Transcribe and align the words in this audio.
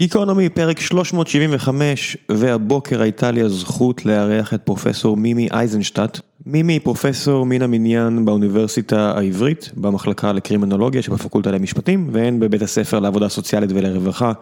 גיקונומי, 0.00 0.48
פרק 0.48 0.80
375, 0.80 2.16
והבוקר 2.28 3.02
הייתה 3.02 3.30
לי 3.30 3.42
הזכות 3.42 4.06
לארח 4.06 4.54
את 4.54 4.60
פרופסור 4.64 5.16
מימי 5.16 5.48
אייזנשטט. 5.52 6.20
מימי 6.46 6.72
היא 6.72 6.80
פרופסור 6.80 7.46
מן 7.46 7.62
המניין 7.62 8.24
באוניברסיטה 8.24 9.12
העברית, 9.16 9.70
במחלקה 9.76 10.32
לקרימינולוגיה 10.32 11.02
שבפקולטה 11.02 11.50
למשפטים, 11.50 12.08
והן 12.12 12.40
בבית 12.40 12.62
הספר 12.62 13.00
לעבודה 13.00 13.28
סוציאלית 13.28 13.70
ולרווחה 13.74 14.32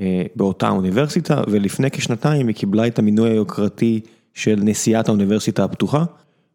אה, 0.00 0.22
באותה 0.36 0.68
אוניברסיטה, 0.68 1.42
ולפני 1.48 1.90
כשנתיים 1.90 2.48
היא 2.48 2.56
קיבלה 2.56 2.86
את 2.86 2.98
המינוי 2.98 3.30
היוקרתי 3.30 4.00
של 4.34 4.60
נשיאת 4.62 5.08
האוניברסיטה 5.08 5.64
הפתוחה. 5.64 6.04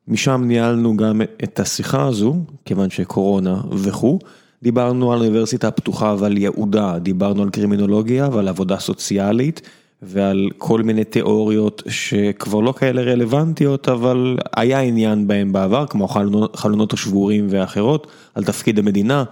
משם 0.07 0.41
ניהלנו 0.45 0.97
גם 0.97 1.21
את 1.43 1.59
השיחה 1.59 2.05
הזו, 2.05 2.35
כיוון 2.65 2.89
שקורונה 2.89 3.61
וכו'. 3.71 4.19
דיברנו 4.63 5.13
על 5.13 5.21
האוניברסיטה 5.21 5.67
הפתוחה 5.67 6.15
ועל 6.19 6.37
ייעודה, 6.37 6.99
דיברנו 6.99 7.43
על 7.43 7.49
קרימינולוגיה 7.49 8.29
ועל 8.31 8.47
עבודה 8.47 8.79
סוציאלית 8.79 9.61
ועל 10.01 10.49
כל 10.57 10.81
מיני 10.81 11.03
תיאוריות 11.03 11.83
שכבר 11.87 12.59
לא 12.59 12.71
כאלה 12.71 13.01
רלוונטיות, 13.01 13.89
אבל 13.89 14.37
היה 14.55 14.79
עניין 14.79 15.27
בהם 15.27 15.53
בעבר, 15.53 15.85
כמו 15.85 16.07
חלונות 16.55 16.93
השבורים 16.93 17.47
ואחרות, 17.49 18.07
על 18.35 18.43
תפקיד 18.43 18.79
המדינה, 18.79 19.23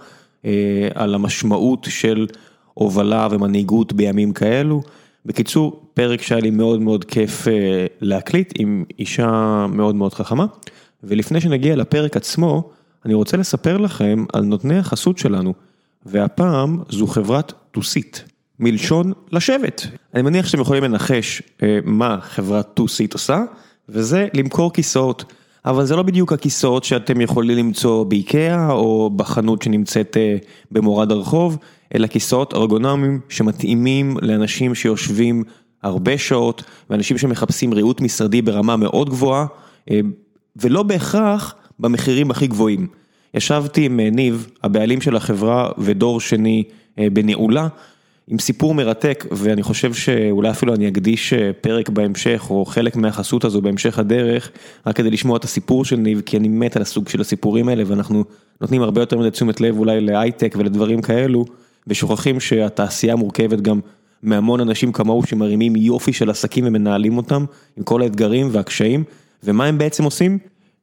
אה, 0.44 0.88
על 0.94 1.14
המשמעות 1.14 1.86
של 1.90 2.26
הובלה 2.74 3.28
ומנהיגות 3.30 3.92
בימים 3.92 4.32
כאלו. 4.32 4.82
בקיצור, 5.26 5.82
פרק 5.94 6.22
שהיה 6.22 6.40
לי 6.40 6.50
מאוד 6.50 6.80
מאוד 6.80 7.04
כיף 7.04 7.48
אה, 7.48 7.86
להקליט 8.00 8.52
עם 8.58 8.84
אישה 8.98 9.66
מאוד 9.68 9.94
מאוד 9.94 10.14
חכמה, 10.14 10.46
ולפני 11.04 11.40
שנגיע 11.40 11.76
לפרק 11.76 12.16
עצמו, 12.16 12.70
אני 13.04 13.14
רוצה 13.14 13.36
לספר 13.36 13.76
לכם 13.76 14.24
על 14.32 14.44
נותני 14.44 14.78
החסות 14.78 15.18
שלנו, 15.18 15.54
והפעם 16.06 16.78
זו 16.88 17.06
חברת 17.06 17.52
טוסית, 17.70 18.24
מלשון 18.60 19.12
לשבת. 19.32 19.86
אני 20.14 20.22
מניח 20.22 20.46
שאתם 20.46 20.60
יכולים 20.60 20.84
לנחש 20.84 21.42
אה, 21.62 21.78
מה 21.84 22.18
חברת 22.20 22.74
טוסית 22.74 23.12
עושה, 23.12 23.42
וזה 23.88 24.28
למכור 24.34 24.72
כיסאות. 24.72 25.32
אבל 25.64 25.84
זה 25.84 25.96
לא 25.96 26.02
בדיוק 26.02 26.32
הכיסאות 26.32 26.84
שאתם 26.84 27.20
יכולים 27.20 27.58
למצוא 27.58 28.04
באיקאה 28.04 28.72
או 28.72 29.10
בחנות 29.16 29.62
שנמצאת 29.62 30.16
אה, 30.16 30.36
במורד 30.70 31.12
הרחוב, 31.12 31.58
אלא 31.94 32.06
כיסאות 32.06 32.54
ארגונומיים 32.54 33.20
שמתאימים 33.28 34.16
לאנשים 34.22 34.74
שיושבים 34.74 35.44
הרבה 35.82 36.18
שעות, 36.18 36.62
ואנשים 36.90 37.18
שמחפשים 37.18 37.72
ריהוט 37.72 38.00
משרדי 38.00 38.42
ברמה 38.42 38.76
מאוד 38.76 39.10
גבוהה, 39.10 39.46
אה, 39.90 40.00
ולא 40.56 40.82
בהכרח 40.82 41.54
במחירים 41.80 42.30
הכי 42.30 42.46
גבוהים. 42.46 42.86
ישבתי 43.34 43.84
עם 43.84 44.00
אה, 44.00 44.10
ניב, 44.10 44.46
הבעלים 44.62 45.00
של 45.00 45.16
החברה 45.16 45.70
ודור 45.78 46.20
שני 46.20 46.64
אה, 46.98 47.06
בנעולה, 47.12 47.68
עם 48.28 48.38
סיפור 48.38 48.74
מרתק, 48.74 49.26
ואני 49.30 49.62
חושב 49.62 49.94
שאולי 49.94 50.50
אפילו 50.50 50.74
אני 50.74 50.88
אקדיש 50.88 51.32
אה, 51.32 51.50
פרק 51.60 51.88
בהמשך, 51.88 52.46
או 52.50 52.64
חלק 52.64 52.96
מהחסות 52.96 53.44
הזו 53.44 53.62
בהמשך 53.62 53.98
הדרך, 53.98 54.50
רק 54.86 54.96
כדי 54.96 55.10
לשמוע 55.10 55.36
את 55.36 55.44
הסיפור 55.44 55.84
של 55.84 55.96
ניב, 55.96 56.20
כי 56.20 56.36
אני 56.36 56.48
מת 56.48 56.76
על 56.76 56.82
הסוג 56.82 57.08
של 57.08 57.20
הסיפורים 57.20 57.68
האלה, 57.68 57.82
ואנחנו 57.86 58.24
נותנים 58.60 58.82
הרבה 58.82 59.02
יותר 59.02 59.18
מדי 59.18 59.30
תשומת 59.30 59.60
לב 59.60 59.78
אולי 59.78 60.00
להייטק 60.00 60.54
ולדברים 60.58 61.02
כאלו, 61.02 61.44
ושוכחים 61.86 62.40
שהתעשייה 62.40 63.16
מורכבת 63.16 63.60
גם 63.60 63.80
מהמון 64.22 64.60
אנשים 64.60 64.92
כמוהו 64.92 65.26
שמרימים 65.26 65.76
יופי 65.76 66.12
של 66.12 66.30
עסקים 66.30 66.64
ומנהלים 66.66 67.16
אותם, 67.16 67.44
עם 67.76 67.84
כל 67.84 68.02
האתגרים 68.02 68.48
והקשיים, 68.52 69.04
ומה 69.44 69.66
הם 69.66 69.78
בעצם 69.78 70.04
עושים? 70.04 70.38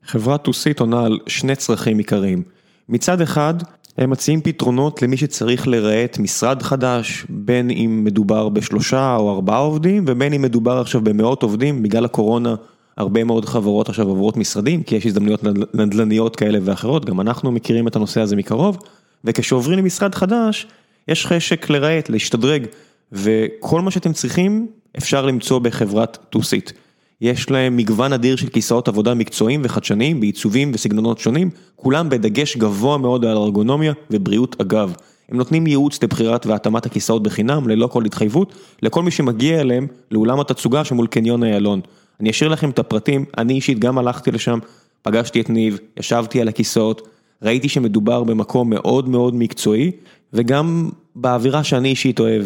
חברת 0.08 0.44
טוסית 0.44 0.80
עונה 0.80 1.06
על 1.06 1.20
שני 1.28 1.56
צרכים 1.56 1.98
עיקריים. 1.98 2.44
מצד 2.90 3.22
אחד, 3.22 3.54
הם 3.98 4.10
מציעים 4.10 4.42
פתרונות 4.42 5.02
למי 5.02 5.18
שצריך 5.18 5.68
לרהט 5.68 6.18
משרד 6.20 6.64
חדש, 6.64 7.26
בין 7.30 7.70
אם 7.70 8.02
מדובר 8.04 8.50
בשלושה 8.50 9.16
או 9.16 9.32
ארבעה 9.32 9.58
עובדים, 9.58 10.06
ובין 10.08 10.34
אם 10.34 10.42
מדובר 10.42 10.78
עכשיו 10.78 11.02
במאות 11.02 11.44
עובדים, 11.44 11.84
בגלל 11.84 12.06
הקורונה 12.06 12.56
הרבה 12.98 13.24
מאוד 13.24 13.46
חברות 13.46 13.90
עכשיו 13.90 14.08
עוברות 14.08 14.38
משרדים, 14.38 14.84
כי 14.84 14.96
יש 14.96 15.06
הזדמנויות 15.06 15.44
נדל"ניות 15.74 16.36
כאלה 16.36 16.60
ואחרות, 16.62 17.06
גם 17.06 17.22
אנחנו 17.22 17.52
מכירים 17.52 17.88
את 17.88 17.96
הנושא 17.96 18.22
הזה 18.22 18.36
מקרוב, 18.36 18.78
וכשעוברים 19.24 19.80
למשרד 19.80 20.16
חדש, 20.16 20.68
יש 21.08 21.26
חשק 21.26 21.70
לרהט, 21.70 22.10
להשתדרג, 22.10 22.66
וכל 23.12 23.82
מה 23.82 23.92
שאתם 23.92 24.14
צריכים 24.14 24.68
אפשר 24.98 25.26
למצוא 25.26 25.60
בחברת 25.60 26.18
טוסית. 26.30 26.74
יש 27.22 27.50
להם 27.50 27.78
מגוון 27.78 28.14
אדיר 28.14 28.36
של 28.36 28.50
כיסאות 28.50 28.88
עבודה 28.88 29.14
מקצועיים 29.14 29.62
וחדשניים 29.64 30.20
בעיצובים 30.20 30.72
וסגנונות 30.74 31.20
שונים, 31.20 31.50
כולם 31.76 32.10
בדגש 32.10 32.58
גבוה 32.58 32.98
מאוד 32.98 33.26
על 33.26 33.38
ארגונומיה 33.38 33.94
ובריאות 34.12 34.62
הגב. 34.62 34.94
הם 35.30 35.38
נותנים 35.38 35.68
ייעוץ 35.68 36.04
לבחירת 36.04 36.46
והתאמת 36.46 36.86
הכיסאות 36.86 37.24
בחינם, 37.24 37.68
ללא 37.68 37.88
כל 37.88 38.06
התחייבות, 38.06 38.54
לכל 38.82 39.04
מי 39.04 39.12
שמגיע 39.12 39.62
אליהם 39.62 39.88
לאולם 40.12 40.40
התצוגה 40.40 40.86
שמול 40.86 41.08
קניון 41.08 41.44
איילון. 41.44 41.82
אני 42.20 42.30
אשאיר 42.30 42.50
לכם 42.50 42.70
את 42.70 42.80
הפרטים, 42.80 43.26
אני 43.38 43.54
אישית 43.54 43.80
גם 43.80 43.98
הלכתי 43.98 44.32
לשם, 44.32 44.60
פגשתי 45.02 45.42
את 45.42 45.50
ניב, 45.50 45.80
ישבתי 46.00 46.42
על 46.42 46.48
הכיסאות, 46.48 47.08
ראיתי 47.42 47.70
שמדובר 47.70 48.24
במקום 48.24 48.70
מאוד 48.70 49.10
מאוד 49.10 49.36
מקצועי, 49.36 49.92
וגם 50.34 50.90
באווירה 51.16 51.64
שאני 51.64 51.90
אישית 51.90 52.20
אוהב, 52.20 52.46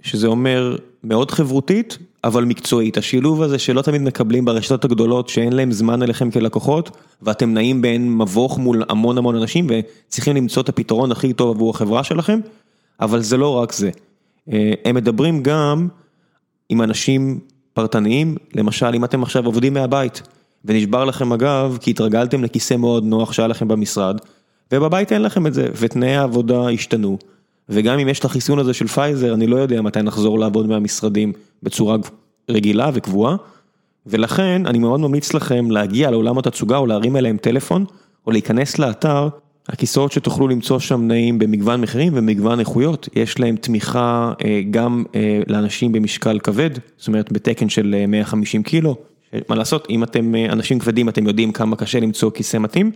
שזה 0.00 0.26
אומר 0.26 0.76
מאוד 1.04 1.30
חברותית, 1.30 1.98
אבל 2.24 2.44
מקצועית. 2.44 2.96
השילוב 2.96 3.42
הזה 3.42 3.58
שלא 3.58 3.82
תמיד 3.82 4.02
מקבלים 4.02 4.44
ברשתות 4.44 4.84
הגדולות, 4.84 5.28
שאין 5.28 5.52
להם 5.52 5.72
זמן 5.72 6.02
אליכם 6.02 6.30
כלקוחות, 6.30 6.90
ואתם 7.22 7.54
נעים 7.54 7.82
בין 7.82 8.18
מבוך 8.18 8.58
מול 8.58 8.82
המון 8.88 9.18
המון 9.18 9.36
אנשים, 9.36 9.66
וצריכים 9.68 10.36
למצוא 10.36 10.62
את 10.62 10.68
הפתרון 10.68 11.12
הכי 11.12 11.32
טוב 11.32 11.56
עבור 11.56 11.70
החברה 11.70 12.04
שלכם, 12.04 12.40
אבל 13.00 13.20
זה 13.22 13.36
לא 13.36 13.48
רק 13.54 13.72
זה. 13.72 13.90
אה, 14.52 14.72
הם 14.84 14.94
מדברים 14.94 15.42
גם 15.42 15.88
עם 16.68 16.82
אנשים 16.82 17.40
פרטניים, 17.74 18.36
למשל 18.54 18.94
אם 18.94 19.04
אתם 19.04 19.22
עכשיו 19.22 19.46
עובדים 19.46 19.74
מהבית, 19.74 20.22
ונשבר 20.64 21.04
לכם 21.04 21.32
הגב, 21.32 21.78
כי 21.80 21.90
התרגלתם 21.90 22.44
לכיסא 22.44 22.74
מאוד 22.74 23.04
נוח 23.04 23.32
שהיה 23.32 23.48
לכם 23.48 23.68
במשרד, 23.68 24.16
ובבית 24.72 25.12
אין 25.12 25.22
לכם 25.22 25.46
את 25.46 25.54
זה, 25.54 25.68
ותנאי 25.80 26.16
העבודה 26.16 26.68
השתנו. 26.68 27.18
וגם 27.72 27.98
אם 27.98 28.08
יש 28.08 28.18
את 28.18 28.24
החיסון 28.24 28.58
הזה 28.58 28.74
של 28.74 28.86
פייזר, 28.86 29.34
אני 29.34 29.46
לא 29.46 29.56
יודע 29.56 29.82
מתי 29.82 30.02
נחזור 30.02 30.38
לעבוד 30.38 30.66
מהמשרדים 30.66 31.32
בצורה 31.62 31.96
רגילה 32.48 32.90
וקבועה, 32.94 33.36
ולכן 34.06 34.66
אני 34.66 34.78
מאוד 34.78 35.00
ממליץ 35.00 35.34
לכם 35.34 35.70
להגיע 35.70 36.10
לעולם 36.10 36.38
התצוגה 36.38 36.76
או 36.76 36.86
להרים 36.86 37.16
אליהם 37.16 37.36
טלפון, 37.36 37.84
או 38.26 38.32
להיכנס 38.32 38.78
לאתר, 38.78 39.28
הכיסאות 39.68 40.12
שתוכלו 40.12 40.48
למצוא 40.48 40.78
שם 40.78 41.06
נעים 41.06 41.38
במגוון 41.38 41.80
מחירים 41.80 42.12
ומגוון 42.16 42.60
איכויות, 42.60 43.08
יש 43.14 43.40
להם 43.40 43.56
תמיכה 43.56 44.32
אה, 44.44 44.60
גם 44.70 45.04
אה, 45.14 45.40
לאנשים 45.46 45.92
במשקל 45.92 46.38
כבד, 46.38 46.70
זאת 46.96 47.08
אומרת 47.08 47.32
בתקן 47.32 47.68
של 47.68 48.04
150 48.08 48.60
אה, 48.60 48.64
קילו, 48.64 48.96
מה 49.48 49.56
לעשות, 49.56 49.86
אם 49.90 50.04
אתם 50.04 50.34
אנשים 50.34 50.78
כבדים 50.78 51.08
אתם 51.08 51.26
יודעים 51.26 51.52
כמה 51.52 51.76
קשה 51.76 52.00
למצוא 52.00 52.30
כיסא 52.30 52.56
מתאים, 52.56 52.90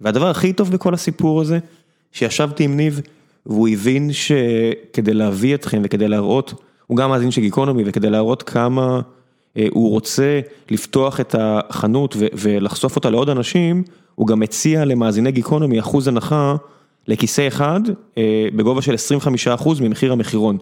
והדבר 0.00 0.30
הכי 0.30 0.52
טוב 0.52 0.70
בכל 0.70 0.94
הסיפור 0.94 1.40
הזה, 1.40 1.58
שישבתי 2.12 2.64
עם 2.64 2.76
ניב, 2.76 3.00
והוא 3.46 3.68
הבין 3.68 4.10
שכדי 4.12 5.14
להביא 5.14 5.54
אתכם 5.54 5.82
וכדי 5.84 6.08
להראות, 6.08 6.54
הוא 6.86 6.96
גם 6.96 7.10
מאזין 7.10 7.30
של 7.30 7.40
גיקונומי 7.40 7.82
וכדי 7.86 8.10
להראות 8.10 8.42
כמה 8.42 9.00
אה, 9.56 9.66
הוא 9.70 9.90
רוצה 9.90 10.40
לפתוח 10.70 11.20
את 11.20 11.34
החנות 11.38 12.16
ולחשוף 12.18 12.96
אותה 12.96 13.10
לעוד 13.10 13.28
אנשים, 13.28 13.82
הוא 14.14 14.26
גם 14.26 14.42
הציע 14.42 14.84
למאזיני 14.84 15.32
גיקונומי 15.32 15.80
אחוז 15.80 16.08
הנחה 16.08 16.56
לכיסא 17.08 17.48
אחד 17.48 17.80
אה, 18.18 18.48
בגובה 18.56 18.82
של 18.82 18.94
25% 19.56 19.82
ממחיר 19.82 20.12
המחירון. 20.12 20.58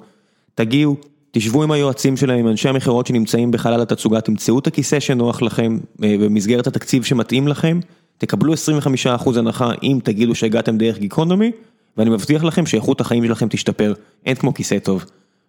תגיעו, 0.54 0.96
תשבו 1.30 1.62
עם 1.62 1.70
היועצים 1.70 2.16
שלהם, 2.16 2.38
עם 2.38 2.48
אנשי 2.48 2.68
המכירות 2.68 3.06
שנמצאים 3.06 3.50
בחלל 3.50 3.82
התצוגה, 3.82 4.20
תמצאו 4.20 4.58
את 4.58 4.66
הכיסא 4.66 5.00
שנוח 5.00 5.42
לכם 5.42 5.78
אה, 6.02 6.16
במסגרת 6.20 6.66
התקציב 6.66 7.04
שמתאים 7.04 7.48
לכם, 7.48 7.80
תקבלו 8.18 8.54
25% 8.54 9.38
הנחה 9.38 9.72
אם 9.82 9.98
תגידו 10.04 10.34
שהגעתם 10.34 10.78
דרך 10.78 10.98
גיקונומי. 10.98 11.50
ואני 11.96 12.10
מבטיח 12.10 12.44
לכם 12.44 12.66
שאיכות 12.66 13.00
החיים 13.00 13.26
שלכם 13.26 13.48
תשתפר, 13.50 13.92
אין 14.26 14.34
כמו 14.34 14.54
כיסא 14.54 14.78
טוב. 14.78 15.04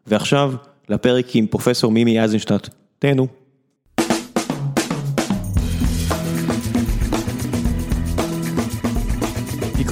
ועכשיו, 0.07 0.53
לפרק 0.89 1.25
עם 1.33 1.47
פרופסור 1.47 1.91
מימי 1.91 2.19
אייזנשטט, 2.19 2.69
תהנו. 2.99 3.27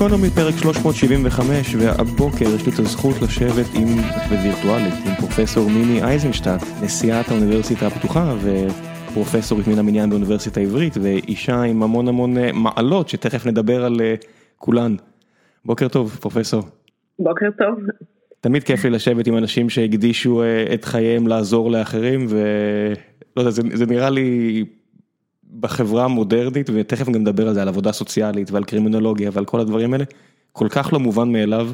גיקונומי 0.04 0.30
פרק 0.30 0.58
375 0.58 1.76
והבוקר 1.76 2.46
יש 2.56 2.66
לי 2.66 2.72
את 2.74 2.80
הזכות 2.80 3.22
לשבת 3.22 3.66
עם, 3.76 3.88
בווירטואלית, 4.30 4.94
עם 5.06 5.16
פרופסור 5.16 5.70
מימי 5.70 6.04
אייזנשטט, 6.04 6.64
נשיאת 6.82 7.28
האוניברסיטה 7.30 7.88
הפתוחה 7.88 8.36
ופרופסורית 8.42 9.68
מן 9.68 9.80
המניין 9.80 10.10
באוניברסיטה 10.10 10.60
העברית 10.60 10.98
ואישה 11.02 11.62
עם 11.62 11.84
המון 11.84 12.08
המון 12.08 12.38
אה, 12.38 12.52
מעלות 12.52 13.10
שתכף 13.10 13.46
נדבר 13.46 13.86
על 13.86 14.02
אה, 14.02 14.16
כולן. 14.58 14.96
בוקר 15.66 15.88
טוב, 15.88 16.18
פרופסור. 16.22 16.64
בוקר 17.20 17.50
טוב. 17.58 17.80
תמיד 18.42 18.64
כיף 18.64 18.84
לי 18.84 18.90
לשבת 18.90 19.28
עם 19.28 19.38
אנשים 19.38 19.70
שהקדישו 19.70 20.44
אה, 20.44 20.74
את 20.74 20.86
חייהם 20.86 21.28
לעזור 21.28 21.72
לאחרים, 21.72 22.28
ולא 22.30 23.42
יודע, 23.42 23.50
זה, 23.52 23.62
זה 23.74 23.86
נראה 23.86 24.10
לי 24.10 24.64
בחברה 25.60 26.06
המודרנית, 26.06 26.70
ותכף 26.74 27.10
גם 27.10 27.22
נדבר 27.22 27.48
על 27.48 27.54
זה, 27.54 27.62
על 27.62 27.68
עבודה 27.68 27.92
סוציאלית 27.92 28.52
ועל 28.52 28.64
קרימינולוגיה 28.64 29.30
ועל 29.34 29.46
כל 29.46 29.60
הדברים 29.60 29.94
האלה, 29.94 30.04
כל 30.52 30.68
כך 30.70 30.94
לא 30.94 31.00
מובן 31.00 31.32
מאליו. 31.32 31.70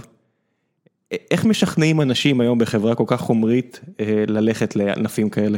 איך 1.32 1.46
משכנעים 1.46 2.02
אנשים 2.02 2.42
היום 2.42 2.60
בחברה 2.60 2.96
כל 2.96 3.04
כך 3.08 3.22
חומרית 3.22 3.80
ללכת 4.28 4.76
לענפים 4.76 5.30
כאלה? 5.30 5.58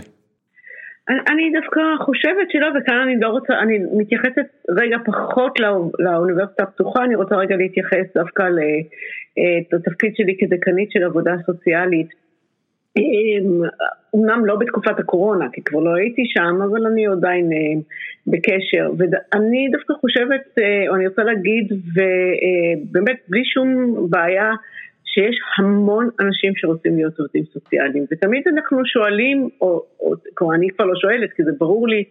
אני 1.12 1.52
דווקא 1.62 1.81
חושבת 2.00 2.52
שלא, 2.52 2.68
וכאן 2.68 3.00
אני 3.04 3.19
לא 3.19 3.28
רוצה, 3.28 3.54
אני 3.60 3.80
מתייחסת 3.98 4.48
רגע 4.69 4.98
פחות 5.06 5.60
לא, 5.60 5.90
לאוניברסיטה 6.00 6.63
הפתוחה, 6.63 7.04
אני 7.04 7.16
רוצה 7.16 7.36
רגע 7.36 7.56
להתייחס 7.56 8.06
דווקא 8.16 8.44
לתפקיד 9.74 10.16
שלי 10.16 10.38
כדקנית 10.40 10.92
של 10.92 11.04
עבודה 11.04 11.31
סוציאלית. 11.46 12.08
אמנם 14.16 14.46
לא 14.46 14.56
בתקופת 14.56 15.00
הקורונה, 15.00 15.46
כי 15.54 15.62
כבר 15.63 15.80
לא 15.80 15.96
הייתי 15.96 16.24
שם, 16.25 16.62
אבל 16.69 16.86
אני 16.86 17.08
עדיין 17.08 17.50
בקשר. 18.28 18.92
ואני 18.98 19.69
דווקא 19.72 19.94
חושבת, 19.94 20.58
או 20.90 20.96
אני 20.96 21.08
רוצה 21.08 21.24
להגיד, 21.24 21.68
ובאמת 21.72 23.18
בלי 23.28 23.46
שום 23.46 23.96
בעיה, 24.10 24.52
שיש 25.13 25.36
המון 25.58 26.10
אנשים 26.19 26.54
שרוצים 26.56 26.96
להיות 26.96 27.19
עובדים 27.19 27.44
סוציאליים, 27.54 28.06
ותמיד 28.12 28.44
אנחנו 28.48 28.86
שואלים, 28.86 29.50
או, 29.62 29.86
או 30.00 30.13
כלומר 30.34 30.56
אני 30.56 30.68
כבר 30.69 30.86
לא 30.86 30.96
שואלת 30.96 31.34
כי 31.34 31.44
זה 31.44 31.52
ברור 31.60 31.88
לי, 31.88 32.04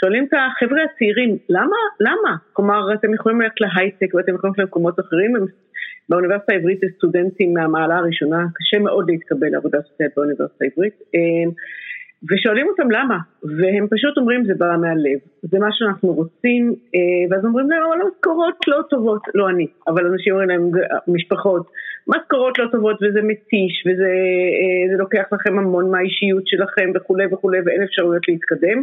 שואלים 0.00 0.24
את 0.24 0.32
החבר'ה 0.32 0.80
הצעירים, 0.84 1.38
למה? 1.48 1.76
למה? 2.00 2.36
כלומר 2.52 2.94
אתם 2.94 3.14
יכולים 3.14 3.40
ללכת 3.40 3.60
להייטק 3.60 4.14
ואתם 4.14 4.34
יכולים 4.34 4.54
ללכת 4.54 4.58
למקומות 4.58 5.00
אחרים, 5.00 5.32
באוניברסיטה 6.08 6.52
העברית 6.52 6.80
זה 6.80 6.86
סטודנטים 6.96 7.54
מהמעלה 7.54 7.96
הראשונה, 7.96 8.46
קשה 8.54 8.78
מאוד 8.78 9.10
להתקבל 9.10 9.48
לעבודה 9.48 9.78
סוציאלית 9.82 10.14
באוניברסיטה 10.16 10.64
העברית. 10.64 10.94
ושואלים 12.30 12.66
אותם 12.68 12.90
למה, 12.90 13.18
והם 13.42 13.86
פשוט 13.90 14.18
אומרים 14.18 14.44
זה 14.44 14.54
בא 14.58 14.76
מהלב, 14.80 15.18
זה 15.42 15.58
מה 15.58 15.68
שאנחנו 15.72 16.12
רוצים, 16.12 16.74
אה, 16.94 17.24
ואז 17.30 17.44
אומרים 17.44 17.70
להם 17.70 17.82
אבל 17.82 17.98
משכורות 18.08 18.56
לא 18.66 18.80
טובות, 18.90 19.22
לא 19.34 19.48
אני, 19.48 19.66
אבל 19.88 20.06
אנשים 20.06 20.32
אומרים 20.32 20.48
להם, 20.48 20.70
משפחות, 21.08 21.66
משכורות 22.08 22.58
לא 22.58 22.66
טובות 22.72 22.96
וזה 23.02 23.22
מתיש 23.22 23.74
וזה 23.86 24.12
אה, 24.60 24.96
לוקח 24.98 25.24
לכם 25.32 25.58
המון 25.58 25.90
מהאישיות 25.90 26.46
שלכם 26.46 26.90
וכולי 26.94 27.26
וכולי 27.32 27.58
ואין 27.64 27.82
אפשרויות 27.82 28.28
להתקדם, 28.28 28.78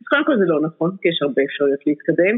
אז 0.00 0.06
קודם 0.08 0.24
כל 0.24 0.36
זה 0.38 0.44
לא 0.46 0.60
נכון, 0.62 0.90
כי 1.02 1.08
יש 1.08 1.18
הרבה 1.22 1.42
אפשרויות 1.42 1.80
להתקדם, 1.86 2.34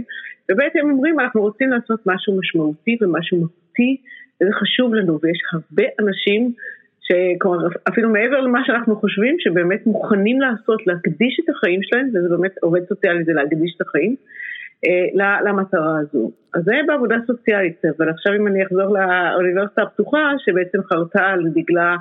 ובעצם 0.50 0.78
אומרים 0.90 1.20
אנחנו 1.20 1.40
רוצים 1.40 1.70
לעשות 1.70 2.00
משהו 2.06 2.38
משמעותי 2.38 2.98
ומשהו 3.00 3.38
מהותי, 3.38 3.96
וזה 4.40 4.52
חשוב 4.52 4.94
לנו, 4.94 5.18
ויש 5.22 5.38
הרבה 5.52 5.84
אנשים 6.00 6.52
שכלומר 7.06 7.68
אפילו 7.88 8.08
מעבר 8.08 8.40
למה 8.40 8.60
שאנחנו 8.66 8.96
חושבים 8.96 9.36
שבאמת 9.38 9.86
מוכנים 9.86 10.40
לעשות, 10.40 10.86
להקדיש 10.86 11.40
את 11.44 11.48
החיים 11.48 11.80
שלהם, 11.82 12.08
וזה 12.08 12.28
באמת 12.28 12.54
עובד 12.62 12.80
סוציאלי 12.88 13.24
זה 13.24 13.32
להקדיש 13.32 13.74
את 13.76 13.80
החיים, 13.80 14.16
אה, 14.86 15.40
למטרה 15.44 15.98
הזו. 15.98 16.30
אז 16.54 16.62
זה 16.64 16.72
בעבודה 16.86 17.16
סוציאלית, 17.26 17.84
אבל 17.98 18.08
עכשיו 18.10 18.32
אם 18.36 18.46
אני 18.46 18.64
אחזור 18.64 18.98
לאוניברסיטה 18.98 19.82
הפתוחה, 19.82 20.32
שבעצם 20.38 20.78
חרתה 20.82 21.26
על 21.26 21.44
דגלה 21.54 21.96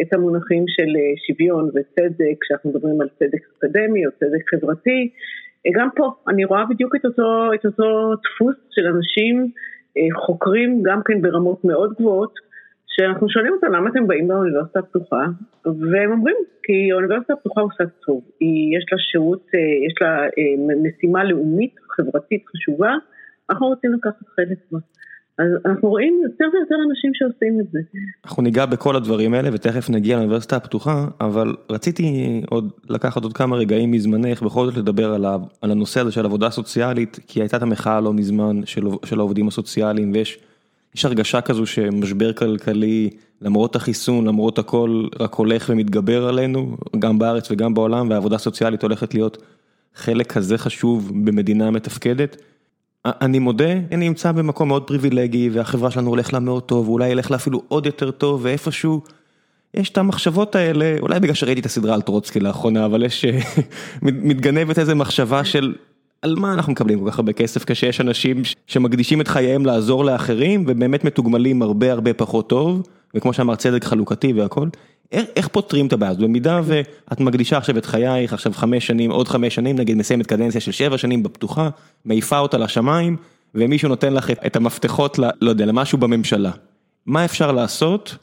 את 0.00 0.12
המונחים 0.14 0.64
של 0.68 0.96
אה, 0.96 1.14
שוויון 1.26 1.64
וצדק, 1.68 2.36
כשאנחנו 2.40 2.70
מדברים 2.70 3.00
על 3.00 3.08
צדק 3.18 3.42
אקדמי 3.58 4.06
או 4.06 4.10
צדק 4.20 4.42
חברתי, 4.50 5.10
אה, 5.66 5.70
גם 5.74 5.88
פה 5.96 6.14
אני 6.28 6.44
רואה 6.44 6.64
בדיוק 6.70 6.96
את 6.96 7.04
אותו, 7.04 7.54
את 7.54 7.66
אותו 7.66 8.14
דפוס 8.14 8.56
של 8.70 8.86
אנשים 8.86 9.50
חוקרים 10.26 10.82
גם 10.82 11.00
כן 11.04 11.22
ברמות 11.22 11.64
מאוד 11.64 11.94
גבוהות, 11.98 12.45
שאנחנו 12.96 13.28
שואלים 13.30 13.52
אותם 13.52 13.72
למה 13.72 13.90
אתם 13.90 14.06
באים 14.06 14.30
לאוניברסיטה 14.30 14.78
הפתוחה, 14.78 15.24
והם 15.64 16.10
אומרים, 16.12 16.36
כי 16.62 16.92
האוניברסיטה 16.92 17.32
הפתוחה 17.32 17.60
עושה 17.60 17.84
טוב, 18.06 18.20
היא, 18.40 18.78
יש 18.78 18.84
לה 18.92 18.98
שירות, 18.98 19.44
אה, 19.54 19.60
יש 19.86 19.94
לה 20.00 20.22
אה, 20.24 20.76
משימה 20.82 21.24
לאומית, 21.24 21.74
חברתית 21.96 22.44
חשובה, 22.48 22.92
אנחנו 23.50 23.66
רוצים 23.66 23.92
לקחת 23.92 24.26
חלק 24.36 24.58
בה. 24.72 24.78
אז 25.38 25.46
אנחנו 25.66 25.88
רואים 25.88 26.20
יותר 26.24 26.44
ויותר 26.52 26.74
אנשים 26.90 27.10
שעושים 27.14 27.60
את 27.60 27.70
זה. 27.72 27.78
אנחנו 28.24 28.42
ניגע 28.42 28.66
בכל 28.66 28.96
הדברים 28.96 29.34
האלה 29.34 29.48
ותכף 29.52 29.90
נגיע 29.90 30.16
לאוניברסיטה 30.16 30.56
הפתוחה, 30.56 31.06
אבל 31.20 31.56
רציתי 31.70 32.04
עוד 32.50 32.72
לקחת 32.90 33.22
עוד 33.22 33.32
כמה 33.32 33.56
רגעים 33.56 33.90
מזמנך 33.90 34.42
בכל 34.42 34.66
זאת 34.66 34.76
לדבר 34.76 35.14
על, 35.14 35.24
על 35.62 35.70
הנושא 35.70 36.00
הזה 36.00 36.12
של 36.12 36.24
עבודה 36.24 36.50
סוציאלית, 36.50 37.18
כי 37.26 37.40
הייתה 37.40 37.56
את 37.56 37.62
המחאה 37.62 38.00
לא 38.00 38.12
מזמן 38.12 38.66
של, 38.66 38.82
של 39.04 39.18
העובדים 39.18 39.48
הסוציאליים 39.48 40.12
ויש 40.12 40.38
יש 40.96 41.04
הרגשה 41.04 41.40
כזו 41.40 41.66
שמשבר 41.66 42.32
כלכלי, 42.32 43.10
למרות 43.42 43.76
החיסון, 43.76 44.26
למרות 44.26 44.58
הכל, 44.58 45.06
רק 45.20 45.34
הולך 45.34 45.66
ומתגבר 45.68 46.28
עלינו, 46.28 46.76
גם 46.98 47.18
בארץ 47.18 47.50
וגם 47.50 47.74
בעולם, 47.74 48.10
והעבודה 48.10 48.38
סוציאלית 48.38 48.82
הולכת 48.82 49.14
להיות 49.14 49.38
חלק 49.94 50.32
כזה 50.32 50.58
חשוב 50.58 51.12
במדינה 51.24 51.70
מתפקדת. 51.70 52.36
אני 53.04 53.38
מודה, 53.38 53.72
אני 53.92 54.08
נמצא 54.08 54.32
במקום 54.32 54.68
מאוד 54.68 54.82
פריבילגי, 54.82 55.50
והחברה 55.52 55.90
שלנו 55.90 56.08
הולך 56.08 56.32
לה 56.32 56.40
מאוד 56.40 56.62
טוב, 56.62 56.88
ואולי 56.88 57.08
ילך 57.08 57.30
לה 57.30 57.36
אפילו 57.36 57.62
עוד 57.68 57.86
יותר 57.86 58.10
טוב, 58.10 58.40
ואיפשהו 58.44 59.00
יש 59.74 59.90
את 59.90 59.98
המחשבות 59.98 60.54
האלה, 60.54 60.96
אולי 61.00 61.20
בגלל 61.20 61.34
שראיתי 61.34 61.60
את 61.60 61.66
הסדרה 61.66 61.94
על 61.94 62.02
טרוצקי 62.02 62.40
לאחרונה, 62.40 62.84
אבל 62.84 63.02
יש, 63.02 63.24
מתגנבת 64.02 64.78
איזה 64.78 64.94
מחשבה 64.94 65.44
של 65.44 65.74
על 66.26 66.34
מה 66.34 66.52
אנחנו 66.52 66.72
מקבלים 66.72 67.00
כל 67.00 67.10
כך 67.10 67.18
הרבה 67.18 67.32
כסף 67.32 67.64
כשיש 67.64 68.00
אנשים 68.00 68.42
שמקדישים 68.66 69.20
את 69.20 69.28
חייהם 69.28 69.66
לעזור 69.66 70.04
לאחרים 70.04 70.64
ובאמת 70.66 71.04
מתוגמלים 71.04 71.62
הרבה 71.62 71.92
הרבה 71.92 72.14
פחות 72.14 72.48
טוב 72.48 72.82
וכמו 73.14 73.32
שאמר 73.32 73.54
צדק 73.54 73.84
חלוקתי 73.84 74.32
והכל. 74.32 74.68
איך 75.12 75.48
פותרים 75.48 75.86
את 75.86 75.92
הבעיה 75.92 76.10
הזאת 76.10 76.22
במידה 76.22 76.60
ואת 76.64 77.20
מקדישה 77.20 77.56
עכשיו 77.56 77.78
את 77.78 77.86
חייך 77.86 78.32
עכשיו 78.32 78.52
חמש 78.52 78.86
שנים 78.86 79.10
עוד 79.10 79.28
חמש 79.28 79.54
שנים 79.54 79.76
נגיד 79.76 79.96
מסיימת 79.96 80.26
קדנציה 80.26 80.60
של 80.60 80.72
שבע 80.72 80.98
שנים 80.98 81.22
בפתוחה 81.22 81.68
מעיפה 82.04 82.38
אותה 82.38 82.58
לשמיים 82.58 83.16
ומישהו 83.54 83.88
נותן 83.88 84.12
לך 84.12 84.30
את 84.46 84.56
המפתחות 84.56 85.18
לא 85.18 85.50
יודע 85.50 85.66
למשהו 85.66 85.98
בממשלה. 85.98 86.50
מה 87.06 87.24
אפשר 87.24 87.52
לעשות 87.52 88.16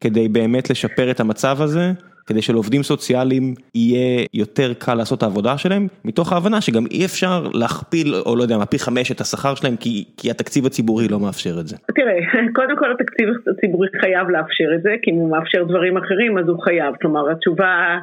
כדי 0.00 0.28
באמת 0.28 0.70
לשפר 0.70 1.10
את 1.10 1.20
המצב 1.20 1.62
הזה 1.62 1.92
כדי 2.30 2.42
שלעובדים 2.42 2.82
סוציאליים 2.82 3.54
יהיה 3.74 4.26
יותר 4.34 4.72
קל 4.78 4.94
לעשות 4.94 5.18
את 5.18 5.22
העבודה 5.22 5.58
שלהם, 5.58 5.86
מתוך 6.04 6.32
ההבנה 6.32 6.60
שגם 6.60 6.84
אי 6.90 7.04
אפשר 7.04 7.42
להכפיל, 7.54 8.14
או 8.26 8.36
לא 8.36 8.42
יודע 8.42 8.58
מה, 8.58 8.66
פי 8.66 8.78
חמש 8.78 9.12
את 9.12 9.20
השכר 9.20 9.54
שלהם, 9.54 9.76
כי, 9.76 10.04
כי 10.16 10.30
התקציב 10.30 10.66
הציבורי 10.66 11.08
לא 11.08 11.18
מאפשר 11.20 11.60
את 11.60 11.66
זה. 11.66 11.76
תראה, 11.94 12.18
קודם 12.58 12.76
כל 12.76 12.92
התקציב 12.92 13.28
הציבורי 13.50 13.88
חייב 14.00 14.28
לאפשר 14.28 14.68
את 14.74 14.82
זה, 14.82 14.94
כי 15.02 15.10
אם 15.10 15.16
הוא 15.16 15.30
מאפשר 15.30 15.64
דברים 15.64 15.96
אחרים 15.96 16.38
אז 16.38 16.48
הוא 16.48 16.62
חייב, 16.64 16.94
כלומר 17.00 17.30
התשובה, 17.30 17.98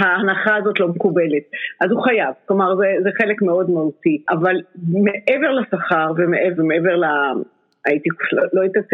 ההנחה 0.00 0.56
הזאת 0.56 0.80
לא 0.80 0.88
מקובלת, 0.88 1.44
אז 1.80 1.90
הוא 1.90 2.02
חייב, 2.04 2.34
כלומר 2.46 2.76
זה, 2.76 2.86
זה 3.02 3.10
חלק 3.22 3.42
מאוד 3.42 3.70
מהותי, 3.70 4.22
אבל 4.30 4.56
מעבר 5.06 5.50
לשכר 5.50 6.12
ומעבר 6.56 6.96
ל... 6.96 7.04
הייתי, 7.86 8.08
לא 8.52 8.62
יודעת, 8.62 8.90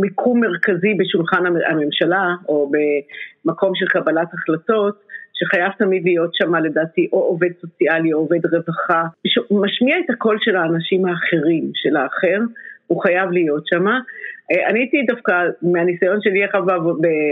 מיקום 0.00 0.40
מרכזי 0.40 0.94
בשולחן 0.94 1.42
הממשלה 1.70 2.34
או 2.48 2.70
במקום 3.44 3.72
של 3.74 3.86
קבלת 3.86 4.28
החלטות, 4.34 5.02
שחייב 5.34 5.72
תמיד 5.78 6.04
להיות 6.04 6.34
שם 6.34 6.54
לדעתי 6.54 7.08
או 7.12 7.18
עובד 7.18 7.50
סוציאלי 7.60 8.12
או 8.12 8.18
עובד 8.18 8.46
רווחה, 8.46 9.02
משמיע 9.50 9.98
את 9.98 10.10
הקול 10.10 10.38
של 10.40 10.56
האנשים 10.56 11.06
האחרים, 11.06 11.70
של 11.74 11.96
האחר, 11.96 12.38
הוא 12.86 13.02
חייב 13.02 13.30
להיות 13.30 13.66
שם. 13.66 13.86
אה, 13.86 14.68
אני 14.68 14.78
הייתי 14.78 15.02
דווקא, 15.08 15.32
מהניסיון 15.62 16.18
שלי 16.20 16.42
איך 16.42 16.50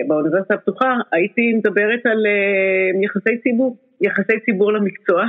באוניברסיטה 0.08 0.54
הפתוחה, 0.54 0.94
הייתי 1.12 1.52
מדברת 1.52 2.06
על 2.06 2.26
אה, 2.26 3.02
יחסי 3.02 3.38
ציבור, 3.38 3.76
יחסי 4.00 4.40
ציבור 4.44 4.72
למקצוע, 4.72 5.22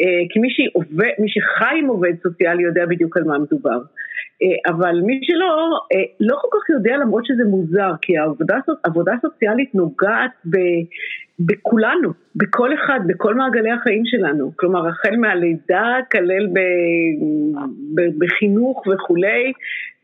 אה, 0.00 0.22
כי 0.30 0.38
מי, 0.38 0.48
שעובד, 0.50 1.10
מי 1.18 1.28
שחי 1.28 1.78
עם 1.78 1.86
עובד 1.86 2.12
סוציאלי 2.22 2.62
יודע 2.62 2.86
בדיוק 2.86 3.16
על 3.16 3.24
מה 3.24 3.38
מדובר. 3.38 3.78
אה, 4.42 4.72
אבל 4.72 5.00
מי 5.06 5.20
שלא, 5.22 5.78
אה, 5.94 6.02
לא 6.20 6.36
כל 6.40 6.48
כך 6.52 6.70
יודע 6.70 6.96
למרות 6.96 7.26
שזה 7.26 7.44
מוזר, 7.44 7.92
כי 8.02 8.12
העבודה 8.84 9.12
הסוציאלית 9.12 9.74
נוגעת 9.74 10.30
ב, 10.50 10.56
בכולנו, 11.40 12.10
בכל 12.36 12.74
אחד, 12.74 13.00
בכל 13.06 13.34
מעגלי 13.34 13.70
החיים 13.70 14.02
שלנו. 14.04 14.52
כלומר, 14.56 14.88
החל 14.88 15.16
מהלידה, 15.16 15.96
כלל 16.12 16.46
ב, 16.52 16.58
ב, 17.94 18.00
בחינוך 18.18 18.84
וכולי, 18.86 19.52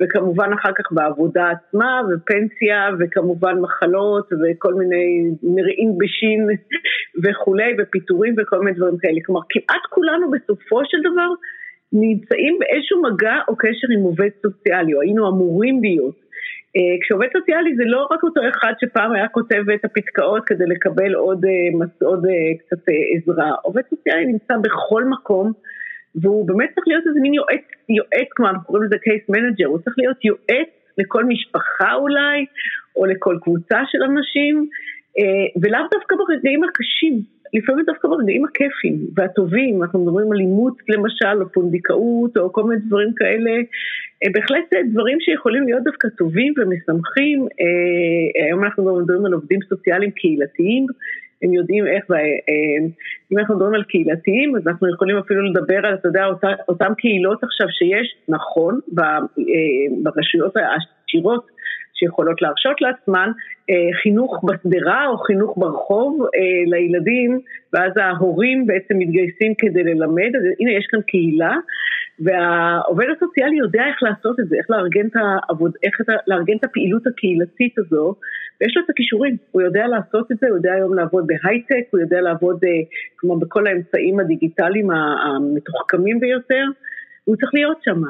וכמובן 0.00 0.50
אחר 0.52 0.72
כך 0.78 0.92
בעבודה 0.92 1.50
עצמה, 1.50 2.00
ופנסיה, 2.10 2.88
וכמובן 2.98 3.58
מחלות, 3.60 4.28
וכל 4.32 4.74
מיני 4.74 5.30
מרעין 5.42 5.98
בשין 5.98 6.46
וכולי, 7.22 7.74
ופיטורים 7.78 8.34
וכל 8.38 8.58
מיני 8.58 8.76
דברים 8.76 8.98
כאלה. 8.98 9.20
כלומר, 9.26 9.40
כמעט 9.48 9.84
כולנו 9.90 10.30
בסופו 10.30 10.80
של 10.84 10.98
דבר, 11.00 11.28
נמצאים 11.92 12.58
באיזשהו 12.60 13.02
מגע 13.02 13.34
או 13.48 13.56
קשר 13.56 13.88
עם 13.98 14.02
עובד 14.02 14.28
סוציאלי, 14.42 14.94
או 14.94 15.00
היינו 15.00 15.28
אמורים 15.28 15.80
להיות. 15.82 16.14
אה, 16.76 16.96
כשעובד 17.02 17.28
סוציאלי 17.38 17.76
זה 17.76 17.84
לא 17.86 18.08
רק 18.10 18.22
אותו 18.22 18.40
אחד 18.48 18.72
שפעם 18.80 19.12
היה 19.12 19.28
כותב 19.28 19.62
את 19.74 19.84
הפתקאות 19.84 20.42
כדי 20.46 20.66
לקבל 20.66 21.14
עוד, 21.14 21.44
אה, 21.44 21.86
עוד 22.06 22.26
אה, 22.26 22.32
קצת 22.58 22.84
עזרה, 23.16 23.50
עובד 23.62 23.82
סוציאלי 23.90 24.26
נמצא 24.26 24.54
בכל 24.62 25.04
מקום 25.04 25.52
והוא 26.14 26.46
באמת 26.46 26.70
צריך 26.74 26.88
להיות 26.88 27.04
איזה 27.06 27.20
מין 27.20 27.34
יועץ, 27.34 27.64
יועץ, 27.88 28.28
כמו 28.30 28.48
אנחנו 28.48 28.66
קוראים 28.66 28.84
לזה 28.84 28.98
case 28.98 29.22
manager, 29.28 29.66
הוא 29.66 29.78
צריך 29.78 29.98
להיות 29.98 30.24
יועץ 30.24 30.68
לכל 30.98 31.24
משפחה 31.24 31.94
אולי, 31.94 32.46
או 32.96 33.06
לכל 33.06 33.38
קבוצה 33.42 33.78
של 33.90 34.02
אנשים, 34.02 34.68
ולאו 35.62 35.80
דווקא 35.92 36.16
ברגעים 36.16 36.64
הקשים. 36.64 37.22
לפעמים 37.54 37.84
דווקא 37.86 38.08
ברגעים 38.08 38.44
הכיפים 38.44 38.96
והטובים, 39.14 39.82
אנחנו 39.82 40.04
מדברים 40.04 40.32
על 40.32 40.40
אימוץ 40.40 40.74
למשל, 40.88 41.42
או 41.42 41.52
פונדקאות, 41.52 42.36
או 42.36 42.52
כל 42.52 42.64
מיני 42.64 42.80
דברים 42.86 43.12
כאלה, 43.16 43.50
אה, 44.24 44.28
בהחלט 44.34 44.64
דברים 44.92 45.20
שיכולים 45.20 45.64
להיות 45.64 45.82
דווקא 45.84 46.08
טובים 46.08 46.54
ומשמחים. 46.56 47.46
אה, 47.60 48.44
היום 48.46 48.64
אנחנו 48.64 48.98
מדברים 48.98 49.26
על 49.26 49.32
עובדים 49.32 49.58
סוציאליים 49.68 50.10
קהילתיים, 50.10 50.86
הם 51.42 51.52
יודעים 51.52 51.86
איך, 51.86 52.04
אם 53.32 53.38
אנחנו 53.38 53.54
מדברים 53.54 53.74
על 53.74 53.82
קהילתיים, 53.82 54.56
אז 54.56 54.68
אנחנו 54.68 54.94
יכולים 54.94 55.16
אפילו 55.16 55.42
לדבר 55.42 55.86
על, 55.86 55.94
אתה 55.94 56.08
יודע, 56.08 56.26
אותם 56.68 56.92
קהילות 56.98 57.44
עכשיו 57.44 57.66
שיש, 57.70 58.16
נכון, 58.28 58.80
ברשויות 60.02 60.54
העשירות, 60.56 61.46
שיכולות 62.00 62.42
להרשות 62.42 62.80
לעצמן 62.80 63.30
אה, 63.70 63.88
חינוך 64.02 64.44
בשדרה 64.44 65.06
או 65.06 65.18
חינוך 65.18 65.58
ברחוב 65.58 66.22
אה, 66.22 66.62
לילדים, 66.66 67.40
ואז 67.72 67.92
ההורים 67.96 68.66
בעצם 68.66 68.94
מתגייסים 68.98 69.54
כדי 69.58 69.82
ללמד, 69.82 70.30
אז 70.36 70.42
הנה 70.60 70.72
יש 70.78 70.86
כאן 70.90 71.00
קהילה, 71.06 71.54
והעובד 72.24 73.06
הסוציאלי 73.16 73.56
יודע 73.56 73.82
איך 73.90 74.02
לעשות 74.02 74.40
את 74.40 74.48
זה, 74.48 74.56
איך 74.56 74.70
לארגן 74.70 75.06
את, 75.06 75.16
העבוד, 75.16 75.72
איך 75.82 75.94
לארגן 76.26 76.56
את 76.56 76.64
הפעילות 76.64 77.06
הקהילתית 77.06 77.78
הזו, 77.78 78.14
ויש 78.60 78.76
לו 78.76 78.82
את 78.84 78.90
הכישורים, 78.90 79.36
הוא 79.50 79.62
יודע 79.62 79.86
לעשות 79.86 80.32
את 80.32 80.36
זה, 80.40 80.46
הוא 80.48 80.56
יודע 80.56 80.72
היום 80.72 80.94
לעבוד 80.94 81.26
בהייטק, 81.26 81.84
הוא 81.90 82.00
יודע 82.00 82.20
לעבוד 82.20 82.58
אה, 82.64 82.70
כמו 83.16 83.38
בכל 83.38 83.66
האמצעים 83.66 84.20
הדיגיטליים 84.20 84.90
המתוחכמים 84.90 86.20
ביותר, 86.20 86.64
והוא 87.26 87.36
צריך 87.36 87.54
להיות 87.54 87.78
שם. 87.82 88.02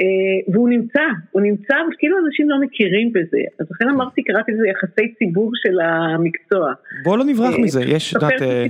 אה, 0.00 0.52
והוא 0.52 0.68
נמצא, 0.68 1.00
הוא 1.30 1.42
נמצא, 1.42 1.74
אבל 1.74 1.94
כאילו 1.98 2.16
אנשים 2.26 2.50
לא 2.50 2.56
מכירים 2.60 3.12
בזה. 3.12 3.38
אז 3.60 3.66
לכן 3.70 3.88
אמרתי, 3.88 4.22
קראתי 4.22 4.52
לזה 4.52 4.68
יחסי 4.68 5.14
ציבור 5.18 5.50
של 5.54 5.80
המקצוע. 5.80 6.72
בואו 7.04 7.16
לא 7.16 7.24
נברח 7.24 7.54
אה, 7.54 7.58
מזה, 7.58 7.84
יש, 7.84 8.16
את 8.16 8.22
יודעת, 8.22 8.42
אה, 8.42 8.66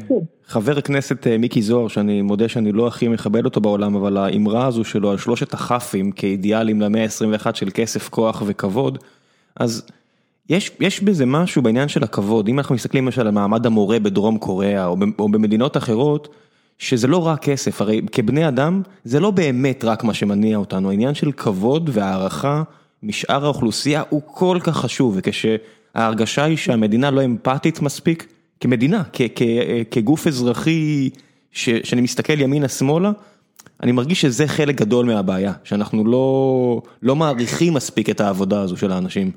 חבר 0.46 0.78
הכנסת 0.78 1.26
מיקי 1.26 1.62
זוהר, 1.62 1.88
שאני 1.88 2.22
מודה 2.22 2.48
שאני 2.48 2.72
לא 2.72 2.86
הכי 2.86 3.08
מכבד 3.08 3.44
אותו 3.44 3.60
בעולם, 3.60 3.96
אבל 3.96 4.16
האמרה 4.16 4.66
הזו 4.66 4.84
שלו 4.84 5.10
על 5.10 5.18
שלושת 5.18 5.54
הכ"פים 5.54 6.12
כאידיאלים 6.12 6.80
למאה 6.80 7.02
ה-21 7.02 7.54
של 7.54 7.68
כסף, 7.74 8.08
כוח 8.08 8.42
וכבוד, 8.46 8.98
אז 9.56 9.86
יש, 10.50 10.70
יש 10.80 11.02
בזה 11.02 11.26
משהו 11.26 11.62
בעניין 11.62 11.88
של 11.88 12.02
הכבוד, 12.02 12.48
אם 12.48 12.58
אנחנו 12.58 12.74
מסתכלים 12.74 13.04
למשל 13.04 13.20
על 13.20 13.30
מעמד 13.30 13.66
המורה 13.66 13.98
בדרום 13.98 14.38
קוריאה 14.38 14.86
או 15.18 15.28
במדינות 15.28 15.76
אחרות, 15.76 16.34
שזה 16.78 17.06
לא 17.06 17.26
רק 17.26 17.42
כסף, 17.42 17.80
הרי 17.80 18.00
כבני 18.12 18.48
אדם 18.48 18.82
זה 19.04 19.20
לא 19.20 19.30
באמת 19.30 19.84
רק 19.84 20.04
מה 20.04 20.14
שמניע 20.14 20.56
אותנו, 20.56 20.90
העניין 20.90 21.14
של 21.14 21.32
כבוד 21.32 21.90
והערכה 21.92 22.62
משאר 23.02 23.44
האוכלוסייה 23.44 24.02
הוא 24.08 24.22
כל 24.26 24.58
כך 24.62 24.76
חשוב, 24.76 25.18
וכשההרגשה 25.18 26.44
היא 26.44 26.56
שהמדינה 26.56 27.10
לא 27.10 27.24
אמפתית 27.24 27.82
מספיק, 27.82 28.26
כמדינה, 28.60 29.02
כ- 29.12 29.22
כ- 29.34 29.42
כגוף 29.90 30.26
אזרחי 30.26 31.10
ש- 31.52 31.70
שאני 31.84 32.00
מסתכל 32.00 32.40
ימינה-שמאלה, 32.40 33.12
אני 33.82 33.92
מרגיש 33.92 34.20
שזה 34.20 34.48
חלק 34.48 34.74
גדול 34.80 35.06
מהבעיה, 35.06 35.52
שאנחנו 35.64 36.04
לא, 36.04 36.82
לא 37.02 37.16
מעריכים 37.16 37.74
מספיק 37.74 38.10
את 38.10 38.20
העבודה 38.20 38.60
הזו 38.60 38.76
של 38.76 38.92
האנשים. 38.92 39.30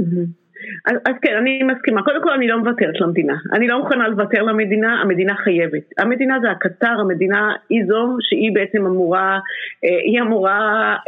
Mm-hmm. 0.00 0.43
אז, 0.86 0.96
אז 1.06 1.14
כן, 1.22 1.36
אני 1.36 1.62
מסכימה. 1.62 2.02
קודם 2.02 2.22
כל 2.22 2.32
אני 2.32 2.48
לא 2.48 2.58
מוותרת 2.58 3.00
למדינה. 3.00 3.34
אני 3.52 3.68
לא 3.68 3.78
מוכנה 3.78 4.08
לוותר 4.08 4.42
למדינה, 4.42 5.00
המדינה 5.00 5.34
חייבת. 5.34 5.82
המדינה 5.98 6.38
זה 6.42 6.50
הקטר, 6.50 7.00
המדינה 7.00 7.52
היא 7.68 7.84
זו 7.88 8.16
שהיא 8.20 8.54
בעצם 8.54 8.86
אמורה, 8.86 9.38
אה, 9.84 9.98
היא 10.04 10.20
אמורה 10.20 10.58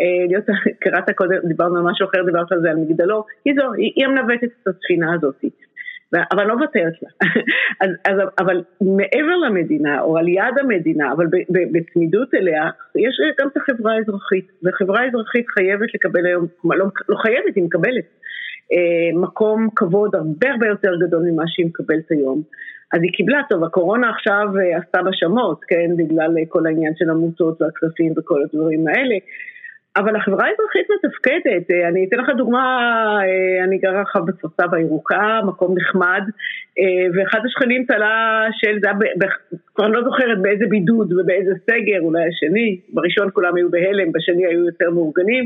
אה, 0.01 0.27
להיות, 0.29 0.45
קראת 0.83 1.11
קודם, 1.11 1.37
דיברנו 1.49 1.77
על 1.77 1.83
משהו 1.83 2.09
אחר, 2.09 2.23
דיברת 2.25 2.53
על 2.53 2.61
זה, 2.61 2.71
על 2.71 2.77
מגדלור, 2.77 3.25
היא 3.45 3.55
זו, 3.57 3.73
היא, 3.73 3.93
היא 3.97 4.05
המנווטת 4.05 4.49
את 4.63 4.69
הספינה 4.69 5.15
הזאת. 5.15 5.45
אבל 6.33 6.47
לא 6.47 6.57
מוותרת 6.57 6.93
לה. 7.03 7.09
אז, 7.83 7.91
אז, 8.05 8.29
אבל 8.39 8.65
מעבר 8.81 9.37
למדינה, 9.37 10.01
או 10.01 10.17
על 10.17 10.29
יד 10.29 10.59
המדינה, 10.61 11.13
אבל 11.13 11.27
בצמידות 11.73 12.35
אליה, 12.35 12.71
יש 12.97 13.21
גם 13.41 13.49
את 13.49 13.57
החברה 13.57 13.95
האזרחית. 13.95 14.49
וחברה 14.65 15.01
האזרחית 15.01 15.49
חייבת 15.49 15.95
לקבל 15.95 16.27
היום, 16.27 16.47
לא, 16.65 16.87
לא 17.09 17.17
חייבת, 17.17 17.57
היא 17.57 17.65
מקבלת. 17.65 18.05
אה, 18.73 19.19
מקום 19.21 19.69
כבוד 19.77 20.15
הרבה 20.15 20.51
הרבה 20.51 20.67
יותר 20.67 20.93
גדול 21.07 21.23
ממה 21.31 21.43
שהיא 21.47 21.67
מקבלת 21.67 22.11
היום. 22.11 22.43
אז 22.93 23.01
היא 23.03 23.13
קיבלה, 23.13 23.41
טוב, 23.49 23.65
הקורונה 23.65 24.11
עכשיו 24.11 24.47
אה, 24.59 24.79
עשתה 24.79 25.03
בה 25.03 25.11
שמות, 25.13 25.61
כן, 25.69 25.91
בגלל 25.97 26.39
אה, 26.39 26.43
כל 26.49 26.67
העניין 26.67 26.93
של 26.97 27.11
עמותות 27.11 27.63
והכספים 27.63 28.13
וכל 28.17 28.43
הדברים 28.43 28.89
האלה, 28.89 29.15
אבל 29.97 30.17
החברה 30.17 30.45
האזרחית 30.47 30.87
מתפקדת, 30.91 31.71
אה, 31.71 31.89
אני 31.89 32.07
אתן 32.09 32.17
לך 32.17 32.29
דוגמה, 32.37 32.65
אה, 33.23 33.65
אני 33.65 33.79
גרה 33.79 34.01
עכשיו 34.03 34.25
בסרסב 34.25 34.75
הירוקה, 34.75 35.41
מקום 35.47 35.75
נחמד, 35.79 36.23
אה, 36.79 37.07
ואחד 37.15 37.39
השכנים 37.45 37.85
תלה 37.85 38.47
של, 38.53 38.79
זה 38.83 38.89
היה, 38.89 39.31
כבר 39.75 39.89
לא 39.89 40.05
זוכרת 40.05 40.43
באיזה 40.43 40.65
בידוד 40.69 41.13
ובאיזה 41.13 41.53
סגר, 41.71 42.01
אולי 42.01 42.29
השני, 42.29 42.81
בראשון 42.89 43.29
כולם 43.33 43.57
היו 43.57 43.71
בהלם, 43.71 44.13
בשני 44.13 44.47
היו 44.47 44.67
יותר 44.67 44.91
מאורגנים, 44.91 45.45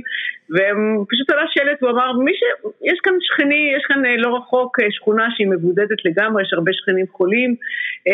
והם 0.51 1.05
פשוט 1.09 1.31
תלה 1.31 1.45
שלט, 1.49 1.83
הוא 1.83 1.91
אמר, 1.91 2.13
מי 2.13 2.33
ש... 2.35 2.43
יש 2.83 2.99
כאן 3.03 3.15
שכני, 3.21 3.73
יש 3.77 3.83
כאן 3.89 4.03
לא 4.19 4.37
רחוק 4.37 4.77
שכונה 4.91 5.29
שהיא 5.31 5.49
מבודדת 5.49 6.05
לגמרי, 6.05 6.43
יש 6.43 6.53
הרבה 6.53 6.73
שכנים 6.73 7.07
חולים, 7.13 7.55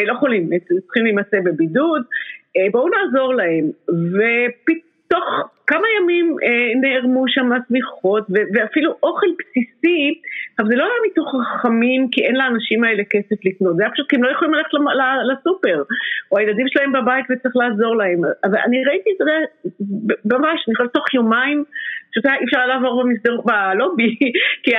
לא 0.06 0.14
חולים, 0.14 0.50
צריכים 0.84 1.04
להימצא 1.04 1.40
בבידוד, 1.44 2.02
בואו 2.72 2.88
נעזור 2.88 3.34
להם, 3.34 3.64
ופתאום 3.88 4.86
תוך 5.08 5.50
כמה 5.66 5.86
ימים 6.00 6.36
אה, 6.42 6.80
נערמו 6.80 7.24
שם 7.28 7.50
שמיכות 7.68 8.26
ואפילו 8.54 8.94
אוכל 9.02 9.26
בסיסי, 9.38 10.20
אבל 10.58 10.68
זה 10.68 10.76
לא 10.76 10.84
היה 10.84 10.98
מתוך 11.10 11.34
רחמים 11.34 12.08
כי 12.12 12.24
אין 12.24 12.36
לאנשים 12.36 12.84
האלה 12.84 13.02
כסף 13.10 13.44
לקנות, 13.44 13.76
זה 13.76 13.82
היה 13.82 13.92
פשוט 13.92 14.08
כי 14.08 14.16
הם 14.16 14.22
לא 14.22 14.30
יכולים 14.30 14.54
ללכת 14.54 14.72
לסופר, 15.30 15.82
או 16.32 16.38
הילדים 16.38 16.66
שלהם 16.68 16.92
בבית 16.92 17.24
וצריך 17.30 17.56
לעזור 17.56 17.96
להם. 17.96 18.20
אבל 18.44 18.58
אני 18.66 18.84
ראיתי, 18.84 19.10
אתה 19.16 19.24
יודע, 19.24 19.38
ממש, 20.24 20.64
אני 20.68 20.74
חושבת 20.74 20.92
תוך 20.92 21.14
יומיים 21.14 21.64
פשוט 22.16 22.26
אי 22.26 22.44
אפשר 22.44 22.66
לעבור 22.66 23.02
במסדר, 23.02 23.36
בלובי, 23.44 24.16
כי 24.64 24.72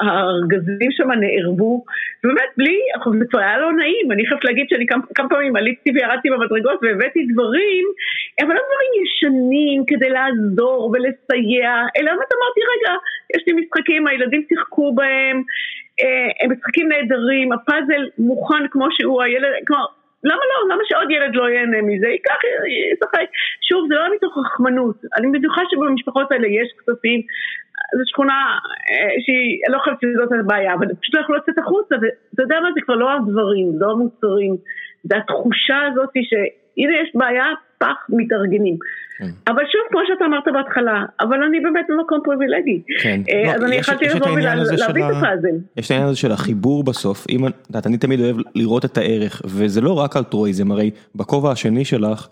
הארגזים 0.00 0.90
שם 0.90 1.10
נערבו, 1.10 1.84
ובאמת 2.24 2.50
בלי, 2.56 2.78
זה 3.18 3.24
כבר 3.30 3.40
היה 3.40 3.58
לא 3.58 3.72
נעים, 3.72 4.12
אני 4.12 4.26
חייבת 4.26 4.44
להגיד 4.44 4.66
שאני 4.68 4.86
כמה 5.14 5.28
פעמים 5.28 5.56
עליתי 5.56 5.90
וירדתי 5.94 6.30
במדרגות 6.30 6.78
והבאתי 6.82 7.26
דברים, 7.32 7.84
אבל 8.40 8.54
לא 8.54 8.62
דברים 8.68 8.92
ישנים 9.02 9.61
כדי 9.86 10.10
לעזור 10.10 10.92
ולסייע, 10.92 11.70
אלא 11.96 12.10
באמת 12.12 12.32
אמרתי, 12.36 12.60
רגע, 12.72 12.92
יש 13.36 13.42
לי 13.46 13.52
משחקים, 13.52 14.06
הילדים 14.06 14.42
שיחקו 14.48 14.94
בהם, 14.94 15.42
אה, 16.02 16.28
הם 16.40 16.52
משחקים 16.52 16.88
נהדרים, 16.88 17.52
הפאזל 17.52 18.02
מוכן 18.18 18.64
כמו 18.70 18.86
שהוא, 18.90 19.22
הילד, 19.22 19.50
כלומר, 19.66 19.86
למה 20.24 20.42
לא? 20.50 20.74
למה 20.74 20.82
שעוד 20.88 21.10
ילד 21.10 21.34
לא 21.34 21.48
ייהנה 21.50 21.82
מזה? 21.82 22.08
ייקח, 22.08 22.40
ישחק. 22.92 23.28
שוב, 23.68 23.88
זה 23.88 23.94
לא 23.94 24.14
מתוך 24.14 24.38
רחמנות. 24.38 24.96
אני 25.16 25.38
בטוחה 25.38 25.62
שבמשפחות 25.70 26.32
האלה 26.32 26.48
יש 26.48 26.68
כספים. 26.78 27.20
זו 27.96 28.02
שכונה 28.06 28.58
אה, 28.90 29.14
שהיא, 29.24 29.58
לא 29.68 29.78
חושבת 29.78 29.98
שזאת 30.00 30.32
הבעיה, 30.40 30.74
אבל 30.74 30.86
פשוט 31.00 31.14
לא 31.14 31.20
יכולו 31.20 31.38
לצאת 31.38 31.58
החוצה, 31.58 31.94
ואתה 31.94 32.42
יודע 32.42 32.60
מה, 32.60 32.68
זה 32.74 32.80
כבר 32.84 32.94
לא 32.94 33.12
הדברים, 33.12 33.66
לא 33.80 33.90
המוצרים. 33.90 34.56
זה 35.02 35.16
התחושה 35.16 35.78
הזאת 35.88 36.10
שהנה 36.14 36.94
יש 37.02 37.10
בעיה, 37.14 37.46
פח, 37.78 38.06
מתארגנים. 38.08 38.76
כן. 39.22 39.52
אבל 39.52 39.62
שוב, 39.72 39.80
כמו 39.90 40.00
שאתה 40.06 40.24
אמרת 40.24 40.44
בהתחלה, 40.52 41.04
אבל 41.20 41.42
אני 41.42 41.60
באמת 41.60 41.86
במקום 41.88 42.18
פריבילגי. 42.24 42.82
כן. 43.02 43.20
אה, 43.30 43.54
אז 43.54 43.60
לא, 43.60 43.66
אני 43.66 43.76
יכולתי 43.76 44.04
לבוא 44.04 44.28
ולהביא 44.28 45.04
את 45.04 45.16
הפאזל. 45.16 45.56
יש 45.76 45.86
את 45.86 45.90
העניין 45.90 46.08
הזה 46.08 46.16
של 46.16 46.32
החיבור 46.32 46.84
בסוף, 46.84 47.26
אם, 47.30 47.46
את 47.46 47.86
אני 47.86 47.98
תמיד 47.98 48.20
אוהב 48.20 48.36
לראות 48.54 48.84
את 48.84 48.98
הערך, 48.98 49.42
וזה 49.44 49.80
לא 49.80 49.98
רק 49.98 50.16
אלטרואיזם, 50.16 50.70
הרי 50.70 50.90
בכובע 51.14 51.50
השני 51.50 51.84
שלך, 51.84 52.28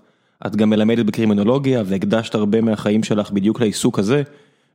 את 0.47 0.57
גם 0.57 0.71
מלמדת 0.71 1.07
בקרימינולוגיה, 1.07 1.83
והקדשת 1.87 2.35
הרבה 2.35 2.61
מהחיים 2.61 3.03
שלך 3.03 3.31
בדיוק 3.31 3.61
לעיסוק 3.61 3.99
הזה, 3.99 4.23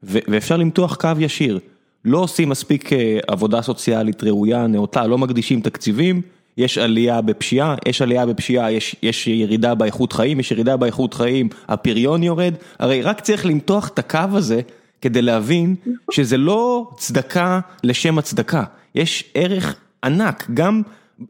ואפשר 0.04 0.58
למתוח 0.58 0.96
קו 0.96 1.10
ישיר. 1.20 1.60
לא 2.06 2.18
עושים 2.18 2.50
מספיק 2.50 2.94
אה, 2.94 3.20
עבודה 3.28 3.62
סוציאלית 3.62 4.24
ראויה, 4.24 4.68
נאותה, 4.68 5.08
לא 5.08 5.18
מקדישים 5.18 5.62
תקציבים. 5.62 6.22
יש 6.58 6.78
עלייה 6.78 7.22
בפשיעה, 7.22 7.76
יש 7.86 8.02
עלייה 8.02 8.26
בפשיעה, 8.26 8.72
יש 8.72 8.96
יש 9.04 9.28
ירידה 9.28 9.76
באיכות 9.76 10.14
חיים, 10.14 10.40
יש 10.40 10.52
ירידה 10.52 10.78
באיכות 10.78 11.14
חיים, 11.14 11.50
הפריון 11.68 12.24
יורד, 12.24 12.54
הרי 12.80 13.02
רק 13.02 13.22
צריך 13.22 13.46
למתוח 13.46 13.88
את 13.88 14.00
הקו 14.00 14.20
הזה 14.32 14.62
כדי 15.02 15.22
להבין 15.22 15.76
שזה 16.12 16.38
לא 16.38 16.90
צדקה 16.98 17.60
לשם 17.84 18.18
הצדקה, 18.18 18.64
יש 18.96 19.24
ערך 19.34 19.76
ענק, 20.04 20.48
גם 20.54 20.82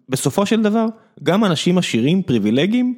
בסופו 0.09 0.45
של 0.45 0.61
דבר, 0.61 0.85
גם 1.23 1.45
אנשים 1.45 1.77
עשירים, 1.77 2.21
פריבילגיים, 2.21 2.95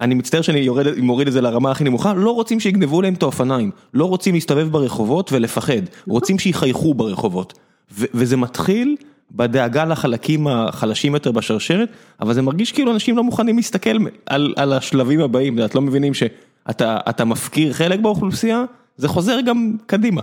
אני 0.00 0.14
מצטער 0.14 0.42
שאני 0.42 0.58
יורד, 0.58 0.86
מוריד 0.98 1.26
את 1.26 1.32
זה 1.32 1.40
לרמה 1.40 1.70
הכי 1.70 1.84
נמוכה, 1.84 2.14
לא 2.14 2.30
רוצים 2.30 2.60
שיגנבו 2.60 3.02
להם 3.02 3.14
את 3.14 3.22
האופניים, 3.22 3.70
לא 3.94 4.04
רוצים 4.04 4.34
להסתובב 4.34 4.68
ברחובות 4.68 5.32
ולפחד, 5.32 5.82
רוצים 6.08 6.38
שיחייכו 6.38 6.94
ברחובות, 6.94 7.58
וזה 7.90 8.36
מתחיל 8.36 8.96
בדאגה 9.30 9.84
לחלקים 9.84 10.46
החלשים 10.46 11.14
יותר 11.14 11.32
בשרשרת, 11.32 11.88
אבל 12.20 12.32
זה 12.32 12.42
מרגיש 12.42 12.72
כאילו 12.72 12.92
אנשים 12.92 13.16
לא 13.16 13.22
מוכנים 13.22 13.56
להסתכל 13.56 13.90
על 14.26 14.54
על 14.56 14.72
השלבים 14.72 15.20
הבאים, 15.20 15.58
את 15.64 15.74
לא 15.74 15.80
מבינים 15.80 16.14
שאתה 16.14 17.24
מפקיר 17.26 17.72
חלק 17.72 18.00
באוכלוסייה, 18.00 18.64
זה 18.96 19.08
חוזר 19.08 19.40
גם 19.46 19.56
קדימה. 19.86 20.22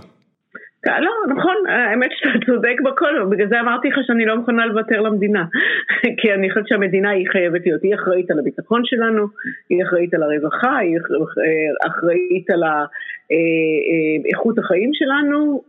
לא, 0.86 1.34
נכון, 1.36 1.54
האמת 1.68 2.10
שאתה 2.12 2.46
צודק 2.46 2.80
בכל, 2.84 3.24
בגלל 3.30 3.48
זה 3.48 3.60
אמרתי 3.60 3.88
לך 3.88 3.98
שאני 4.06 4.26
לא 4.26 4.36
מוכנה 4.36 4.66
לוותר 4.66 5.00
למדינה. 5.00 5.44
כי 6.18 6.32
אני 6.34 6.50
חושבת 6.50 6.68
שהמדינה 6.68 7.10
היא 7.10 7.26
חייבת 7.32 7.66
להיות, 7.66 7.82
היא 7.82 7.94
אחראית 7.94 8.30
על 8.30 8.38
הביטחון 8.38 8.82
שלנו, 8.84 9.26
היא 9.70 9.84
אחראית 9.84 10.14
על 10.14 10.22
הרווחה, 10.22 10.76
היא 10.76 10.98
אחראית 11.86 12.50
על 12.50 12.62
איכות 14.32 14.58
החיים 14.58 14.90
שלנו, 14.92 15.62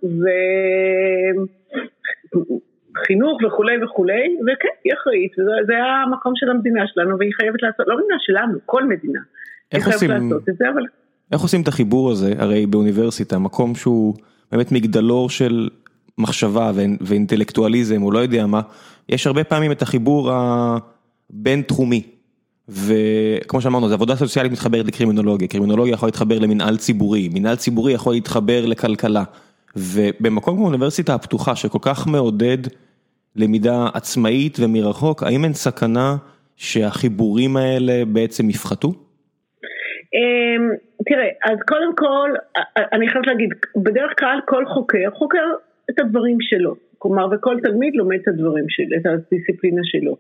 וחינוך 2.95 3.37
וכולי 3.47 3.83
וכולי, 3.83 4.37
וכן, 4.43 4.67
היא 4.83 4.93
אחראית, 4.93 5.31
וזה 5.39 5.73
המקום 6.05 6.33
של 6.35 6.49
המדינה 6.49 6.81
שלנו, 6.93 7.19
והיא 7.19 7.31
חייבת 7.37 7.61
לעשות, 7.61 7.85
לא 7.87 7.97
מדינה 7.97 8.15
שלנו, 8.19 8.59
כל 8.65 8.83
מדינה. 8.83 9.19
איך 9.71 9.87
עושים, 9.87 10.09
זה, 10.57 10.69
אבל... 10.73 10.83
איך 11.31 11.41
עושים 11.41 11.61
את 11.61 11.67
החיבור 11.67 12.11
הזה, 12.11 12.33
הרי 12.37 12.65
באוניברסיטה, 12.65 13.39
מקום 13.39 13.75
שהוא 13.75 14.15
באמת 14.51 14.71
מגדלור 14.71 15.29
של 15.29 15.69
מחשבה 16.17 16.71
ואינטלקטואליזם, 17.01 18.03
או 18.03 18.11
לא 18.11 18.19
יודע 18.19 18.45
מה, 18.45 18.61
יש 19.09 19.27
הרבה 19.27 19.43
פעמים 19.43 19.71
את 19.71 19.81
החיבור 19.81 20.31
הבין 20.31 21.61
תחומי. 21.61 22.03
וכמו 22.69 23.61
שאמרנו, 23.61 23.87
זו 23.87 23.93
עבודה 23.93 24.15
סוציאלית 24.15 24.51
מתחברת 24.51 24.85
לקרימינולוגיה, 24.85 25.47
קרימינולוגיה 25.47 25.93
יכול 25.93 26.07
להתחבר 26.07 26.39
למנהל 26.39 26.77
ציבורי, 26.77 27.29
מנהל 27.33 27.55
ציבורי 27.55 27.93
יכול 27.93 28.13
להתחבר 28.13 28.65
לכלכלה. 28.65 29.23
ובמקום 29.75 30.55
כמו 30.55 30.65
האוניברסיטה 30.65 31.13
הפתוחה 31.13 31.55
שכל 31.55 31.79
כך 31.81 32.07
מעודד 32.07 32.57
למידה 33.35 33.85
עצמאית 33.93 34.57
ומרחוק, 34.59 35.23
האם 35.23 35.43
אין 35.43 35.53
סכנה 35.53 36.15
שהחיבורים 36.55 37.57
האלה 37.57 38.05
בעצם 38.13 38.49
יפחתו? 38.49 38.87
אמ, 40.13 40.69
תראה, 41.05 41.29
אז 41.45 41.57
קודם 41.67 41.95
כל, 41.95 42.29
אני 42.93 43.09
חייבת 43.09 43.27
להגיד, 43.27 43.49
בדרך 43.75 44.11
כלל 44.19 44.39
כל 44.47 44.65
חוקר 44.65 45.09
חוקר 45.13 45.45
את 45.89 45.99
הדברים 45.99 46.37
שלו. 46.41 46.75
כלומר, 46.97 47.27
וכל 47.31 47.57
תלמיד 47.63 47.95
לומד 47.95 48.17
את 48.21 48.27
הדברים 48.27 48.65
שלו, 48.69 48.97
את 48.97 49.05
הדיסציפלינה 49.05 49.81
שלו. 49.83 50.17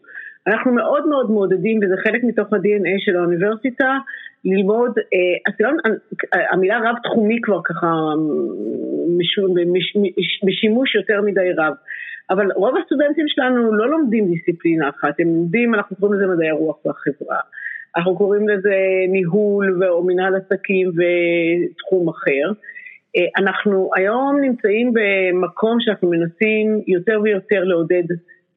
אנחנו 0.47 0.71
מאוד 0.71 1.07
מאוד 1.07 1.31
מעודדים, 1.31 1.79
וזה 1.83 1.95
חלק 2.03 2.23
מתוך 2.23 2.53
ה-DNA 2.53 2.95
של 3.05 3.15
האוניברסיטה, 3.15 3.97
ללמוד, 4.45 4.91
אה, 4.97 6.39
המילה 6.51 6.79
רב 6.79 6.95
תחומי 7.03 7.39
כבר 7.41 7.59
ככה 7.63 7.87
בשימוש 10.45 10.95
יותר 10.95 11.21
מדי 11.21 11.51
רב. 11.57 11.73
אבל 12.29 12.51
רוב 12.55 12.77
הסטודנטים 12.77 13.25
שלנו 13.27 13.73
לא 13.73 13.89
לומדים 13.89 14.27
דיסציפלינה 14.27 14.89
אחת, 14.89 15.19
הם 15.19 15.27
לומדים, 15.27 15.75
אנחנו 15.75 15.95
קוראים 15.95 16.21
לזה 16.21 16.33
מדעי 16.33 16.49
הרוח 16.49 16.85
והחברה. 16.85 17.39
אנחנו 17.97 18.17
קוראים 18.17 18.49
לזה 18.49 18.75
ניהול 19.07 19.83
או 19.89 20.03
מנהל 20.03 20.35
עסקים 20.35 20.89
ותחום 20.89 22.09
אחר. 22.09 22.51
אה, 23.17 23.25
אנחנו 23.37 23.89
היום 23.95 24.39
נמצאים 24.41 24.93
במקום 24.93 25.77
שאנחנו 25.79 26.09
מנסים 26.09 26.81
יותר 26.87 27.19
ויותר 27.23 27.63
לעודד 27.63 28.11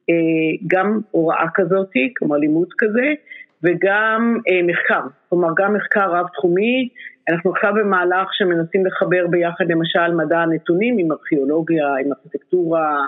אה, 0.09 0.67
גם 0.67 0.99
הוראה 1.11 1.45
כזאת, 1.53 1.89
כלומר 2.17 2.37
לימוד 2.37 2.67
כזה, 2.77 3.13
וגם 3.63 4.37
אה, 4.49 4.61
מחקר, 4.63 5.01
כלומר 5.29 5.49
גם 5.57 5.73
מחקר 5.73 6.11
רב-תחומי, 6.11 6.89
אנחנו 7.29 7.51
עכשיו 7.51 7.73
במהלך 7.73 8.27
שמנסים 8.31 8.85
לחבר 8.85 9.27
ביחד 9.27 9.65
למשל 9.69 10.13
מדע 10.15 10.37
הנתונים 10.39 10.97
עם 10.97 11.11
ארכיאולוגיה, 11.11 11.85
עם 12.05 12.11
ארכיטקטורה, 12.11 13.07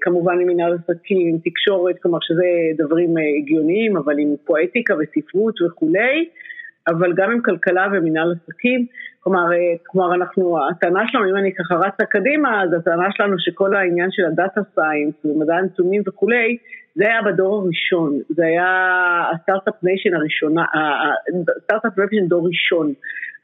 כמובן 0.00 0.40
עם 0.40 0.46
מנהל 0.46 0.72
עסקים, 0.74 1.28
עם 1.28 1.38
תקשורת, 1.44 1.96
כלומר 2.02 2.18
שזה 2.22 2.44
דברים 2.78 3.14
הגיוניים, 3.38 3.96
אבל 3.96 4.18
עם 4.18 4.34
פואטיקה 4.44 4.94
וספרות 4.94 5.54
וכולי, 5.62 6.28
אבל 6.88 7.12
גם 7.16 7.30
עם 7.30 7.42
כלכלה 7.42 7.86
ומנהל 7.92 8.32
עסקים. 8.32 8.86
כלומר, 9.24 9.52
אה, 9.52 9.74
כלומר 9.86 10.14
אנחנו, 10.14 10.58
הטענה 10.70 11.00
שלנו, 11.06 11.30
אם 11.30 11.36
אני 11.36 11.54
ככה 11.54 11.74
רצה 11.74 12.04
קדימה, 12.04 12.62
אז 12.62 12.72
הטענה 12.72 13.08
שלנו 13.10 13.38
שכל 13.38 13.76
העניין 13.76 14.08
של 14.10 14.24
ה 14.24 14.31
data 14.31 14.60
science 14.74 15.14
ומדע 15.24 15.54
הנתונים 15.54 16.02
וכולי, 16.06 16.56
זה 16.94 17.04
היה 17.04 17.22
בדור 17.22 17.62
הראשון, 17.62 18.18
זה 18.28 18.46
היה 18.46 18.68
ה 19.34 19.38
start-up 19.38 19.74
nation 19.82 20.14
הראשונה, 20.14 20.64
ה 21.56 21.61
start-up 21.61 21.98
nation 21.98 22.28
דור 22.28 22.46
ראשון. 22.46 22.92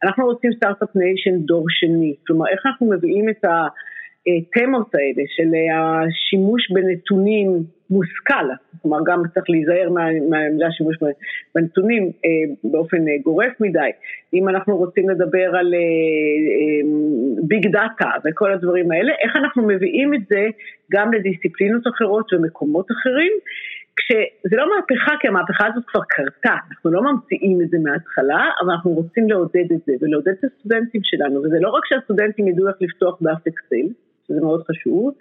אנחנו 0.05 0.25
רוצים 0.25 0.53
start-up 0.53 0.97
nation 0.97 1.39
דור 1.39 1.65
שני, 1.69 2.15
כלומר 2.27 2.49
איך 2.49 2.67
אנחנו 2.67 2.91
מביאים 2.91 3.29
את 3.29 3.45
התמות 3.45 4.95
האלה 4.95 5.23
של 5.37 5.51
השימוש 5.75 6.71
בנתונים 6.71 7.65
מושכל, 7.91 8.47
כלומר 8.83 8.99
גם 9.07 9.23
צריך 9.35 9.51
להיזהר 9.51 9.91
מהמילה 10.31 10.73
שימוש 10.73 10.97
בנתונים 11.55 12.03
אה, 12.05 12.55
באופן 12.71 13.09
אה, 13.09 13.15
גורף 13.25 13.61
מדי. 13.61 13.91
אם 14.35 14.49
אנחנו 14.49 14.77
רוצים 14.77 15.11
לדבר 15.11 15.57
על 15.59 15.75
ביג 17.43 17.67
אה, 17.67 17.73
דאטה 17.73 18.11
וכל 18.25 18.53
הדברים 18.53 18.91
האלה, 18.91 19.13
איך 19.23 19.37
אנחנו 19.37 19.67
מביאים 19.67 20.15
את 20.15 20.21
זה 20.31 20.47
גם 20.93 21.13
לדיסציפלינות 21.13 21.83
אחרות 21.87 22.33
ומקומות 22.33 22.87
אחרים, 22.91 23.33
כשזה 23.97 24.57
לא 24.57 24.67
מהפכה, 24.75 25.13
כי 25.21 25.29
המהפכה 25.29 25.67
הזאת 25.67 25.85
כבר 25.87 26.01
קרתה, 26.09 26.57
אנחנו 26.71 26.91
לא 26.91 27.03
ממציאים 27.03 27.63
את 27.63 27.69
זה 27.69 27.77
מההתחלה, 27.85 28.51
אבל 28.61 28.71
אנחנו 28.71 28.91
רוצים 28.91 29.29
לעודד 29.31 29.73
את 29.75 29.81
זה 29.87 29.93
ולעודד 30.01 30.29
את 30.29 30.45
הסטודנטים 30.45 31.01
שלנו, 31.05 31.43
וזה 31.43 31.57
לא 31.61 31.71
רק 31.71 31.83
שהסטודנטים 31.87 32.49
ידעו 32.49 32.69
איך 32.69 32.77
לפתוח 32.81 33.19
אקסל, 33.49 33.89
שזה 34.29 34.41
מאוד 34.41 34.63
חשוב, 34.71 35.15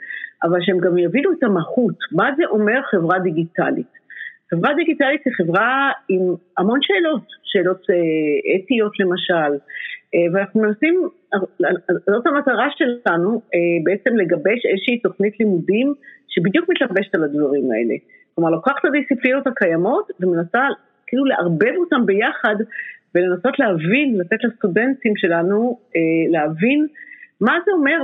אבל 0.43 0.59
שהם 0.61 0.77
גם 0.77 0.97
יבינו 0.97 1.31
את 1.31 1.43
המהות, 1.43 1.97
מה 2.11 2.29
זה 2.37 2.43
אומר 2.45 2.81
חברה 2.91 3.19
דיגיטלית. 3.19 3.97
חברה 4.51 4.73
דיגיטלית 4.73 5.21
היא 5.25 5.33
חברה 5.33 5.91
עם 6.09 6.21
המון 6.57 6.79
שאלות, 6.81 7.23
שאלות 7.43 7.81
אה, 7.89 8.55
אתיות 8.55 8.99
למשל, 8.99 9.51
אה, 10.15 10.19
ואנחנו 10.33 10.61
מנסים, 10.61 11.07
זאת 12.05 12.27
המטרה 12.27 12.67
שלנו, 12.77 13.41
אה, 13.53 13.59
בעצם 13.83 14.17
לגבש 14.17 14.65
איזושהי 14.65 14.99
תוכנית 14.99 15.39
לימודים 15.39 15.93
שבדיוק 16.27 16.69
מתלבשת 16.69 17.15
על 17.15 17.23
הדברים 17.23 17.71
האלה. 17.71 17.95
כלומר, 18.35 18.49
לוקחת 18.49 18.75
את 18.79 18.85
הדיסציפלינות 18.85 19.47
הקיימות 19.47 20.11
ומנסה 20.19 20.67
כאילו 21.07 21.25
לערבב 21.25 21.73
אותם 21.77 22.05
ביחד 22.05 22.55
ולנסות 23.15 23.59
להבין, 23.59 24.17
לתת 24.17 24.43
לסטודנטים 24.43 25.13
שלנו 25.15 25.79
להבין 26.31 26.87
מה 27.41 27.57
זה 27.65 27.71
אומר 27.71 27.97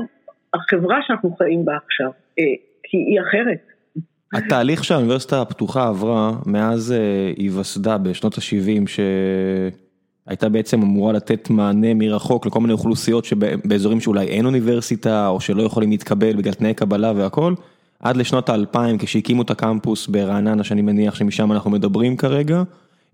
החברה 0.54 0.98
שאנחנו 1.08 1.36
חיים 1.38 1.66
בה 1.66 1.74
עכשיו, 1.86 2.12
אה, 2.40 2.44
כי 2.84 2.98
היא 2.98 3.20
אחרת. 3.22 3.60
התהליך 4.34 4.84
שהאוניברסיטה 4.84 5.42
הפתוחה 5.42 5.88
עברה 5.88 6.32
מאז 6.46 6.92
אה, 6.92 7.34
היווסדה 7.38 7.98
בשנות 7.98 8.38
ה-70 8.38 8.90
שהייתה 10.26 10.50
בעצם 10.50 10.82
אמורה 10.82 11.14
לתת 11.14 11.50
מענה 11.50 11.94
מרחוק 11.94 12.46
לכל 12.46 12.60
מיני 12.60 12.74
אוכלוסיות 12.74 13.26
שבאזורים 13.26 14.00
שאולי 14.00 14.28
אין 14.28 14.46
אוניברסיטה 14.46 15.28
או 15.28 15.42
שלא 15.42 15.64
יכולים 15.64 15.92
להתקבל 15.92 16.36
בגלל 16.36 16.54
תנאי 16.54 16.74
קבלה 16.74 17.14
והכל, 17.16 17.54
עד 18.00 18.18
לשנות 18.18 18.50
האלפיים 18.50 18.98
כשהקימו 18.98 19.42
את 19.42 19.52
הקמפוס 19.52 20.08
ברעננה 20.08 20.64
שאני 20.64 20.82
מניח 20.82 21.16
שמשם 21.16 21.52
אנחנו 21.52 21.72
מדברים 21.72 22.18
כרגע, 22.18 22.64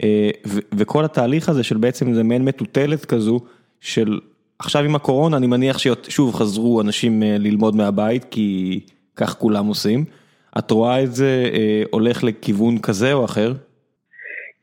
אה, 0.03 0.29
וכל 0.73 1.05
התהליך 1.05 1.49
הזה 1.49 1.63
של 1.63 1.77
בעצם 1.77 2.13
זה 2.13 2.23
מעין 2.23 2.45
מטוטלת 2.45 3.05
כזו 3.05 3.39
של 3.79 4.19
עכשיו 4.59 4.83
עם 4.83 4.95
הקורונה 4.95 5.37
אני 5.37 5.47
מניח 5.47 5.77
ששוב 5.77 6.35
חזרו 6.35 6.81
אנשים 6.81 7.23
אה, 7.23 7.35
ללמוד 7.39 7.75
מהבית 7.75 8.23
כי 8.31 8.79
כך 9.15 9.29
כולם 9.29 9.65
עושים. 9.65 9.99
את 10.57 10.71
רואה 10.71 11.03
את 11.03 11.11
זה 11.11 11.43
אה, 11.53 11.83
הולך 11.91 12.23
לכיוון 12.23 12.77
כזה 12.77 13.13
או 13.13 13.25
אחר? 13.25 13.51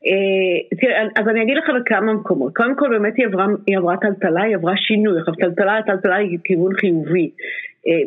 אה, 0.05 0.77
תראה, 0.81 1.03
אז 1.15 1.27
אני 1.27 1.43
אגיד 1.43 1.57
לך 1.57 1.69
בכמה 1.81 2.13
מקומות. 2.13 2.53
קודם 2.55 2.75
כל 2.75 2.89
באמת 2.89 3.13
היא 3.17 3.25
עברה, 3.25 3.45
היא 3.67 3.77
עברה 3.77 3.97
טלטלה, 3.97 4.43
היא 4.43 4.55
עברה 4.55 4.73
שינוי. 4.77 5.19
עכשיו 5.19 5.35
טלטלה, 5.35 5.79
טלטלה 5.85 6.15
היא 6.15 6.37
כיוון 6.43 6.73
חיובי. 6.75 7.31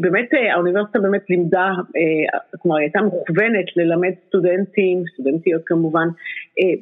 באמת 0.01 0.29
האוניברסיטה 0.53 0.99
באמת 0.99 1.31
לימדה, 1.31 1.71
כלומר 2.63 2.77
היא 2.77 2.85
הייתה 2.85 3.03
מוכוונת 3.03 3.77
ללמד 3.77 4.13
סטודנטים, 4.27 5.03
סטודנטיות 5.15 5.63
כמובן, 5.67 6.09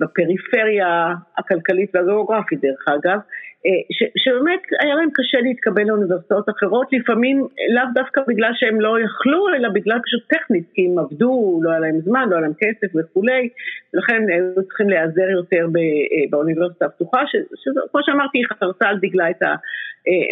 בפריפריה 0.01 1.15
הכלכלית 1.39 1.91
והגיאוגרפית 1.95 2.61
דרך 2.61 2.85
אגב. 2.89 3.19
אה, 3.67 3.81
ש, 3.93 3.99
שבאמת 4.23 4.61
היה 4.81 4.95
להם 4.95 5.09
קשה 5.15 5.39
להתקבל 5.41 5.83
לאוניברסיטאות 5.83 6.49
אחרות, 6.49 6.87
לפעמים 6.93 7.47
לאו 7.75 7.85
דווקא 7.95 8.21
בגלל 8.29 8.53
שהם 8.55 8.81
לא 8.81 9.01
יכלו, 9.01 9.49
אלא 9.55 9.69
בגלל 9.69 9.99
פשוט 10.05 10.23
טכנית, 10.29 10.65
כי 10.75 10.87
הם 10.87 10.99
עבדו, 10.99 11.61
לא 11.63 11.71
היה 11.71 11.81
להם 11.81 12.01
זמן, 12.01 12.25
לא 12.29 12.35
היה 12.37 12.41
להם 12.41 12.53
כסף 12.59 12.91
וכולי, 12.97 13.49
ולכן 13.95 14.23
היו 14.29 14.63
צריכים 14.69 14.89
להיעזר 14.91 15.31
יותר 15.31 15.67
אה, 15.77 16.31
באוניברסיטה 16.31 16.87
הפתוחה, 16.87 17.21
שכמו 17.27 18.01
שאמרתי, 18.03 18.39
היא 18.39 18.45
חרתה 18.61 18.87
על 18.89 18.99
דגלה 19.03 19.31
את 19.31 19.43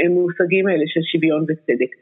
המושגים 0.05 0.67
האלה 0.67 0.85
של 0.87 1.01
שוויון 1.03 1.43
וצדק. 1.43 1.93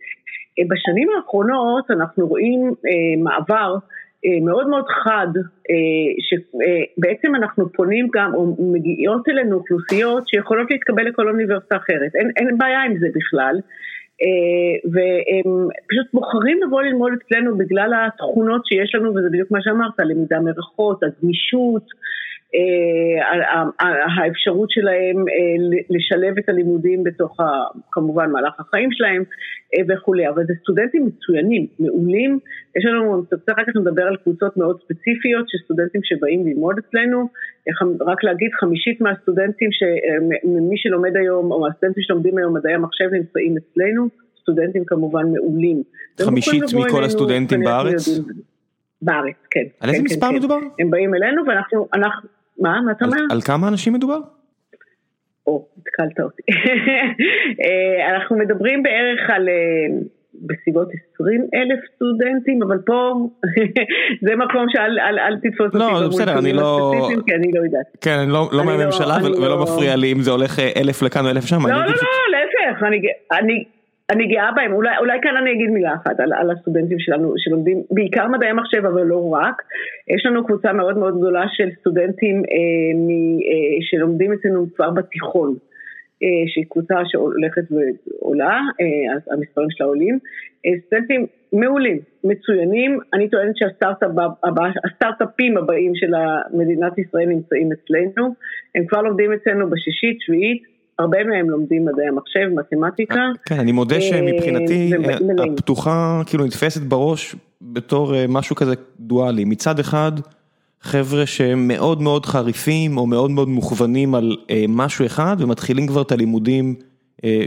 אה, 0.59 0.65
בשנים 0.71 1.09
האחרונות 1.17 1.91
אנחנו 1.91 2.27
רואים 2.27 2.75
מעבר 3.19 3.75
אה, 3.75 4.04
מאוד 4.43 4.69
מאוד 4.69 4.85
חד, 5.05 5.27
אה, 5.71 6.09
שבעצם 6.27 7.35
אנחנו 7.35 7.73
פונים 7.73 8.09
גם, 8.15 8.35
או 8.35 8.57
מגיעות 8.73 9.29
אלינו 9.29 9.57
אוכלוסיות 9.57 10.29
שיכולות 10.29 10.71
להתקבל 10.71 11.09
לכל 11.09 11.29
אוניברסיטה 11.29 11.77
אחרת, 11.77 12.15
אין, 12.15 12.31
אין 12.37 12.59
בעיה 12.59 12.83
עם 12.83 12.99
זה 12.99 13.07
בכלל, 13.15 13.57
אה, 14.23 14.91
והם 14.93 15.69
פשוט 15.89 16.07
בוחרים 16.13 16.63
לבוא 16.63 16.83
ללמוד 16.83 17.13
אצלנו 17.13 17.59
בגלל 17.59 17.91
התכונות 18.07 18.67
שיש 18.67 18.95
לנו, 18.95 19.11
וזה 19.11 19.29
בדיוק 19.29 19.51
מה 19.51 19.59
שאמרת, 19.63 19.99
למידה 19.99 20.41
מרחוק, 20.41 21.03
הגמישות, 21.05 21.87
האפשרות 24.19 24.71
שלהם 24.71 25.25
לשלב 25.90 26.38
את 26.38 26.49
הלימודים 26.49 27.05
בתוך 27.05 27.37
כמובן 27.93 28.31
מהלך 28.31 28.61
החיים 28.61 28.88
שלהם 28.93 29.23
וכולי, 29.88 30.29
אבל 30.29 30.45
זה 30.47 30.53
סטודנטים 30.62 31.07
מצוינים, 31.07 31.67
מעולים, 31.79 32.38
יש 32.77 32.85
לנו, 32.85 33.23
אחר 33.53 33.64
כך 33.67 33.77
נדבר 33.77 34.03
על 34.03 34.17
קבוצות 34.17 34.57
מאוד 34.57 34.81
ספציפיות 34.85 35.49
של 35.49 35.59
סטודנטים 35.64 36.01
שבאים 36.05 36.47
ללמוד 36.47 36.77
אצלנו, 36.79 37.29
רק 38.07 38.25
להגיד 38.25 38.51
חמישית 38.61 39.01
מהסטודנטים, 39.01 39.71
מי 40.45 40.77
שלומד 40.77 41.17
היום 41.17 41.53
או 41.53 41.67
הסטודנטים 41.69 42.03
שלומדים 42.03 42.38
היום 42.38 42.57
מדעי 42.57 42.75
המחשב 42.75 43.09
נמצאים 43.12 43.55
אצלנו, 43.57 44.09
סטודנטים 44.43 44.85
כמובן 44.85 45.23
מעולים. 45.33 45.83
חמישית 46.21 46.62
מכל 46.75 47.05
הסטודנטים 47.05 47.61
בארץ? 47.64 48.09
בארץ, 49.03 49.37
כן. 49.51 49.64
על 49.81 49.88
איזה 49.88 49.99
כן, 49.99 50.05
מספר 50.05 50.29
כן, 50.29 50.35
מדובר? 50.35 50.59
הם 50.79 50.90
באים 50.90 51.14
אלינו 51.14 51.43
ואנחנו, 51.47 51.88
אנחנו, 51.95 52.29
מה, 52.59 52.81
מה 52.87 52.93
אתה 52.93 53.05
אומר? 53.05 53.23
על 53.31 53.40
כמה 53.40 53.69
אנשים 53.69 53.93
מדובר? 53.93 54.19
או, 55.47 55.67
התקלת 55.79 56.21
אותי. 56.21 56.43
אה, 57.64 58.14
אנחנו 58.14 58.37
מדברים 58.37 58.83
בערך 58.83 59.31
על 59.31 59.49
אה, 59.49 59.55
בסביבות 60.35 60.88
20 61.14 61.40
אלף 61.55 61.81
סטודנטים, 61.95 62.62
אבל 62.62 62.79
פה 62.87 63.29
זה 64.27 64.37
מקום 64.37 64.67
שאל 64.69 65.37
תתפוס 65.43 65.67
אותי. 65.67 65.79
לא, 65.79 66.01
זה 66.01 66.09
בסדר, 66.09 66.38
אני 66.38 66.53
לא... 66.53 66.93
כי 67.27 67.35
אני 67.35 67.53
לא 67.55 67.61
יודעת. 67.64 67.87
כן, 68.01 68.19
אני 68.19 68.33
לא, 68.33 68.49
לא 68.53 68.64
מהממשלה 68.64 69.17
ולא 69.25 69.49
לא- 69.49 69.62
מפריע 69.62 69.97
לי 69.97 70.12
אם 70.12 70.21
זה 70.21 70.31
הולך 70.31 70.59
אה, 70.59 70.71
אלף 70.77 71.03
לכאן 71.03 71.25
או 71.25 71.31
אלף 71.31 71.45
שם. 71.45 71.67
לא, 71.67 71.69
לא, 71.69 71.81
לא, 71.81 71.87
להפך, 72.31 72.83
אני... 73.33 73.64
אני 74.11 74.27
גאה 74.27 74.53
בהם, 74.53 74.73
אולי, 74.73 74.99
אולי 74.99 75.19
כאן 75.23 75.37
אני 75.37 75.53
אגיד 75.53 75.71
מילה 75.71 75.95
אחת 75.95 76.21
על, 76.21 76.33
על 76.33 76.51
הסטודנטים 76.51 76.99
שלנו 76.99 77.35
שלומדים 77.37 77.83
בעיקר 77.90 78.29
מדעי 78.29 78.53
מחשב 78.53 78.87
אבל 78.87 79.03
לא 79.03 79.33
רק. 79.33 79.62
יש 80.14 80.27
לנו 80.27 80.47
קבוצה 80.47 80.73
מאוד 80.73 80.99
מאוד 80.99 81.19
גדולה 81.19 81.45
של 81.49 81.69
סטודנטים 81.81 82.37
אה, 82.37 82.95
מ, 82.95 83.09
אה, 83.11 83.77
שלומדים 83.81 84.33
אצלנו 84.33 84.67
כבר 84.75 84.90
בתיכון, 84.90 85.57
אה, 86.23 86.29
שהיא 86.47 86.64
קבוצה 86.69 86.95
שהולכת 87.07 87.62
ועולה, 87.71 88.61
אה, 88.81 89.35
המספרים 89.35 89.71
שלה 89.71 89.87
עולים. 89.87 90.19
אה, 90.67 90.71
סטודנטים 90.87 91.27
מעולים, 91.53 91.99
מצוינים, 92.25 92.99
אני 93.14 93.29
טוענת 93.29 93.57
שהסטארט-אפים 93.57 95.59
הבאים 95.59 95.93
של 95.95 96.12
מדינת 96.53 96.99
ישראל 96.99 97.27
נמצאים 97.27 97.69
אצלנו, 97.73 98.35
הם 98.75 98.87
כבר 98.87 99.03
לומדים 99.03 99.33
אצלנו 99.33 99.71
בשישית, 99.71 100.21
שביעית. 100.21 100.74
הרבה 100.98 101.18
מהם 101.24 101.50
לומדים 101.50 101.85
מדעי 101.85 102.09
המחשב, 102.09 102.61
מתמטיקה. 102.61 103.20
כן, 103.44 103.61
אני 103.61 103.72
מודה 103.72 104.00
שמבחינתי 104.00 104.92
הפתוחה 105.52 106.22
כאילו 106.26 106.44
נתפסת 106.44 106.80
בראש 106.83 107.37
בתור 107.62 108.12
משהו 108.28 108.57
כזה 108.57 108.74
דואלי. 109.00 109.44
מצד 109.44 109.78
אחד, 109.78 110.12
חבר'ה 110.80 111.26
שהם 111.26 111.68
מאוד 111.68 112.02
מאוד 112.02 112.26
חריפים 112.26 112.98
או 112.98 113.07
מאוד 113.07 113.30
מאוד 113.30 113.48
מוכוונים 113.48 114.14
על 114.14 114.37
משהו 114.68 115.07
אחד 115.07 115.37
ומתחילים 115.38 115.87
כבר 115.87 116.02
את 116.02 116.12
הלימודים, 116.12 116.74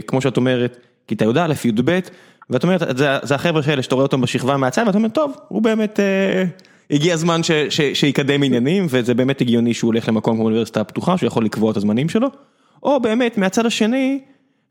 כמו 0.06 0.20
שאת 0.20 0.36
אומרת, 0.36 0.76
כיתה 1.06 1.24
י"א, 1.24 1.52
י"ב, 1.64 1.98
ואת 2.50 2.62
אומרת, 2.62 2.82
זה 3.22 3.34
החבר'ה 3.34 3.62
האלה 3.66 3.82
שאתה 3.82 3.94
רואה 3.94 4.06
אותם 4.06 4.20
בשכבה 4.20 4.56
מהצד 4.56 4.84
ואת 4.86 4.94
אומרת, 4.94 5.14
טוב, 5.14 5.36
הוא 5.48 5.62
באמת... 5.62 6.00
הגיע 6.90 7.14
הזמן 7.14 7.40
שיקדם 7.68 8.42
עניינים 8.42 8.86
וזה 8.90 9.14
באמת 9.14 9.40
הגיוני 9.40 9.74
שהוא 9.74 9.88
הולך 9.88 10.08
למקום 10.08 10.36
כמו 10.36 10.44
אוניברסיטה 10.44 10.80
הפתוחה 10.80 11.18
שהוא 11.18 11.26
יכול 11.26 11.44
לקבוע 11.44 11.70
את 11.70 11.76
הזמנים 11.76 12.08
שלו. 12.08 12.28
או 12.82 13.00
באמת 13.00 13.38
מהצד 13.38 13.66
השני, 13.66 14.20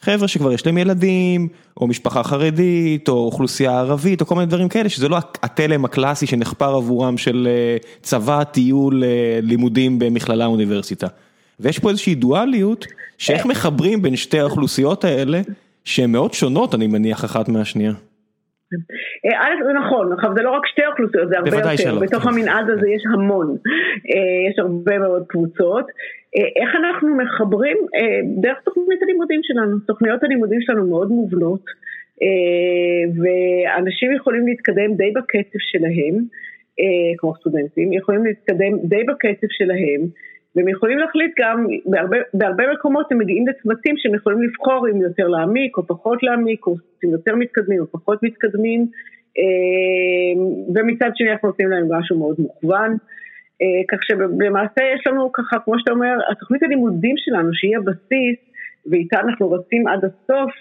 חבר'ה 0.01 0.27
שכבר 0.27 0.53
יש 0.53 0.65
להם 0.65 0.77
ילדים, 0.77 1.47
או 1.77 1.87
משפחה 1.87 2.23
חרדית, 2.23 3.09
או 3.09 3.13
אוכלוסייה 3.13 3.79
ערבית, 3.79 4.21
או 4.21 4.25
כל 4.25 4.35
מיני 4.35 4.47
דברים 4.47 4.69
כאלה, 4.69 4.89
שזה 4.89 5.09
לא 5.09 5.17
התלם 5.43 5.85
הקלאסי 5.85 6.27
שנחפר 6.27 6.75
עבורם 6.75 7.17
של 7.17 7.47
צבא, 8.01 8.43
טיול, 8.43 9.03
לימודים 9.41 9.99
במכללה 9.99 10.45
אוניברסיטה. 10.45 11.07
ויש 11.59 11.79
פה 11.79 11.89
איזושהי 11.89 12.15
דואליות, 12.15 12.85
שאיך 13.17 13.45
מחברים 13.45 14.01
בין 14.01 14.15
שתי 14.15 14.39
האוכלוסיות 14.39 15.03
האלה, 15.03 15.41
שהן 15.83 16.11
מאוד 16.11 16.33
שונות, 16.33 16.75
אני 16.75 16.87
מניח, 16.87 17.25
אחת 17.25 17.49
מהשנייה. 17.49 17.93
א', 19.35 19.63
זה 19.65 19.73
נכון, 19.73 20.13
עכשיו 20.13 20.29
זה 20.35 20.41
לא 20.41 20.51
רק 20.51 20.67
שתי 20.67 20.85
אוכלוסיות, 20.85 21.29
זה 21.29 21.37
הרבה 21.37 21.71
יותר, 21.71 21.99
בתוך 21.99 22.27
המנעד 22.27 22.69
הזה 22.69 22.89
יש 22.89 23.03
המון, 23.13 23.57
יש 24.49 24.59
הרבה 24.59 24.97
מאוד 24.97 25.23
קבוצות. 25.27 25.85
איך 26.35 26.75
אנחנו 26.75 27.15
מחברים? 27.17 27.77
דרך 28.41 28.57
תוכנית 28.63 29.01
הלימודים 29.03 29.39
שלנו, 29.43 29.79
תוכניות 29.79 30.23
הלימודים 30.23 30.61
שלנו 30.61 30.87
מאוד 30.89 31.09
מובנות, 31.09 31.65
ואנשים 33.21 34.13
יכולים 34.15 34.47
להתקדם 34.47 34.93
די 34.95 35.11
בקצב 35.11 35.59
שלהם, 35.59 36.15
כמו 37.17 37.35
סטודנטים, 37.35 37.93
יכולים 37.93 38.25
להתקדם 38.25 38.77
די 38.83 39.03
בקצב 39.03 39.47
שלהם, 39.49 40.01
והם 40.57 40.67
יכולים 40.67 40.97
להחליט 40.97 41.31
גם, 41.39 41.67
בהרבה, 41.85 42.17
בהרבה 42.33 42.63
מקומות 42.73 43.11
הם 43.11 43.17
מגיעים 43.17 43.47
לצוותים 43.47 43.95
שהם 43.97 44.15
יכולים 44.15 44.41
לבחור 44.41 44.87
אם 44.89 45.01
יותר 45.01 45.27
להעמיק 45.27 45.77
או 45.77 45.87
פחות 45.87 46.23
להעמיק, 46.23 46.59
קורסים 46.59 47.11
יותר 47.11 47.35
מתקדמים 47.35 47.79
או 47.79 47.87
פחות 47.87 48.23
מתקדמים, 48.23 48.87
ומצד 50.75 51.09
שני 51.15 51.31
אנחנו 51.31 51.47
נותנים 51.47 51.69
להם 51.69 51.87
משהו 51.91 52.19
מאוד 52.19 52.35
מוכוון. 52.39 52.97
כך 53.87 53.97
שלמעשה 54.03 54.81
יש 54.95 55.07
לנו 55.07 55.31
ככה, 55.31 55.59
כמו 55.59 55.79
שאתה 55.79 55.91
אומר, 55.91 56.17
התוכנית 56.31 56.63
הלימודים 56.63 57.15
שלנו, 57.17 57.49
שהיא 57.53 57.77
הבסיס, 57.77 58.37
ואיתה 58.91 59.19
אנחנו 59.19 59.51
רצים 59.51 59.87
עד 59.87 60.05
הסוף, 60.05 60.51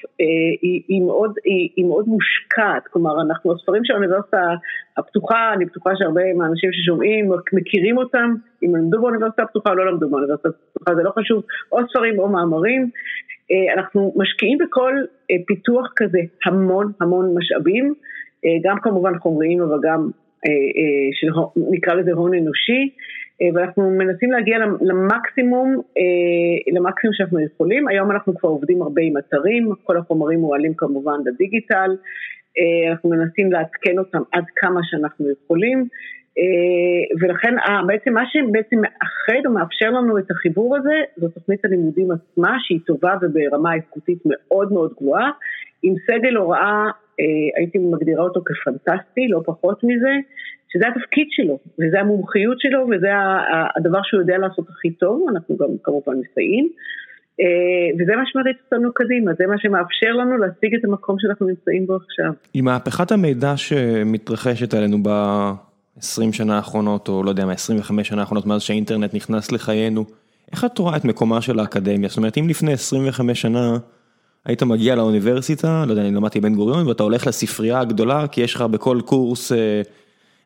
היא, 0.63 0.83
היא, 0.89 1.03
מאוד, 1.03 1.33
היא, 1.45 1.69
היא 1.77 1.85
מאוד 1.85 2.09
מושקעת, 2.09 2.83
כלומר 2.91 3.23
אנחנו, 3.23 3.53
הספרים 3.53 3.85
של 3.85 3.93
האוניברסיטה 3.93 4.55
הפתוחה, 4.97 5.53
אני 5.53 5.65
בטוחה 5.65 5.91
שהרבה 5.97 6.35
מהאנשים 6.35 6.71
ששומעים 6.73 7.31
מכירים 7.53 7.99
אותם, 7.99 8.35
אם 8.63 8.77
למדו 8.77 9.01
באוניברסיטה 9.01 9.43
הפתוחה 9.43 9.71
או 9.71 9.75
לא 9.75 9.87
למדו 9.87 10.09
באוניברסיטה 10.09 10.49
הפתוחה, 10.49 10.95
זה 10.95 11.03
לא 11.03 11.11
חשוב, 11.19 11.43
או 11.73 11.79
ספרים 11.89 12.19
או 12.19 12.29
מאמרים, 12.29 12.91
אנחנו 13.77 14.13
משקיעים 14.17 14.59
בכל 14.59 14.95
פיתוח 15.47 15.93
כזה 15.97 16.19
המון 16.47 16.93
המון 17.01 17.35
משאבים, 17.39 17.95
גם 18.65 18.77
כמובן 18.83 19.19
חומריים 19.19 19.63
אבל 19.63 19.79
גם 19.83 20.11
שנקרא 21.13 21.95
לזה 21.95 22.13
הון 22.13 22.35
אנושי, 22.35 22.91
ואנחנו 23.55 23.91
מנסים 23.91 24.33
להגיע 24.33 24.59
למקסימום, 24.81 25.83
למקסימום 26.73 27.15
שאנחנו 27.15 27.41
יכולים. 27.41 27.89
היום 27.89 28.11
אנחנו 28.11 28.35
כבר 28.35 28.49
עובדים 28.49 28.83
הרבה 28.83 29.03
עם 29.03 29.19
אתרים, 29.19 29.73
כל 29.85 29.97
החומרים 29.97 30.41
מועלים 30.41 30.75
כמובן 30.77 31.19
לדיגיטל, 31.25 31.97
אנחנו 32.91 33.11
מנסים 33.11 33.53
לעדכן 33.53 33.99
אותם 33.99 34.23
עד 34.33 34.45
כמה 34.57 34.81
שאנחנו 34.83 35.27
יכולים, 35.31 35.89
ולכן 37.21 37.55
בעצם 37.87 38.15
מה 38.15 38.23
שבעצם 38.27 38.77
מאחד 38.77 39.47
או 39.47 39.51
מאפשר 39.51 39.91
לנו 39.91 40.19
את 40.19 40.31
החיבור 40.31 40.77
הזה, 40.77 40.95
זו 41.17 41.29
תוכנית 41.29 41.65
הלימודים 41.65 42.09
עצמה 42.11 42.57
שהיא 42.61 42.81
טובה 42.87 43.15
וברמה 43.23 43.75
איכותית 43.75 44.19
מאוד 44.25 44.73
מאוד 44.73 44.93
גבוהה, 45.01 45.31
עם 45.83 45.95
סגל 46.07 46.37
הוראה, 46.37 46.91
הייתי 47.57 47.79
מגדירה 47.79 48.25
אותו 48.25 48.41
כפנטסטי, 48.45 49.29
לא 49.29 49.41
פחות 49.45 49.85
מזה. 49.85 50.13
שזה 50.77 50.85
התפקיד 50.89 51.27
שלו, 51.31 51.59
וזה 51.79 52.01
המומחיות 52.01 52.61
שלו, 52.61 52.87
וזה 52.91 53.09
הדבר 53.77 53.99
שהוא 54.03 54.21
יודע 54.21 54.39
לעשות 54.39 54.67
הכי 54.69 54.91
טוב, 54.91 55.27
אנחנו 55.31 55.57
גם 55.57 55.69
כמובן 55.83 56.13
מסייעים, 56.21 56.69
וזה 57.99 58.17
מה 58.17 58.23
שמריץ 58.27 58.57
אותנו 58.65 58.93
קדימה, 58.95 59.33
זה 59.39 59.47
מה 59.47 59.59
שמאפשר 59.59 60.13
לנו 60.13 60.39
להשיג 60.39 60.75
את 60.75 60.85
המקום 60.85 61.17
שאנחנו 61.19 61.47
נמצאים 61.47 61.87
בו 61.87 61.97
עכשיו. 61.97 62.33
עם 62.55 62.65
מהפכת 62.65 63.13
המידע 63.13 63.57
שמתרחשת 63.57 64.75
עלינו 64.75 64.99
ב-20 65.03 66.33
שנה 66.33 66.57
האחרונות, 66.57 67.09
או 67.09 67.23
לא 67.25 67.31
יודע 67.31 67.47
מה, 67.47 67.53
25 67.53 68.09
שנה 68.09 68.21
האחרונות, 68.21 68.47
מאז 68.47 68.63
שהאינטרנט 68.63 69.15
נכנס 69.15 69.53
לחיינו, 69.53 70.05
איך 70.53 70.65
את 70.65 70.79
רואה 70.79 70.97
את 70.97 71.05
מקומה 71.05 71.41
של 71.41 71.59
האקדמיה? 71.59 72.09
זאת 72.09 72.19
אומרת, 72.19 72.39
אם 72.39 72.49
לפני 72.49 72.73
25 72.73 73.43
שנה 73.43 73.79
היית 74.45 74.63
מגיע 74.63 74.95
לאוניברסיטה, 74.95 75.85
לא 75.87 75.93
יודע, 75.93 76.03
אני 76.03 76.15
למדתי 76.15 76.41
בן 76.41 76.55
גוריון, 76.55 76.87
ואתה 76.87 77.03
הולך 77.03 77.27
לספרייה 77.27 77.81
הגדולה, 77.81 78.27
כי 78.29 78.41
יש 78.41 78.55
לך 78.55 78.63
בכל 78.63 78.99
קורס 79.05 79.53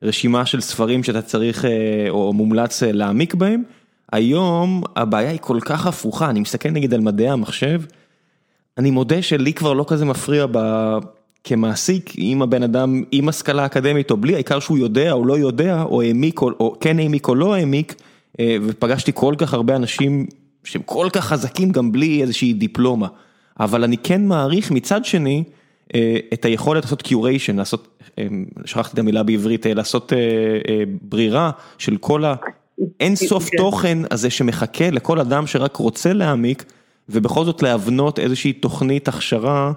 רשימה 0.03 0.47
של 0.47 0.61
ספרים 0.61 1.03
שאתה 1.03 1.23
צריך 1.23 1.65
או 2.09 2.33
מומלץ 2.33 2.83
להעמיק 2.83 3.35
בהם, 3.35 3.63
היום 4.13 4.83
הבעיה 4.97 5.31
היא 5.31 5.39
כל 5.41 5.59
כך 5.61 5.87
הפוכה, 5.87 6.31
אני 6.31 6.41
מסתכל 6.41 6.71
נגיד 6.71 6.95
על 6.95 7.01
מדעי 7.01 7.29
המחשב, 7.29 7.83
אני 8.79 8.91
מודה 8.91 9.23
שלי 9.23 9.53
כבר 9.53 9.73
לא 9.73 9.85
כזה 9.89 10.05
מפריע 10.05 10.47
ב... 10.53 10.59
כמעסיק, 11.45 12.19
אם 12.19 12.43
הבן 12.43 12.63
אדם 12.63 13.03
עם 13.13 13.29
השכלה 13.29 13.67
אקדמית 13.67 14.11
או 14.11 14.17
בלי, 14.17 14.35
העיקר 14.35 14.61
שהוא 14.61 14.79
יודע 14.79 15.13
או 15.13 15.25
לא 15.25 15.39
יודע, 15.39 15.83
או 15.83 16.03
העמיק 16.03 16.41
או 16.41 16.77
כן 16.81 16.99
העמיק 16.99 17.29
או 17.29 17.35
לא 17.35 17.55
העמיק, 17.55 17.95
ופגשתי 18.43 19.13
כל 19.15 19.35
כך 19.39 19.55
הרבה 19.55 19.77
אנשים 19.77 20.27
שהם 20.65 20.83
כל 20.83 21.09
כך 21.13 21.25
חזקים 21.25 21.71
גם 21.71 21.93
בלי 21.93 22.23
איזושהי 22.23 22.53
דיפלומה, 22.53 23.09
אבל 23.61 23.85
אני 23.85 23.99
כן 23.99 24.27
מעריך 24.27 24.71
מצד 24.71 25.05
שני, 25.05 25.45
את 26.33 26.45
היכולת 26.45 26.85
לעשות 26.85 27.03
קיוריישן, 27.03 27.57
לעשות, 27.57 28.03
שכחתי 28.65 28.95
את 28.95 28.99
המילה 28.99 29.23
בעברית, 29.23 29.67
לעשות 29.67 30.13
ברירה 31.03 31.51
של 31.79 31.97
כל 31.97 32.25
האין 32.25 33.17
סוף 33.17 33.49
תוכן 33.57 33.99
הזה 34.11 34.31
שמחכה 34.31 34.91
לכל 34.91 35.21
אדם 35.21 35.47
שרק 35.47 35.77
רוצה 35.77 36.13
להעמיק, 36.13 36.65
ובכל 37.09 37.45
זאת 37.45 37.63
להבנות 37.63 38.19
איזושהי 38.19 38.53
תוכנית 38.53 39.09
הכשרה, 39.09 39.73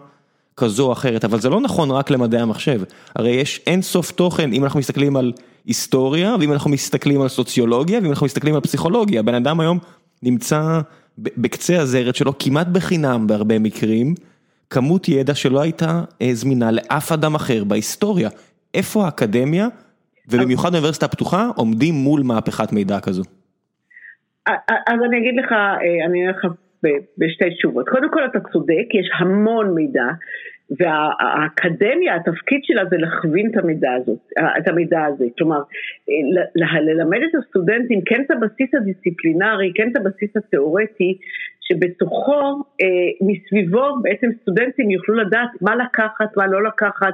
כזו 0.57 0.87
או 0.87 0.91
אחרת, 0.91 1.25
אבל 1.25 1.39
זה 1.39 1.49
לא 1.49 1.61
נכון 1.61 1.91
רק 1.91 2.09
למדעי 2.11 2.41
המחשב, 2.41 2.81
הרי 3.15 3.29
יש 3.29 3.61
אין 3.67 3.81
סוף 3.81 4.11
תוכן 4.11 4.53
אם 4.53 4.63
אנחנו 4.63 4.79
מסתכלים 4.79 5.15
על 5.15 5.33
היסטוריה, 5.65 6.35
ואם 6.39 6.53
אנחנו 6.53 6.69
מסתכלים 6.69 7.21
על 7.21 7.27
סוציולוגיה, 7.27 7.99
ואם 8.03 8.09
אנחנו 8.09 8.25
מסתכלים 8.25 8.55
על 8.55 8.61
פסיכולוגיה, 8.61 9.21
בן 9.21 9.33
אדם 9.33 9.59
היום 9.59 9.79
נמצא 10.23 10.79
בקצה 11.17 11.81
הזרת 11.81 12.15
שלו 12.15 12.37
כמעט 12.39 12.67
בחינם 12.67 13.27
בהרבה 13.27 13.59
מקרים, 13.59 14.15
כמות 14.69 15.09
ידע 15.09 15.35
שלא 15.35 15.61
הייתה 15.61 16.03
אה, 16.21 16.29
זמינה 16.33 16.71
לאף 16.71 17.11
אדם 17.11 17.35
אחר 17.35 17.63
בהיסטוריה. 17.63 18.29
איפה 18.73 19.05
האקדמיה, 19.05 19.67
ובמיוחד 20.27 20.69
האוניברסיטה 20.73 21.05
הפתוחה, 21.05 21.49
עומדים 21.55 21.93
מול 21.93 22.21
מהפכת 22.23 22.73
מידע 22.73 22.99
כזו? 22.99 23.23
אז 24.47 24.99
אני 25.07 25.17
אגיד 25.17 25.35
לך, 25.43 25.51
אה, 25.51 26.05
אני 26.05 26.23
אגיד 26.23 26.35
לך 26.35 26.45
בשתי 27.17 27.49
תשובות. 27.57 27.89
קודם 27.89 28.11
כל 28.11 28.25
אתה 28.25 28.39
צודק, 28.51 28.87
יש 28.93 29.09
המון 29.19 29.75
מידע, 29.75 30.07
והאקדמיה, 30.79 32.15
התפקיד 32.15 32.59
שלה 32.63 32.85
זה 32.85 32.97
להכווין 32.97 33.51
את 33.51 33.57
המידע, 33.57 33.91
הזאת, 33.93 34.19
את 34.57 34.67
המידע 34.67 35.03
הזה. 35.03 35.25
כלומר, 35.37 35.61
ללמד 36.55 37.17
את 37.29 37.35
הסטודנטים 37.35 38.01
כן 38.05 38.21
את 38.25 38.31
הבסיס 38.31 38.75
הדיסציפלינרי, 38.75 39.71
כן 39.75 39.89
את 39.91 39.97
הבסיס 39.97 40.37
התיאורטי, 40.37 41.17
שבתוכו, 41.67 42.63
אה, 42.81 42.85
מסביבו 43.21 44.01
בעצם 44.01 44.27
סטודנטים 44.41 44.91
יוכלו 44.91 45.15
לדעת 45.15 45.49
מה 45.61 45.75
לקחת, 45.75 46.37
מה 46.37 46.47
לא 46.47 46.63
לקחת. 46.63 47.13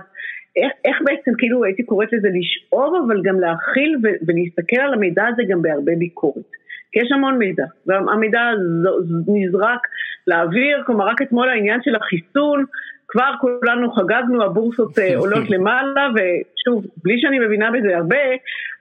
איך, 0.56 0.72
איך 0.86 0.98
בעצם, 1.06 1.32
כאילו 1.38 1.64
הייתי 1.64 1.84
קוראת 1.84 2.14
לזה 2.14 2.28
לשאוב, 2.34 2.94
אבל 3.08 3.22
גם 3.24 3.40
להכיל 3.40 3.98
ולהסתכל 4.28 4.82
על 4.82 4.94
המידע 4.94 5.28
הזה 5.28 5.44
גם 5.50 5.62
בהרבה 5.62 5.92
ביקורת. 5.98 6.50
כי 6.92 7.00
יש 7.00 7.12
המון 7.12 7.38
מידע, 7.38 7.66
והמידע 7.86 8.42
נזרק 9.28 9.88
לאוויר, 10.28 10.84
כלומר 10.86 11.08
רק 11.08 11.22
אתמול 11.22 11.50
העניין 11.50 11.80
של 11.84 11.96
החיסון, 11.96 12.66
כבר 13.10 13.32
כולנו 13.42 13.92
חגגנו, 13.92 14.44
הבורסות 14.44 15.00
אה, 15.00 15.18
עולות 15.18 15.50
למעלה, 15.50 16.08
ושוב, 16.16 16.86
בלי 17.04 17.22
שאני 17.22 17.40
מבינה 17.40 17.72
בזה 17.72 17.98
הרבה, 17.98 18.16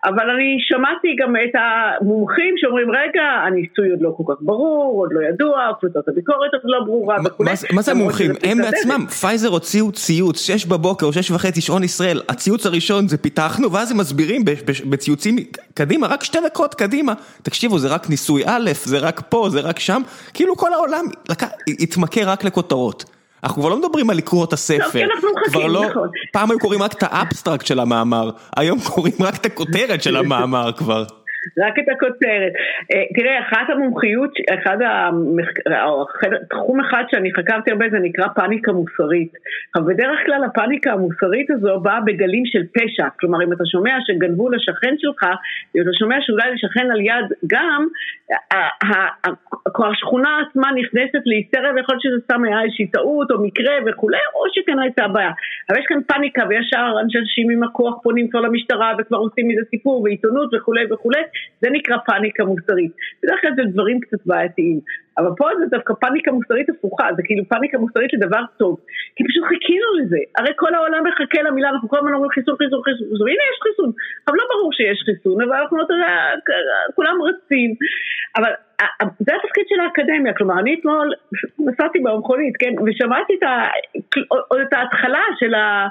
אבל 0.05 0.31
אני 0.31 0.57
שמעתי 0.61 1.17
גם 1.19 1.37
את 1.37 1.55
המומחים 1.55 2.55
שאומרים, 2.57 2.91
רגע, 2.91 3.23
הניסוי 3.47 3.91
עוד 3.91 4.03
לא 4.03 4.15
כל 4.17 4.23
כך 4.33 4.41
ברור, 4.41 5.01
עוד 5.01 5.11
לא 5.13 5.21
ידוע, 5.29 5.71
קבוצת 5.81 6.09
הביקורת 6.09 6.53
עוד 6.53 6.63
לא 6.65 6.85
ברורה 6.85 7.17
וכולי. 7.25 7.51
מה 7.73 7.83
זה 7.83 7.93
המומחים? 7.93 8.31
הם 8.43 8.59
בעצמם, 8.59 9.07
פייזר 9.07 9.49
הוציאו 9.49 9.93
ציוץ, 9.93 10.47
שש 10.47 10.67
בבוקר, 10.67 11.11
שש 11.11 11.31
וחצי, 11.31 11.61
שעון 11.61 11.85
ישראל, 11.85 12.21
הציוץ 12.29 12.67
הראשון 12.67 13.09
זה 13.09 13.19
פיתחנו, 13.19 13.73
ואז 13.73 13.93
הם 13.93 13.99
מסבירים 13.99 14.45
בציוצים 14.91 15.37
קדימה, 15.75 16.07
רק 16.07 16.25
שתי 16.25 16.39
דקות 16.47 16.75
קדימה, 16.75 17.13
תקשיבו, 17.43 17.79
זה 17.79 17.89
רק 17.95 18.11
ניסוי 18.11 18.43
א', 18.47 18.71
זה 18.75 18.99
רק 18.99 19.21
פה, 19.29 19.49
זה 19.51 19.61
רק 19.61 19.79
שם, 19.79 20.03
כאילו 20.35 20.57
כל 20.57 20.73
העולם 20.73 21.05
התמכר 21.81 22.29
רק 22.29 22.45
לכותרות. 22.45 23.18
אנחנו 23.45 23.63
כבר 23.63 23.71
לא 23.71 23.79
מדברים 23.79 24.11
על 24.11 24.17
לקרוא 24.17 24.45
את 24.45 24.53
הספר, 24.53 24.85
לא, 24.85 24.91
כי 24.91 25.05
אנחנו 25.05 25.29
מחכים, 25.47 25.71
לא, 25.71 25.85
נכון. 25.91 26.09
פעם 26.33 26.51
היו 26.51 26.59
קוראים 26.59 26.83
רק 26.83 26.93
את 26.93 27.03
ה 27.03 27.10
abstract 27.10 27.67
של 27.67 27.81
המאמר, 27.81 28.31
היום 28.57 28.81
קוראים 28.81 29.15
רק 29.21 29.37
את 29.37 29.47
הכותרת 29.47 30.03
של 30.03 30.17
המאמר 30.21 30.73
כבר. 30.73 31.05
רק 31.59 31.79
את 31.79 31.89
הכותרת. 31.89 32.53
אה, 32.93 33.05
תראה, 33.15 33.41
אחת 33.41 33.71
המומחיות, 33.71 34.31
אחד 34.55 34.79
המחקר, 34.83 36.31
תחום 36.51 36.81
אחד 36.81 37.05
שאני 37.11 37.35
חקרתי 37.35 37.71
הרבה 37.71 37.87
זה 37.91 37.99
נקרא 37.99 38.27
פאניקה 38.29 38.73
מוסרית. 38.73 39.33
אבל 39.77 39.95
בדרך 39.95 40.19
כלל 40.27 40.45
הפאניקה 40.45 40.93
המוסרית 40.93 41.51
הזו 41.51 41.81
באה 41.81 42.01
בגלים 42.01 42.47
של 42.47 42.63
פשע. 42.73 43.09
כלומר, 43.21 43.45
אם 43.45 43.53
אתה 43.53 43.65
שומע 43.67 43.97
שגנבו 44.07 44.51
לשכן 44.51 44.95
שלך, 44.99 45.23
אם 45.77 45.83
אתה 45.83 45.91
שומע 45.99 46.17
שאולי 46.21 46.51
לשכן 46.55 46.91
על 46.91 47.01
יד 47.01 47.29
גם, 47.47 47.87
השכונה 49.93 50.43
עצמה 50.49 50.69
נכנסת 50.81 51.23
להיסטריה 51.27 51.73
ויכול 51.75 51.95
להיות 51.95 52.03
שזה 52.03 52.25
סתם 52.25 52.45
היה 52.45 52.63
איזושהי 52.63 52.87
טעות 52.87 53.31
או 53.31 53.43
מקרה 53.43 53.75
וכולי, 53.87 54.19
או 54.35 54.41
שכן 54.55 54.79
הייתה 54.79 55.09
בעיה. 55.09 55.31
אבל 55.71 55.79
יש 55.79 55.85
כאן 55.89 56.01
פאניקה 56.07 56.43
וישר 56.49 56.87
אנשים 57.01 57.51
עם 57.51 57.63
הכוח 57.63 57.95
פונים 58.03 58.29
כבר 58.31 58.41
למשטרה 58.41 58.93
וכבר 58.99 59.17
עושים 59.17 59.49
מזה 59.49 59.63
סיפור 59.71 60.03
ועיתונות 60.03 60.55
וכולי 60.55 60.85
וכולי, 60.93 61.23
זה 61.61 61.69
נקרא 61.73 61.97
פאניקה 62.07 62.45
מוסרית. 62.45 62.93
בדרך 63.23 63.41
כלל 63.41 63.51
זה 63.57 63.63
דברים 63.73 64.01
קצת 64.01 64.27
בעייתיים. 64.27 64.81
אבל 65.19 65.31
פה 65.37 65.47
זה 65.59 65.67
דווקא 65.71 65.95
פאניקה 66.01 66.31
מוסרית 66.33 66.69
הפוכה, 66.69 67.07
זה 67.17 67.23
כאילו 67.27 67.45
פאניקה 67.49 67.79
מוסרית 67.79 68.13
לדבר 68.15 68.43
טוב. 68.57 68.81
כי 69.17 69.25
פשוט 69.29 69.45
חיכינו 69.51 69.89
לזה. 69.99 70.21
הרי 70.39 70.53
כל 70.57 70.75
העולם 70.75 71.03
מחכה 71.09 71.43
למילה, 71.43 71.69
אנחנו 71.71 71.89
כל 71.89 71.99
הזמן 71.99 72.13
אומרים 72.15 72.31
חיסון, 72.31 72.55
חיסון, 72.61 72.81
חיסון, 72.87 73.07
חיסון. 73.11 73.29
הנה 73.29 73.45
יש 73.51 73.59
חיסון. 73.67 73.91
אבל 74.27 74.37
לא 74.41 74.45
ברור 74.53 74.73
שיש 74.73 74.99
חיסון, 75.09 75.43
אבל 75.43 75.57
אנחנו, 75.61 75.83
אתה 75.85 75.95
יודע, 75.95 76.15
כולם 76.97 77.17
רצים. 77.29 77.71
אבל 78.37 78.53
זה 79.27 79.33
התפקיד 79.39 79.65
של 79.71 79.81
האקדמיה, 79.81 80.33
כלומר 80.35 80.61
אני 80.61 80.77
אתמול 80.81 81.13
נסעתי 81.59 81.99
במכונית, 81.99 82.55
כן, 82.59 82.73
ושמעתי 82.87 83.33
את, 83.39 83.43
ה, 83.43 83.55
את 84.63 84.73
ההתחלה 84.73 85.25
של, 85.41 85.55
ה, 85.55 85.89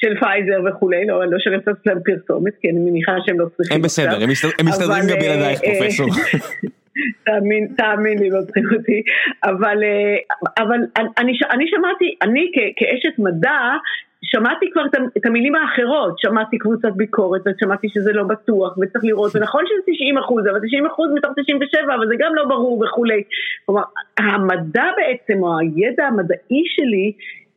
של 0.00 0.12
פייזר 0.20 0.60
וכולי, 0.66 1.06
לא, 1.06 1.24
לא 1.24 1.38
שאני 1.38 1.56
רוצה 1.56 1.70
לעשות 1.70 1.86
להם 1.86 2.00
פרסומת, 2.04 2.52
כי 2.60 2.70
אני 2.70 2.80
מניחה 2.90 3.12
שהם 3.26 3.40
לא 3.40 3.46
צריכים... 3.56 3.76
הם 3.76 3.82
בסדר, 3.82 4.16
הם 4.58 4.66
מסתדרים 4.66 5.04
גם 5.10 5.16
בלעדייך 5.20 5.60
אה, 5.64 5.70
פרופסור. 5.78 6.08
תאמין, 7.24 7.66
תאמין 7.76 8.18
לי, 8.18 8.30
לא 8.30 8.40
צריכים 8.44 8.64
אותי, 8.78 9.02
אבל, 9.44 9.84
אה, 9.84 10.16
אבל 10.58 10.78
אני, 11.18 11.32
אני 11.50 11.68
שמעתי, 11.68 12.14
אני 12.22 12.52
כאשת 12.76 13.18
מדע, 13.18 13.76
שמעתי 14.22 14.70
כבר 14.72 14.82
את 15.16 15.26
המילים 15.26 15.54
האחרות, 15.54 16.18
שמעתי 16.18 16.58
קבוצת 16.58 16.92
ביקורת 16.96 17.40
ושמעתי 17.46 17.88
שזה 17.88 18.12
לא 18.12 18.22
בטוח 18.22 18.78
וצריך 18.78 19.04
לראות, 19.04 19.36
ונכון 19.36 19.64
שזה 19.66 19.92
90 19.94 20.18
אחוז, 20.18 20.46
אבל 20.46 20.60
90 20.66 20.86
אחוז 20.86 21.10
מתוך 21.14 21.30
97, 21.36 21.94
אבל 21.94 22.08
זה 22.08 22.14
גם 22.18 22.34
לא 22.34 22.44
ברור 22.44 22.84
וכולי. 22.84 23.22
כלומר, 23.66 23.82
המדע 24.18 24.84
בעצם, 24.96 25.42
או 25.42 25.58
הידע 25.58 26.06
המדעי 26.06 26.62
שלי, 26.76 27.12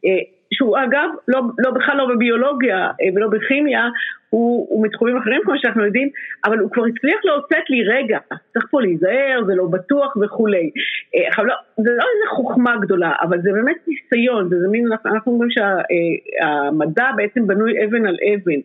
אה, 0.05 0.09
שהוא 0.53 0.77
אגב, 0.77 1.09
לא, 1.27 1.41
לא 1.57 1.71
בכלל 1.71 1.97
לא 1.97 2.05
בביולוגיה 2.05 2.77
אה, 2.77 3.09
ולא 3.15 3.27
בכימיה, 3.27 3.89
הוא, 4.33 4.67
הוא 4.69 4.85
מתחומים 4.85 5.17
אחרים 5.17 5.41
כמו 5.43 5.53
שאנחנו 5.57 5.85
יודעים, 5.85 6.09
אבל 6.45 6.59
הוא 6.59 6.71
כבר 6.71 6.83
הצליח 6.85 7.19
לאותת 7.25 7.69
לי, 7.69 7.83
רגע, 7.83 8.17
צריך 8.53 8.65
פה 8.71 8.81
להיזהר, 8.81 9.43
זה 9.47 9.55
לא 9.55 9.65
בטוח 9.65 10.17
וכולי. 10.21 10.71
אה, 11.15 11.27
עכשיו 11.27 11.45
לא, 11.45 11.55
זה 11.77 11.89
לא 11.89 12.03
איזה 12.13 12.25
חוכמה 12.35 12.75
גדולה, 12.81 13.11
אבל 13.21 13.41
זה 13.41 13.51
באמת 13.51 13.77
ניסיון, 13.87 14.49
זה 14.49 14.67
מין, 14.71 14.87
אנחנו 15.05 15.31
אומרים 15.31 15.49
שהמדע 15.51 17.05
בעצם 17.15 17.47
בנוי 17.47 17.85
אבן 17.85 18.05
על 18.05 18.17
אבן. 18.33 18.59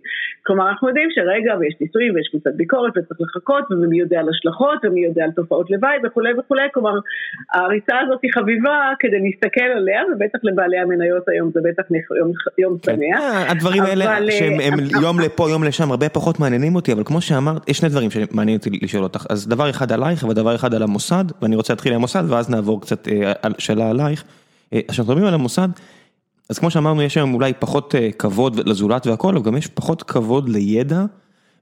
כלומר, 0.47 0.69
אנחנו 0.71 0.89
יודעים 0.89 1.09
שרגע, 1.15 1.57
ויש 1.61 1.75
ניסויים 1.81 2.15
ויש 2.15 2.29
קבוצת 2.29 2.51
ביקורת 2.55 2.93
וצריך 2.97 3.21
לחכות, 3.21 3.65
ומי 3.71 3.99
יודע 3.99 4.21
על 4.21 4.29
השלכות, 4.29 4.79
ומי 4.85 5.01
יודע 5.05 5.25
על 5.25 5.31
תופעות 5.31 5.71
לוואי 5.71 5.97
וכולי 6.05 6.33
וכולי, 6.39 6.63
כלומר, 6.75 6.99
הריצה 7.55 7.95
הזאת 8.01 8.19
היא 8.23 8.31
חביבה 8.35 8.93
כדי 8.99 9.19
להסתכל 9.21 9.71
עליה, 9.77 10.03
ובטח 10.13 10.39
לבעלי 10.43 10.79
המניות 10.79 11.29
היום 11.29 11.51
זה 11.55 11.61
בטח 11.65 11.83
יום, 12.19 12.33
יום 12.59 12.79
כן. 12.83 12.97
שמח. 12.97 13.21
אה, 13.21 13.51
הדברים 13.51 13.83
האלה 13.83 14.31
שהם 14.31 14.53
יום 15.03 15.21
לפה, 15.21 15.51
יום 15.51 15.65
לשם, 15.65 15.91
הרבה 15.91 16.09
פחות 16.09 16.41
מעניינים 16.41 16.75
אותי, 16.75 16.93
אבל 16.93 17.03
כמו 17.05 17.21
שאמרת, 17.21 17.69
יש 17.69 17.79
שני 17.79 17.89
דברים 17.89 18.11
שמעניין 18.11 18.57
אותי 18.57 18.71
לשאול 18.83 19.03
אותך. 19.03 19.27
אז 19.31 19.49
דבר 19.49 19.71
אחד 19.71 19.93
עלייך 19.93 20.23
ודבר 20.29 20.55
אחד 20.55 20.75
על 20.75 20.83
המוסד, 20.83 21.25
ואני 21.43 21.57
רוצה 21.57 21.73
להתחיל 21.73 21.93
עם 21.93 21.99
המוסד 21.99 22.23
ואז 22.29 22.51
נעבור 22.51 22.81
קצת 22.81 22.98
אה, 23.09 23.33
על 23.43 23.55
שאלה 23.59 23.91
עלייך. 23.91 24.25
אה, 24.73 24.81
כשאנחנו 24.91 25.13
מדברים 25.13 25.29
על 25.29 25.35
המוסד, 25.35 25.69
אז 26.51 26.59
כמו 26.59 26.71
שאמרנו, 26.71 27.03
יש 27.03 27.17
היום 27.17 27.35
אולי 27.35 27.53
פחות 27.59 27.95
אה, 27.95 28.09
כבוד 28.19 28.69
לזולת 28.69 29.07
והכל, 29.07 29.37
אבל 29.37 29.45
גם 29.45 29.57
יש 29.57 29.67
פחות 29.67 30.03
כבוד 30.03 30.49
לידע 30.49 31.05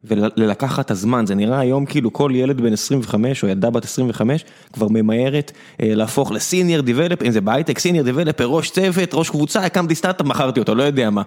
ולקחת 0.04 0.86
את 0.86 0.90
הזמן. 0.90 1.26
זה 1.26 1.34
נראה 1.34 1.58
היום 1.58 1.86
כאילו 1.86 2.12
כל 2.12 2.30
ילד 2.34 2.60
בן 2.60 2.72
25 2.72 3.42
או 3.42 3.48
ילדה 3.48 3.70
בת 3.70 3.84
25 3.84 4.44
כבר 4.72 4.86
ממהרת 4.90 5.52
להפוך 5.80 6.32
לסיניור 6.32 6.82
דיבלפר, 6.82 7.26
אם 7.26 7.30
זה 7.30 7.40
בהייטק, 7.40 7.78
סיניור 7.78 8.04
דיבלפר, 8.04 8.44
ראש 8.44 8.70
צוות, 8.70 9.14
ראש 9.14 9.30
קבוצה, 9.30 9.64
הקמתי 9.64 9.94
סטארט-אפ, 9.94 10.26
מכרתי 10.26 10.60
אותו, 10.60 10.74
לא 10.74 10.82
יודע 10.82 11.10
מה. 11.10 11.22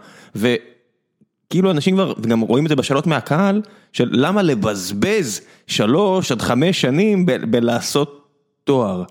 כאילו 1.50 1.72
אנשים 1.72 1.96
כבר, 1.96 2.14
וגם 2.18 2.40
רואים 2.40 2.66
את 2.66 2.70
זה 2.70 2.76
בשאלות 2.76 3.08
מהקהל, 3.08 3.62
של 3.94 4.10
למה 4.12 4.42
לבזבז 4.42 5.42
שלוש 5.68 6.32
עד 6.32 6.42
חמש 6.42 6.82
שנים 6.82 7.26
בלעשות 7.26 8.28
תואר. 8.64 9.04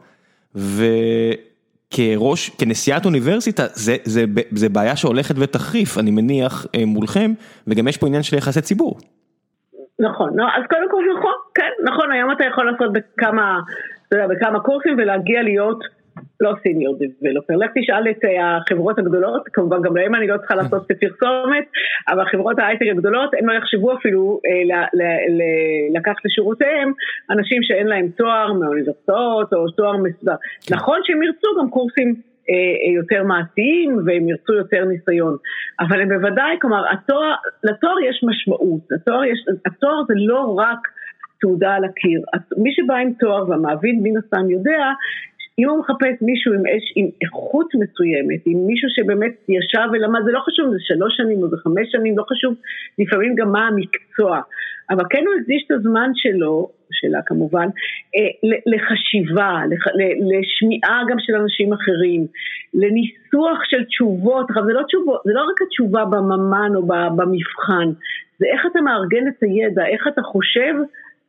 וכראש, 0.58 2.50
כנשיאת 2.50 3.04
אוניברסיטה, 3.04 3.62
זה, 3.72 3.96
זה, 4.04 4.24
זה 4.50 4.68
בעיה 4.68 4.96
שהולכת 4.96 5.34
ותחריף, 5.38 5.98
אני 5.98 6.10
מניח, 6.10 6.66
אה, 6.74 6.86
מולכם, 6.86 7.32
וגם 7.66 7.88
יש 7.88 7.96
פה 7.96 8.06
עניין 8.06 8.22
של 8.22 8.36
יחסי 8.36 8.60
ציבור. 8.60 8.98
נכון, 9.98 10.30
לא, 10.34 10.44
אז 10.44 10.62
קודם 10.70 10.90
כל 10.90 11.04
נכון, 11.18 11.32
כן, 11.54 11.70
נכון, 11.84 12.12
היום 12.12 12.32
אתה 12.32 12.44
יכול 12.44 12.70
לעשות 12.70 12.92
בכמה, 12.92 13.60
אתה 14.08 14.16
יודע, 14.16 14.26
בכמה 14.26 14.60
קורסים 14.60 14.94
ולהגיע 14.98 15.42
להיות 15.42 15.78
לא 16.40 16.54
סיניור 16.62 16.98
דיבלופר, 16.98 17.56
לך 17.56 17.70
תשאל 17.74 18.10
את 18.10 18.24
אה, 18.24 18.56
החברות 18.56 18.98
הגדולות, 18.98 19.48
כמובן 19.52 19.82
גם 19.82 19.96
להם 19.96 20.14
אני 20.14 20.26
לא 20.26 20.36
צריכה 20.36 20.54
לעשות 20.54 20.86
פרסומת, 21.00 21.64
אבל 22.08 22.24
חברות 22.24 22.58
ההייטק 22.58 22.86
הגדולות, 22.90 23.34
הם 23.34 23.48
לא 23.48 23.52
יחשבו 23.52 23.94
אפילו 23.94 24.40
אה, 24.46 24.86
לקחת 25.94 26.24
לשירותיהם 26.24 26.92
אנשים 27.30 27.62
שאין 27.62 27.86
להם 27.86 28.08
תואר 28.08 28.52
מהאוניברסיטאות 28.52 29.52
או 29.52 29.70
תואר 29.70 29.96
מסודר. 29.96 30.34
נכון 30.70 31.00
שהם 31.04 31.22
ירצו 31.22 31.48
גם 31.60 31.70
קורסים 31.70 32.14
אה, 32.50 32.92
יותר 32.96 33.22
מעשיים 33.24 33.98
והם 34.06 34.28
ירצו 34.28 34.54
יותר 34.54 34.84
ניסיון. 34.84 35.36
אבל 35.80 36.00
הם 36.00 36.08
בוודאי, 36.08 36.56
כלומר, 36.60 36.82
התואר, 36.92 37.34
לתואר 37.64 38.00
יש 38.08 38.24
משמעות, 38.28 38.92
התואר, 38.92 39.24
יש, 39.24 39.38
התואר 39.66 40.02
זה 40.08 40.14
לא 40.16 40.54
רק 40.58 40.78
תעודה 41.40 41.74
על 41.74 41.84
הקיר. 41.84 42.22
מי 42.56 42.70
שבא 42.72 42.94
עם 42.94 43.12
תואר 43.20 43.50
והמעביד 43.50 43.98
מן 44.02 44.16
הסתם 44.16 44.50
יודע 44.50 44.84
אם 45.58 45.68
הוא 45.68 45.78
מחפש 45.78 46.22
מישהו 46.22 46.52
עם, 46.54 46.62
עם 46.96 47.06
איכות 47.22 47.66
מסוימת, 47.74 48.40
עם 48.46 48.66
מישהו 48.66 48.88
שבאמת 48.90 49.34
ישב 49.48 49.88
ולמד, 49.92 50.20
זה 50.24 50.32
לא 50.32 50.40
חשוב 50.40 50.66
אם 50.66 50.72
זה 50.72 50.78
שלוש 50.80 51.16
שנים 51.16 51.42
או 51.42 51.48
זה 51.48 51.56
חמש 51.56 51.86
שנים, 51.92 52.18
לא 52.18 52.24
חשוב 52.30 52.54
לפעמים 52.98 53.34
גם 53.34 53.52
מה 53.52 53.66
המקצוע, 53.66 54.40
אבל 54.90 55.04
כן 55.10 55.22
הוא 55.26 55.34
הקדיש 55.40 55.62
את 55.66 55.70
הזמן 55.70 56.10
שלו, 56.14 56.68
שלה 56.92 57.20
כמובן, 57.26 57.68
אה, 58.16 58.50
לחשיבה, 58.66 59.52
לשמיעה 60.30 61.02
גם 61.08 61.16
של 61.18 61.34
אנשים 61.34 61.72
אחרים, 61.72 62.26
לניסוח 62.74 63.58
של 63.64 63.84
תשובות, 63.84 64.46
זה 64.66 64.72
לא, 64.72 64.82
תשובות, 64.82 65.20
זה 65.24 65.32
לא 65.34 65.40
רק 65.40 65.62
התשובה 65.62 66.04
בממן 66.04 66.70
או 66.76 66.82
במבחן, 67.16 67.88
זה 68.38 68.46
איך 68.52 68.66
אתה 68.72 68.80
מארגן 68.80 69.28
את 69.28 69.42
הידע, 69.42 69.86
איך 69.86 70.08
אתה 70.08 70.22
חושב 70.22 70.74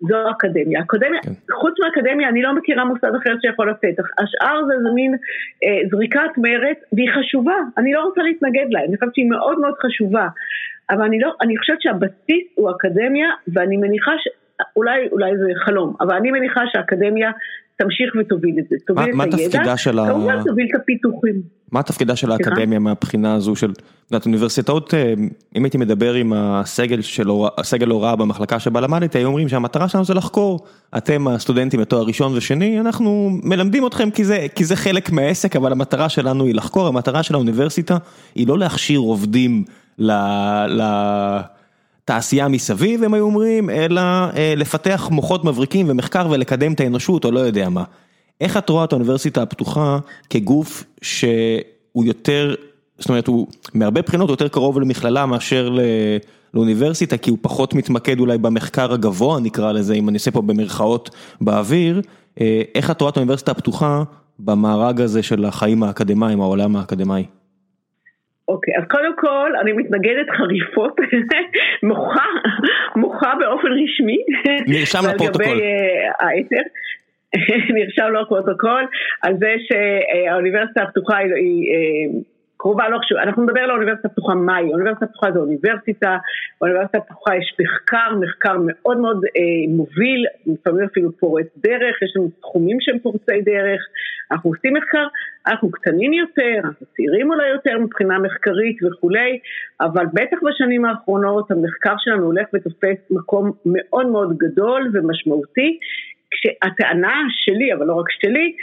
זו 0.02 0.18
האקדמיה. 0.18 0.82
אקדמיה, 0.82 1.22
כן. 1.22 1.32
חוץ 1.54 1.74
מהאקדמיה 1.80 2.30
אני 2.30 2.42
לא 2.42 2.56
מכירה 2.56 2.86
מוסד 2.86 3.16
אחר 3.16 3.36
שיכול 3.42 3.70
לתת. 3.70 4.04
השאר 4.20 4.66
זה 4.68 4.74
איזה 4.74 4.90
מין 4.96 5.16
אה, 5.64 5.82
זריקת 5.92 6.38
מרץ, 6.38 6.78
והיא 6.94 7.10
חשובה, 7.18 7.56
אני 7.78 7.94
לא 7.94 8.04
רוצה 8.04 8.22
להתנגד 8.22 8.66
לה, 8.70 8.80
אני 8.80 8.98
חושבת 8.98 9.16
שהיא 9.16 9.30
מאוד 9.30 9.60
מאוד 9.60 9.74
חשובה. 9.82 10.28
אבל 10.90 11.02
אני, 11.02 11.20
לא, 11.20 11.34
אני 11.42 11.58
חושבת 11.58 11.82
שהבסיס 11.82 12.48
הוא 12.56 12.72
אקדמיה, 12.72 13.30
ואני 13.54 13.78
מניחה 13.78 14.12
ש... 14.18 14.28
אולי, 14.76 15.08
אולי 15.12 15.38
זה 15.38 15.52
חלום, 15.66 15.96
אבל 16.02 16.16
אני 16.16 16.32
מניחה 16.32 16.62
שהאקדמיה 16.68 17.32
תמשיך 17.84 18.10
ותוביל 18.20 18.56
את 18.60 18.64
זה. 18.70 18.76
תוביל 18.88 19.16
מה, 19.16 19.24
את 19.24 19.34
מה 19.34 19.38
הידע, 19.38 19.78
של 19.78 20.00
ה... 20.00 20.06
כמובן 20.10 20.44
תוביל 20.44 20.68
את 20.70 20.82
הפיתוחים. 20.82 21.42
מה 21.72 21.84
תפקידה 21.84 22.16
של 22.16 22.32
האקדמיה 22.32 22.80
מהבחינה 22.80 23.34
הזו 23.34 23.56
של, 23.56 23.72
יודעת, 24.12 24.26
אוניברסיטאות, 24.26 24.94
אה, 24.94 25.14
אם 25.56 25.64
הייתי 25.64 25.78
מדבר 25.78 26.14
עם 26.14 26.34
הסגל 26.34 27.02
של 27.02 27.30
הסגל 27.58 27.88
הוראה 27.88 28.16
במחלקה 28.16 28.60
שבה 28.60 28.82
למדתי, 28.82 29.18
היו 29.18 29.28
אומרים 29.28 29.50
שהמטרה 29.50 29.88
שלנו 29.88 30.06
זה 30.06 30.14
לחקור. 30.14 30.60
אתם 30.98 31.28
הסטודנטים 31.28 31.80
לתואר 31.80 32.04
ראשון 32.04 32.38
ושני, 32.38 32.80
אנחנו 32.80 33.30
מלמדים 33.44 33.88
אתכם 33.88 34.12
כי 34.12 34.26
זה, 34.26 34.48
כי 34.56 34.66
זה 34.66 34.76
חלק 34.76 35.12
מהעסק, 35.12 35.56
אבל 35.56 35.72
המטרה 35.72 36.10
שלנו 36.10 36.46
היא 36.46 36.56
לחקור, 36.56 36.88
המטרה 36.88 37.24
של 37.24 37.34
האוניברסיטה 37.34 37.98
היא 38.36 38.48
לא 38.48 38.60
להכשיר 38.60 39.00
עובדים 39.00 39.64
ל... 40.00 40.12
ל... 40.68 40.82
תעשייה 42.10 42.48
מסביב 42.48 43.04
הם 43.04 43.14
היו 43.14 43.26
אומרים, 43.26 43.70
אלא 43.70 44.02
אה, 44.02 44.54
לפתח 44.58 45.08
מוחות 45.12 45.46
מבריקים 45.46 45.86
ומחקר 45.90 46.28
ולקדם 46.30 46.74
את 46.74 46.80
האנושות 46.80 47.26
או 47.26 47.32
לא 47.32 47.40
יודע 47.40 47.70
מה. 47.70 47.84
איך 48.42 48.58
את 48.58 48.70
רואה 48.70 48.84
את 48.84 48.92
האוניברסיטה 48.92 49.42
הפתוחה 49.42 50.00
כגוף 50.30 50.84
שהוא 51.02 52.06
יותר, 52.06 52.56
זאת 53.00 53.10
אומרת 53.10 53.28
הוא 53.28 53.48
מהרבה 53.74 54.02
בחינות 54.02 54.30
יותר 54.30 54.48
קרוב 54.48 54.80
למכללה 54.80 55.26
מאשר 55.26 55.78
לאוניברסיטה 56.54 57.18
כי 57.18 57.30
הוא 57.30 57.38
פחות 57.42 57.74
מתמקד 57.74 58.20
אולי 58.20 58.38
במחקר 58.38 58.94
הגבוה 58.94 59.40
נקרא 59.40 59.72
לזה, 59.72 59.94
אם 59.94 60.10
אני 60.10 60.16
עושה 60.16 60.32
פה 60.32 60.42
במרכאות 60.42 61.10
באוויר, 61.42 62.02
אה, 62.42 62.62
איך 62.76 62.92
את 62.92 63.02
רואה 63.02 63.12
את 63.12 63.18
האוניברסיטה 63.18 63.52
הפתוחה 63.52 64.04
במארג 64.40 65.02
הזה 65.02 65.24
של 65.24 65.46
החיים 65.46 65.84
האקדמיים, 65.84 66.42
העולם 66.42 66.76
האקדמאי? 66.76 67.26
אוקיי, 68.50 68.74
אז 68.78 68.84
קודם 68.90 69.16
כל 69.16 69.52
אני 69.62 69.72
מתנגדת 69.72 70.30
חריפות, 70.38 70.96
מוחה, 71.90 72.26
מוחה 72.96 73.34
באופן 73.40 73.68
רשמי. 73.68 74.18
נרשם 74.68 75.00
לפרוטוקול. 75.14 75.62
האתר. 76.20 76.62
נרשם 77.78 78.14
לפרוטוקול 78.22 78.88
על 79.22 79.34
זה 79.40 79.56
שהאוניברסיטה 79.68 80.82
הפתוחה 80.82 81.18
היא 81.18 81.72
קרובה, 82.62 82.90
לא 82.90 82.98
חשוב, 82.98 83.18
אנחנו 83.18 83.44
נדבר 83.44 83.60
על 83.60 83.70
האוניברסיטה 83.70 84.08
הפתוחה 84.08 84.36
מהי, 84.36 84.70
האוניברסיטה 84.70 85.06
הפתוחה 85.06 85.32
זה 85.32 85.40
אוניברסיטה, 85.40 86.18
באוניברסיטה 86.62 86.98
הפתוחה 86.98 87.36
יש 87.36 87.56
מחקר, 87.62 88.16
מחקר 88.22 88.56
מאוד 88.66 88.98
מאוד 88.98 89.26
אה, 89.26 89.76
מוביל, 89.76 90.26
לפעמים 90.46 90.86
אפילו 90.86 91.12
פורץ 91.12 91.48
דרך, 91.58 92.02
יש 92.02 92.14
לנו 92.16 92.30
תחומים 92.42 92.78
שהם 92.82 93.00
פורצי 93.00 93.42
דרך, 93.42 93.82
אנחנו 94.32 94.50
עושים 94.50 94.74
מחקר, 94.74 95.08
אנחנו 95.48 95.72
קטנים 95.72 96.14
יותר, 96.14 96.54
אנחנו 96.64 96.86
צעירים 96.96 97.32
אולי 97.32 97.50
יותר 97.50 97.80
מבחינה 97.80 98.20
מחקרית 98.20 98.78
וכולי, 98.84 99.40
אבל 99.82 100.06
בטח 100.14 100.38
בשנים 100.44 100.86
האחרונות 100.86 101.52
המחקר 101.52 101.96
שלנו 101.98 102.26
הולך 102.26 102.48
ותופס 102.54 103.00
מקום 103.12 103.52
מאוד 103.66 104.08
מאוד 104.08 104.38
גדול 104.38 104.92
ומשמעותי, 104.94 105.80
כשהטענה 106.32 107.22
שלי, 107.30 107.74
אבל 107.74 107.86
לא 107.86 107.94
רק 107.94 108.12
שלי, 108.22 108.56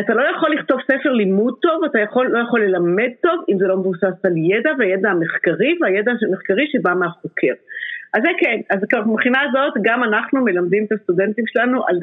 אתה 0.00 0.14
לא 0.14 0.22
יכול 0.36 0.54
לכתוב 0.54 0.80
ספר 0.82 1.12
לימוד 1.12 1.54
טוב, 1.62 1.84
אתה 1.84 1.98
יכול, 1.98 2.26
לא 2.26 2.38
יכול 2.38 2.64
ללמד 2.64 3.10
טוב 3.22 3.44
אם 3.48 3.58
זה 3.58 3.66
לא 3.66 3.76
מבוסס 3.76 4.24
על 4.24 4.32
ידע 4.36 4.70
והידע 4.78 5.10
המחקרי 5.10 5.78
והידע 5.80 6.12
המחקרי 6.28 6.66
שבא 6.72 6.94
מהחוקר. 6.94 7.54
אז 8.14 8.22
זה 8.22 8.28
כן, 8.40 8.60
אז 8.70 8.78
מבחינה 9.06 9.38
הזאת 9.42 9.74
גם 9.82 10.04
אנחנו 10.04 10.44
מלמדים 10.44 10.84
את 10.84 10.92
הסטודנטים 10.92 11.44
שלנו 11.46 11.86
על, 11.86 11.96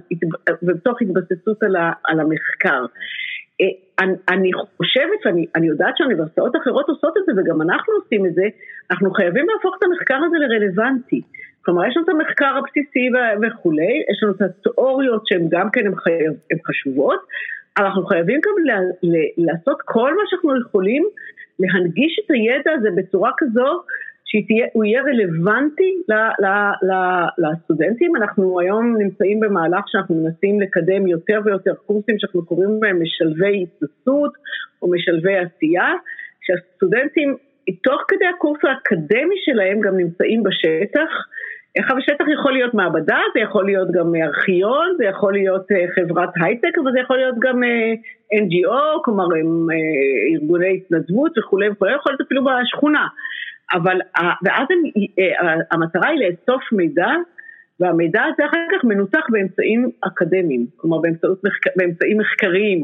ובתוך 0.63 1.01
התבססות 1.01 1.63
על, 1.63 1.75
ה, 1.75 1.91
על 2.07 2.19
המחקר. 2.19 2.85
אה, 3.61 3.65
אני, 3.99 4.13
אני 4.29 4.51
חושבת 4.77 5.19
ואני 5.25 5.67
יודעת 5.67 5.97
שאוניברסיטאות 5.97 6.55
אחרות 6.55 6.89
עושות 6.89 7.17
את 7.17 7.23
זה 7.25 7.31
וגם 7.41 7.61
אנחנו 7.61 7.93
עושים 7.93 8.25
את 8.25 8.33
זה, 8.33 8.43
אנחנו 8.91 9.11
חייבים 9.11 9.45
להפוך 9.49 9.75
את 9.77 9.83
המחקר 9.83 10.19
הזה 10.27 10.37
לרלוונטי. 10.37 11.21
כלומר 11.61 11.85
יש 11.85 11.97
לנו 11.97 12.05
את 12.05 12.09
המחקר 12.09 12.57
הבסיסי 12.57 13.09
וכולי, 13.41 14.03
יש 14.11 14.23
לנו 14.23 14.31
את 14.35 14.41
התיאוריות 14.41 15.27
שהן 15.27 15.47
גם 15.49 15.69
כן 15.71 15.85
הן 16.51 16.59
חשובות, 16.67 17.19
אנחנו 17.79 18.05
חייבים 18.05 18.39
גם 18.45 18.53
לעשות 19.37 19.77
כל 19.85 20.13
מה 20.13 20.23
שאנחנו 20.29 20.61
יכולים, 20.61 21.03
להנגיש 21.59 22.19
את 22.25 22.31
הידע 22.31 22.71
הזה 22.77 22.89
בצורה 22.95 23.31
כזו 23.37 23.81
שהוא 24.25 24.83
יהיה 24.85 25.01
רלוונטי 25.01 26.01
לסטודנטים. 27.37 28.15
אנחנו 28.15 28.59
היום 28.59 28.97
נמצאים 28.97 29.39
במהלך 29.39 29.83
שאנחנו 29.87 30.15
מנסים 30.15 30.61
לקדם 30.61 31.07
יותר 31.07 31.39
ויותר 31.45 31.73
קורסים 31.85 32.19
שאנחנו 32.19 32.45
קוראים 32.45 32.79
בהם 32.79 33.01
משלבי 33.01 33.63
התנסות 33.63 34.33
או 34.81 34.91
משלבי 34.91 35.37
עשייה, 35.37 35.93
שהסטודנטים 36.41 37.35
תוך 37.83 38.01
כדי 38.07 38.25
הקורס 38.25 38.59
האקדמי 38.63 39.35
שלהם 39.45 39.79
גם 39.79 39.97
נמצאים 39.97 40.43
בשטח. 40.43 41.11
איך 41.75 41.91
בשטח 41.97 42.25
יכול 42.33 42.51
להיות 42.53 42.73
מעבדה, 42.73 43.19
זה 43.33 43.39
יכול 43.39 43.65
להיות 43.65 43.91
גם 43.91 44.15
ארכיון, 44.15 44.95
זה 44.97 45.05
יכול 45.05 45.33
להיות 45.33 45.71
אה, 45.71 45.85
חברת 45.95 46.29
הייטק, 46.41 46.77
אבל 46.83 46.91
זה 46.91 46.99
יכול 46.99 47.17
להיות 47.17 47.35
גם 47.39 47.63
אה, 47.63 47.93
NGO, 48.33 49.01
כלומר 49.03 49.23
אה, 49.23 49.39
ארגוני 50.33 50.75
התנדבות 50.77 51.37
וכולי 51.37 51.69
וכולי, 51.69 51.95
יכול 51.95 52.11
להיות 52.11 52.21
אפילו 52.21 52.43
בשכונה. 52.43 53.07
אבל, 53.73 54.01
ואז 54.43 54.67
הם, 54.69 54.81
המטרה 55.71 56.09
היא 56.09 56.19
לאסוף 56.19 56.63
מידע, 56.71 57.07
והמידע 57.79 58.23
הזה 58.23 58.45
אחר 58.45 58.65
כך 58.71 58.83
מנותח 58.83 59.25
באמצעים 59.29 59.89
אקדמיים, 60.01 60.65
כלומר 60.75 60.97
באמצעות, 60.97 61.41
באמצעים 61.75 62.17
מחקריים, 62.17 62.81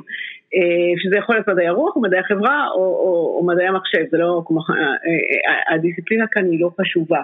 שזה 0.97 1.17
יכול 1.17 1.35
להיות 1.35 1.47
מדעי 1.47 1.67
הרוח 1.67 1.97
מדעי 1.97 2.19
החברה 2.19 2.67
או, 2.67 2.79
או, 2.79 3.37
או 3.39 3.45
מדעי 3.45 3.67
המחשב, 3.67 4.05
זה 4.11 4.17
לא, 4.17 4.41
כלומר, 4.45 4.61
הדיסציפלינה 5.73 6.27
כאן 6.27 6.45
היא 6.45 6.61
לא 6.61 6.69
חשובה. 6.81 7.21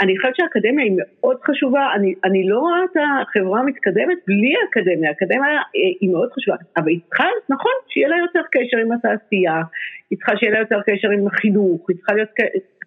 אני 0.00 0.18
חושבת 0.18 0.36
שהאקדמיה 0.36 0.84
היא 0.84 0.96
מאוד 0.96 1.36
חשובה, 1.44 1.86
אני, 1.94 2.14
אני 2.24 2.48
לא 2.48 2.58
רואה 2.58 2.84
את 2.84 2.96
החברה 2.96 3.60
המתקדמת 3.60 4.18
בלי 4.26 4.52
האקדמיה, 4.62 5.10
האקדמיה 5.10 5.50
אה, 5.50 5.62
היא 6.00 6.10
מאוד 6.10 6.28
חשובה, 6.32 6.56
אבל 6.76 6.88
היא 6.88 7.00
צריכה, 7.08 7.24
נכון, 7.48 7.72
שיהיה 7.88 8.08
לה 8.08 8.16
יותר 8.16 8.40
קשר 8.50 8.76
עם 8.78 8.92
התעשייה, 8.92 9.62
היא 10.10 10.18
צריכה 10.18 10.36
שיהיה 10.36 10.52
לה 10.52 10.58
יותר 10.58 10.80
קשר 10.86 11.10
עם 11.10 11.26
החינוך, 11.26 11.90
היא 11.90 11.96
צריכה 11.96 12.12
להיות, 12.14 12.28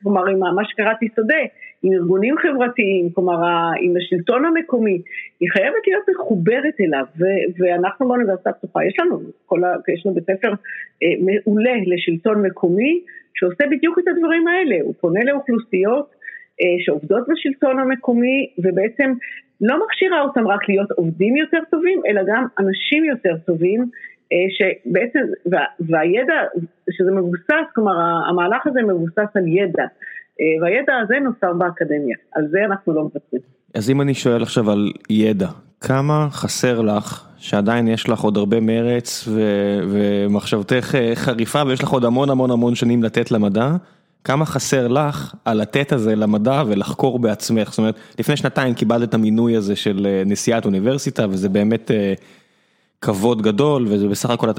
כלומר 0.04 0.28
עם 0.28 0.40
מה 0.40 0.66
שקראתי 0.66 1.08
שדה, 1.16 1.44
עם 1.84 1.94
ארגונים 1.94 2.36
חברתיים, 2.38 3.10
כלומר 3.10 3.38
עם 3.82 3.94
השלטון 3.98 4.46
המקומי, 4.46 5.02
היא 5.40 5.50
חייבת 5.52 5.88
להיות 5.88 6.04
מחוברת 6.10 6.76
אליו, 6.82 7.06
ו- 7.20 7.46
ואנחנו 7.58 8.08
באוניברסיטה 8.08 8.50
הפתוחה, 8.50 8.86
יש 8.86 8.94
לנו, 9.00 9.20
ה- 9.66 9.92
יש 9.94 10.06
לנו 10.06 10.16
בית 10.16 10.24
ספר 10.24 10.52
אה, 11.04 11.08
מעולה 11.26 11.74
לשלטון 11.86 12.46
מקומי, 12.46 13.02
שעושה 13.34 13.64
בדיוק 13.72 14.00
את 14.00 14.08
הדברים 14.08 14.48
האלה, 14.48 14.76
הוא 14.84 14.94
פונה 15.00 15.24
לאוכלוסיות, 15.24 16.23
שעובדות 16.86 17.24
בשלטון 17.30 17.80
המקומי 17.80 18.54
ובעצם 18.58 19.14
לא 19.62 19.86
מכשירה 19.86 20.22
אותם 20.22 20.48
רק 20.48 20.70
להיות 20.70 20.92
עובדים 20.92 21.36
יותר 21.36 21.58
טובים, 21.72 22.02
אלא 22.08 22.22
גם 22.28 22.46
אנשים 22.60 23.06
יותר 23.06 23.36
טובים, 23.46 23.90
אה, 24.32 24.38
שבעצם, 24.58 25.20
והידע, 25.80 26.34
שזה 26.92 27.12
מבוסס, 27.12 27.66
כלומר 27.76 27.94
המהלך 28.30 28.68
הזה 28.68 28.82
מבוסס 28.82 29.36
על 29.36 29.48
ידע, 29.48 29.84
אה, 30.42 30.62
והידע 30.62 30.94
הזה 31.04 31.16
נוצר 31.20 31.54
באקדמיה, 31.54 32.18
על 32.36 32.48
זה 32.52 32.60
אנחנו 32.66 32.94
לא 32.94 33.02
מוותרים. 33.02 33.42
אז 33.76 33.90
אם 33.90 34.02
אני 34.02 34.14
שואל 34.14 34.42
עכשיו 34.42 34.72
על 34.72 34.92
ידע, 35.10 35.48
כמה 35.82 36.28
חסר 36.32 36.82
לך 36.82 37.28
שעדיין 37.38 37.88
יש 37.88 38.10
לך 38.10 38.22
עוד 38.22 38.38
הרבה 38.38 38.60
מרץ 38.60 39.28
ו- 39.28 39.80
ומחשבתך 39.92 40.96
חריפה 41.16 41.64
ויש 41.68 41.84
לך 41.84 41.90
עוד 41.90 42.06
המון 42.06 42.30
המון 42.30 42.52
המון 42.52 42.76
שנים 42.76 43.04
לתת 43.04 43.32
למדע, 43.32 43.70
כמה 44.24 44.46
חסר 44.46 44.88
לך 44.88 45.34
על 45.46 45.62
לתת 45.62 45.92
הזה 45.92 46.16
למדע 46.16 46.64
ולחקור 46.68 47.20
בעצמך, 47.20 47.70
זאת 47.70 47.78
אומרת, 47.78 47.96
לפני 48.20 48.38
שנתיים 48.38 48.74
קיבלת 48.74 49.10
את 49.10 49.14
המינוי 49.14 49.56
הזה 49.56 49.76
של 49.76 50.08
אה, 50.10 50.24
נשיאת 50.26 50.66
אוניברסיטה 50.66 51.26
וזה 51.30 51.50
באמת 51.50 51.92
אה, 51.92 52.14
כבוד 53.02 53.42
גדול 53.42 53.86
וזה 53.90 54.08
בסך 54.08 54.30
הכל 54.30 54.50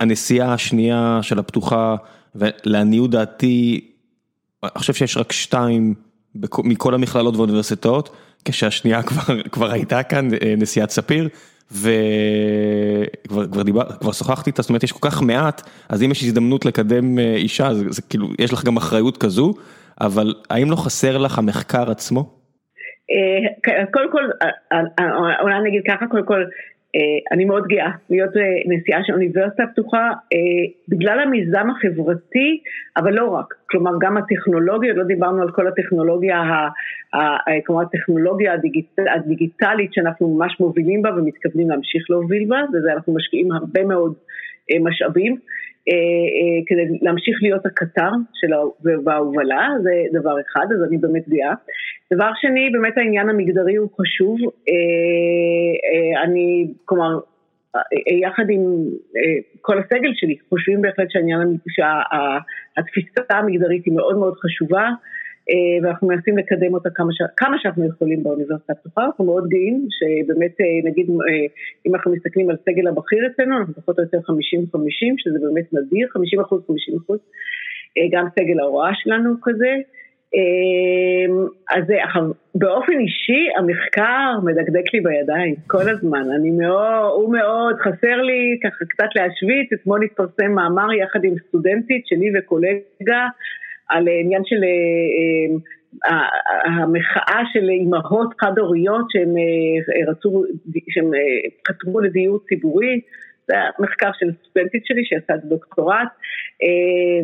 הנשיאה 0.00 0.54
השנייה 0.54 1.18
של 1.22 1.38
הפתוחה 1.38 1.96
ולעניות 2.34 3.10
דעתי, 3.10 3.90
אני 4.62 4.70
חושב 4.78 4.94
שיש 4.94 5.16
רק 5.16 5.32
שתיים 5.32 5.94
מכל 6.64 6.94
המכללות 6.94 7.34
והאוניברסיטאות, 7.36 8.16
כשהשנייה 8.44 9.02
כבר, 9.02 9.42
כבר 9.52 9.72
הייתה 9.72 10.02
כאן, 10.02 10.28
אה, 10.42 10.54
נשיאת 10.58 10.90
ספיר, 10.90 11.28
וכבר 11.72 12.82
שוחחתי 14.12 14.50
איתה, 14.50 14.62
זאת 14.62 14.68
אומרת 14.68 14.82
יש 14.82 14.92
כל 14.92 15.10
כך 15.10 15.22
מעט, 15.22 15.62
אז 15.88 16.02
אם 16.02 16.10
יש 16.10 16.22
הזדמנות 16.22 16.64
לקדם 16.64 17.18
אישה, 17.18 17.74
זה 17.74 18.02
כאילו, 18.02 18.28
יש 18.38 18.52
לך 18.52 18.64
גם 18.64 18.76
אחריות 18.76 19.16
כזו, 19.16 19.52
אבל 20.00 20.34
האם 20.50 20.70
לא 20.70 20.76
חסר 20.76 21.18
לך 21.18 21.38
המחקר 21.38 21.90
עצמו? 21.90 22.44
קודם 23.92 24.12
כל, 24.12 24.24
אולי 25.42 25.54
נגיד 25.68 25.82
ככה, 25.88 26.06
קודם 26.06 26.26
כל, 26.26 26.44
אני 27.32 27.44
מאוד 27.44 27.66
גאה 27.66 27.90
להיות 28.10 28.30
נשיאה 28.66 29.04
של 29.04 29.12
אוניברסיטה 29.12 29.62
פתוחה 29.72 30.10
בגלל 30.88 31.20
המיזם 31.20 31.70
החברתי, 31.70 32.60
אבל 32.96 33.12
לא 33.12 33.28
רק, 33.28 33.54
כלומר 33.70 33.90
גם 34.00 34.16
הטכנולוגיה, 34.16 34.94
לא 34.94 35.04
דיברנו 35.04 35.42
על 35.42 35.50
כל 35.50 35.68
הטכנולוגיה, 35.68 36.42
כלומר 37.66 37.82
הטכנולוגיה 37.82 38.52
הדיגיטלית 39.14 39.92
שאנחנו 39.92 40.36
ממש 40.36 40.60
מובילים 40.60 41.02
בה 41.02 41.10
ומתכוונים 41.16 41.70
להמשיך 41.70 42.10
להוביל 42.10 42.48
בה, 42.48 42.62
וזה 42.72 42.92
אנחנו 42.92 43.14
משקיעים 43.14 43.52
הרבה 43.52 43.84
מאוד 43.84 44.14
משאבים. 44.80 45.36
כדי 46.66 46.98
להמשיך 47.02 47.38
להיות 47.42 47.66
הקטר 47.66 48.10
בהובלה, 48.82 49.68
זה 49.82 49.90
דבר 50.12 50.40
אחד, 50.40 50.66
אז 50.70 50.88
אני 50.88 50.98
באמת 50.98 51.28
גאה. 51.28 51.54
דבר 52.12 52.30
שני, 52.34 52.70
באמת 52.72 52.98
העניין 52.98 53.28
המגדרי 53.28 53.76
הוא 53.76 53.88
חשוב. 54.00 54.38
אני, 56.24 56.72
כלומר, 56.84 57.18
יחד 58.22 58.50
עם 58.50 58.62
כל 59.60 59.78
הסגל 59.78 60.10
שלי, 60.14 60.36
חושבים 60.48 60.82
בהחלט 60.82 61.10
שהעניין, 61.10 61.56
שהתפיסה 61.68 63.20
המגדרית 63.30 63.84
היא 63.86 63.94
מאוד 63.94 64.16
מאוד 64.18 64.34
חשובה. 64.34 64.88
ואנחנו 65.82 66.08
מנסים 66.08 66.38
לקדם 66.38 66.74
אותה 66.74 66.88
כמה, 66.94 67.12
ש... 67.12 67.22
כמה 67.36 67.56
שאנחנו 67.58 67.86
יכולים 67.86 68.22
באוניברסיטה 68.22 68.72
הפתוחה, 68.72 69.04
אנחנו 69.04 69.24
מאוד 69.24 69.48
גאים 69.48 69.86
שבאמת 69.90 70.56
נגיד 70.84 71.06
אם 71.86 71.94
אנחנו 71.94 72.12
מסתכלים 72.12 72.50
על 72.50 72.56
סגל 72.64 72.88
הבכיר 72.88 73.26
אצלנו, 73.26 73.58
אנחנו 73.58 73.74
פחות 73.74 73.98
או 73.98 74.02
יותר 74.02 74.18
50-50, 74.18 74.20
שזה 75.18 75.38
באמת 75.42 75.72
נדיר, 75.72 76.08
50 76.10 76.40
אחוז, 76.40 76.62
50 76.66 76.96
אחוז, 76.96 77.18
גם 78.12 78.26
סגל 78.38 78.60
ההוראה 78.60 78.90
שלנו 78.94 79.34
כזה. 79.42 79.74
אז 81.70 81.84
באופן 82.54 82.92
אישי 83.00 83.48
המחקר 83.58 84.40
מדקדק 84.44 84.94
לי 84.94 85.00
בידיים 85.00 85.54
כל 85.66 85.88
הזמן, 85.90 86.30
אני 86.36 86.50
מאוד, 86.50 87.12
הוא 87.16 87.32
מאוד, 87.32 87.76
חסר 87.76 88.22
לי 88.22 88.58
ככה 88.64 88.84
קצת 88.88 89.08
להשוויץ, 89.16 89.72
אתמול 89.72 90.04
התפרסם 90.04 90.52
מאמר 90.52 90.92
יחד 90.92 91.24
עם 91.24 91.34
סטודנטית 91.48 92.06
שלי 92.06 92.38
וקולגה 92.38 93.28
על 93.88 94.08
עניין 94.08 94.42
של 94.44 94.60
המחאה 96.64 97.42
של 97.52 97.68
אימהות 97.68 98.34
חד 98.40 98.58
הוריות 98.58 99.06
שהם 99.10 99.34
רצו, 100.08 100.44
שהם 100.88 101.10
חתמו 101.68 102.00
לדיור 102.00 102.38
ציבורי, 102.48 103.00
זה 103.48 103.54
המחקר 103.78 104.10
של 104.18 104.30
סטודנטית 104.32 104.86
שלי 104.86 105.04
שעשה 105.04 105.34
את 105.34 105.44
הדוקטורט 105.44 106.08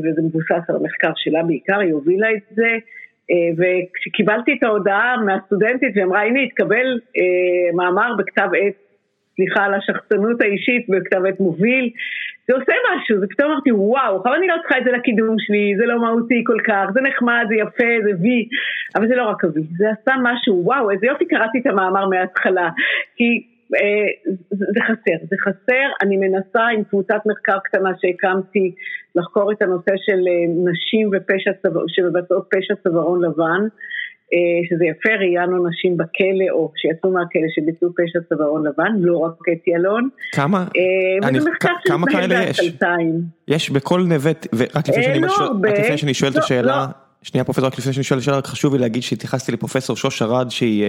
וזה 0.02 0.22
מבוסס 0.22 0.70
על 0.70 0.76
המחקר 0.76 1.12
שלה 1.16 1.42
בעיקר, 1.42 1.78
היא 1.78 1.92
הובילה 1.92 2.32
את 2.32 2.56
זה. 2.56 2.68
וכשקיבלתי 3.58 4.52
את 4.58 4.62
ההודעה 4.62 5.16
מהסטודנטית 5.26 5.92
ואמרה 5.96 6.22
הנה 6.22 6.40
התקבל 6.40 7.00
מאמר 7.74 8.14
בכתב 8.18 8.48
עת, 8.60 8.74
סליחה 9.36 9.64
על 9.64 9.74
השחצנות 9.74 10.40
האישית 10.40 10.88
בכתב 10.88 11.24
עת 11.26 11.40
מוביל 11.40 11.90
זה 12.50 12.56
עושה 12.56 12.72
משהו, 12.88 13.20
זה 13.20 13.26
פתאום 13.30 13.50
אמרתי 13.50 13.72
וואו, 13.72 14.16
עכשיו 14.16 14.34
אני 14.34 14.46
לא 14.46 14.54
צריכה 14.60 14.78
את 14.78 14.84
זה 14.84 14.90
לקידום 14.90 15.36
שלי, 15.38 15.74
זה 15.78 15.86
לא 15.86 16.00
מהותי 16.00 16.42
כל 16.46 16.60
כך, 16.66 16.84
זה 16.94 17.00
נחמד, 17.00 17.44
זה 17.48 17.54
יפה, 17.54 17.92
זה 18.04 18.10
וי, 18.20 18.48
אבל 18.96 19.08
זה 19.08 19.16
לא 19.16 19.28
רק 19.30 19.44
הוי, 19.44 19.62
זה 19.76 19.86
עשה 19.90 20.14
משהו, 20.22 20.62
וואו, 20.64 20.90
איזה 20.90 21.06
יופי 21.06 21.24
קראתי 21.24 21.58
את 21.60 21.66
המאמר 21.66 22.08
מההתחלה, 22.08 22.68
כי 23.16 23.46
אה, 23.74 24.36
זה 24.50 24.80
חסר, 24.80 25.18
זה 25.30 25.36
חסר, 25.40 25.86
אני 26.02 26.16
מנסה 26.16 26.64
עם 26.74 26.84
קבוצת 26.84 27.20
מחקר 27.26 27.58
קטנה 27.64 27.90
שהקמתי 28.00 28.74
לחקור 29.14 29.52
את 29.52 29.62
הנושא 29.62 29.92
של 29.96 30.20
אה, 30.28 30.70
נשים 30.70 31.10
ופשע, 31.12 31.50
שמבצעות 31.88 32.48
פשע 32.50 32.74
צווארון 32.82 33.24
לבן, 33.24 33.62
שזה 34.68 34.84
יפה, 34.84 35.14
ראיינו 35.20 35.68
נשים 35.68 35.96
בכלא 35.96 36.50
או 36.50 36.72
שיצאו 36.76 37.10
מהכלא 37.10 37.48
שביצעו 37.54 37.88
פשע 37.96 38.18
צווארון 38.28 38.66
לבן, 38.66 38.92
לא 38.98 39.18
רק 39.18 39.32
אתי 39.52 39.74
אלון. 39.76 40.08
כמה? 40.32 40.66
אני, 41.22 41.38
כמה 41.84 42.06
כאלה 42.06 42.44
יש? 42.44 42.72
יש 43.48 43.70
בכל 43.70 44.00
נווט, 44.00 44.46
ורק 44.52 44.88
לפני 44.88 45.20
לא 45.20 45.96
שאני 45.96 46.14
שואל 46.14 46.30
את 46.30 46.36
לא, 46.36 46.42
השאלה, 46.42 46.86
לא. 46.86 46.92
שנייה 47.22 47.44
פרופסור, 47.44 47.66
רק 47.66 47.78
לפני 47.78 47.92
שאני 47.92 48.04
שואל 48.04 48.18
את 48.18 48.22
השאלה, 48.22 48.36
רק 48.38 48.46
חשוב 48.46 48.74
לי 48.74 48.80
להגיד 48.80 49.02
שהתייחסתי 49.02 49.52
לפרופסור 49.52 49.96
שוש 49.96 50.22
ארד 50.22 50.50
שהיא 50.50 50.84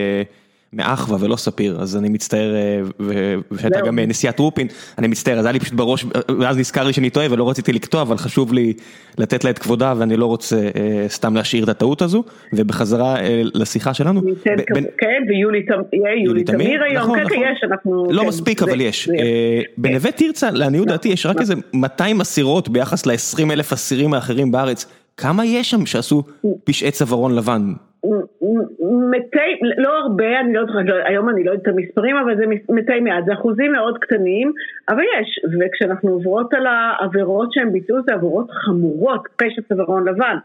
מאחווה 0.73 1.17
ולא 1.21 1.35
ספיר, 1.35 1.81
אז 1.81 1.97
אני 1.97 2.09
מצטער, 2.09 2.55
ושהייתה 3.51 3.81
גם 3.81 3.99
נשיאת 3.99 4.39
רופין, 4.39 4.67
אני 4.97 5.07
מצטער, 5.07 5.39
אז 5.39 5.45
היה 5.45 5.51
לי 5.51 5.59
פשוט 5.59 5.73
בראש, 5.73 6.05
ואז 6.39 6.57
נזכר 6.57 6.83
לי 6.83 6.93
שאני 6.93 7.09
טועה 7.09 7.27
ולא 7.31 7.49
רציתי 7.49 7.73
לקטוע, 7.73 8.01
אבל 8.01 8.17
חשוב 8.17 8.53
לי 8.53 8.73
לתת 9.17 9.43
לה 9.43 9.49
את 9.49 9.59
כבודה 9.59 9.93
ואני 9.97 10.17
לא 10.17 10.25
רוצה 10.25 10.69
סתם 11.07 11.35
להשאיר 11.35 11.63
את 11.63 11.69
הטעות 11.69 12.01
הזו, 12.01 12.23
ובחזרה 12.53 13.15
לשיחה 13.53 13.93
שלנו. 13.93 14.21
כן, 14.97 15.23
ויולי 15.29 16.43
תמיר 16.43 16.83
היום, 16.83 17.03
נכון, 17.03 17.19
כן, 17.19 17.25
נכון. 17.25 17.37
יש, 17.37 17.63
אנחנו... 17.71 18.07
לא 18.11 18.25
מספיק, 18.27 18.63
אבל 18.63 18.81
יש. 18.81 19.09
בנווה 19.77 20.11
תרצה, 20.11 20.51
לעניות 20.51 20.87
דעתי, 20.87 21.09
יש 21.09 21.25
רק 21.25 21.41
איזה 21.41 21.53
200 21.73 22.21
אסירות 22.21 22.69
ביחס 22.69 23.05
ל-20 23.05 23.51
אלף 23.51 23.73
אסירים 23.73 24.13
האחרים 24.13 24.51
בארץ. 24.51 24.85
כמה 25.17 25.45
יש 25.45 25.71
שם 25.71 25.85
שעשו 25.85 26.23
פשעי 26.63 26.91
צווארון 26.91 27.35
לבן? 27.35 27.61
מתי, 29.11 29.77
לא 29.77 29.97
הרבה, 29.97 30.39
אני 30.39 30.53
לא 30.53 30.65
זוכרת, 30.65 30.85
היום 31.05 31.29
אני 31.29 31.43
לא 31.43 31.51
יודעת 31.51 31.67
את 31.67 31.73
המספרים, 31.73 32.15
אבל 32.17 32.37
זה 32.37 32.43
מתי 32.69 32.99
מעט, 32.99 33.25
זה 33.25 33.33
אחוזים 33.33 33.71
מאוד 33.71 33.97
קטנים, 33.97 34.51
אבל 34.89 35.03
יש, 35.19 35.39
וכשאנחנו 35.59 36.09
עוברות 36.09 36.53
על 36.53 36.65
העבירות 36.67 37.53
שהם 37.53 37.71
ביצעו, 37.71 37.97
זה 38.07 38.13
עבירות 38.13 38.51
חמורות, 38.51 39.27
פשע 39.35 39.61
צווארון 39.69 40.07
לבן. 40.07 40.37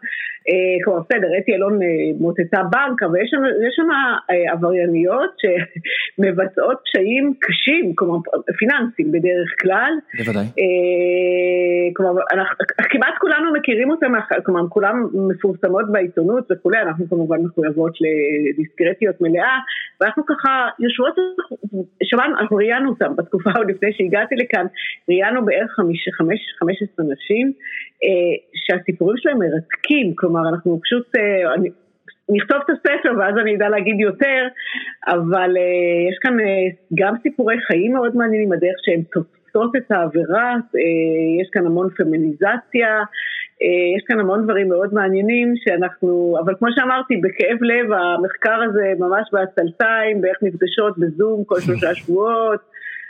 אה, 0.48 0.76
כלומר, 0.84 1.00
בסדר, 1.00 1.28
אתי 1.38 1.54
אלון 1.54 1.82
אה, 1.82 1.88
מוטטה 2.20 2.62
בנק, 2.72 3.02
אבל 3.02 3.18
יש 3.22 3.74
שם 3.76 3.88
אה, 4.30 4.52
עברייניות 4.52 5.30
שמבצעות 5.40 6.78
פשעים 6.84 7.34
קשים, 7.40 7.94
כלומר, 7.94 8.18
פיננסיים 8.58 9.12
בדרך 9.12 9.50
כלל. 9.62 9.92
בוודאי. 10.18 10.46
כלומר, 11.96 12.22
כמעט 12.90 13.14
כולנו 13.20 13.52
מכירים 13.52 13.90
אותם, 13.90 14.12
כלומר, 14.44 14.68
כולם 14.68 15.06
מפורסמות 15.30 15.92
בעיתונות 15.92 16.48
וכולי, 16.50 16.78
אנחנו 16.82 17.08
כמובן 17.08 17.36
מחויבות 17.42 17.92
לדיסקרטיות 18.00 19.20
מלאה, 19.20 19.58
ואנחנו 20.00 20.26
ככה 20.26 20.68
יושבות, 20.78 21.14
שמענו, 22.02 22.38
אנחנו 22.38 22.56
ראיינו 22.56 22.90
אותם 22.90 23.16
בתקופה 23.16 23.50
עוד 23.58 23.70
לפני 23.70 23.92
שהגעתי 23.92 24.34
לכאן, 24.34 24.66
ראיינו 25.08 25.44
בערך 25.44 25.70
15 26.58 27.06
נשים, 27.12 27.52
שהסיפורים 28.54 29.16
שלהם 29.16 29.38
מרתקים, 29.38 30.14
כלומר 30.14 30.35
אנחנו 30.38 30.80
פשוט, 30.82 31.06
אני, 31.54 31.68
נכתוב 32.28 32.58
את 32.64 32.70
הספר 32.70 33.18
ואז 33.18 33.34
אני 33.42 33.56
אדע 33.56 33.68
להגיד 33.68 34.00
יותר, 34.00 34.46
אבל 35.06 35.50
uh, 35.56 36.10
יש 36.10 36.18
כאן 36.20 36.40
uh, 36.40 36.42
גם 36.94 37.14
סיפורי 37.22 37.56
חיים 37.66 37.92
מאוד 37.92 38.16
מעניינים, 38.16 38.52
הדרך 38.52 38.76
שהם 38.84 39.02
תופסות 39.12 39.76
את 39.76 39.90
העבירה, 39.90 40.54
uh, 40.54 40.78
יש 41.42 41.48
כאן 41.52 41.66
המון 41.66 41.88
פמיניזציה, 41.96 43.00
יש 43.96 44.02
כאן 44.06 44.20
המון 44.20 44.44
דברים 44.44 44.68
מאוד 44.68 44.94
מעניינים 44.94 45.54
שאנחנו, 45.56 46.36
אבל 46.44 46.54
כמו 46.58 46.68
שאמרתי, 46.76 47.16
בכאב 47.16 47.62
לב 47.62 47.92
המחקר 47.92 48.62
הזה 48.62 48.92
ממש 48.98 49.28
בעצלתיים, 49.32 50.20
באיך 50.20 50.36
נפגשות 50.42 50.98
בזום 50.98 51.44
כל 51.44 51.60
שלושה 51.60 51.94
שבועות. 51.98 52.60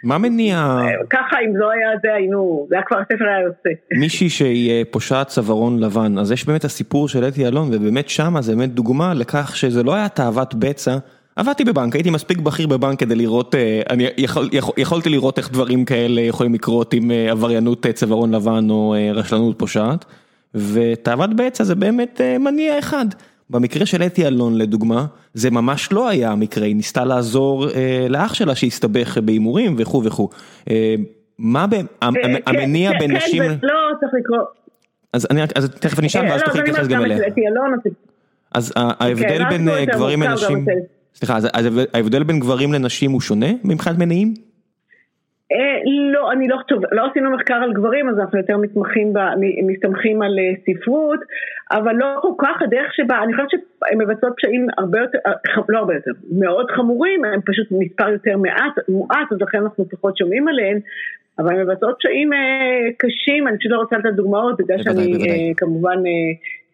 מה 0.07 0.19
מניע... 0.19 0.79
ככה 1.11 1.37
אם 1.47 1.57
לא 1.57 1.71
היה 1.71 1.89
זה 2.03 2.15
היינו, 2.15 2.67
זה 2.69 2.75
היה 2.75 2.85
כבר 2.85 2.99
הספר 2.99 3.25
היה 3.25 3.41
יוצא. 3.41 3.69
מישהי 4.01 4.29
שהיא 4.29 4.85
פושעת 4.91 5.27
צווארון 5.27 5.79
לבן, 5.79 6.19
אז 6.19 6.33
יש 6.33 6.47
באמת 6.47 6.65
הסיפור 6.65 7.09
של 7.09 7.29
אתי 7.29 7.47
אלון 7.47 7.69
ובאמת 7.73 8.09
שמה 8.09 8.43
זה 8.43 8.57
באמת 8.57 8.75
דוגמה 8.75 9.15
לכך 9.15 9.57
שזה 9.57 9.83
לא 9.83 9.95
היה 9.95 10.09
תאוות 10.09 10.55
בצע. 10.55 10.97
עבדתי 11.37 11.65
בבנק, 11.65 11.95
הייתי 11.95 12.11
מספיק 12.11 12.39
בכיר 12.39 12.67
בבנק 12.67 13.01
כדי 13.01 13.15
לראות, 13.15 13.55
אני 13.91 14.07
יכול, 14.17 14.49
יכול, 14.53 14.75
יכולתי 14.79 15.09
לראות 15.09 15.39
איך 15.39 15.53
דברים 15.53 15.85
כאלה 15.85 16.21
יכולים 16.21 16.55
לקרות 16.55 16.95
עם 16.95 17.11
עבריינות 17.31 17.87
צווארון 17.87 18.35
לבן 18.35 18.71
או 18.71 18.95
רשלנות 19.15 19.59
פושעת. 19.59 20.05
ותאוות 20.55 21.37
בצע 21.37 21.65
זה 21.65 21.75
באמת 21.75 22.21
מניע 22.41 22.79
אחד. 22.79 23.07
במקרה 23.51 23.87
של 23.87 24.03
אתי 24.03 24.27
אלון 24.27 24.59
לדוגמה, 24.59 25.07
זה 25.35 25.51
ממש 25.51 25.93
לא 25.93 26.09
היה 26.09 26.31
המקרה, 26.31 26.67
היא 26.67 26.77
ניסתה 26.77 27.05
לעזור 27.05 27.69
אה, 27.71 28.07
לאח 28.09 28.35
שלה 28.35 28.55
שהסתבך 28.55 29.19
בהימורים 29.19 29.75
וכו' 29.79 30.05
וכו'. 30.05 30.29
אה, 30.71 30.95
מה 31.39 31.67
ב... 31.67 31.75
המניע 32.47 32.91
בין 32.99 33.17
נשים... 33.17 33.43
כן, 33.43 33.57
לא, 33.63 33.75
צריך 34.01 34.13
לקרוא. 34.21 34.39
אז 35.13 35.27
אני 35.31 35.43
אז 35.43 35.71
תכף 35.71 35.99
אני 35.99 36.07
אשאל 36.07 36.25
ואז 36.25 36.43
תוכלי 36.43 36.61
להתייחס 36.61 36.87
גם 36.87 37.05
אליה. 37.05 37.19
אז 38.55 38.73
ההבדל 38.77 39.45
בין 39.51 39.69
גברים 39.87 40.23
לנשים... 40.23 40.67
סליחה, 41.15 41.37
אז 41.37 41.49
ההבדל 41.95 42.23
בין 42.23 42.41
גברים 42.41 42.73
לנשים 42.73 43.11
הוא 43.11 43.21
שונה 43.21 43.47
מבחינת 43.65 43.99
מניעים? 43.99 44.35
אה, 45.53 45.79
לא, 46.13 46.33
אני 46.33 46.49
לא, 46.49 46.57
טוב, 46.69 46.83
לא 46.93 47.07
עשינו 47.11 47.31
מחקר 47.31 47.55
על 47.55 47.73
גברים, 47.73 48.09
אז 48.09 48.19
אנחנו 48.19 48.39
יותר 48.39 48.57
מתמחים, 48.57 49.13
ב, 49.13 49.19
מסתמכים 49.67 50.23
על 50.23 50.39
אה, 50.39 50.53
ספרות, 50.65 51.21
אבל 51.71 51.95
לא 51.95 52.07
כל 52.23 52.33
כך 52.39 52.63
הדרך 52.63 52.95
שבה, 52.95 53.23
אני 53.23 53.33
חושבת 53.33 53.51
שהן 53.51 53.99
מבצעות 53.99 54.33
פשעים 54.37 54.67
הרבה 54.79 54.99
יותר, 54.99 55.19
אה, 55.27 55.33
לא 55.69 55.79
הרבה 55.79 55.95
יותר, 55.95 56.11
מאוד 56.39 56.71
חמורים, 56.71 57.25
הם 57.25 57.41
פשוט 57.47 57.67
מספר 57.71 58.09
יותר 58.09 58.37
מעט, 58.37 58.75
מועט, 58.89 59.33
אז 59.33 59.39
לכן 59.41 59.59
אנחנו 59.59 59.89
פחות 59.89 60.17
שומעים 60.17 60.49
עליהן, 60.49 60.81
אבל 61.39 61.55
הן 61.55 61.61
מבצעות 61.67 61.97
פשעים 61.99 62.31
קשים, 62.97 63.49
אני 63.49 63.59
פשוט 63.59 63.73
לא 63.73 63.77
רוצה 63.77 63.99
לתת 63.99 64.13
דוגמאות, 64.13 64.57
בגלל 64.59 64.83
שאני 64.83 65.55
כמובן 65.57 65.91
אה, 65.91 66.01
אה, 66.01 66.66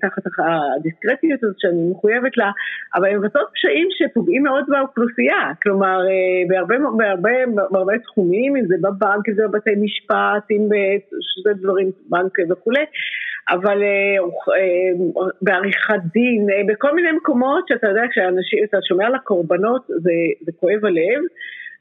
תחת 0.00 0.22
הדיסקרטיות 0.38 1.42
הזאת 1.42 1.56
שאני 1.58 1.90
מחויבת 1.90 2.36
לה, 2.36 2.50
אבל 2.94 3.08
הן 3.08 3.16
מבצעות 3.16 3.48
פשעים 3.54 3.88
שפוגעים 3.90 4.42
מאוד 4.42 4.64
באוכלוסייה, 4.68 5.52
כלומר 5.62 5.98
אה, 6.08 6.42
בהרבה, 6.48 6.74
בהרבה, 6.96 7.30
בהרבה 7.70 7.98
תחומים, 7.98 8.56
אם 8.56 8.66
זה 8.66 8.74
בבנק, 8.80 9.28
אם 9.28 9.34
זה 9.34 9.48
בבתי 9.48 9.70
משפט, 9.80 10.44
אם 10.50 10.68
שזה 11.20 11.52
דברים, 11.62 11.90
בנק 12.08 12.32
וכולי, 12.50 12.84
אבל 13.50 13.82
בעריכת 15.42 16.00
דין, 16.12 16.46
בכל 16.68 16.94
מיני 16.94 17.12
מקומות 17.12 17.68
שאתה 17.68 17.86
יודע, 17.88 18.02
כשאתה 18.10 18.78
שומע 18.88 19.06
על 19.06 19.14
הקורבנות 19.14 19.82
זה, 19.86 20.10
זה 20.40 20.52
כואב 20.60 20.84
הלב. 20.84 21.22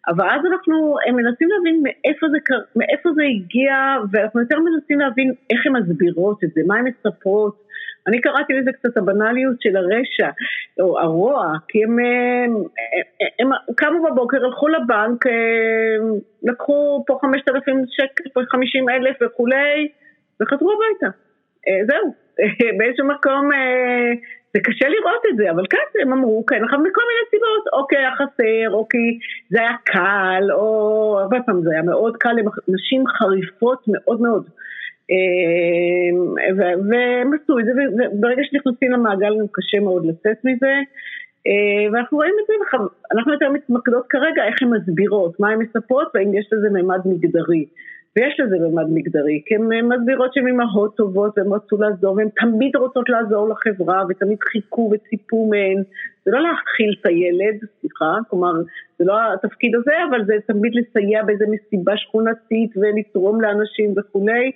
אבל 0.07 0.29
אז 0.29 0.41
אנחנו 0.51 0.95
מנסים 1.13 1.49
להבין 1.49 1.83
מאיפה 1.83 2.27
זה, 2.29 2.37
מאיפה 2.75 3.09
זה 3.15 3.23
הגיע, 3.23 3.73
ואנחנו 4.11 4.39
יותר 4.39 4.59
מנסים 4.59 4.99
להבין 4.99 5.33
איך 5.49 5.65
הן 5.65 5.73
מסבירות 5.73 6.43
את 6.43 6.49
זה, 6.55 6.61
מה 6.67 6.75
הן 6.77 6.85
מספרות. 6.87 7.63
אני 8.07 8.21
קראתי 8.21 8.53
לזה 8.53 8.71
קצת 8.71 8.97
הבנאליות 8.97 9.61
של 9.61 9.77
הרשע, 9.77 10.29
או 10.79 10.99
הרוע, 10.99 11.53
כי 11.67 11.83
הם, 11.83 11.99
הם, 11.99 12.55
הם, 13.39 13.51
הם 13.53 13.75
קמו 13.75 14.03
בבוקר, 14.03 14.45
הלכו 14.45 14.67
לבנק, 14.67 15.25
לקחו 16.43 17.03
פה 17.07 17.19
5,000 17.21 17.85
שקל, 17.89 18.29
פה 18.33 18.41
50 18.49 18.89
אלף 18.89 19.15
וכולי, 19.21 19.87
וחזרו 20.41 20.71
הביתה. 20.71 21.17
אה, 21.67 21.85
זהו, 21.87 22.13
באיזשהו 22.77 23.07
מקום 23.07 23.49
זה 24.53 24.59
קשה 24.63 24.87
לראות 24.89 25.23
את 25.29 25.37
זה, 25.37 25.51
אבל 25.51 25.65
כן, 25.69 26.01
הם 26.01 26.13
אמרו, 26.13 26.45
כן, 26.45 26.63
מכל 26.63 26.77
מיני 26.79 27.23
סיבות, 27.29 27.63
או 27.73 27.87
כי 27.87 27.97
היה 27.97 28.11
חסר, 28.15 28.73
או 28.73 28.87
כי 28.89 29.19
זה 29.49 29.59
היה 29.59 29.75
קל, 29.83 30.51
או 30.51 31.19
הרבה 31.19 31.37
פעמים 31.45 31.63
זה 31.63 31.69
היה 31.71 31.81
מאוד 31.81 32.17
קל, 32.17 32.35
נשים 32.67 33.07
חריפות 33.07 33.83
מאוד 33.87 34.21
מאוד. 34.21 34.49
אמ, 35.09 36.35
והם 36.89 37.31
עשו 37.33 37.59
את 37.59 37.65
זה, 37.65 37.71
וברגע 37.71 38.41
שנכנסים 38.43 38.91
למעגל 38.91 39.33
קשה 39.51 39.79
מאוד 39.79 40.05
לצאת 40.05 40.37
מזה. 40.43 40.73
אה, 41.47 41.91
ואנחנו 41.91 42.17
רואים 42.17 42.35
את 42.41 42.47
זה, 42.47 42.77
אנחנו 43.15 43.33
יותר 43.33 43.49
מתמקדות 43.51 44.05
כרגע 44.09 44.43
איך 44.47 44.61
הן 44.61 44.69
מסבירות, 44.69 45.39
מה 45.39 45.49
הן 45.49 45.59
מספרות 45.59 46.07
והאם 46.13 46.33
יש 46.33 46.49
לזה 46.51 46.69
מימד 46.69 46.99
מגדרי. 47.05 47.65
ויש 48.15 48.39
לזה 48.39 48.55
ממד 48.59 48.85
מגדרי, 48.89 49.41
כי 49.45 49.55
הן 49.55 49.61
מסבירות 49.85 50.33
שהן 50.33 50.47
אימהות 50.47 50.95
טובות 50.95 51.37
והן 51.37 51.47
רצו 51.47 51.77
לעזור 51.77 52.15
והן 52.15 52.29
תמיד 52.41 52.75
רוצות 52.75 53.09
לעזור 53.09 53.49
לחברה 53.49 54.03
ותמיד 54.09 54.37
חיכו 54.41 54.91
וציפו 54.93 55.49
מהן. 55.49 55.83
זה 56.25 56.31
לא 56.31 56.39
להכיל 56.39 56.95
את 57.01 57.05
הילד, 57.05 57.59
סליחה, 57.79 58.17
כלומר 58.29 58.51
זה 58.99 59.05
לא 59.05 59.33
התפקיד 59.33 59.75
הזה, 59.75 59.91
אבל 60.09 60.25
זה 60.25 60.33
תמיד 60.47 60.73
לסייע 60.75 61.23
באיזה 61.23 61.45
מסיבה 61.49 61.97
שכונתית 61.97 62.71
ולתרום 62.77 63.41
לאנשים 63.41 63.93
וכולי. 63.97 64.51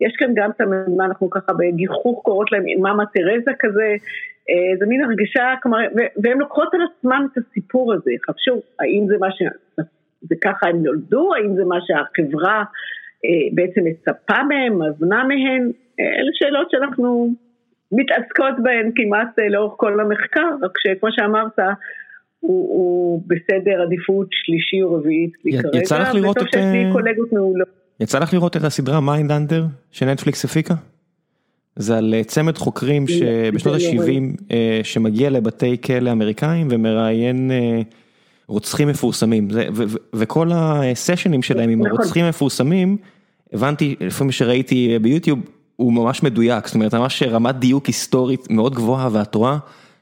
יש 0.00 0.16
כאן 0.18 0.30
גם 0.34 0.50
את 0.50 0.60
מה 0.96 1.04
אנחנו 1.04 1.30
ככה 1.30 1.52
בגיחוך 1.52 2.22
קוראות 2.22 2.52
להם 2.52 2.64
מאמה 2.80 3.04
תרזה 3.06 3.52
כזה, 3.58 3.94
אה, 4.50 4.76
זה 4.78 4.86
מין 4.86 5.04
הרגשה, 5.04 5.54
כלומר, 5.62 5.78
והן 6.22 6.38
לוקחות 6.38 6.74
על 6.74 6.80
עצמן 6.82 7.26
את 7.32 7.38
הסיפור 7.38 7.94
הזה, 7.94 8.10
חפשו, 8.26 8.62
האם 8.80 9.06
זה 9.08 9.18
מה 9.18 9.30
ש... 9.30 9.42
זה 10.22 10.34
ככה 10.40 10.68
הם 10.68 10.82
נולדו, 10.82 11.34
האם 11.34 11.56
זה 11.56 11.64
מה 11.64 11.78
שהחברה 11.86 12.64
אה, 13.24 13.48
בעצם 13.52 13.80
מצפה 13.84 14.42
מהם, 14.48 14.82
מבנה 14.82 15.24
מהם, 15.24 15.70
אה, 16.00 16.04
אלה 16.04 16.30
שאלות 16.32 16.70
שאנחנו 16.70 17.34
מתעסקות 17.92 18.54
בהן 18.62 18.90
כמעט 18.96 19.38
אה, 19.38 19.48
לאורך 19.48 19.72
כל 19.76 20.00
המחקר, 20.00 20.48
רק 20.62 20.78
שכמו 20.78 21.08
שאמרת, 21.12 21.58
הוא, 22.40 22.68
הוא 22.68 23.22
בסדר 23.26 23.82
עדיפות 23.82 24.28
שלישי 24.30 24.82
או 24.82 24.94
רביעי 24.94 25.30
אצלי 25.30 25.62
כרגע, 25.62 25.78
יצא 25.78 25.98
לך 25.98 26.14
לראות 26.14 26.38
את... 26.38 26.42
שיש 26.42 26.64
לי 26.72 26.92
קולגות 26.92 27.32
מעולות. 27.32 27.68
יצא 28.00 28.18
לך 28.18 28.34
לראות 28.34 28.56
את 28.56 28.62
הסדרה 28.64 29.00
Mindhunter 29.00 29.64
שנטפליקס 29.90 30.44
הפיקה? 30.44 30.74
זה 31.76 31.98
על 31.98 32.14
צמד 32.26 32.58
חוקרים 32.58 33.06
שבשנות 33.06 33.74
ה-70 33.74 34.54
שמגיע 34.82 35.30
לבתי 35.30 35.80
כלא 35.80 36.12
אמריקאים 36.12 36.68
ומראיין 36.70 37.50
רוצחים 38.50 38.88
מפורסמים, 38.88 39.50
זה, 39.50 39.68
ו, 39.74 39.82
ו, 39.88 39.96
וכל 40.14 40.50
הסשנים 40.54 41.42
שלהם 41.42 41.70
עם 41.70 41.80
נכון. 41.80 41.90
הרוצחים 41.90 42.28
מפורסמים, 42.28 42.96
הבנתי, 43.52 43.96
לפעמים 44.00 44.32
שראיתי 44.32 44.98
ביוטיוב, 45.02 45.38
הוא 45.76 45.92
ממש 45.92 46.22
מדויק, 46.22 46.66
זאת 46.66 46.74
אומרת, 46.74 46.94
ממש 46.94 47.22
רמת 47.22 47.56
דיוק 47.56 47.86
היסטורית 47.86 48.50
מאוד 48.50 48.74
גבוהה, 48.74 49.08
ואת 49.12 49.34
רואה 49.34 49.58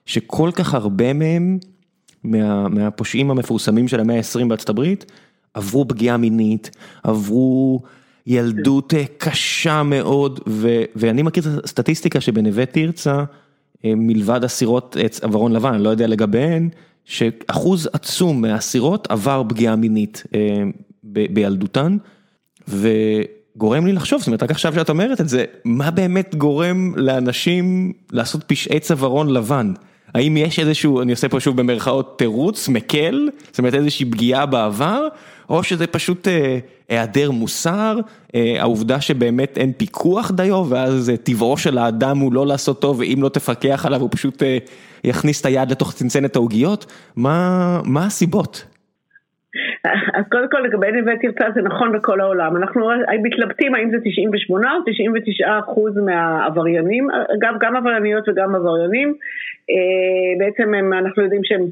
שכל 0.06 0.50
כך 0.54 0.74
הרבה 0.74 1.12
מהם, 1.12 1.58
מה, 2.24 2.68
מהפושעים 2.68 3.30
המפורסמים 3.30 3.88
של 3.88 4.00
המאה 4.00 4.16
ה-20 4.16 4.48
בארצות 4.48 4.68
הברית, 4.68 5.12
עברו 5.54 5.88
פגיעה 5.88 6.16
מינית, 6.16 6.70
עברו 7.04 7.80
ילדות 8.26 8.94
קשה 9.18 9.82
מאוד, 9.82 10.40
ו, 10.48 10.82
ואני 10.96 11.22
מכיר 11.22 11.42
את 11.42 11.64
הסטטיסטיקה 11.64 12.20
שבנווה 12.20 12.66
תרצה, 12.66 13.24
אה, 13.84 13.92
מלבד 13.96 14.44
אסירות 14.44 14.96
עברון 15.22 15.52
לבן, 15.52 15.74
אני 15.74 15.82
לא 15.82 15.88
יודע 15.88 16.06
לגביהן, 16.06 16.68
שאחוז 17.08 17.88
עצום 17.92 18.40
מהאסירות 18.40 19.06
עבר 19.10 19.42
פגיעה 19.48 19.76
מינית 19.76 20.22
אה, 20.34 20.62
בילדותן, 21.02 21.96
וגורם 22.68 23.86
לי 23.86 23.92
לחשוב, 23.92 24.18
זאת 24.18 24.26
אומרת, 24.26 24.42
רק 24.42 24.50
עכשיו 24.50 24.74
שאת 24.74 24.88
אומרת 24.88 25.20
את 25.20 25.28
זה, 25.28 25.44
מה 25.64 25.90
באמת 25.90 26.34
גורם 26.34 26.92
לאנשים 26.96 27.92
לעשות 28.12 28.44
פשעי 28.46 28.80
צווארון 28.80 29.30
לבן? 29.30 29.72
האם 30.14 30.36
יש 30.36 30.58
איזשהו, 30.58 31.02
אני 31.02 31.12
עושה 31.12 31.28
פה 31.28 31.40
שוב 31.40 31.56
במרכאות 31.56 32.18
תירוץ, 32.18 32.68
מקל, 32.68 33.28
זאת 33.50 33.58
אומרת 33.58 33.74
איזושהי 33.74 34.10
פגיעה 34.10 34.46
בעבר, 34.46 35.08
או 35.48 35.62
שזה 35.62 35.86
פשוט 35.86 36.28
אה, 36.28 36.58
היעדר 36.88 37.30
מוסר, 37.30 37.98
אה, 38.34 38.56
העובדה 38.58 39.00
שבאמת 39.00 39.58
אין 39.58 39.72
פיקוח 39.76 40.30
דיו, 40.30 40.66
ואז 40.68 41.10
אה, 41.10 41.16
טבעו 41.16 41.56
של 41.56 41.78
האדם 41.78 42.18
הוא 42.18 42.32
לא 42.32 42.46
לעשות 42.46 42.80
טוב, 42.80 42.98
ואם 42.98 43.18
לא 43.22 43.28
תפקח 43.28 43.86
עליו 43.86 44.00
הוא 44.00 44.08
פשוט 44.12 44.42
יכניס 45.04 45.40
את 45.40 45.46
היד 45.46 45.70
לתוך 45.70 45.92
צנצנת 45.92 46.36
העוגיות, 46.36 46.86
מה 47.16 48.06
הסיבות? 48.06 48.64
אז 50.14 50.24
קודם 50.32 50.48
כל 50.50 50.58
לגבי 50.58 50.92
נווה 50.92 51.12
תרצה 51.22 51.44
זה 51.54 51.62
נכון 51.62 51.92
בכל 51.92 52.20
העולם, 52.20 52.56
אנחנו 52.56 52.90
מתלבטים 53.22 53.74
האם 53.74 53.90
זה 53.90 53.96
98 54.04 54.72
או 54.72 54.92
99 54.92 55.58
אחוז 55.58 55.96
מהעבריינים, 55.96 57.08
אגב 57.10 57.54
גם 57.60 57.76
עברייניות 57.76 58.28
וגם 58.28 58.54
עבריינים, 58.54 59.14
אה, 59.70 60.38
בעצם 60.38 60.74
הם, 60.74 60.92
אנחנו 60.92 61.22
יודעים 61.22 61.40
שהם 61.44 61.62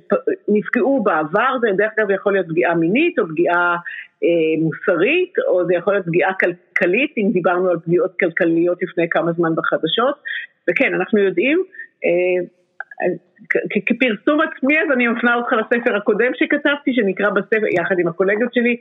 נפגעו 0.48 1.02
בעבר, 1.02 1.56
זה 1.60 1.68
דרך 1.76 1.92
אגב 1.98 2.10
יכול 2.10 2.32
להיות 2.32 2.46
פגיעה 2.48 2.74
מינית 2.74 3.18
או 3.18 3.28
פגיעה 3.28 3.76
אה, 4.24 4.62
מוסרית, 4.62 5.32
או 5.48 5.66
זה 5.66 5.74
יכול 5.74 5.92
להיות 5.92 6.06
פגיעה 6.06 6.32
כלכלית, 6.34 7.14
אם 7.18 7.30
דיברנו 7.32 7.70
על 7.70 7.78
פגיעות 7.84 8.18
כלכליות 8.20 8.82
לפני 8.82 9.08
כמה 9.10 9.32
זמן 9.32 9.54
בחדשות, 9.54 10.14
וכן, 10.70 10.94
אנחנו 10.94 11.18
יודעים, 11.18 11.62
אה, 12.04 12.44
כפרסום 13.86 14.40
עצמי 14.40 14.80
אז 14.80 14.90
אני 14.92 15.08
מפנה 15.08 15.34
אותך 15.34 15.52
לספר 15.52 15.96
הקודם 15.96 16.32
שכתבתי 16.34 16.94
שנקרא 16.94 17.30
בספר 17.30 17.66
יחד 17.66 17.98
עם 17.98 18.08
הקולגות 18.08 18.54
שלי 18.54 18.76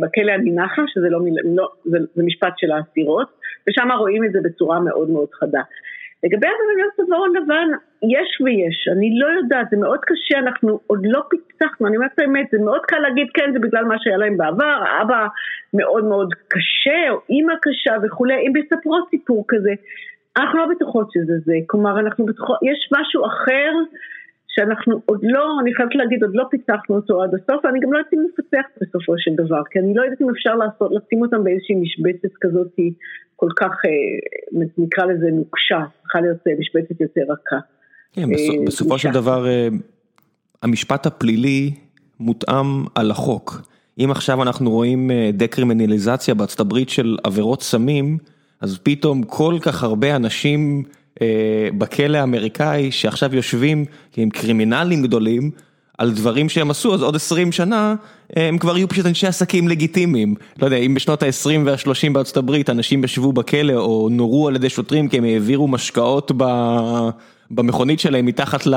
בכלא 0.00 0.32
אני 0.34 0.50
נחה 0.50 0.82
שזה 0.86 1.08
לא, 1.10 1.20
לא 1.56 1.68
זה, 1.84 1.98
זה 2.14 2.22
משפט 2.22 2.52
של 2.56 2.72
האסירות 2.72 3.28
ושם 3.68 3.92
רואים 3.92 4.24
את 4.24 4.32
זה 4.32 4.38
בצורה 4.44 4.80
מאוד 4.80 5.10
מאוד 5.10 5.28
חדה. 5.32 5.60
לגבי 6.24 6.46
עבודות 6.46 6.92
צווארון 6.96 7.36
לבן, 7.36 7.68
יש 8.02 8.40
ויש, 8.40 8.88
אני 8.92 9.18
לא 9.18 9.26
יודעת, 9.26 9.66
זה 9.70 9.76
מאוד 9.76 9.98
קשה, 10.02 10.38
אנחנו 10.38 10.80
עוד 10.86 11.00
לא 11.04 11.20
פיצחנו, 11.30 11.86
אני 11.86 11.96
אומרת 11.96 12.18
האמת, 12.18 12.46
זה 12.52 12.58
מאוד 12.58 12.80
קל 12.86 12.98
להגיד 12.98 13.26
כן, 13.34 13.52
זה 13.52 13.58
בגלל 13.58 13.84
מה 13.84 13.94
שהיה 13.98 14.16
להם 14.16 14.36
בעבר, 14.36 14.78
האבא 14.86 15.26
מאוד 15.74 16.04
מאוד 16.04 16.34
קשה, 16.48 17.10
או 17.10 17.20
אימא 17.30 17.54
קשה 17.62 17.94
וכולי, 18.02 18.34
אם 18.34 18.52
יספרו 18.56 18.98
סיפור 19.10 19.44
כזה, 19.48 19.72
אנחנו 20.36 20.58
לא 20.58 20.66
בטוחות 20.74 21.08
שזה 21.12 21.38
זה, 21.44 21.54
כלומר 21.66 22.00
אנחנו 22.00 22.26
בטוחות, 22.26 22.58
יש 22.62 22.88
משהו 22.98 23.26
אחר 23.26 23.70
שאנחנו 24.54 25.00
עוד 25.06 25.20
לא, 25.22 25.44
אני 25.62 25.74
חייבת 25.74 25.94
להגיד, 25.94 26.22
עוד 26.22 26.34
לא 26.34 26.44
פיצחנו 26.50 26.96
אותו 26.96 27.22
עד 27.22 27.34
הסוף, 27.34 27.64
ואני 27.64 27.80
גם 27.80 27.92
לא 27.92 27.98
יודעת 27.98 28.14
אם 28.14 28.18
נפצח 28.28 28.66
בסופו 28.80 29.14
של 29.18 29.30
דבר, 29.34 29.62
כי 29.70 29.78
אני 29.78 29.94
לא 29.94 30.02
יודעת 30.02 30.20
אם 30.22 30.30
אפשר 30.30 30.54
לעשות, 30.54 30.90
לשים 30.92 31.22
אותם 31.22 31.44
באיזושהי 31.44 31.74
משבצת 31.74 32.34
כזאת 32.40 32.74
כל 33.36 33.48
כך, 33.56 33.72
אה, 33.84 34.60
נקרא 34.78 35.04
לזה 35.04 35.26
נוקשה, 35.32 35.80
צריכה 36.02 36.20
להיות 36.20 36.38
אה, 36.48 36.52
משבצת 36.58 37.00
יותר 37.00 37.20
רכה. 37.22 37.56
כן, 38.12 38.22
אה, 38.22 38.66
בסופו 38.66 38.98
של 38.98 39.10
דבר, 39.10 39.46
המשפט 40.62 41.06
הפלילי 41.06 41.70
מותאם 42.20 42.84
על 42.94 43.10
החוק. 43.10 43.62
אם 43.98 44.10
עכשיו 44.10 44.42
אנחנו 44.42 44.70
רואים 44.70 45.10
דקרימינליזציה 45.32 46.34
בארצות 46.34 46.60
הברית 46.60 46.88
של 46.88 47.16
עבירות 47.24 47.62
סמים, 47.62 48.18
אז 48.60 48.78
פתאום 48.82 49.22
כל 49.22 49.58
כך 49.60 49.82
הרבה 49.82 50.16
אנשים 50.16 50.82
אה, 51.22 51.68
בכלא 51.78 52.18
האמריקאי 52.18 52.90
שעכשיו 52.90 53.34
יושבים 53.34 53.84
עם 54.16 54.30
קרימינלים 54.30 55.02
גדולים, 55.02 55.50
על 55.98 56.12
דברים 56.12 56.48
שהם 56.48 56.70
עשו, 56.70 56.94
אז 56.94 57.02
עוד 57.02 57.16
20 57.16 57.52
שנה 57.52 57.94
הם 58.36 58.58
כבר 58.58 58.76
יהיו 58.78 58.88
פשוט 58.88 59.06
אנשי 59.06 59.26
עסקים 59.26 59.68
לגיטימיים. 59.68 60.34
לא 60.58 60.64
יודע, 60.64 60.76
אם 60.76 60.94
בשנות 60.94 61.22
ה-20 61.22 61.48
וה-30 61.64 62.12
בארצות 62.12 62.36
הברית 62.36 62.70
אנשים 62.70 63.04
ישבו 63.04 63.32
בכלא 63.32 63.72
או 63.72 64.08
נורו 64.10 64.48
על 64.48 64.56
ידי 64.56 64.68
שוטרים 64.68 65.08
כי 65.08 65.18
הם 65.18 65.24
העבירו 65.24 65.68
משקאות 65.68 66.32
ב... 66.36 66.44
במכונית 67.50 68.00
שלהם 68.00 68.26
מתחת 68.26 68.66
ל... 68.66 68.74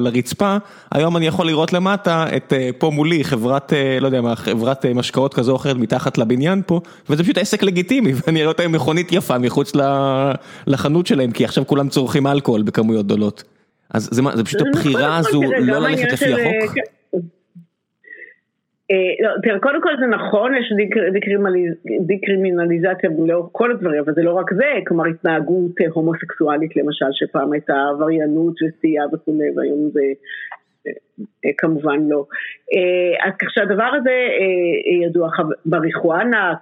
לרצפה, 0.00 0.56
היום 0.92 1.16
אני 1.16 1.26
יכול 1.26 1.46
לראות 1.46 1.72
למטה 1.72 2.26
את 2.36 2.52
אה, 2.52 2.70
פה 2.78 2.90
מולי 2.90 3.24
חברת, 3.24 3.72
אה, 3.72 3.98
לא 4.00 4.06
יודע 4.06 4.20
מה, 4.20 4.36
חברת 4.36 4.84
אה, 4.84 4.94
משקאות 4.94 5.34
כזו 5.34 5.52
או 5.52 5.56
אחרת 5.56 5.76
מתחת 5.76 6.18
לבניין 6.18 6.62
פה, 6.66 6.80
וזה 7.10 7.22
פשוט 7.22 7.38
עסק 7.38 7.62
לגיטימי, 7.62 8.12
ואני 8.26 8.40
אראה 8.40 8.48
אותם 8.48 8.72
מכונית 8.72 9.12
יפה 9.12 9.38
מחוץ 9.38 9.72
לחנות 10.66 11.06
שלהם, 11.06 11.30
כי 11.30 11.44
עכשיו 11.44 11.66
כולם 11.66 11.88
צורכים 11.88 12.26
אלכוהול 12.26 12.62
בכמויות 12.62 13.06
גדולות. 13.06 13.44
אז 13.90 14.08
זה 14.12 14.22
מה, 14.22 14.36
זה 14.36 14.44
פשוט 14.44 14.60
הבחירה 14.60 15.16
הזו 15.16 15.42
לא 15.60 15.78
ללכת 15.78 16.12
לפי 16.12 16.32
החוק? 16.32 16.97
לא, 19.22 19.30
תראה, 19.42 19.58
קודם 19.58 19.82
כל 19.82 19.92
זה 20.00 20.06
נכון, 20.06 20.54
יש 20.54 20.72
דיקרימינליזציה 22.06 23.10
לאורך 23.26 23.48
כל 23.52 23.70
הדברים, 23.70 24.00
אבל 24.00 24.14
זה 24.14 24.22
לא 24.22 24.32
רק 24.32 24.52
זה, 24.54 24.72
כלומר 24.86 25.06
התנהגות 25.06 25.72
הומוסקסואלית 25.92 26.76
למשל, 26.76 27.06
שפעם 27.12 27.52
הייתה 27.52 27.74
עבריינות 27.90 28.54
וסטייה 28.62 29.04
וכולי, 29.12 29.50
והיום 29.56 29.90
זה 29.92 30.00
כמובן 31.58 32.08
לא. 32.08 32.24
אז 33.26 33.32
כך 33.38 33.50
שהדבר 33.50 33.90
הזה 34.00 34.16
ידוע, 35.04 35.28
בריחואנה, 35.66 36.54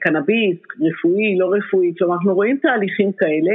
קנאביס, 0.00 0.56
רפואי, 0.80 1.38
לא 1.38 1.50
רפואי, 1.52 1.92
כלומר 1.98 2.14
אנחנו 2.14 2.34
רואים 2.34 2.58
תהליכים 2.62 3.12
כאלה. 3.12 3.54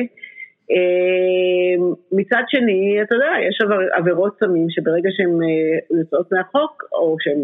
אמ, 0.72 1.94
מצד 2.12 2.44
שני, 2.48 3.02
אתה 3.04 3.16
יודע, 3.16 3.32
יש 3.50 3.58
עבירות 3.98 4.34
סמים 4.40 4.70
שברגע 4.70 5.10
שהן 5.12 5.34
אה, 5.44 5.98
יוצאות 6.00 6.32
מהחוק, 6.32 6.84
או 6.94 7.16
שהן 7.20 7.40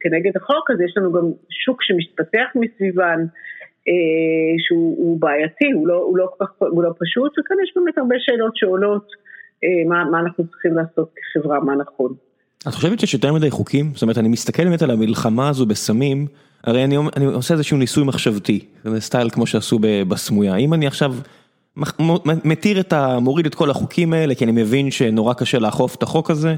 כנגד 0.00 0.36
החוק, 0.36 0.70
אז 0.70 0.80
יש 0.80 0.92
לנו 0.96 1.12
גם 1.12 1.26
שוק 1.50 1.82
שמתפתח 1.82 2.48
מסביבן, 2.54 3.20
אה, 3.88 4.54
שהוא 4.58 5.20
בעייתי, 5.20 5.70
הוא 5.74 5.88
לא, 5.88 5.94
הוא, 5.94 6.18
לא, 6.18 6.28
הוא 6.58 6.82
לא 6.82 6.90
פשוט, 6.98 7.32
וכאן 7.38 7.56
יש 7.64 7.72
באמת 7.76 7.98
הרבה 7.98 8.16
שאלות 8.18 8.56
שעולות, 8.56 9.06
אה, 9.64 9.88
מה, 9.88 10.04
מה 10.10 10.20
אנחנו 10.20 10.46
צריכים 10.46 10.74
לעשות 10.74 11.10
כחברה, 11.16 11.60
מה 11.60 11.74
נכון. 11.76 12.14
את 12.68 12.74
חושבת 12.74 13.00
שיש 13.00 13.14
יותר 13.14 13.32
מדי 13.32 13.50
חוקים? 13.50 13.86
זאת 13.94 14.02
אומרת, 14.02 14.18
אני 14.18 14.28
מסתכל 14.28 14.64
באמת 14.64 14.82
על 14.82 14.90
המלחמה 14.90 15.48
הזו 15.48 15.66
בסמים, 15.66 16.26
הרי 16.64 16.84
אני, 16.84 16.96
אני 17.16 17.24
עושה 17.24 17.54
איזשהו 17.54 17.76
ניסוי 17.76 18.04
מחשבתי, 18.04 18.64
זה 18.84 19.00
סטייל 19.00 19.30
כמו 19.30 19.46
שעשו 19.46 19.78
בסמויה, 20.08 20.56
אם 20.56 20.74
אני 20.74 20.86
עכשיו... 20.86 21.12
מתיר 22.44 22.80
את 22.80 22.92
ה... 22.92 23.18
מוריד 23.18 23.46
את 23.46 23.54
כל 23.54 23.70
החוקים 23.70 24.12
האלה, 24.12 24.34
כי 24.34 24.44
אני 24.44 24.52
מבין 24.52 24.90
שנורא 24.90 25.34
קשה 25.34 25.58
לאכוף 25.58 25.94
את 25.94 26.02
החוק 26.02 26.30
הזה, 26.30 26.54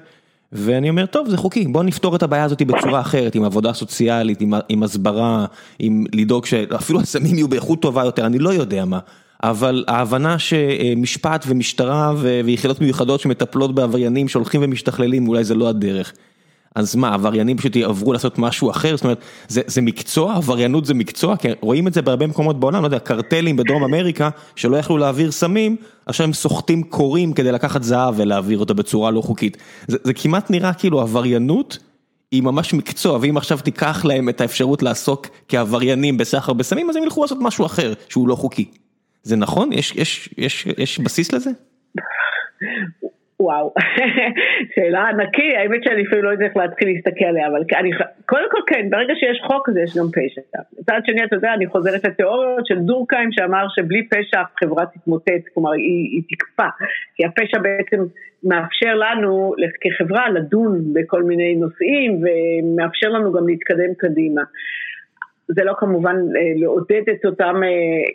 ואני 0.53 0.91
אומר, 0.91 1.07
טוב, 1.07 1.29
זה 1.29 1.37
חוקי, 1.37 1.67
בוא 1.67 1.83
נפתור 1.83 2.17
את 2.17 2.23
הבעיה 2.23 2.45
הזאת 2.45 2.63
בצורה 2.63 3.01
אחרת, 3.01 3.35
עם 3.35 3.45
עבודה 3.45 3.73
סוציאלית, 3.73 4.41
עם, 4.41 4.53
עם 4.69 4.83
הסברה, 4.83 5.47
עם 5.79 6.05
לדאוג 6.13 6.47
שאפילו 6.47 7.01
הסמים 7.01 7.35
יהיו 7.35 7.49
באיכות 7.49 7.83
טובה 7.83 8.05
יותר, 8.05 8.27
אני 8.27 8.39
לא 8.39 8.51
יודע 8.51 8.85
מה. 8.85 8.99
אבל 9.43 9.85
ההבנה 9.89 10.39
שמשפט 10.39 11.45
ומשטרה 11.49 12.13
ויחידות 12.45 12.81
מיוחדות 12.81 13.21
שמטפלות 13.21 13.75
בעבריינים 13.75 14.29
שהולכים 14.29 14.61
ומשתכללים, 14.65 15.29
אולי 15.29 15.45
זה 15.45 15.55
לא 15.55 15.69
הדרך. 15.69 16.13
אז 16.75 16.97
מה, 16.97 17.15
עבריינים 17.15 17.57
פשוט 17.57 17.77
יעברו 17.77 18.13
לעשות 18.13 18.39
משהו 18.39 18.71
אחר? 18.71 18.97
זאת 18.97 19.05
אומרת, 19.05 19.21
זה 19.49 19.61
זה 19.67 19.81
מקצוע, 19.81 20.35
עבריינות 20.35 20.85
זה 20.85 20.95
מקצוע, 20.95 21.37
כי 21.37 21.49
רואים 21.61 21.89
את 21.89 21.95
זה 21.95 22.03
בהרבה 22.03 22.27
מקומות 22.27 22.61
בעולם, 22.61 22.83
לא 22.83 22.87
יודע, 22.87 22.99
קרטלים 22.99 23.57
בדרום 23.57 23.85
אמריקה, 23.85 24.31
שלא 24.57 24.77
יכלו 24.77 24.99
להעביר 24.99 25.31
סמים, 25.31 25.77
עכשיו 26.07 26.27
הם 26.27 26.33
סוחטים 26.33 26.83
קורים 26.83 27.33
כדי 27.33 27.53
לקחת 27.53 27.83
זהב 27.83 28.15
ולהעביר 28.17 28.59
אותה 28.59 28.75
בצורה 28.75 29.11
לא 29.11 29.21
חוקית. 29.21 29.57
זה 29.89 29.97
זה 30.05 30.15
כמעט 30.15 30.51
נראה 30.51 30.75
כאילו 30.75 31.01
עבריינות 31.01 31.79
היא 32.31 32.43
ממש 32.43 32.75
מקצוע, 32.75 33.19
ואם 33.23 33.37
עכשיו 33.37 33.59
תיקח 33.59 34.05
להם 34.05 34.29
את 34.29 34.41
האפשרות 34.41 34.83
לעסוק 34.83 35.27
כעבריינים 35.49 36.17
בסחר 36.17 36.53
בסמים, 36.53 36.91
אז 36.91 36.97
הם 36.97 37.03
ילכו 37.03 37.23
לעשות 37.23 37.39
משהו 37.41 37.67
אחר, 37.67 37.93
שהוא 38.09 38.29
לא 38.29 38.35
חוקי. 38.35 38.71
זה 39.23 39.37
נכון? 39.37 39.73
יש 39.73 39.93
יש, 39.97 40.29
יש, 40.39 40.67
יש 40.79 40.99
בסיס 40.99 41.33
לזה? 41.33 41.51
וואו, 43.41 43.75
שאלה 44.75 45.09
ענקי, 45.09 45.57
האמת 45.57 45.85
שאני 45.85 46.03
אפילו 46.07 46.23
לא 46.23 46.31
יודעת 46.31 46.49
איך 46.49 46.57
להתחיל 46.57 46.89
להסתכל 46.89 47.25
עליה, 47.25 47.47
אבל 47.49 47.63
אני, 47.79 47.91
קודם 48.27 48.45
כל 48.51 48.61
כן, 48.67 48.91
ברגע 48.91 49.15
שיש 49.15 49.41
חוק 49.47 49.69
אז 49.69 49.77
יש 49.77 49.97
גם 49.97 50.07
פשע. 50.09 50.41
מצד 50.81 51.01
שני, 51.07 51.25
אתה 51.25 51.37
יודע, 51.37 51.55
אני 51.55 51.67
חוזרת 51.67 52.05
לתיאוריות 52.05 52.67
של 52.67 52.79
דורקהיים 52.79 53.33
שאמר 53.33 53.67
שבלי 53.69 54.09
פשע 54.09 54.41
החברה 54.41 54.87
תתמוטט, 54.87 55.49
כלומר 55.55 55.73
היא, 55.73 56.09
היא 56.13 56.23
תקפא, 56.31 56.69
כי 57.15 57.25
הפשע 57.25 57.59
בעצם 57.59 58.05
מאפשר 58.45 58.95
לנו 58.95 59.55
כחברה 59.81 60.31
לדון 60.31 60.81
בכל 60.93 61.23
מיני 61.23 61.55
נושאים 61.55 62.23
ומאפשר 62.23 63.09
לנו 63.09 63.33
גם 63.33 63.49
להתקדם 63.49 63.95
קדימה. 63.99 64.43
זה 65.49 65.65
לא 65.65 65.75
כמובן 65.79 66.17
אה, 66.17 66.53
לעודד 66.57 67.03
את 67.11 67.25
אותם 67.25 67.55
אה, 67.65 67.71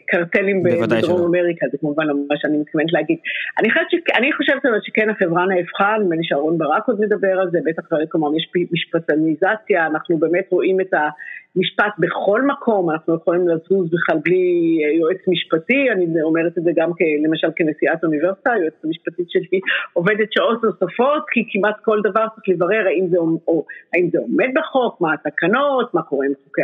קרטלים 0.08 0.64
בדרום 0.64 1.22
אמריקה, 1.36 1.66
זה 1.72 1.78
כמובן 1.78 2.08
לא 2.08 2.14
מה 2.30 2.36
שאני 2.38 2.58
מתכוונת 2.58 2.94
להגיד. 2.94 3.18
אני 3.60 3.70
חושבת, 3.72 3.92
ש... 3.92 3.96
אני 4.18 4.34
חושבת 4.34 4.62
שכן 4.84 5.10
החברה 5.10 5.46
נהפכה, 5.46 5.96
נדמה 6.02 6.16
לי 6.16 6.24
שאהרון 6.24 6.58
ברק 6.58 6.88
עוד 6.88 7.00
מדבר 7.00 7.40
על 7.40 7.50
זה, 7.52 7.60
בטח 7.66 7.84
כלומר 8.12 8.30
יש 8.38 8.52
משפטניזציה, 8.72 9.86
אנחנו 9.88 10.18
באמת 10.18 10.46
רואים 10.52 10.82
את 10.82 10.94
ה... 10.94 11.10
משפט 11.56 11.94
בכל 12.00 12.42
מקום, 12.42 12.92
אנחנו 12.92 13.16
יכולים 13.16 13.48
לזוז 13.48 13.90
בכלל 13.94 14.18
בלי 14.24 14.80
אה, 14.84 14.92
יועץ 15.00 15.22
משפטי, 15.28 15.92
אני 15.92 16.22
אומרת 16.22 16.58
את 16.58 16.64
זה 16.64 16.72
גם 16.76 16.92
למשל 17.26 17.48
כנשיאת 17.56 18.04
אוניברסיטה, 18.04 18.52
היועצת 18.52 18.86
המשפטית 18.86 19.30
שלי 19.30 19.60
עובדת 19.94 20.34
שעות 20.34 20.64
נוספות, 20.64 21.24
כי 21.32 21.44
כמעט 21.52 21.76
כל 21.82 22.00
דבר 22.04 22.26
צריך 22.36 22.50
לברר 22.50 22.88
האם 22.88 23.08
זה, 23.08 23.18
או, 23.18 23.66
האם 23.94 24.10
זה 24.12 24.20
עומד 24.20 24.50
בחוק, 24.56 25.02
מה 25.02 25.14
התקנות, 25.14 25.94
מה 25.94 26.02
קורה 26.02 26.26
עם 26.26 26.34
חוקי, 26.44 26.62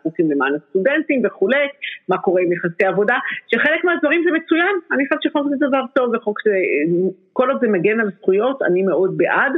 החוקים 0.00 0.30
למען 0.30 0.52
הסטודנטים 0.54 1.22
וכולי, 1.24 1.66
מה 2.08 2.18
קורה 2.18 2.42
עם 2.42 2.52
יחסי 2.52 2.84
עבודה, 2.84 3.18
שחלק 3.46 3.84
מהדברים 3.84 4.24
זה 4.24 4.30
מצוין, 4.38 4.74
אני 4.92 5.06
חושבת 5.06 5.22
שחוק 5.22 5.46
זה 5.50 5.66
דבר 5.68 5.82
טוב, 5.94 6.14
וחוק 6.14 6.38
זה, 6.44 6.54
כל 7.32 7.50
עוד 7.50 7.60
זה 7.60 7.68
מגן 7.68 8.00
על 8.00 8.10
זכויות, 8.18 8.62
אני 8.62 8.82
מאוד 8.82 9.16
בעד, 9.16 9.52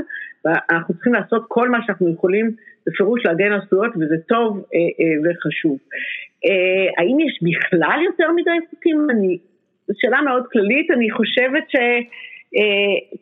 ואנחנו 0.44 0.94
צריכים 0.94 1.12
לעשות 1.12 1.44
כל 1.48 1.68
מה 1.68 1.78
שאנחנו 1.86 2.12
יכולים 2.12 2.50
בפירוש 2.86 3.26
להגן 3.26 3.52
על 3.52 3.60
זכויות 3.66 3.92
וזה 3.96 4.16
טוב 4.28 4.64
אה, 4.74 4.78
אה, 4.78 5.30
וחשוב. 5.30 5.78
אה, 6.46 6.86
האם 6.98 7.20
יש 7.20 7.38
בכלל 7.42 7.98
יותר 8.04 8.32
מדי 8.32 8.66
חוקים? 8.70 9.06
אני, 9.10 9.38
זו 9.86 9.94
שאלה 9.96 10.22
מאוד 10.22 10.44
כללית, 10.52 10.90
אני 10.90 11.10
חושבת 11.10 11.64
ש... 11.70 11.76
אה, 12.56 13.18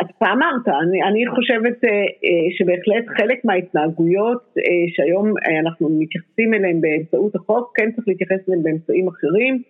אתה 0.00 0.26
אמרת, 0.32 0.68
אני, 0.82 1.02
אני 1.02 1.24
חושבת 1.34 1.84
אה, 1.84 1.90
אה, 1.90 2.46
שבהחלט 2.56 3.04
חלק 3.18 3.44
מההתנהגויות 3.44 4.42
אה, 4.58 4.62
שהיום 4.88 5.26
אה, 5.46 5.60
אנחנו 5.60 5.88
מתייחסים 6.00 6.54
אליהן 6.54 6.80
באמצעות 6.80 7.34
החוק, 7.34 7.72
כן 7.76 7.92
צריך 7.92 8.08
להתייחס 8.08 8.48
אליהן 8.48 8.62
באמצעים 8.62 9.08
אחרים. 9.08 9.62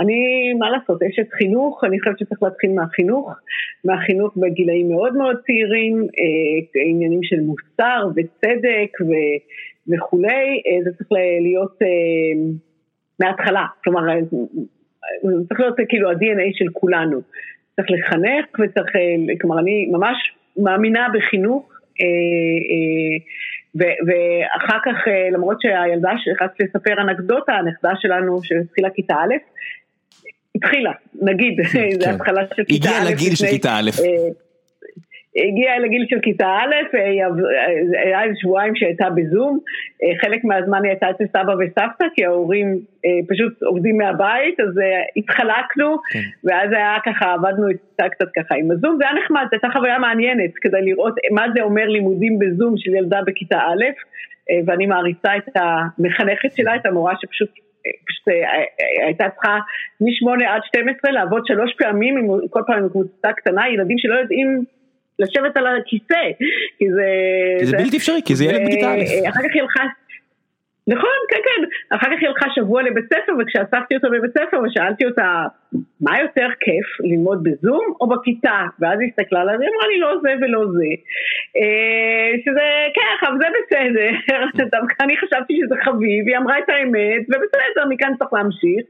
אני, 0.00 0.52
מה 0.58 0.70
לעשות, 0.70 1.02
אשת 1.02 1.32
חינוך, 1.32 1.84
אני 1.84 2.00
חושבת 2.00 2.18
שצריך 2.18 2.42
להתחיל 2.42 2.70
מהחינוך, 2.72 3.30
מהחינוך 3.84 4.36
בגילאים 4.36 4.88
מאוד 4.88 5.16
מאוד 5.16 5.36
צעירים, 5.46 6.02
אה, 6.02 6.80
עניינים 6.90 7.22
של 7.22 7.40
מוסר 7.40 8.08
וצדק 8.16 9.00
ו, 9.00 9.12
וכולי, 9.88 10.62
אה, 10.66 10.84
זה 10.84 10.90
צריך 10.96 11.08
להיות 11.40 11.82
אה, 11.82 11.88
מההתחלה, 13.20 13.66
כלומר, 13.84 14.08
אה, 14.08 14.20
זה 15.22 15.48
צריך 15.48 15.60
להיות 15.60 15.76
כאילו 15.88 16.10
ה-DNA 16.10 16.50
של 16.52 16.68
כולנו. 16.72 17.20
צריך 17.76 17.88
לחנך 17.90 18.46
וצריך, 18.60 18.96
אה, 18.96 19.34
כלומר, 19.40 19.58
אני 19.58 19.86
ממש 19.92 20.16
מאמינה 20.56 21.06
בחינוך. 21.14 21.72
אה, 22.00 22.06
אה, 22.72 23.16
ואחר 24.06 24.78
כך, 24.84 24.96
למרות 25.32 25.60
שהילדה, 25.60 26.10
רציתי 26.40 26.64
לספר 26.64 27.00
אנקדוטה, 27.00 27.52
הנכדה 27.52 27.90
שלנו 28.00 28.42
שהתחילה 28.42 28.90
כיתה 28.90 29.14
א', 29.14 29.34
התחילה, 30.56 30.92
נגיד, 31.22 31.66
כן, 31.72 31.88
זה. 32.00 32.10
התחלה 32.10 32.42
של 32.56 32.64
כיתה 32.64 32.88
א'. 32.88 32.92
הגיעה 32.92 33.10
לגיל 33.10 33.34
של 33.34 33.46
כיתה 33.46 33.70
א'. 33.78 33.90
אה, 34.04 35.48
הגיעה 35.48 35.78
לגיל 35.78 36.06
של 36.08 36.20
כיתה 36.20 36.46
א', 36.46 36.96
אה, 36.96 37.04
היה 38.04 38.24
איזה 38.24 38.34
שבועיים 38.40 38.76
שהייתה 38.76 39.10
בזום, 39.10 39.58
אה, 40.02 40.18
חלק 40.20 40.44
מהזמן 40.44 40.82
היא 40.82 40.90
הייתה 40.90 41.10
אצל 41.10 41.24
סבא 41.26 41.52
וסבתא, 41.52 42.04
כי 42.14 42.24
ההורים 42.24 42.78
פשוט 43.28 43.62
עובדים 43.62 43.98
מהבית, 43.98 44.60
אז 44.60 44.80
התחלקנו, 45.16 45.96
כן. 46.12 46.18
ואז 46.44 46.72
היה 46.72 46.96
ככה, 47.04 47.32
עבדנו 47.32 47.68
איתה 47.68 48.08
קצת 48.08 48.28
ככה 48.36 48.54
עם 48.54 48.70
הזום, 48.70 48.96
זה 48.98 49.04
היה 49.04 49.22
נחמד, 49.24 49.42
זו 49.42 49.48
הייתה 49.52 49.68
חוויה 49.72 49.98
מעניינת, 49.98 50.50
כדי 50.60 50.82
לראות 50.82 51.14
מה 51.30 51.44
זה 51.54 51.62
אומר 51.62 51.86
לימודים 51.88 52.38
בזום 52.38 52.74
של 52.76 52.94
ילדה 52.94 53.20
בכיתה 53.26 53.58
א', 53.58 53.84
ואני 54.66 54.86
מעריצה 54.86 55.36
את 55.36 55.48
המחנכת 55.54 56.56
שלה, 56.56 56.76
את 56.76 56.86
המורה 56.86 57.14
שפשוט 57.20 57.50
פשוט 58.08 58.28
אה, 58.28 58.34
אה, 58.34 59.06
הייתה 59.06 59.24
צריכה 59.34 59.58
מ-8 60.00 60.44
עד 60.48 60.60
12 60.64 61.12
לעבוד 61.12 61.42
שלוש 61.46 61.72
פעמים, 61.78 62.28
כל 62.50 62.62
פעם 62.66 62.82
עם 62.82 62.88
קבוצה 62.88 63.32
קטנה, 63.32 63.68
ילדים 63.68 63.98
שלא 63.98 64.14
יודעים 64.14 64.64
לשבת 65.18 65.56
על 65.56 65.66
הכיסא, 65.66 66.22
כי 66.78 66.84
זה... 66.92 67.06
כי 67.58 67.66
זה 67.66 67.76
בלתי 67.76 67.96
אפשרי, 67.96 68.20
כי 68.24 68.34
זה 68.34 68.44
ילד 68.44 68.60
בכיתה 68.66 68.92
א'. 68.92 69.28
אחר 69.28 69.40
כך 69.40 69.54
היא 69.54 69.62
הלכה... 69.62 69.82
נכון, 70.88 71.18
כן, 71.30 71.38
כן. 71.44 71.68
אחר 71.96 72.06
כך 72.06 72.16
היא 72.20 72.28
הלכה 72.28 72.46
שבוע 72.54 72.82
לבית 72.82 73.04
ספר, 73.04 73.32
וכשאספתי 73.38 73.94
אותה 73.94 74.08
בבית 74.08 74.30
ספר 74.38 74.60
ושאלתי 74.60 75.04
אותה, 75.06 75.44
מה 76.00 76.20
יותר 76.20 76.48
כיף, 76.60 76.86
ללמוד 77.00 77.42
בזום 77.42 77.84
או 78.00 78.08
בכיתה? 78.08 78.60
ואז 78.80 79.00
היא 79.00 79.08
הסתכלה 79.08 79.40
עליי, 79.40 79.56
היא 79.60 79.68
אמרה 79.74 79.86
לי, 79.88 79.98
לא 80.00 80.20
זה 80.22 80.32
ולא 80.40 80.66
זה. 80.72 80.90
אה, 81.56 82.30
שזה, 82.44 82.66
כן, 82.94 83.26
אבל 83.26 83.38
זה 83.38 83.46
בסדר. 83.56 84.10
דווקא 84.74 85.04
אני 85.04 85.16
חשבתי 85.16 85.60
שזה 85.60 85.74
חביב, 85.84 86.26
היא 86.28 86.36
אמרה 86.36 86.58
את 86.58 86.68
האמת, 86.68 87.22
ובסדר, 87.28 87.84
מכאן 87.88 88.12
צריך 88.18 88.32
להמשיך. 88.32 88.84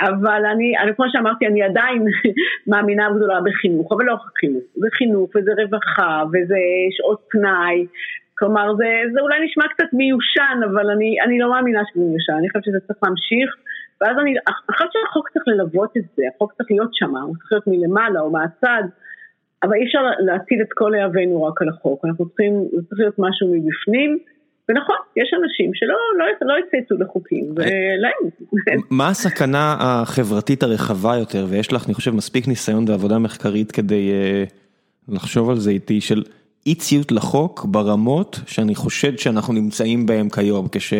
אבל 0.00 0.42
אני, 0.52 0.78
אני 0.78 0.94
כמו 0.94 1.04
שאמרתי, 1.12 1.46
אני 1.46 1.62
עדיין 1.62 2.04
מאמינה 2.70 3.08
גדולה 3.16 3.40
בחינוך, 3.40 3.92
אבל 3.92 4.04
לא 4.04 4.12
רק 4.12 4.38
חינוך. 4.40 4.64
זה 4.74 4.88
חינוך, 4.92 5.30
וזה 5.36 5.52
רווחה, 5.58 6.22
וזה 6.32 6.58
שעות 6.96 7.20
פנאי. 7.30 7.86
כלומר, 8.38 8.74
זה, 8.76 8.88
זה 9.12 9.20
אולי 9.20 9.38
נשמע 9.46 9.64
קצת 9.74 9.90
מיושן, 9.92 10.58
אבל 10.70 10.90
אני, 10.90 11.16
אני 11.24 11.38
לא 11.38 11.50
מאמינה 11.50 11.80
שזה 11.88 12.04
מיושן, 12.04 12.32
אני 12.32 12.48
חושבת 12.48 12.64
שזה 12.64 12.80
צריך 12.86 12.98
להמשיך, 13.02 13.48
ואז 14.00 14.16
אני, 14.22 14.30
אני 14.30 14.74
חושבת 14.76 14.92
שהחוק 14.92 15.28
צריך 15.28 15.44
ללוות 15.48 15.96
את 15.96 16.06
זה, 16.16 16.22
החוק 16.34 16.52
צריך 16.52 16.70
להיות 16.70 16.94
שם, 16.94 17.16
הוא 17.16 17.36
צריך 17.36 17.52
להיות 17.52 17.66
מלמעלה 17.66 18.20
או 18.20 18.30
מהצד, 18.30 18.84
אבל 19.62 19.74
אי 19.74 19.84
אפשר 19.86 20.02
להטיל 20.18 20.60
את 20.62 20.72
כל 20.74 20.90
להבינו 20.96 21.44
רק 21.44 21.62
על 21.62 21.68
החוק, 21.68 22.04
אנחנו 22.04 22.28
צריכים, 22.28 22.52
זה 22.72 22.80
צריך 22.88 23.00
להיות 23.00 23.18
משהו 23.18 23.46
מבפנים. 23.54 24.18
ונכון, 24.68 24.96
יש 25.16 25.30
אנשים 25.42 25.70
שלא 25.74 25.94
לא, 26.18 26.24
לא 26.40 26.54
יצייצו 26.66 26.94
לחוקים, 26.98 27.44
ולהם. 27.56 28.80
מה 28.90 29.08
הסכנה 29.08 29.76
החברתית 29.80 30.62
הרחבה 30.62 31.16
יותר, 31.16 31.46
ויש 31.48 31.72
לך, 31.72 31.86
אני 31.86 31.94
חושב, 31.94 32.10
מספיק 32.10 32.48
ניסיון 32.48 32.84
ועבודה 32.88 33.18
מחקרית 33.18 33.72
כדי 33.72 34.10
uh, 34.10 35.14
לחשוב 35.14 35.50
על 35.50 35.56
זה 35.56 35.70
איתי, 35.70 36.00
של 36.00 36.22
אי 36.66 36.74
ציות 36.74 37.12
לחוק 37.12 37.66
ברמות 37.68 38.40
שאני 38.46 38.74
חושד 38.74 39.18
שאנחנו 39.18 39.52
נמצאים 39.52 40.06
בהם 40.06 40.28
כיום, 40.28 40.68
כש... 40.72 40.94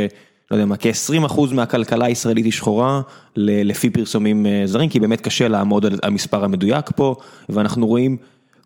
לא 0.50 0.56
יודע 0.56 0.66
מה, 0.66 0.76
כ-20% 0.76 1.40
מהכלכלה 1.52 2.06
הישראלית 2.06 2.44
היא 2.44 2.52
שחורה 2.52 3.00
לפי 3.36 3.90
פרסומים 3.90 4.46
אה, 4.46 4.62
זרים, 4.64 4.88
כי 4.88 5.00
באמת 5.00 5.20
קשה 5.20 5.48
לעמוד 5.48 5.86
על 5.86 5.98
המספר 6.02 6.44
המדויק 6.44 6.90
פה, 6.96 7.14
ואנחנו 7.48 7.86
רואים 7.86 8.16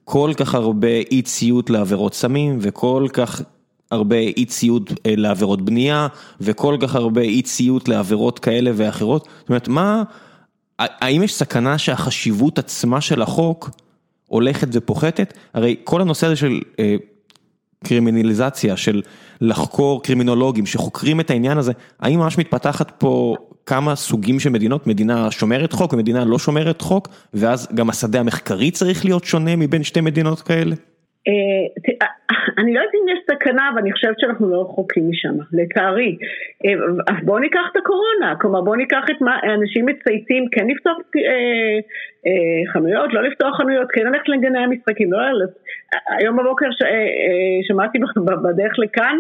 כל 0.05 0.33
כך 0.37 0.55
הרבה 0.55 0.89
אי 0.89 1.23
ציות 1.23 1.71
לעבירות 1.71 2.15
סמים, 2.15 2.59
וכל 2.61 3.07
כך 3.13 3.43
הרבה 3.91 4.17
אי 4.17 4.45
ציות 4.45 4.93
אה, 5.07 5.15
לעבירות 5.17 5.63
בנייה, 5.63 6.07
וכל 6.41 6.77
כך 6.81 6.95
הרבה 6.95 7.21
אי 7.21 7.43
ציות 7.43 7.89
לעבירות 7.89 8.39
כאלה 8.39 8.71
ואחרות. 8.75 9.29
זאת 9.41 9.49
אומרת, 9.49 9.69
מה, 9.69 10.03
האם 10.79 11.23
יש 11.23 11.35
סכנה 11.35 11.79
שהחשיבות 11.79 12.59
עצמה 12.59 13.01
של 13.01 13.23
החוק 13.23 13.71
הולכת 14.29 14.69
ופוחתת, 14.73 15.35
הרי 15.55 15.77
כל 15.85 16.01
הנושא 16.01 16.27
הזה 16.27 16.37
של 16.37 16.61
אה, 16.79 16.97
קרימינליזציה, 17.85 18.77
של 18.77 19.03
לחקור 19.41 20.03
קרימינולוגים 20.03 20.67
שחוקרים 20.67 21.21
את 21.21 21.31
העניין 21.31 21.59
הזה, 21.59 21.73
האם 22.01 22.19
ממש 22.19 22.39
מתפתחת 22.39 22.91
פה 22.99 23.37
כמה 23.67 23.97
סוגים 23.97 24.41
של 24.41 24.51
מדינות, 24.51 24.87
מדינה 24.87 25.31
שומרת 25.31 25.73
חוק 25.73 25.93
ומדינה 25.93 26.25
לא 26.25 26.39
שומרת 26.39 26.81
חוק, 26.81 27.09
ואז 27.35 27.69
גם 27.75 27.91
השדה 27.91 28.21
המחקרי 28.21 28.71
צריך 28.71 29.05
להיות 29.05 29.25
שונה 29.25 29.57
מבין 29.57 29.83
שתי 29.83 30.01
מדינות 30.01 30.41
כאלה? 30.41 30.75
אני 32.59 32.75
לא 32.75 32.81
יודעת 32.81 32.95
אם 32.95 33.09
יש 33.09 33.19
סכנה, 33.31 33.71
אבל 33.73 33.79
אני 33.79 33.93
חושבת 33.93 34.21
שאנחנו 34.21 34.51
לא 34.51 34.61
רחוקים 34.61 35.11
משם, 35.11 35.35
לצערי. 35.53 36.17
אה, 36.65 37.15
בואו 37.23 37.39
ניקח 37.39 37.61
את 37.73 37.77
הקורונה, 37.77 38.35
כלומר 38.41 38.61
בואו 38.61 38.77
ניקח 38.77 39.05
את 39.11 39.21
מה, 39.21 39.39
אנשים 39.55 39.87
מצייתים, 39.87 40.49
כן 40.53 40.67
לפתוח 40.67 40.97
אה, 41.17 41.23
אה, 42.27 42.73
חנויות, 42.73 43.15
לא 43.15 43.23
לפתוח 43.23 43.57
חנויות, 43.57 43.89
כן 43.93 44.07
ללכת 44.07 44.29
לגני 44.29 44.59
המשחקים, 44.59 45.13
לא 45.13 45.19
ללכת. 45.19 45.59
היום 46.19 46.37
בבוקר 46.37 46.67
ש, 46.71 46.83
אה, 46.83 46.89
אה, 46.89 47.59
שמעתי 47.69 47.99
בדרך 48.43 48.79
לכאן, 48.79 49.19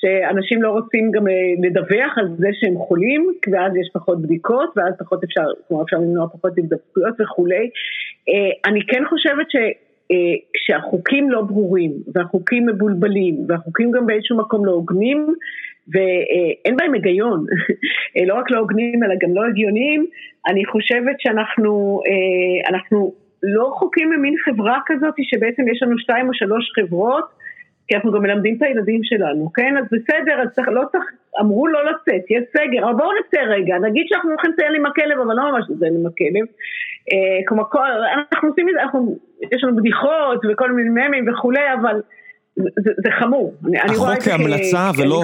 שאנשים 0.00 0.62
לא 0.62 0.70
רוצים 0.70 1.10
גם 1.10 1.28
אה, 1.28 1.32
לדווח 1.62 2.18
על 2.18 2.28
זה 2.38 2.48
שהם 2.52 2.76
חולים, 2.76 3.32
ואז 3.52 3.76
יש 3.76 3.90
פחות 3.94 4.22
בדיקות, 4.22 4.70
ואז 4.76 4.94
פחות 4.98 5.24
אפשר, 5.24 5.46
כלומר 5.68 5.84
אפשר 5.84 5.96
למנוע 5.96 6.28
פחות 6.28 6.52
הזדקקויות 6.58 7.14
וכולי. 7.20 7.70
אה, 8.28 8.70
אני 8.70 8.80
כן 8.86 9.02
חושבת 9.08 9.50
ש... 9.50 9.56
אה, 10.10 10.34
כשהחוקים 10.54 11.30
לא 11.30 11.42
ברורים 11.42 11.92
והחוקים 12.14 12.66
מבולבלים 12.66 13.36
והחוקים 13.48 13.90
גם 13.90 14.06
באיזשהו 14.06 14.36
מקום 14.36 14.66
לא 14.66 14.72
הוגנים 14.72 15.34
ואין 15.92 16.76
בהם 16.76 16.94
היגיון, 16.94 17.44
אה, 18.16 18.24
לא 18.26 18.34
רק 18.34 18.50
לא 18.50 18.58
הוגנים 18.58 19.04
אלא 19.04 19.14
גם 19.22 19.34
לא 19.34 19.44
הגיוניים, 19.46 20.06
אני 20.48 20.64
חושבת 20.64 21.16
שאנחנו 21.18 22.00
אה, 22.06 22.70
אנחנו 22.70 23.14
לא 23.42 23.70
חוקים 23.74 24.10
ממין 24.10 24.34
חברה 24.44 24.78
כזאת 24.86 25.14
שבעצם 25.22 25.68
יש 25.68 25.82
לנו 25.82 25.98
שתיים 25.98 26.28
או 26.28 26.34
שלוש 26.34 26.72
חברות 26.74 27.39
כי 27.90 27.96
אנחנו 27.96 28.12
גם 28.12 28.22
מלמדים 28.22 28.56
את 28.56 28.62
הילדים 28.62 29.00
שלנו, 29.04 29.52
כן? 29.52 29.74
אז 29.78 29.84
בסדר, 29.84 30.42
אז 30.42 30.48
צריך, 30.54 30.68
לא 30.68 30.82
צריך, 30.92 31.04
אמרו 31.40 31.66
לא 31.66 31.80
לצאת, 31.84 32.30
יש 32.30 32.44
סגר, 32.52 32.84
אבל 32.84 32.92
בואו 32.92 33.08
נצא 33.20 33.40
רגע, 33.40 33.78
נגיד 33.78 34.06
שאנחנו 34.08 34.30
הולכים 34.30 34.50
לציין 34.52 34.74
עם 34.74 34.86
הכלב, 34.86 35.18
אבל 35.24 35.34
לא 35.34 35.52
ממש 35.52 35.64
לציין 35.68 35.94
עם 35.94 36.06
הכלב. 36.06 36.46
אה, 37.12 37.40
כלומר, 37.48 37.64
אנחנו 38.30 38.48
עושים 38.48 38.68
את 38.68 38.74
זה, 38.74 38.82
אנחנו, 38.82 39.18
יש 39.52 39.64
לנו 39.64 39.76
בדיחות 39.76 40.40
וכל 40.50 40.72
מיני 40.72 40.88
ממים 40.88 41.28
וכולי, 41.28 41.72
אבל 41.80 42.00
זה, 42.56 42.90
זה 43.04 43.10
חמור. 43.20 43.54
החוק 43.84 44.22
כהמלצה 44.24 44.90
ולא. 44.98 45.22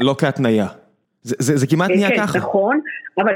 לא 0.00 0.14
כהתניה. 0.18 0.66
זה, 1.22 1.36
זה, 1.38 1.56
זה 1.56 1.66
כמעט 1.66 1.90
נהיה 1.90 2.08
כן, 2.08 2.16
ככה. 2.16 2.38
נכון, 2.38 2.80
אבל 3.18 3.32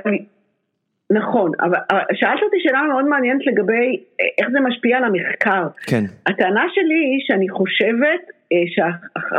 נכון, 1.11 1.50
אבל 1.61 1.78
שאלת 2.14 2.42
אותי 2.42 2.57
שאלה 2.61 2.82
מאוד 2.82 3.04
מעניינת 3.04 3.46
לגבי 3.46 4.02
איך 4.38 4.48
זה 4.52 4.61
משפיע 4.61 4.96
על 4.96 5.04
המחקר. 5.04 5.66
כן. 5.86 6.04
הטענה 6.26 6.64
שלי 6.74 6.94
היא 6.94 7.20
שאני 7.26 7.48
חושבת, 7.48 8.20
שה... 8.66 8.86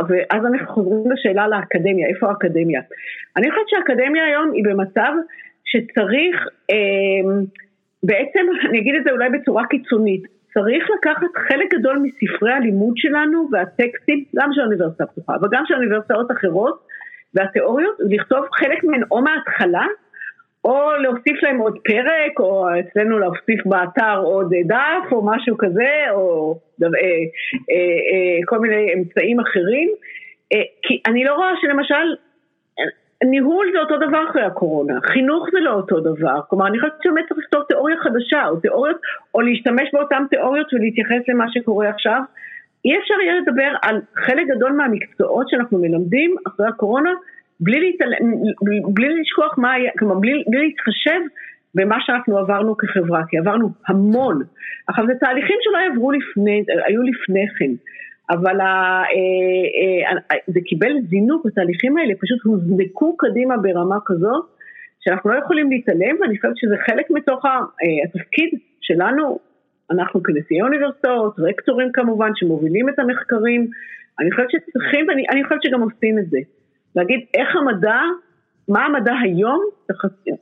ואז 0.08 0.46
אנחנו 0.46 0.74
חוזרים 0.74 1.12
לשאלה 1.12 1.44
על 1.44 1.52
האקדמיה, 1.52 2.08
איפה 2.08 2.28
האקדמיה? 2.28 2.80
אני 3.36 3.50
חושבת 3.50 3.68
שהאקדמיה 3.68 4.24
היום 4.24 4.52
היא 4.52 4.64
במצב 4.64 5.12
שצריך, 5.64 6.48
בעצם, 8.02 8.46
אני 8.68 8.78
אגיד 8.78 8.94
את 8.94 9.04
זה 9.04 9.10
אולי 9.10 9.30
בצורה 9.30 9.66
קיצונית, 9.66 10.22
צריך 10.54 10.88
לקחת 10.98 11.36
חלק 11.48 11.74
גדול 11.74 11.98
מספרי 11.98 12.52
הלימוד 12.52 12.94
שלנו 12.96 13.48
והטקסטים, 13.52 14.24
גם 14.36 14.50
של 14.52 14.60
האוניברסיטה 14.60 15.04
הפתוחה, 15.04 15.32
וגם 15.42 15.62
של 15.66 15.74
אוניברסיטאות 15.74 16.30
אחרות, 16.32 16.86
והתיאוריות, 17.34 17.96
לכתוב 18.10 18.44
חלק 18.52 18.84
מהן 18.84 19.02
או 19.10 19.22
מההתחלה, 19.22 19.86
או 20.68 20.96
להוסיף 21.02 21.42
להם 21.42 21.58
עוד 21.58 21.78
פרק, 21.84 22.40
או 22.40 22.66
אצלנו 22.80 23.18
להוסיף 23.18 23.66
באתר 23.66 24.18
עוד 24.18 24.50
דף, 24.64 25.12
או 25.12 25.26
משהו 25.26 25.56
כזה, 25.58 26.10
או 26.10 26.54
אה, 26.82 26.88
אה, 26.88 26.92
אה, 28.10 28.38
כל 28.46 28.58
מיני 28.58 28.94
אמצעים 28.94 29.40
אחרים. 29.40 29.88
אה, 30.52 30.62
כי 30.82 31.00
אני 31.06 31.24
לא 31.24 31.34
רואה 31.34 31.52
שלמשל, 31.60 32.16
ניהול 33.24 33.66
זה 33.72 33.78
אותו 33.78 33.96
דבר 33.96 34.24
אחרי 34.30 34.42
הקורונה, 34.42 34.94
חינוך 35.12 35.46
זה 35.52 35.60
לא 35.60 35.70
אותו 35.70 36.00
דבר, 36.00 36.40
כלומר 36.48 36.66
אני 36.66 36.78
חושבת 36.78 37.02
שבאמת 37.02 37.24
צריך 37.28 37.40
לכתוב 37.40 37.62
תיאוריה 37.68 37.96
חדשה, 37.96 38.48
או 38.48 38.56
תיאוריות, 38.56 38.96
או 39.34 39.40
להשתמש 39.40 39.88
באותן 39.92 40.22
תיאוריות 40.30 40.74
ולהתייחס 40.74 41.28
למה 41.28 41.44
שקורה 41.52 41.88
עכשיו. 41.88 42.20
אי 42.84 42.98
אפשר 42.98 43.14
יהיה 43.24 43.40
לדבר 43.40 43.70
על 43.82 44.00
חלק 44.14 44.46
גדול 44.56 44.72
מהמקצועות 44.72 45.48
שאנחנו 45.48 45.78
מלמדים 45.78 46.36
אחרי 46.46 46.66
הקורונה, 46.68 47.10
בלי, 47.60 47.80
להתעל... 47.80 48.12
בלי 48.94 49.20
לשכוח 49.20 49.58
מה 49.58 49.72
היה, 49.72 49.90
כלומר 49.98 50.14
בלי, 50.14 50.44
בלי 50.46 50.66
להתחשב 50.66 51.20
במה 51.74 51.96
שאנחנו 52.00 52.38
עברנו 52.38 52.76
כחברה, 52.76 53.22
כי 53.28 53.38
עברנו 53.38 53.68
המון. 53.88 54.42
עכשיו 54.88 55.06
זה 55.06 55.14
תהליכים 55.20 55.56
שלא 55.60 55.78
עברו 55.92 56.12
לפני, 56.12 56.64
היו 56.86 57.02
לפני 57.02 57.46
כן, 57.58 57.72
אבל 58.30 58.60
ה, 58.60 59.02
אה, 59.02 60.12
אה, 60.30 60.36
זה 60.46 60.60
קיבל 60.64 60.92
זינוק, 61.08 61.46
התהליכים 61.46 61.96
האלה 61.96 62.14
פשוט 62.20 62.38
הוזנקו 62.44 63.16
קדימה 63.16 63.56
ברמה 63.56 63.98
כזו, 64.06 64.32
שאנחנו 65.00 65.30
לא 65.30 65.38
יכולים 65.38 65.70
להתעלם, 65.70 66.16
ואני 66.20 66.36
חושבת 66.36 66.56
שזה 66.56 66.76
חלק 66.86 67.06
מתוך 67.10 67.44
אה, 67.44 67.60
התפקיד 68.04 68.50
שלנו, 68.80 69.38
אנחנו 69.90 70.22
כנשיאי 70.22 70.62
אוניברסיטאות, 70.62 71.34
רקטורים 71.38 71.88
כמובן, 71.92 72.30
שמובילים 72.34 72.88
את 72.88 72.98
המחקרים, 72.98 73.66
אני 74.20 74.30
חושבת 74.32 74.50
שצריכים, 74.50 75.06
ואני 75.08 75.44
חושבת 75.44 75.62
שגם 75.62 75.80
עושים 75.80 76.18
את 76.18 76.30
זה. 76.30 76.38
להגיד 76.96 77.20
איך 77.34 77.56
המדע, 77.56 78.00
מה 78.68 78.84
המדע 78.84 79.14
היום, 79.22 79.64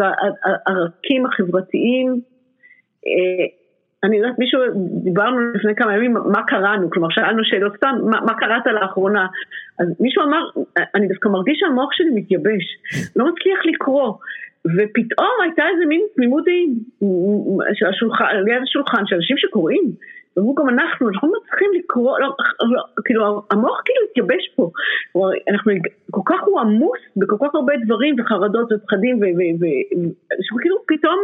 הרקים 0.68 1.26
החברתיים, 1.26 2.22
אה, 3.08 3.46
אני 4.04 4.18
יודעת, 4.18 4.40
מישהו, 4.40 4.62
דיברנו 5.04 5.40
לפני 5.54 5.76
כמה 5.76 5.96
ימים, 5.96 6.14
מה 6.14 6.44
קראנו, 6.48 6.90
כלומר 6.90 7.08
שאלנו 7.10 7.44
שאלות 7.44 7.76
סתם, 7.78 7.96
מה, 8.04 8.22
מה 8.22 8.34
קראת 8.34 8.66
לאחרונה? 8.66 9.28
אז 9.80 9.88
מישהו 10.00 10.24
אמר, 10.24 10.42
אני 10.96 11.08
דווקא 11.08 11.30
מרגיש 11.30 11.60
שהמוח 11.60 11.90
שלי 11.92 12.10
מתייבש, 12.10 12.64
לא 13.16 13.26
מצליח 13.26 13.60
לקרוא. 13.66 14.14
ופתאום 14.66 15.36
הייתה 15.44 15.64
איזה 15.74 15.86
מין 15.86 16.02
תמימות 16.16 16.44
דעים 16.46 16.76
ליד 18.46 18.62
השולחן 18.64 19.06
של 19.06 19.16
אנשים 19.16 19.38
שקוראים, 19.38 19.84
והוא 20.38 20.56
גם 20.56 20.70
אנחנו, 20.70 21.10
אנחנו 21.10 21.28
לא 21.28 21.40
מצליחים 21.40 21.72
לקרוא, 21.74 22.20
לא, 22.20 22.36
לא, 22.62 22.84
כאילו 23.06 23.42
המוח 23.52 23.82
כאילו 23.86 24.02
התייבש 24.10 24.50
פה, 24.56 24.72
אנחנו, 25.50 25.72
כל 26.12 26.22
כך 26.26 26.44
הוא 26.46 26.60
עמוס 26.60 27.00
בכל 27.18 27.36
כך 27.42 27.56
הרבה 27.56 27.74
דברים 27.86 28.16
וחרדות 28.20 28.72
ופחדים 28.72 29.20
וכאילו 30.56 30.78
פתאום 30.88 31.20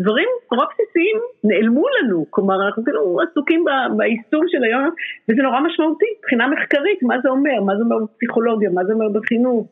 דברים 0.00 0.28
נורא 0.52 0.64
בסיסיים 0.70 1.16
נעלמו 1.44 1.84
לנו, 1.96 2.26
כלומר 2.30 2.66
אנחנו 2.66 2.84
כאילו 2.84 3.18
עסוקים 3.20 3.64
ביישום 3.96 4.44
של 4.48 4.64
היום 4.64 4.90
וזה 5.28 5.42
נורא 5.42 5.60
משמעותי, 5.60 6.06
מבחינה 6.18 6.44
מחקרית, 6.48 7.02
מה 7.02 7.14
זה 7.22 7.28
אומר, 7.28 7.60
מה 7.66 7.72
זה 7.76 7.82
אומר 7.84 7.96
בפסיכולוגיה, 8.04 8.70
מה 8.70 8.84
זה 8.84 8.92
אומר 8.92 9.08
בחינוך, 9.08 9.66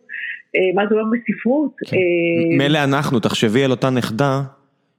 אה, 0.57 0.61
מה 0.75 0.83
זה 0.89 0.95
אומר 0.95 1.11
בספרות. 1.13 1.73
כן. 1.87 1.97
אה, 1.97 2.59
מילא 2.59 2.79
אנחנו, 2.85 3.21
תחשבי 3.21 3.65
על 3.65 3.71
אותה 3.71 3.91
נכדה 3.91 4.41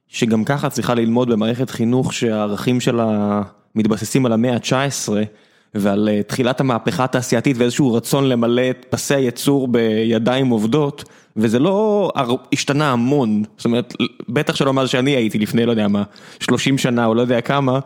שגם 0.08 0.44
ככה 0.44 0.70
צריכה 0.70 0.94
ללמוד 0.94 1.32
במערכת 1.32 1.70
חינוך 1.70 2.12
שהערכים 2.12 2.80
שלה 2.80 3.40
מתבססים 3.74 4.26
על 4.26 4.32
המאה 4.32 4.54
ה-19 4.54 5.12
ועל 5.74 6.08
אה, 6.08 6.22
תחילת 6.22 6.60
המהפכה 6.60 7.04
התעשייתית 7.04 7.56
ואיזשהו 7.58 7.94
רצון 7.94 8.28
למלא 8.28 8.70
את 8.70 8.86
פסי 8.90 9.14
הייצור 9.14 9.68
בידיים 9.68 10.48
עובדות 10.48 11.04
וזה 11.36 11.58
לא 11.58 12.10
השתנה 12.52 12.92
המון, 12.92 13.42
זאת 13.56 13.64
אומרת 13.64 13.94
בטח 14.28 14.56
שלא 14.56 14.72
מאז 14.72 14.88
שאני 14.88 15.10
הייתי 15.10 15.38
לפני 15.38 15.66
לא 15.66 15.70
יודע 15.70 15.88
מה 15.88 16.02
30 16.40 16.78
שנה 16.78 17.06
או 17.06 17.14
לא 17.14 17.20
יודע 17.20 17.40
כמה 17.40 17.78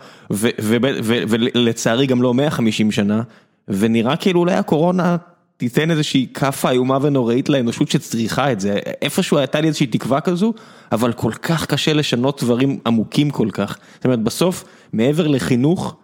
ולצערי 1.55 2.07
גם 2.07 2.23
לא 2.23 2.35
150 2.35 2.93
שנה 2.93 3.23
ונראה 3.69 4.17
כאילו 4.17 4.41
אולי 4.41 4.55
הקורונה 4.55 5.17
תיתן 5.57 5.91
איזושהי 5.91 6.27
כאפה 6.35 6.71
איומה 6.71 6.99
ונוראית 7.03 7.49
לאנושות 7.49 7.91
שצריכה 7.91 8.53
את 8.53 8.61
זה, 8.61 8.79
איפשהו 9.03 9.39
הייתה 9.39 9.61
לי 9.61 9.67
איזושהי 9.69 9.87
תקווה 9.87 10.21
כזו, 10.21 10.53
אבל 10.93 11.13
כל 11.13 11.33
כך 11.33 11.67
קשה 11.67 11.93
לשנות 11.93 12.43
דברים 12.43 12.79
עמוקים 12.87 13.31
כל 13.31 13.49
כך. 13.53 13.79
זאת 13.95 14.05
אומרת, 14.05 14.21
בסוף, 14.23 14.65
מעבר 14.93 15.27
לחינוך, 15.27 15.97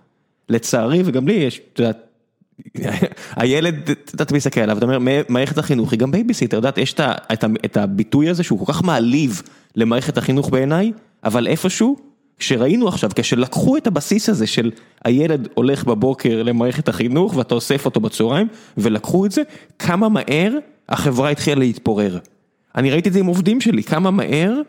לצערי, 0.53 1.03
וגם 1.05 1.28
לי 1.28 1.32
יש, 1.32 1.61
את 1.72 1.78
יודעת, 1.78 2.09
הילד, 3.36 3.90
אתה 4.14 4.34
מסתכל 4.34 4.61
עליו, 4.61 4.78
אתה 4.78 4.86
אומר, 4.86 4.98
מערכת 5.28 5.59
החינוך 5.59 5.92
היא 5.92 6.00
גם 6.00 6.11
בייביסיטר, 6.11 6.59
את 6.59 6.62
יודעת, 6.64 6.78
יש 6.78 6.94
את 7.64 7.76
הביטוי 7.76 8.28
הזה 8.28 8.42
שהוא 8.42 8.66
כל 8.66 8.72
כך 8.72 8.82
מעליב 8.84 9.42
למערכת 9.76 10.18
החינוך 10.18 10.50
בעיניי, 10.50 10.92
אבל 11.24 11.46
איפשהו, 11.46 11.96
כשראינו 12.38 12.88
עכשיו, 12.88 13.11
כשלקחו 13.14 13.76
את 13.76 13.86
הבסיס 13.86 14.28
הזה 14.28 14.46
של 14.46 14.70
הילד 15.05 15.48
הולך 15.55 15.84
בבוקר 15.84 16.42
למערכת 16.42 16.88
החינוך 16.88 17.36
ואתה 17.36 17.55
אוסף 17.55 17.84
אותו 17.84 18.00
בצהריים, 18.00 18.48
ולקחו 18.76 19.26
את 19.26 19.32
זה, 19.32 19.42
כמה 19.78 20.09
מהר 20.09 20.53
החברה 20.88 21.30
התחילה 21.30 21.57
להתפורר. 21.57 22.18
אני 22.76 22.90
ראיתי 22.90 23.09
את 23.09 23.14
זה 23.14 23.18
עם 23.18 23.26
עובדים 23.26 23.61
שלי, 23.61 23.82
כמה 23.82 24.11
מהר 24.11 24.61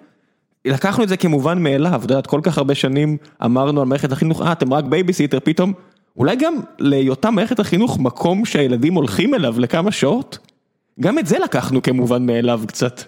לקחנו 0.66 1.04
את 1.04 1.10
זה 1.10 1.18
כמובן 1.18 1.64
מאליו, 1.64 2.02
את 2.06 2.10
יודעת, 2.10 2.28
כל 2.28 2.40
כך 2.44 2.58
הרבה 2.58 2.76
שנים 2.76 3.18
אמרנו 3.46 3.82
על 3.82 3.88
מערכת 3.88 4.12
החינוך, 4.12 4.42
אה, 4.42 4.52
אתם 4.52 4.74
רק 4.74 4.86
בייביסיטר, 4.86 5.40
פתאום, 5.40 5.74
אולי 6.18 6.36
גם 6.36 6.54
להיותה 6.80 7.32
מערכת 7.32 7.60
החינוך 7.60 8.00
מקום 8.02 8.46
שהילדים 8.46 8.94
הולכים 8.94 9.36
אליו 9.36 9.54
לכמה 9.60 9.92
שעות, 9.92 10.38
גם 11.00 11.20
את 11.20 11.26
זה 11.26 11.40
לקחנו 11.44 11.82
כמובן 11.82 12.26
מאליו 12.26 12.60
קצת. 12.68 13.02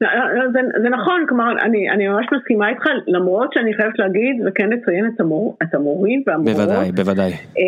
לא, 0.00 0.08
לא, 0.34 0.44
זה, 0.52 0.60
זה 0.82 0.88
נכון, 0.88 1.24
כלומר, 1.28 1.52
אני, 1.62 1.90
אני 1.90 2.08
ממש 2.08 2.26
מסכימה 2.32 2.68
איתך, 2.68 2.84
למרות 3.06 3.52
שאני 3.52 3.74
חייבת 3.74 3.98
להגיד 3.98 4.36
וכן 4.46 4.70
לציין 4.70 5.10
את, 5.14 5.20
המור, 5.20 5.56
את 5.62 5.74
המורים 5.74 6.22
והמורות. 6.26 6.56
בוודאי, 6.56 6.92
בוודאי. 6.92 7.32
אה, 7.32 7.62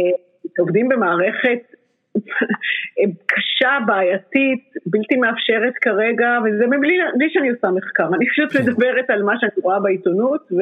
עובדים 0.59 0.89
במערכת 0.89 1.74
קשה, 3.27 3.79
בעייתית, 3.87 4.65
בלתי 4.87 5.17
מאפשרת 5.17 5.75
כרגע, 5.81 6.39
וזה 6.45 6.67
מבלי 6.67 7.29
שאני 7.29 7.51
עושה 7.51 7.71
מחקר, 7.71 8.09
אני 8.15 8.27
פשוט 8.29 8.53
כן. 8.53 8.63
מדברת 8.63 9.11
על 9.11 9.23
מה 9.23 9.33
שאני 9.41 9.53
רואה 9.63 9.81
בעיתונות 9.81 10.53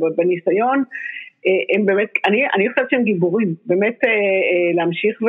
ובניסיון. 0.00 0.84
אה, 1.46 1.76
הם 1.76 1.86
באמת, 1.86 2.08
אני, 2.26 2.46
אני 2.54 2.68
חושבת 2.68 2.90
שהם 2.90 3.02
גיבורים, 3.04 3.54
באמת 3.66 4.04
אה, 4.04 4.10
אה, 4.10 4.74
להמשיך, 4.74 5.22
ו, 5.22 5.26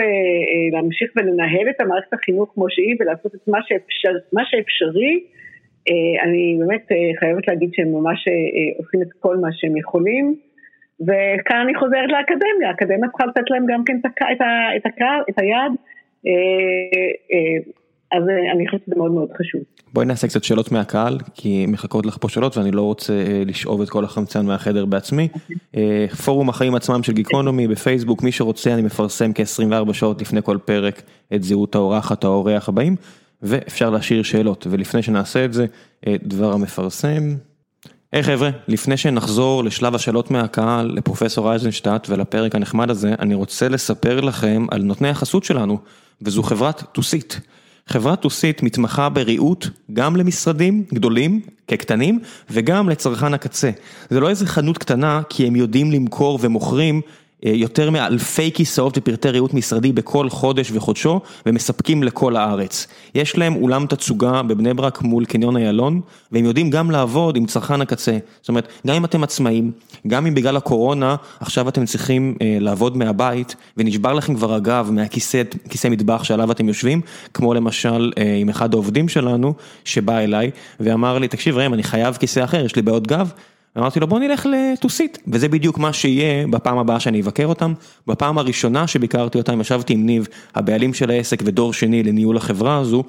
להמשיך 0.71 1.11
ולנהל 1.15 1.69
את 1.69 1.81
המערכת 1.81 2.13
החינוך 2.13 2.51
כמו 2.53 2.65
שהיא 2.69 2.95
ולעשות 2.99 3.35
את 3.35 3.47
מה, 3.47 3.59
שאפשר, 3.67 4.13
מה 4.33 4.41
שאפשרי, 4.45 5.23
אני 6.23 6.57
באמת 6.59 6.87
חייבת 7.19 7.47
להגיד 7.47 7.69
שהם 7.73 7.91
ממש 7.91 8.25
עושים 8.77 9.01
את 9.01 9.07
כל 9.19 9.37
מה 9.37 9.47
שהם 9.51 9.77
יכולים. 9.77 10.35
וכאן 11.01 11.57
אני 11.63 11.75
חוזרת 11.75 12.09
לאקדמיה, 12.09 12.69
האקדמיה 12.69 13.09
צריכה 13.09 13.25
לתת 13.25 13.49
להם 13.49 13.65
גם 13.69 13.83
כן 13.85 13.97
את, 13.99 14.05
את, 14.31 14.91
את, 15.29 15.39
היד, 15.39 15.71
אה, 16.27 16.31
אה, 17.33 17.71
אז 18.11 18.23
אני 18.55 18.67
חושבת 18.67 18.81
שזה 18.85 18.95
מאוד 18.97 19.11
מאוד 19.11 19.29
חשוב. 19.39 19.61
בואי 19.93 20.05
נעשה 20.05 20.27
קצת 20.27 20.43
שאלות 20.43 20.71
מהקהל, 20.71 21.17
כי 21.33 21.65
מחכות 21.67 22.05
לך 22.05 22.17
פה 22.21 22.29
שאלות 22.29 22.57
ואני 22.57 22.71
לא 22.71 22.81
רוצה 22.81 23.13
אה, 23.13 23.43
לשאוב 23.45 23.81
את 23.81 23.89
כל 23.89 24.03
החמצן 24.03 24.45
מהחדר 24.45 24.85
בעצמי. 24.85 25.27
פורום 26.25 26.49
החיים 26.49 26.75
עצמם 26.75 27.03
של 27.03 27.13
גיקונומי 27.13 27.67
בפייסבוק, 27.67 28.23
מי 28.23 28.31
שרוצה 28.31 28.73
אני 28.73 28.81
מפרסם 28.81 29.31
כ-24 29.35 29.93
שעות 29.93 30.21
לפני 30.21 30.41
כל 30.41 30.57
פרק 30.65 31.01
את 31.35 31.43
זהות 31.43 31.75
האורחת 31.75 32.23
או 32.23 32.29
האורח 32.29 32.69
הבאים, 32.69 32.95
ואפשר 33.41 33.89
להשאיר 33.89 34.23
שאלות, 34.23 34.67
ולפני 34.69 35.01
שנעשה 35.01 35.45
את 35.45 35.53
זה, 35.53 35.65
דבר 36.09 36.53
המפרסם. 36.53 37.21
היי 38.13 38.21
hey, 38.21 38.25
חבר'ה, 38.25 38.49
לפני 38.67 38.97
שנחזור 38.97 39.63
לשלב 39.63 39.95
השאלות 39.95 40.31
מהקהל 40.31 40.91
לפרופסור 40.95 41.51
אייזנשטט 41.51 42.07
ולפרק 42.09 42.55
הנחמד 42.55 42.89
הזה, 42.89 43.13
אני 43.19 43.33
רוצה 43.33 43.69
לספר 43.69 44.21
לכם 44.21 44.65
על 44.71 44.81
נותני 44.81 45.09
החסות 45.09 45.43
שלנו, 45.43 45.77
וזו 46.21 46.43
חברת 46.43 46.83
טוסית. 46.91 47.39
חברת 47.87 48.21
טוסית 48.21 48.63
מתמחה 48.63 49.09
בריהוט 49.09 49.67
גם 49.93 50.15
למשרדים 50.15 50.83
גדולים 50.93 51.41
כקטנים 51.67 52.19
וגם 52.49 52.89
לצרכן 52.89 53.33
הקצה. 53.33 53.71
זה 54.09 54.19
לא 54.19 54.29
איזה 54.29 54.47
חנות 54.47 54.77
קטנה 54.77 55.21
כי 55.29 55.47
הם 55.47 55.55
יודעים 55.55 55.91
למכור 55.91 56.39
ומוכרים 56.41 57.01
יותר 57.43 57.89
מאלפי 57.89 58.51
כיסאות 58.51 58.97
ופרטי 58.97 59.29
ריהוט 59.29 59.53
משרדי 59.53 59.91
בכל 59.91 60.29
חודש 60.29 60.71
וחודשו 60.71 61.21
ומספקים 61.45 62.03
לכל 62.03 62.35
הארץ. 62.35 62.87
יש 63.15 63.37
להם 63.37 63.55
אולם 63.55 63.85
תצוגה 63.85 64.41
בבני 64.41 64.73
ברק 64.73 65.01
מול 65.01 65.25
קניון 65.25 65.57
איילון 65.57 66.01
והם 66.31 66.45
יודעים 66.45 66.69
גם 66.69 66.91
לעבוד 66.91 67.35
עם 67.35 67.45
צרכן 67.45 67.81
הקצה. 67.81 68.17
זאת 68.41 68.49
אומרת, 68.49 68.67
גם 68.87 68.95
אם 68.95 69.05
אתם 69.05 69.23
עצמאים, 69.23 69.71
גם 70.07 70.27
אם 70.27 70.35
בגלל 70.35 70.57
הקורונה 70.57 71.15
עכשיו 71.39 71.69
אתם 71.69 71.85
צריכים 71.85 72.35
אה, 72.41 72.57
לעבוד 72.59 72.97
מהבית 72.97 73.55
ונשבר 73.77 74.13
לכם 74.13 74.35
כבר 74.35 74.53
הגב 74.53 74.89
מהכיסא 74.91 75.89
מטבח 75.89 76.23
שעליו 76.23 76.51
אתם 76.51 76.67
יושבים, 76.67 77.01
כמו 77.33 77.53
למשל 77.53 78.11
אה, 78.17 78.35
עם 78.35 78.49
אחד 78.49 78.73
העובדים 78.73 79.09
שלנו 79.09 79.53
שבא 79.85 80.17
אליי 80.17 80.51
ואמר 80.79 81.19
לי, 81.19 81.27
תקשיב 81.27 81.57
ראם, 81.57 81.73
אני 81.73 81.83
חייב 81.83 82.15
כיסא 82.15 82.43
אחר, 82.43 82.65
יש 82.65 82.75
לי 82.75 82.81
בעיות 82.81 83.07
גב. 83.07 83.31
אמרתי 83.77 83.99
לו 83.99 84.07
בוא 84.07 84.19
נלך 84.19 84.47
לטוסית, 84.51 85.17
וזה 85.27 85.47
בדיוק 85.49 85.77
מה 85.77 85.93
שיהיה 85.93 86.47
בפעם 86.47 86.77
הבאה 86.77 86.99
שאני 86.99 87.21
אבקר 87.21 87.45
אותם. 87.45 87.73
בפעם 88.07 88.37
הראשונה 88.37 88.87
שביקרתי 88.87 89.37
אותם 89.37 89.61
ישבתי 89.61 89.93
עם 89.93 90.05
ניב, 90.05 90.27
הבעלים 90.55 90.93
של 90.93 91.11
העסק 91.11 91.41
ודור 91.45 91.73
שני 91.73 92.03
לניהול 92.03 92.37
החברה 92.37 92.77
הזו, 92.77 93.03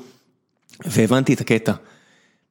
והבנתי 0.87 1.35
את 1.35 1.41
הקטע. 1.41 1.73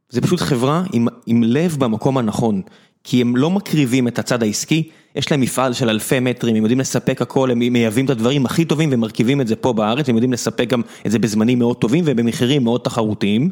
זה 0.10 0.22
פשוט 0.22 0.40
חברה 0.40 0.84
עם, 0.94 1.08
עם 1.26 1.44
לב 1.44 1.76
במקום 1.80 2.18
הנכון, 2.18 2.62
כי 3.04 3.22
הם 3.22 3.38
לא 3.38 3.50
מקריבים 3.50 4.08
את 4.08 4.20
הצד 4.20 4.44
העסקי, 4.44 4.90
יש 5.16 5.32
להם 5.32 5.42
מפעל 5.42 5.74
של 5.74 5.90
אלפי 5.90 6.20
מטרים, 6.20 6.56
הם 6.56 6.62
יודעים 6.62 6.80
לספק 6.80 7.22
הכל, 7.22 7.52
הם 7.52 7.60
מייבאים 7.60 8.06
את 8.06 8.10
הדברים 8.10 8.46
הכי 8.46 8.66
טובים 8.66 8.90
ומרכיבים 8.92 9.42
את 9.42 9.48
זה 9.48 9.56
פה 9.56 9.74
בארץ, 9.74 10.10
הם 10.10 10.16
יודעים 10.16 10.34
לספק 10.34 10.68
גם 10.70 10.82
את 11.06 11.12
זה 11.12 11.20
בזמנים 11.20 11.60
מאוד 11.60 11.78
טובים 11.78 12.04
ובמחירים 12.08 12.64
מאוד 12.64 12.82
תחרותיים, 12.82 13.50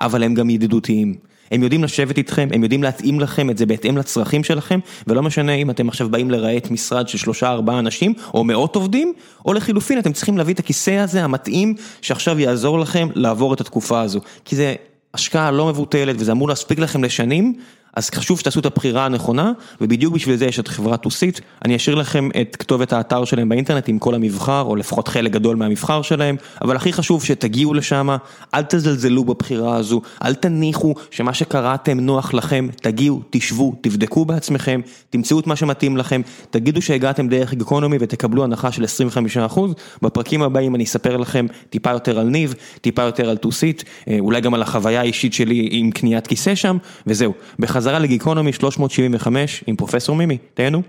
אבל 0.00 0.22
הם 0.22 0.34
גם 0.34 0.50
ידידותיים. 0.50 1.29
הם 1.50 1.62
יודעים 1.62 1.84
לשבת 1.84 2.18
איתכם, 2.18 2.48
הם 2.52 2.62
יודעים 2.62 2.82
להתאים 2.82 3.20
לכם 3.20 3.50
את 3.50 3.58
זה 3.58 3.66
בהתאם 3.66 3.96
לצרכים 3.96 4.44
שלכם, 4.44 4.80
ולא 5.06 5.22
משנה 5.22 5.52
אם 5.52 5.70
אתם 5.70 5.88
עכשיו 5.88 6.08
באים 6.08 6.30
לרהט 6.30 6.70
משרד 6.70 7.08
של 7.08 7.18
שלושה 7.18 7.50
ארבעה 7.50 7.78
אנשים, 7.78 8.14
או 8.34 8.44
מאות 8.44 8.76
עובדים, 8.76 9.12
או 9.46 9.52
לחילופין 9.52 9.98
אתם 9.98 10.12
צריכים 10.12 10.38
להביא 10.38 10.54
את 10.54 10.58
הכיסא 10.58 10.90
הזה 10.90 11.24
המתאים, 11.24 11.74
שעכשיו 12.00 12.40
יעזור 12.40 12.78
לכם 12.78 13.08
לעבור 13.14 13.54
את 13.54 13.60
התקופה 13.60 14.00
הזו. 14.00 14.20
כי 14.44 14.56
זה 14.56 14.74
השקעה 15.14 15.50
לא 15.50 15.66
מבוטלת 15.66 16.16
וזה 16.18 16.32
אמור 16.32 16.48
להספיק 16.48 16.78
לכם 16.78 17.04
לשנים. 17.04 17.54
אז 17.96 18.10
חשוב 18.10 18.38
שתעשו 18.38 18.60
את 18.60 18.66
הבחירה 18.66 19.04
הנכונה, 19.04 19.52
ובדיוק 19.80 20.14
בשביל 20.14 20.36
זה 20.36 20.46
יש 20.46 20.60
את 20.60 20.68
חברת 20.68 21.02
טוסית. 21.02 21.40
אני 21.64 21.76
אשאיר 21.76 21.96
לכם 21.96 22.28
את 22.40 22.56
כתובת 22.56 22.92
האתר 22.92 23.24
שלהם 23.24 23.48
באינטרנט 23.48 23.88
עם 23.88 23.98
כל 23.98 24.14
המבחר, 24.14 24.60
או 24.60 24.76
לפחות 24.76 25.08
חלק 25.08 25.32
גדול 25.32 25.56
מהמבחר 25.56 26.02
שלהם, 26.02 26.36
אבל 26.62 26.76
הכי 26.76 26.92
חשוב 26.92 27.24
שתגיעו 27.24 27.74
לשם, 27.74 28.08
אל 28.54 28.62
תזלזלו 28.62 29.24
בבחירה 29.24 29.76
הזו, 29.76 30.02
אל 30.24 30.34
תניחו 30.34 30.94
שמה 31.10 31.34
שקראתם 31.34 32.00
נוח 32.00 32.34
לכם, 32.34 32.68
תגיעו, 32.82 33.22
תשבו, 33.30 33.74
תבדקו 33.80 34.24
בעצמכם, 34.24 34.80
תמצאו 35.10 35.40
את 35.40 35.46
מה 35.46 35.56
שמתאים 35.56 35.96
לכם, 35.96 36.20
תגידו 36.50 36.82
שהגעתם 36.82 37.28
דרך 37.28 37.54
גיקונומי 37.54 37.96
ותקבלו 38.00 38.44
הנחה 38.44 38.72
של 38.72 38.84
25%. 39.54 39.60
בפרקים 40.02 40.42
הבאים 40.42 40.74
אני 40.74 40.84
אספר 40.84 41.16
לכם 41.16 41.46
טיפה 41.70 41.90
יותר 41.90 42.18
על 42.18 42.26
ניב, 42.26 42.54
טיפה 42.80 43.02
יותר 43.02 43.30
על 43.30 43.36
טוסית, 43.36 43.84
אה, 44.08 44.16
אולי 44.18 44.40
גם 44.40 44.54
על 44.54 44.62
החוויה 44.62 45.00
האישית 45.00 45.32
שלי 45.32 45.68
עם 45.70 45.90
קניית 45.90 46.26
כיסא 46.26 46.54
שם, 46.54 46.76
וזהו. 47.06 47.32
חזרה 47.80 47.98
לגיקונומי 47.98 48.52
375 48.52 49.64
עם 49.66 49.76
פרופסור 49.76 50.16
מימי, 50.16 50.38
תהנו. 50.54 50.82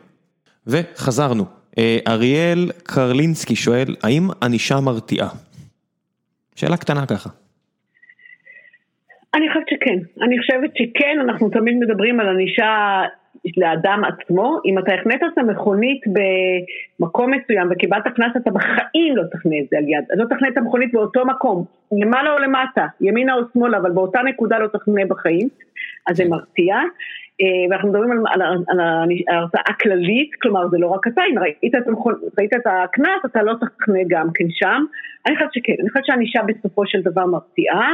וחזרנו. 0.67 1.45
אה, 1.77 1.97
אריאל 2.07 2.71
קרלינסקי 2.83 3.55
שואל, 3.55 3.95
האם 4.03 4.23
ענישה 4.43 4.79
מרתיעה? 4.79 5.29
שאלה 6.55 6.77
קטנה 6.77 7.05
ככה. 7.05 7.29
אני 9.35 9.47
חושבת 9.49 9.67
שכן, 9.69 10.23
אני 10.25 10.39
חושבת 10.39 10.71
שכן, 10.75 11.17
אנחנו 11.23 11.49
תמיד 11.49 11.75
מדברים 11.79 12.19
על 12.19 12.29
ענישה 12.29 13.01
לאדם 13.57 14.01
עצמו, 14.05 14.57
אם 14.65 14.79
אתה 14.79 14.93
החנית 14.93 15.21
את 15.33 15.37
המכונית 15.37 16.01
במקום 16.99 17.31
מסוים 17.31 17.67
וקיבלת 17.71 18.03
קנס, 18.03 18.31
אתה 18.37 18.51
בחיים 18.51 19.17
לא 19.17 19.23
תחנה 19.31 19.55
את 19.59 19.69
זה 19.71 19.77
על 19.77 19.83
יד, 19.83 20.03
לא 20.13 20.25
תחנה 20.25 20.47
את 20.47 20.57
המכונית 20.57 20.93
באותו 20.93 21.25
מקום, 21.25 21.65
למעלה 21.91 22.33
או 22.33 22.39
למטה, 22.39 22.87
ימינה 23.01 23.33
או 23.33 23.41
שמאלה, 23.53 23.77
אבל 23.77 23.91
באותה 23.91 24.19
נקודה 24.21 24.59
לא 24.59 24.67
תחנה 24.67 25.01
בחיים, 25.07 25.49
אז 26.07 26.17
זה 26.17 26.23
מרתיע. 26.29 26.75
אה, 27.41 27.69
ואנחנו 27.69 27.89
מדברים 27.89 28.11
על, 28.11 28.41
על, 28.41 28.63
על 28.67 28.79
ההרתעה 29.29 29.61
הכללית, 29.67 30.29
כלומר 30.41 30.67
זה 30.69 30.77
לא 30.77 30.87
רק 30.87 31.07
אתה, 31.07 31.21
אם 31.31 31.39
ראית 31.39 31.75
את, 31.75 31.83
ראית 32.39 32.53
את 32.53 32.65
הקנס, 32.65 33.25
אתה 33.25 33.43
לא 33.43 33.53
תחנה 33.53 33.99
גם 34.07 34.27
כן 34.33 34.45
שם. 34.49 34.83
אני 35.27 35.35
חושבת 35.35 35.53
שכן, 35.53 35.73
אני 35.79 35.89
חושבת 35.89 36.05
שהענישה 36.05 36.39
בסופו 36.43 36.85
של 36.85 37.01
דבר 37.01 37.25
מרתיעה, 37.25 37.91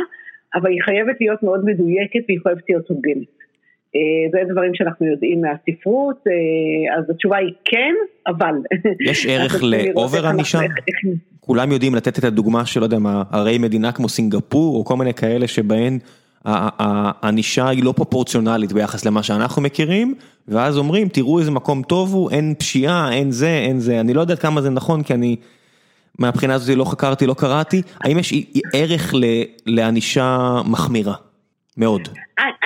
אבל 0.56 0.70
היא 0.70 0.82
חייבת 0.82 1.16
להיות 1.20 1.44
מאוד 1.44 1.66
מדויקת 1.66 2.20
והיא 2.28 2.40
חייבת 2.44 2.64
להיות 2.70 2.90
הוגנת. 2.90 3.38
אה, 3.96 4.02
זה 4.32 4.54
דברים 4.54 4.72
שאנחנו 4.76 5.06
יודעים 5.06 5.42
מהספרות, 5.42 6.18
אה, 6.28 6.98
אז 6.98 7.10
התשובה 7.10 7.38
היא 7.38 7.54
כן, 7.66 7.94
אבל... 8.28 8.56
יש 9.10 9.26
ערך 9.30 9.64
לאובר 9.64 10.28
ענישה? 10.28 10.60
כולם 11.40 11.72
יודעים 11.72 11.96
לתת 11.96 12.20
את 12.20 12.24
הדוגמה 12.24 12.66
של, 12.66 12.80
לא 12.80 12.86
יודע 12.86 13.00
מה, 13.00 13.24
ערי 13.32 13.58
מדינה 13.58 13.92
כמו 13.92 14.10
סינגפור, 14.10 14.76
או 14.76 14.86
כל 14.86 14.96
מיני 14.96 15.14
כאלה 15.14 15.48
שבהן 15.48 16.00
הענישה 16.46 17.68
היא 17.68 17.84
לא 17.84 17.92
פרופורציונלית 17.92 18.74
ביחס 18.74 19.06
למה 19.06 19.24
שאנחנו 19.24 19.62
מכירים, 19.62 20.16
ואז 20.48 20.78
אומרים, 20.78 21.10
תראו 21.10 21.40
איזה 21.40 21.52
מקום 21.52 21.84
טוב 21.84 22.14
הוא, 22.14 22.32
אין 22.32 22.54
פשיעה, 22.58 23.14
אין 23.14 23.32
זה, 23.32 23.50
אין 23.50 23.80
זה. 23.80 24.00
אני 24.00 24.14
לא 24.14 24.22
יודע 24.22 24.36
כמה 24.36 24.62
זה 24.62 24.70
נכון, 24.70 25.04
כי 25.04 25.14
אני, 25.14 25.36
מהבחינה 26.20 26.54
הזאת 26.54 26.78
לא 26.78 26.86
חקרתי, 26.86 27.26
לא 27.26 27.34
קראתי. 27.34 27.82
האם 28.02 28.20
יש 28.20 28.34
ערך 28.74 29.14
לענישה 29.66 30.58
מחמירה? 30.66 31.14
מאוד. 31.78 32.02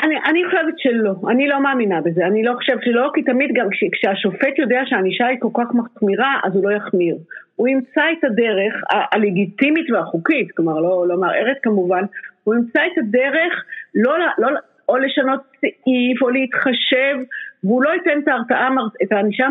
אני, 0.03 0.16
אני 0.26 0.45
חושבת 0.45 0.74
שלא, 0.78 1.14
אני 1.30 1.47
לא 1.47 1.64
מאמינה 1.64 2.01
בזה, 2.01 2.26
אני 2.26 2.43
לא 2.43 2.53
חושבת 2.53 2.84
שלא, 2.84 3.12
כי 3.14 3.24
תמיד 3.24 3.49
גם 3.53 3.70
כש, 3.70 3.84
כשהשופט 3.91 4.57
יודע 4.57 4.82
שהענישה 4.86 5.28
היא 5.28 5.38
כל 5.39 5.49
כך 5.53 5.74
מחמירה, 5.74 6.39
אז 6.43 6.55
הוא 6.55 6.70
לא 6.70 6.76
יחמיר. 6.76 7.16
הוא 7.55 7.68
ימצא 7.68 8.01
את 8.12 8.24
הדרך 8.24 8.74
הלגיטימית 8.89 9.91
והחוקית, 9.91 10.51
כלומר 10.51 10.80
לא, 10.80 11.05
לא 11.07 11.18
מערערת 11.18 11.57
כמובן, 11.64 12.03
הוא 12.43 12.55
ימצא 12.55 12.82
את 12.93 12.97
הדרך 12.97 13.64
לא, 13.95 14.18
לא, 14.38 14.47
או 14.89 14.97
לשנות 14.97 15.41
סעיף 15.59 16.22
או 16.22 16.30
להתחשב, 16.30 17.18
והוא 17.64 17.84
לא 17.84 17.89
ייתן 17.89 18.20
את 18.24 18.28
ההרתעה, 18.28 18.70
את 19.03 19.12
הענישה 19.12 19.47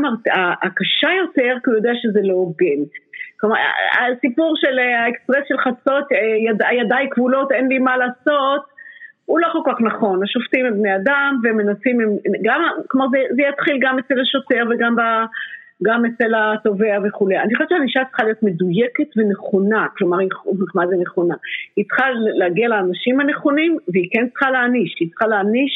הקשה 0.63 1.09
יותר, 1.19 1.55
כי 1.65 1.71
הוא 1.71 1.77
יודע 1.77 1.93
שזה 1.95 2.21
לא 2.23 2.35
הוגן. 2.35 2.81
כלומר, 3.41 3.57
הסיפור 4.01 4.55
של 4.57 4.79
האקספרס 4.79 5.45
של 5.49 5.59
חצות, 5.59 6.13
אה, 6.13 6.19
יד, 6.51 6.63
ידיי 6.73 7.09
כבולות, 7.11 7.53
אין 7.53 7.69
לי 7.69 7.79
מה 7.79 7.97
לעשות, 7.97 8.63
הוא 9.31 9.41
לא 9.41 9.49
כל 9.53 9.62
כך 9.66 9.81
נכון, 9.81 10.22
השופטים 10.22 10.66
הם 10.66 10.74
בני 10.78 10.97
אדם 10.97 11.41
והם 11.43 11.57
מנסים, 11.57 11.99
גם, 12.43 12.61
כלומר 12.89 13.07
זה, 13.12 13.18
זה 13.37 13.43
יתחיל 13.43 13.78
גם 13.81 13.99
אצל 13.99 14.20
השוטר 14.20 14.62
וגם 14.70 14.97
ב, 14.97 15.01
גם 15.83 16.05
אצל 16.05 16.33
התובע 16.35 16.99
וכולי. 17.05 17.39
אני 17.39 17.55
חושבת 17.55 17.68
שהענישה 17.68 18.01
צריכה 18.09 18.24
להיות 18.24 18.43
מדויקת 18.43 19.11
ונכונה, 19.16 19.87
כלומר, 19.97 20.18
מה 20.74 20.87
זה 20.87 20.97
נכונה? 20.97 21.35
היא 21.76 21.85
צריכה 21.89 22.05
להגיע 22.14 22.68
לאנשים 22.68 23.20
הנכונים 23.20 23.76
והיא 23.89 24.09
כן 24.12 24.28
צריכה 24.28 24.51
להעניש, 24.51 24.97
היא 25.01 25.09
צריכה 25.09 25.26
להעניש 25.26 25.72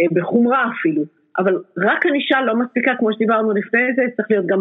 אה, 0.00 0.04
בחומרה 0.12 0.70
אפילו, 0.72 1.02
אבל 1.38 1.62
רק 1.78 2.06
ענישה 2.06 2.40
לא 2.40 2.56
מספיקה, 2.56 2.92
כמו 2.98 3.12
שדיברנו 3.12 3.52
לפני 3.52 3.94
זה, 3.96 4.02
צריך 4.16 4.30
להיות 4.30 4.46
גם 4.46 4.60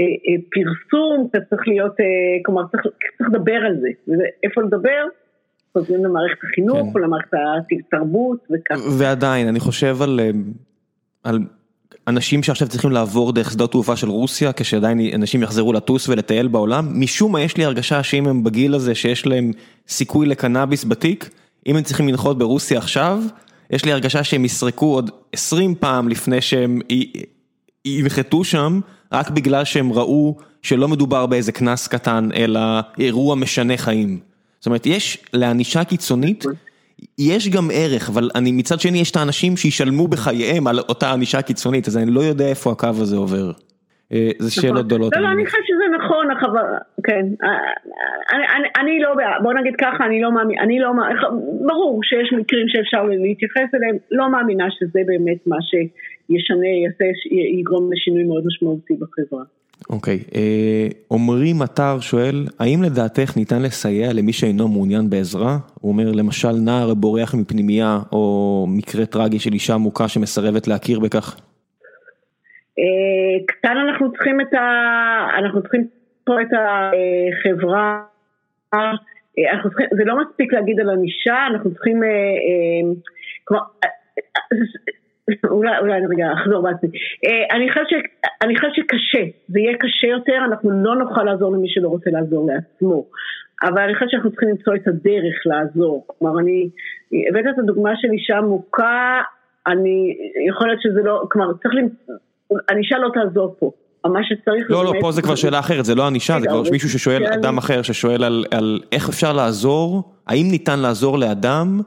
אה, 0.00 0.04
אה, 0.04 0.40
פרסום, 0.54 1.28
צריך 1.50 1.68
להיות, 1.68 2.00
אה, 2.00 2.06
כלומר 2.44 2.62
צריך, 2.70 2.82
צריך 3.18 3.30
לדבר 3.30 3.60
על 3.66 3.76
זה, 3.80 3.88
ואיפה 4.08 4.62
לדבר? 4.62 5.06
חוזרים 5.78 6.04
למערכת 6.04 6.38
החינוך 6.44 6.78
כן. 6.78 6.90
או 6.94 6.98
למערכת 6.98 7.30
התרבות 7.78 8.38
וכך. 8.50 8.80
ועדיין, 8.98 9.48
אני 9.48 9.60
חושב 9.60 10.02
על, 10.02 10.20
אה, 10.20 10.30
על 11.24 11.38
אנשים 12.08 12.42
שעכשיו 12.42 12.68
צריכים 12.68 12.90
לעבור 12.90 13.32
דרך 13.32 13.50
שדות 13.50 13.70
תעופה 13.70 13.96
של 13.96 14.08
רוסיה, 14.08 14.52
כשעדיין 14.52 15.00
אנשים 15.14 15.42
יחזרו 15.42 15.72
לטוס 15.72 16.08
ולטייל 16.08 16.48
בעולם, 16.48 17.00
משום 17.00 17.32
מה 17.32 17.40
יש 17.40 17.56
לי 17.56 17.64
הרגשה 17.64 18.02
שאם 18.02 18.26
הם 18.26 18.44
בגיל 18.44 18.74
הזה 18.74 18.94
שיש 18.94 19.26
להם 19.26 19.50
סיכוי 19.88 20.26
לקנאביס 20.26 20.84
בתיק, 20.84 21.30
אם 21.66 21.76
הם 21.76 21.82
צריכים 21.82 22.08
לנחות 22.08 22.38
ברוסיה 22.38 22.78
עכשיו, 22.78 23.22
יש 23.70 23.84
לי 23.84 23.92
הרגשה 23.92 24.24
שהם 24.24 24.44
יסרקו 24.44 24.86
עוד 24.94 25.10
20 25.32 25.74
פעם 25.74 26.08
לפני 26.08 26.40
שהם 26.40 26.80
ינחתו 27.86 28.44
שם, 28.44 28.80
רק 29.12 29.30
בגלל 29.30 29.64
שהם 29.64 29.92
ראו 29.92 30.36
שלא 30.62 30.88
מדובר 30.88 31.26
באיזה 31.26 31.52
קנס 31.52 31.86
קטן, 31.86 32.28
אלא 32.34 32.60
אירוע 32.98 33.34
משנה 33.34 33.76
חיים. 33.76 34.20
זאת 34.58 34.66
אומרת, 34.66 34.86
יש 34.86 35.24
לענישה 35.32 35.84
קיצונית, 35.84 36.44
יש 37.18 37.48
גם 37.48 37.68
ערך, 37.72 38.08
אבל 38.08 38.30
אני 38.34 38.52
מצד 38.52 38.80
שני 38.80 38.98
יש 38.98 39.10
את 39.10 39.16
האנשים 39.16 39.56
שישלמו 39.56 40.08
בחייהם 40.08 40.66
על 40.66 40.78
אותה 40.78 41.12
ענישה 41.12 41.42
קיצונית, 41.42 41.88
אז 41.88 41.96
אני 41.96 42.10
לא 42.10 42.20
יודע 42.20 42.48
איפה 42.48 42.72
הקו 42.72 42.88
הזה 43.00 43.16
עובר. 43.16 43.50
אה, 44.12 44.30
זה 44.38 44.50
שאלות 44.50 44.74
נכון. 44.74 44.86
גדולות. 44.86 45.16
לא, 45.16 45.22
לא, 45.22 45.28
אני 45.28 45.46
חושבת 45.46 45.60
שזה 45.66 45.84
נכון, 45.98 46.26
כן, 47.04 47.26
אה, 47.44 48.80
אני 48.80 49.00
לא, 49.00 49.10
בוא 49.42 49.52
נגיד 49.52 49.74
ככה, 49.80 50.04
אני 50.04 50.22
לא 50.22 50.32
מאמין, 50.32 50.58
אני 50.58 50.78
לא, 50.78 50.90
ברור 51.66 52.00
שיש 52.02 52.32
מקרים 52.32 52.68
שאפשר 52.68 53.02
להתייחס 53.04 53.74
אליהם, 53.74 53.96
לא 54.10 54.30
מאמינה 54.30 54.66
שזה 54.70 55.00
באמת 55.06 55.46
מה 55.46 55.56
שישנה, 55.60 56.72
יגרום 57.58 57.92
לשינוי 57.92 58.24
מאוד 58.24 58.46
משמעותי 58.46 58.94
בחברה. 58.94 59.44
אוקיי, 59.90 60.18
אה, 60.34 60.88
עמרי 61.12 61.52
מטר 61.52 62.00
שואל, 62.00 62.46
האם 62.60 62.82
לדעתך 62.82 63.36
ניתן 63.36 63.62
לסייע 63.62 64.12
למי 64.12 64.32
שאינו 64.32 64.68
מעוניין 64.68 65.10
בעזרה? 65.10 65.58
הוא 65.80 65.92
אומר, 65.92 66.12
למשל 66.12 66.52
נער 66.52 66.94
בורח 66.94 67.34
מפנימייה, 67.34 67.98
או 68.12 68.66
מקרה 68.68 69.06
טרגי 69.06 69.38
של 69.38 69.52
אישה 69.52 69.76
מוכה 69.76 70.08
שמסרבת 70.08 70.68
להכיר 70.68 71.00
בכך? 71.00 71.36
אה, 72.78 73.44
כאן 73.62 73.76
אנחנו 73.76 74.12
צריכים 74.12 74.40
את 74.40 74.54
ה... 74.54 74.60
אנחנו 75.38 75.62
צריכים 75.62 75.86
פה 76.24 76.32
את 76.42 76.48
החברה, 76.52 78.02
אה, 78.74 78.80
אנחנו 79.52 79.70
צריכים, 79.70 79.86
זה 79.96 80.04
לא 80.04 80.14
מספיק 80.22 80.52
להגיד 80.52 80.80
על 80.80 80.90
ענישה, 80.90 81.46
אנחנו 81.50 81.74
צריכים, 81.74 82.00
כלומר, 83.44 83.64
אולי, 85.56 85.78
אולי 85.80 86.00
רגע 86.10 86.32
אחזור 86.32 86.62
בעצמי. 86.62 86.88
אה, 87.24 87.56
אני 87.56 88.58
חושבת, 88.58 88.74
שקשה, 88.74 89.24
זה 89.48 89.60
יהיה 89.60 89.76
קשה 89.76 90.06
יותר, 90.06 90.38
אנחנו 90.44 90.70
לא 90.70 90.96
נוכל 90.96 91.22
לעזור 91.22 91.52
למי 91.52 91.68
שלא 91.68 91.88
רוצה 91.88 92.10
לעזור 92.10 92.48
לעצמו. 92.50 93.04
אבל 93.62 93.78
אני 93.78 93.94
חושבת 93.94 94.10
שאנחנו 94.10 94.30
צריכים 94.30 94.48
למצוא 94.48 94.74
את 94.74 94.88
הדרך 94.88 95.36
לעזור. 95.46 96.06
כלומר, 96.06 96.40
אני 96.40 96.70
הבאת 97.28 97.44
את 97.54 97.58
הדוגמה 97.58 97.90
של 97.96 98.08
אישה 98.12 98.40
מוכה, 98.40 99.22
אני, 99.66 100.16
יכול 100.48 100.66
להיות 100.66 100.82
שזה 100.82 101.02
לא, 101.04 101.22
כלומר, 101.30 101.52
צריך 101.62 101.74
למצוא, 101.74 102.14
ענישה 102.70 102.98
לא 102.98 103.10
תעזור 103.14 103.56
פה. 103.58 103.70
מה 104.04 104.20
שצריך... 104.24 104.70
לא, 104.70 104.84
לא, 104.84 104.92
פה 105.00 105.12
זה 105.12 105.22
כבר 105.22 105.34
שאלה 105.34 105.58
אחרת, 105.58 105.84
זה 105.84 105.94
לא 105.94 106.06
ענישה, 106.06 106.40
זה 106.40 106.46
כבר 106.46 106.62
מישהו 106.70 106.88
ששואל, 106.88 107.26
אדם 107.26 107.58
אחר 107.58 107.82
ששואל 107.82 108.24
על 108.50 108.80
איך 108.92 109.08
אפשר 109.08 109.32
לעזור, 109.32 110.12
האם 110.26 110.46
ניתן 110.50 110.78
לעזור 110.78 111.18
לאדם 111.18 111.80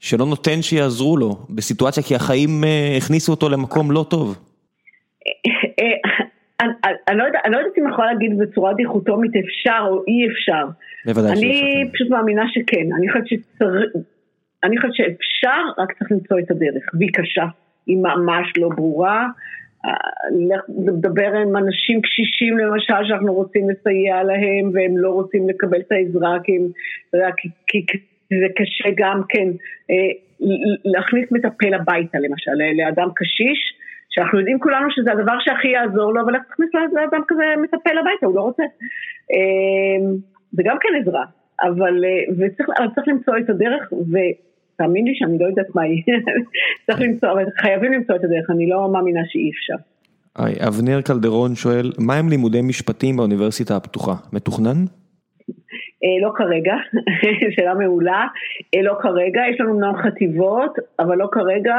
שלא 0.00 0.26
נותן 0.26 0.62
שיעזרו 0.62 1.16
לו 1.16 1.36
בסיטואציה 1.50 2.02
כי 2.02 2.14
החיים 2.14 2.64
אה, 2.64 2.96
הכניסו 2.96 3.32
אותו 3.32 3.48
למקום 3.48 3.90
לא 3.90 4.04
טוב. 4.10 4.38
אני 7.08 7.18
לא 7.18 7.24
יודעת 7.24 7.78
אם 7.78 7.84
אני 7.84 7.92
יכולה 7.92 8.12
להגיד 8.12 8.38
בצורה 8.38 8.74
דיכוטומית 8.74 9.32
אפשר 9.36 9.86
או 9.90 10.02
אי 10.08 10.26
אפשר. 10.32 10.66
בוודאי 11.06 11.36
שאפשר. 11.36 11.46
אני. 11.46 11.90
פשוט 11.92 12.10
מאמינה 12.10 12.42
שכן, 12.48 12.86
אני 14.64 14.78
חושבת 14.78 14.94
שאפשר, 14.94 15.60
רק 15.78 15.92
צריך 15.98 16.12
למצוא 16.12 16.38
את 16.38 16.50
הדרך, 16.50 16.84
והיא 16.94 17.10
קשה, 17.12 17.46
היא 17.86 17.96
ממש 17.96 18.52
לא 18.56 18.68
ברורה. 18.68 19.26
לדבר 20.86 21.32
עם 21.32 21.56
אנשים 21.56 22.00
קשישים 22.02 22.58
למשל 22.58 23.08
שאנחנו 23.08 23.34
רוצים 23.34 23.70
לסייע 23.70 24.22
להם 24.22 24.70
והם 24.72 24.98
לא 24.98 25.10
רוצים 25.10 25.48
לקבל 25.48 25.80
את 25.80 25.92
העזרה 25.92 26.36
כי, 26.44 26.52
הם, 26.56 26.66
כי, 27.36 27.48
כי 27.86 27.98
זה 28.38 28.46
קשה 28.56 28.88
גם 28.96 29.22
כן 29.28 29.48
אה, 29.90 30.12
להכניס 30.84 31.32
מטפל 31.32 31.74
הביתה 31.74 32.18
למשל, 32.18 32.50
לאדם 32.78 33.08
קשיש, 33.14 33.60
שאנחנו 34.10 34.38
יודעים 34.38 34.58
כולנו 34.60 34.86
שזה 34.90 35.12
הדבר 35.12 35.36
שהכי 35.40 35.68
יעזור 35.68 36.14
לו, 36.14 36.20
אבל 36.22 36.32
להכניס 36.32 36.70
לאדם 36.92 37.22
כזה 37.28 37.44
מטפל 37.62 37.98
הביתה, 37.98 38.26
הוא 38.26 38.34
לא 38.34 38.40
רוצה. 38.40 38.62
אה, 39.32 40.10
זה 40.52 40.62
גם 40.64 40.76
כן 40.80 40.88
עזרה, 41.00 41.24
אבל 41.62 42.04
אה, 42.04 42.34
וצריך, 42.38 42.68
צריך 42.94 43.08
למצוא 43.08 43.38
את 43.38 43.50
הדרך, 43.50 43.92
ותאמין 43.92 45.04
לי 45.04 45.14
שאני 45.14 45.38
לא 45.38 45.46
יודעת 45.46 45.74
מה 45.74 45.82
היא, 45.82 46.02
צריך 46.86 47.00
למצוא, 47.00 47.32
אבל 47.32 47.44
חייבים 47.60 47.92
למצוא 47.92 48.16
את 48.16 48.24
הדרך, 48.24 48.50
אני 48.50 48.68
לא 48.68 48.88
מאמינה 48.92 49.20
שאי 49.26 49.50
אפשר. 49.50 49.76
אבנר 50.68 51.00
קלדרון 51.00 51.54
שואל, 51.54 51.92
מה 51.98 52.14
הם 52.14 52.28
לימודי 52.28 52.62
משפטים 52.62 53.16
באוניברסיטה 53.16 53.76
הפתוחה? 53.76 54.14
מתוכנן? 54.32 54.84
אה, 56.04 56.26
לא 56.26 56.32
כרגע, 56.34 56.74
שאלה 57.56 57.74
מעולה, 57.74 58.26
אה, 58.74 58.82
לא 58.82 58.94
כרגע, 59.00 59.40
יש 59.54 59.60
לנו 59.60 59.72
אמנם 59.72 59.92
חטיבות, 60.02 60.74
אבל 60.98 61.16
לא 61.16 61.28
כרגע. 61.32 61.76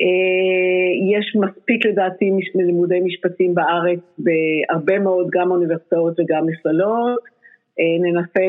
אה, 0.00 1.16
יש 1.18 1.36
מספיק 1.36 1.86
לדעתי 1.86 2.30
לימודי 2.54 3.00
משפטים 3.00 3.54
בארץ 3.54 4.00
בהרבה 4.18 4.98
מאוד 4.98 5.26
גם 5.30 5.50
אוניברסיטאות 5.50 6.20
וגם 6.20 6.46
מכללות. 6.46 7.34
ננסה 8.00 8.40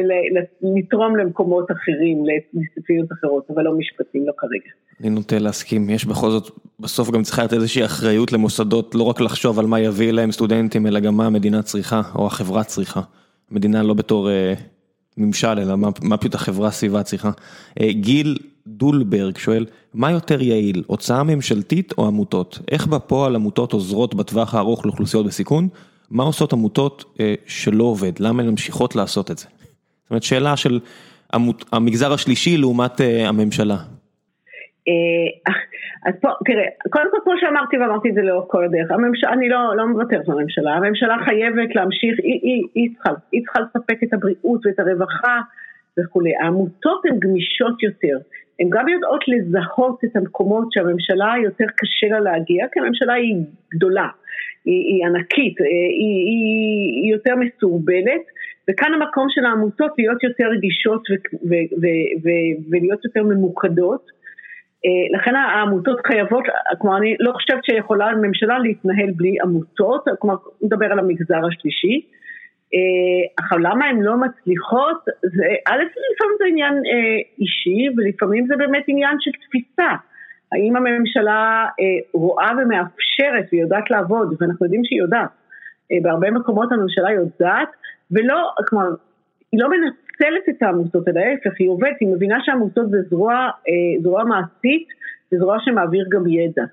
לתרום 0.61 1.15
למקומות 1.15 1.71
אחרים, 1.71 2.23
לדיסציפלינות 2.25 3.11
אחרות, 3.11 3.45
אבל 3.49 3.63
לא 3.63 3.73
משפטים, 3.77 4.27
לא 4.27 4.31
כרגע. 4.37 4.71
אני 5.01 5.09
נוטה 5.09 5.39
להסכים, 5.39 5.89
יש 5.89 6.05
בכל 6.05 6.29
זאת, 6.29 6.49
בסוף 6.79 7.11
גם 7.11 7.21
צריכה 7.21 7.41
להיות 7.41 7.53
איזושהי 7.53 7.85
אחריות 7.85 8.31
למוסדות, 8.33 8.95
לא 8.95 9.03
רק 9.03 9.21
לחשוב 9.21 9.59
על 9.59 9.65
מה 9.65 9.79
יביא 9.79 10.11
להם 10.11 10.31
סטודנטים, 10.31 10.87
אלא 10.87 10.99
גם 10.99 11.17
מה 11.17 11.25
המדינה 11.25 11.61
צריכה, 11.61 12.01
או 12.15 12.27
החברה 12.27 12.63
צריכה. 12.63 13.01
המדינה 13.51 13.83
לא 13.83 13.93
בתור 13.93 14.29
ממשל, 15.17 15.59
אלא 15.59 15.75
מה, 15.75 15.89
מה 16.01 16.17
פשוט 16.17 16.35
החברה 16.35 16.71
סביבה 16.71 17.03
צריכה. 17.03 17.31
אה, 17.81 17.91
גיל 17.91 18.37
דולברג 18.67 19.37
שואל, 19.37 19.65
מה 19.93 20.11
יותר 20.11 20.41
יעיל, 20.41 20.83
הוצאה 20.87 21.23
ממשלתית 21.23 21.93
או 21.97 22.07
עמותות? 22.07 22.59
איך 22.71 22.87
בפועל 22.87 23.35
עמותות 23.35 23.73
עוזרות 23.73 24.15
בטווח 24.15 24.55
הארוך 24.55 24.85
לאוכלוסיות 24.85 25.25
בסיכון? 25.25 25.67
מה 26.09 26.23
עושות 26.23 26.53
עמותות 26.53 27.15
אה, 27.19 27.33
שלא 27.47 27.83
עובד? 27.83 28.19
למה 28.19 28.43
הן 28.43 28.49
ממשיכות 28.49 28.95
לעשות 28.95 29.31
את 29.31 29.37
זה? 29.37 29.45
זאת 29.45 30.09
אומרת, 30.09 30.23
שאלה 30.23 30.57
של 30.57 30.79
עמות, 31.33 31.65
המגזר 31.71 32.13
השלישי 32.13 32.57
לעומת 32.57 33.01
אה, 33.01 33.27
הממשלה. 33.27 33.77
אה, 34.87 35.53
אז 36.05 36.13
פה, 36.21 36.29
תראה, 36.45 36.65
קודם 36.89 37.05
כל 37.11 37.17
כמו 37.23 37.33
שאמרתי 37.39 37.77
ואמרתי 37.77 38.09
את 38.09 38.13
זה 38.13 38.21
לאורך 38.21 38.45
כל 38.47 38.65
הדרך, 38.65 38.91
הממשלה, 38.91 39.33
אני 39.33 39.49
לא, 39.49 39.75
לא 39.75 39.87
מוותרת 39.87 40.27
בממשלה, 40.27 40.73
הממשלה 40.73 41.15
חייבת 41.25 41.75
להמשיך, 41.75 42.19
היא, 42.23 42.39
היא, 42.43 42.63
היא, 42.75 42.89
צריכה, 42.93 43.09
היא 43.31 43.41
צריכה 43.43 43.59
לספק 43.59 44.03
את 44.03 44.13
הבריאות 44.13 44.65
ואת 44.65 44.79
הרווחה 44.79 45.39
וכולי. 45.99 46.35
העמותות 46.35 47.01
הן 47.05 47.19
גמישות 47.19 47.83
יותר, 47.83 48.17
הן 48.59 48.67
גם 48.69 48.87
יודעות 48.87 49.23
לזהות 49.27 50.03
את 50.05 50.15
המקומות 50.15 50.67
שהממשלה 50.71 51.33
יותר 51.43 51.65
קשה 51.75 52.07
לה 52.07 52.19
להגיע, 52.19 52.65
כי 52.71 52.79
הממשלה 52.79 53.13
היא 53.13 53.35
גדולה, 53.75 54.07
היא, 54.65 54.83
היא 54.89 55.05
ענקית, 55.05 55.61
אה, 55.61 55.65
היא, 55.99 56.17
היא, 56.29 57.03
היא 57.03 57.11
יותר 57.13 57.33
מסורבלת. 57.35 58.21
וכאן 58.69 58.93
המקום 58.93 59.27
של 59.29 59.45
העמותות 59.45 59.91
להיות 59.97 60.23
יותר 60.23 60.45
רגישות 60.49 61.01
ולהיות 62.71 63.05
יותר 63.05 63.23
ממוקדות. 63.23 64.14
אה, 64.85 65.17
לכן 65.17 65.35
העמותות 65.35 65.99
חייבות, 66.07 66.43
כלומר 66.77 66.97
אני 66.97 67.15
לא 67.19 67.31
חושבת 67.31 67.65
שיכולה 67.65 68.05
הממשלה 68.05 68.59
להתנהל 68.59 69.11
בלי 69.15 69.35
עמותות, 69.43 70.05
כלומר 70.19 70.35
נדבר 70.61 70.85
על 70.85 70.99
המגזר 70.99 71.45
השלישי. 71.47 72.05
אה, 72.73 73.45
אבל 73.49 73.59
למה 73.61 73.85
הן 73.85 74.01
לא 74.01 74.17
מצליחות? 74.17 74.97
זה, 75.21 75.45
א', 75.67 75.83
לפעמים 76.13 76.35
זה 76.39 76.45
עניין 76.49 76.73
אה, 76.73 77.17
אישי 77.39 77.89
ולפעמים 77.97 78.47
זה 78.47 78.55
באמת 78.57 78.83
עניין 78.87 79.17
של 79.19 79.31
תפיסה. 79.31 79.91
האם 80.51 80.75
הממשלה 80.75 81.65
רואה 82.13 82.51
ומאפשרת 82.57 83.45
ויודעת 83.51 83.91
לעבוד, 83.91 84.35
ואנחנו 84.39 84.65
יודעים 84.65 84.81
שהיא 84.83 84.99
יודעת. 84.99 85.29
בהרבה 86.01 86.31
מקומות 86.31 86.71
הממשלה 86.71 87.11
יודעת, 87.11 87.69
ולא, 88.11 88.51
כלומר, 88.67 88.87
היא 89.51 89.61
לא 89.61 89.69
מנצחת. 89.69 90.04
מנצלת 90.21 90.49
את 90.49 90.63
העמותות, 90.63 91.07
אלא 91.07 91.19
ההפך, 91.19 91.59
היא 91.59 91.69
עובדת, 91.69 91.95
היא 91.99 92.09
מבינה 92.09 92.37
שהעמותות 92.45 92.89
זה 92.89 92.97
זרוע, 93.09 93.33
אה, 93.33 94.01
זרוע 94.03 94.23
מעשית, 94.23 94.87
זה 95.31 95.37
זרוע 95.39 95.57
שמעביר 95.65 96.05
גם 96.11 96.27
ידע. 96.27 96.63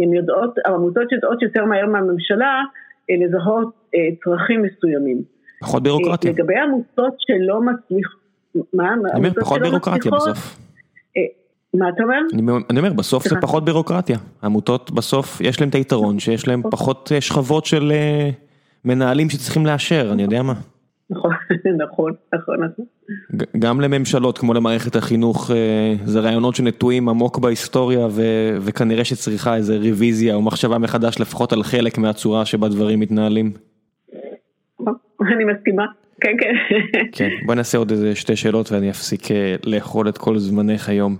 הן 0.00 0.12
יודעות, 0.12 0.54
העמותות 0.64 1.12
יודעות 1.12 1.42
יותר 1.42 1.64
מהר 1.64 1.86
מהממשלה 1.86 2.60
אה, 3.10 3.14
לזהות 3.26 3.74
אה, 3.94 4.00
צרכים 4.24 4.62
מסוימים. 4.62 5.22
פחות 5.60 5.82
בירוקרטיה. 5.82 6.30
לגבי 6.30 6.58
עמותות 6.58 7.14
שלא 7.18 7.60
מצליחות, 7.60 8.20
מה? 8.72 8.94
אני 8.94 9.14
אומר, 9.14 9.30
פחות 9.40 9.60
בירוקרטיה 9.60 10.12
בסוף. 10.12 10.58
מה 11.74 11.88
אתה 11.88 12.02
אומר? 12.02 12.20
אני 12.70 12.78
אומר, 12.78 12.92
בסוף 12.92 13.28
זה 13.28 13.36
פחות 13.40 13.64
בירוקרטיה. 13.64 14.16
עמותות 14.42 14.90
בסוף, 14.90 15.40
יש 15.40 15.60
להם 15.60 15.68
את 15.68 15.74
היתרון 15.74 16.18
שיש 16.18 16.48
להם 16.48 16.62
פחות 16.70 17.12
שכבות 17.20 17.64
של 17.64 17.92
מנהלים 18.84 19.30
שצריכים 19.30 19.66
לאשר, 19.66 20.12
אני 20.12 20.22
יודע 20.22 20.42
מה. 20.42 20.54
נכון, 21.10 21.30
נכון, 21.82 22.12
נכון, 22.34 22.56
נכון. 22.64 22.84
גם 23.58 23.80
לממשלות 23.80 24.38
כמו 24.38 24.54
למערכת 24.54 24.96
החינוך 24.96 25.50
אה, 25.50 25.94
זה 26.04 26.20
רעיונות 26.20 26.54
שנטועים 26.54 27.08
עמוק 27.08 27.38
בהיסטוריה 27.38 28.06
וכנראה 28.60 29.04
שצריכה 29.04 29.56
איזה 29.56 29.76
רוויזיה 29.76 30.34
או 30.34 30.42
מחשבה 30.42 30.78
מחדש 30.78 31.20
לפחות 31.20 31.52
על 31.52 31.62
חלק 31.62 31.98
מהצורה 31.98 32.44
שבה 32.44 32.68
דברים 32.68 33.00
מתנהלים. 33.00 33.52
אני 35.20 35.44
מסכימה, 35.44 35.84
כן 36.20 36.32
כן. 36.40 36.54
כן, 37.16 37.28
בוא 37.46 37.54
נעשה 37.54 37.78
עוד 37.78 37.90
איזה 37.90 38.14
שתי 38.14 38.36
שאלות 38.36 38.72
ואני 38.72 38.90
אפסיק 38.90 39.30
אה, 39.30 39.54
לאכול 39.64 40.08
את 40.08 40.18
כל 40.18 40.38
זמנך 40.38 40.88
היום. 40.88 41.16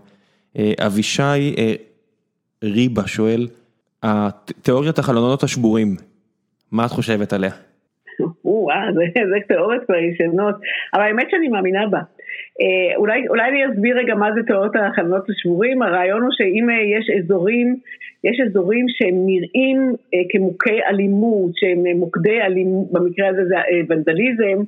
אה, 0.58 0.72
אבישי 0.78 1.54
ריבה 2.64 3.06
שואל, 3.06 3.48
תיאוריית 4.62 4.98
החלונות 4.98 5.42
השבורים, 5.42 5.96
מה 6.72 6.86
את 6.86 6.90
חושבת 6.90 7.32
עליה? 7.32 7.50
וואו, 8.44 8.92
זה, 8.94 9.04
זה 9.14 9.36
תיאוריות 9.48 9.84
כבר 9.84 9.96
ישנות, 9.96 10.54
אבל 10.94 11.02
האמת 11.02 11.30
שאני 11.30 11.48
מאמינה 11.48 11.86
בה. 11.86 12.00
אה, 12.60 12.96
אולי, 12.96 13.28
אולי 13.28 13.48
אני 13.48 13.66
אסביר 13.66 13.98
רגע 13.98 14.14
מה 14.14 14.32
זה 14.34 14.42
תיאוריות 14.42 14.76
החלונות 14.76 15.30
השבורים, 15.30 15.82
הרעיון 15.82 16.22
הוא 16.22 16.30
שאם 16.32 16.70
אה, 16.70 16.98
יש 16.98 17.10
אזורים, 17.18 17.76
יש 18.24 18.40
אזורים 18.46 18.86
שהם 18.88 19.16
נראים 19.26 19.92
אה, 20.14 20.18
כמוכי 20.30 20.82
אלימות, 20.82 21.50
שהם 21.54 21.86
אה, 21.86 21.94
מוקדי 21.94 22.40
אלימות, 22.40 22.92
במקרה 22.92 23.28
הזה 23.28 23.44
זה 23.44 23.56
אה, 23.56 23.80
ונדליזם, 23.88 24.58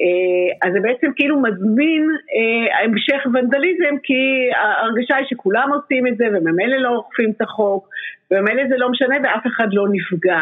אה, 0.00 0.68
אז 0.68 0.72
זה 0.72 0.80
בעצם 0.80 1.06
כאילו 1.16 1.42
מזמין 1.42 2.08
אה, 2.34 2.84
המשך 2.84 3.26
ונדליזם, 3.34 3.94
כי 4.02 4.50
ההרגשה 4.56 5.16
היא 5.16 5.26
שכולם 5.30 5.70
עושים 5.72 6.06
את 6.06 6.16
זה 6.16 6.24
וממילא 6.32 6.76
לא 6.76 6.88
אוכפים 6.88 7.30
את 7.30 7.40
החוק, 7.40 7.88
וממילא 8.30 8.62
זה 8.68 8.74
לא 8.76 8.90
משנה 8.90 9.16
ואף 9.22 9.46
אחד 9.46 9.68
לא 9.72 9.86
נפגע. 9.92 10.40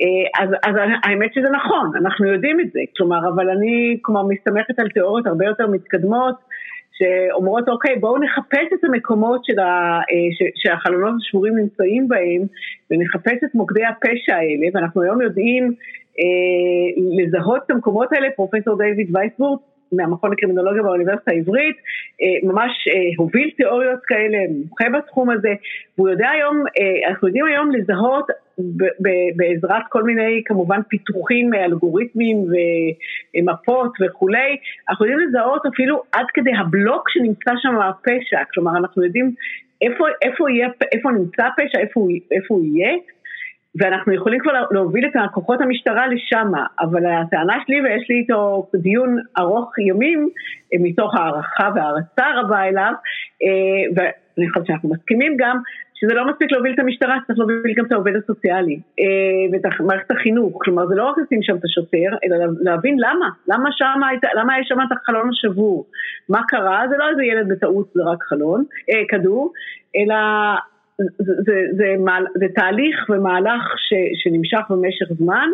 אה, 0.00 0.42
אז, 0.44 0.50
אז 0.62 0.74
האמת 1.04 1.34
שזה 1.34 1.48
נכון, 1.48 1.92
אנחנו 1.96 2.26
יודעים 2.26 2.60
את 2.60 2.72
זה, 2.72 2.80
כלומר, 2.96 3.28
אבל 3.28 3.50
אני 3.50 3.98
כלומר 4.02 4.22
מסתמכת 4.22 4.78
על 4.78 4.88
תיאוריות 4.88 5.26
הרבה 5.26 5.44
יותר 5.46 5.66
מתקדמות 5.66 6.34
שאומרות 6.98 7.68
אוקיי 7.68 7.96
בואו 7.96 8.18
נחפש 8.18 8.66
את 8.74 8.84
המקומות 8.84 9.44
של 9.44 9.58
ה, 9.58 10.00
אה, 10.10 10.28
ש, 10.32 10.62
שהחלונות 10.62 11.14
השבורים 11.20 11.56
נמצאים 11.56 12.08
בהם 12.08 12.42
ונחפש 12.90 13.38
את 13.44 13.54
מוקדי 13.54 13.84
הפשע 13.84 14.34
האלה 14.34 14.66
ואנחנו 14.74 15.02
היום 15.02 15.20
יודעים 15.20 15.72
אה, 16.18 17.24
לזהות 17.24 17.62
את 17.66 17.70
המקומות 17.70 18.12
האלה, 18.12 18.28
פרופסור 18.36 18.78
דיוויד 18.78 19.16
וייסבורג 19.16 19.58
מהמכון 19.92 20.32
לקרימינולוגיה 20.32 20.82
באוניברסיטה 20.82 21.30
העברית, 21.30 21.76
אה, 22.22 22.48
ממש 22.48 22.88
הוביל 23.18 23.50
תיאוריות 23.56 24.00
כאלה, 24.06 24.38
מומחה 24.50 24.98
בתחום 24.98 25.30
הזה, 25.30 25.54
והוא 25.98 26.08
יודע 26.08 26.28
היום, 26.28 26.64
אנחנו 27.08 27.28
יודעים 27.28 27.46
היום 27.46 27.70
לזהות 27.70 28.26
בעזרת 29.36 29.82
כל 29.88 30.02
מיני 30.02 30.42
כמובן 30.44 30.80
פיתוחים, 30.88 31.54
אלגוריתמים 31.54 32.36
ומפות 33.36 33.92
וכולי, 34.00 34.56
אנחנו 34.90 35.06
יודעים 35.06 35.28
לזהות 35.28 35.66
אפילו 35.66 36.02
עד 36.12 36.26
כדי 36.34 36.50
הבלוק 36.60 37.10
שנמצא 37.10 37.50
שם 37.56 37.78
הפשע, 37.78 38.44
כלומר 38.54 38.76
אנחנו 38.76 39.04
יודעים 39.04 39.34
איפה, 39.82 40.04
איפה, 40.22 40.50
יהיה, 40.50 40.68
איפה 40.92 41.10
נמצא 41.10 41.46
הפשע, 41.46 41.78
איפה, 41.78 42.06
איפה 42.32 42.54
הוא 42.54 42.64
יהיה, 42.64 42.96
ואנחנו 43.78 44.14
יכולים 44.14 44.40
כבר 44.40 44.52
להוביל 44.70 45.06
את 45.06 45.12
כוחות 45.32 45.60
המשטרה 45.60 46.06
לשם, 46.06 46.52
אבל 46.80 47.06
הטענה 47.06 47.58
שלי, 47.66 47.80
ויש 47.80 48.10
לי 48.10 48.16
איתו 48.16 48.66
דיון 48.74 49.18
ארוך 49.38 49.78
ימים, 49.78 50.28
מתוך 50.80 51.14
הערכה 51.14 51.68
והערצה 51.74 52.24
רבה 52.36 52.64
אליו, 52.64 52.92
אה, 53.42 53.92
ואני 53.96 54.50
חושבת 54.50 54.66
שאנחנו 54.66 54.88
מסכימים 54.88 55.36
גם, 55.38 55.56
שזה 55.96 56.14
לא 56.14 56.30
מספיק 56.30 56.52
להוביל 56.52 56.74
את 56.74 56.78
המשטרה, 56.78 57.16
צריך 57.26 57.38
להוביל 57.38 57.74
גם 57.76 57.84
את 57.84 57.92
העובד 57.92 58.16
הסוציאלי 58.16 58.80
אה, 59.00 59.04
ואת 59.52 59.80
מערכת 59.80 60.10
החינוך, 60.10 60.58
כלומר 60.64 60.86
זה 60.86 60.94
לא 60.94 61.04
רק 61.08 61.16
לשים 61.18 61.42
שם 61.42 61.56
את 61.56 61.64
השוטר, 61.64 62.16
אלא 62.24 62.36
להבין 62.60 62.96
למה, 62.98 63.28
למה 63.48 63.68
שם 63.72 64.00
הייתה, 64.10 64.28
למה 64.36 64.60
יש 64.60 64.66
שם 64.68 64.80
את 64.80 64.92
החלון 64.92 65.28
השבור, 65.28 65.86
מה 66.28 66.40
קרה, 66.48 66.84
זה 66.90 66.96
לא 66.96 67.08
איזה 67.10 67.24
ילד 67.24 67.48
בטעות 67.48 67.86
זרק 67.94 68.22
חלון, 68.22 68.64
כדור, 69.08 69.52
אלא 69.96 70.16
זה, 70.98 71.32
זה, 71.46 71.54
זה, 71.76 71.94
זה 72.34 72.46
תהליך 72.54 73.10
ומהלך 73.10 73.62
ש, 73.76 73.94
שנמשך 74.22 74.70
במשך 74.70 75.06
זמן 75.18 75.48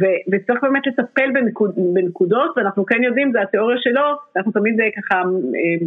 ו, 0.00 0.04
וצריך 0.32 0.58
באמת 0.62 0.86
לטפל 0.86 1.30
בנקוד, 1.34 1.74
בנקודות 1.94 2.50
ואנחנו 2.56 2.86
כן 2.86 3.02
יודעים, 3.02 3.32
זה 3.32 3.42
התיאוריה 3.42 3.76
שלו, 3.80 4.02
אנחנו 4.36 4.52
תמיד 4.52 4.74
ככה, 4.96 5.16
אה, 5.18 5.86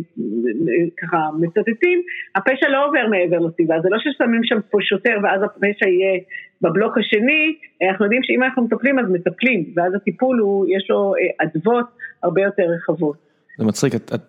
ככה 1.01 1.17
מצטטים, 1.39 2.01
הפשע 2.35 2.69
לא 2.69 2.85
עובר 2.87 3.07
מעבר 3.09 3.39
לסביבה, 3.39 3.75
זה 3.83 3.89
לא 3.89 3.97
ששמים 3.99 4.43
שם 4.43 4.59
פה 4.71 4.77
שוטר 4.81 5.17
ואז 5.23 5.41
הפשע 5.43 5.87
יהיה 5.87 6.19
בבלוק 6.61 6.97
השני, 6.97 7.55
אנחנו 7.89 8.05
יודעים 8.05 8.23
שאם 8.23 8.43
אנחנו 8.43 8.63
מטפלים 8.63 8.99
אז 8.99 9.05
מטפלים 9.09 9.65
ואז 9.75 9.93
הטיפול 9.95 10.39
הוא, 10.39 10.65
יש 10.69 10.89
לו 10.89 11.13
אה, 11.15 11.45
אדוות 11.45 11.85
הרבה 12.23 12.41
יותר 12.41 12.63
רחבות. 12.63 13.17
זה 13.57 13.65
מצחיק, 13.65 13.95
את, 13.95 14.11
את 14.15 14.21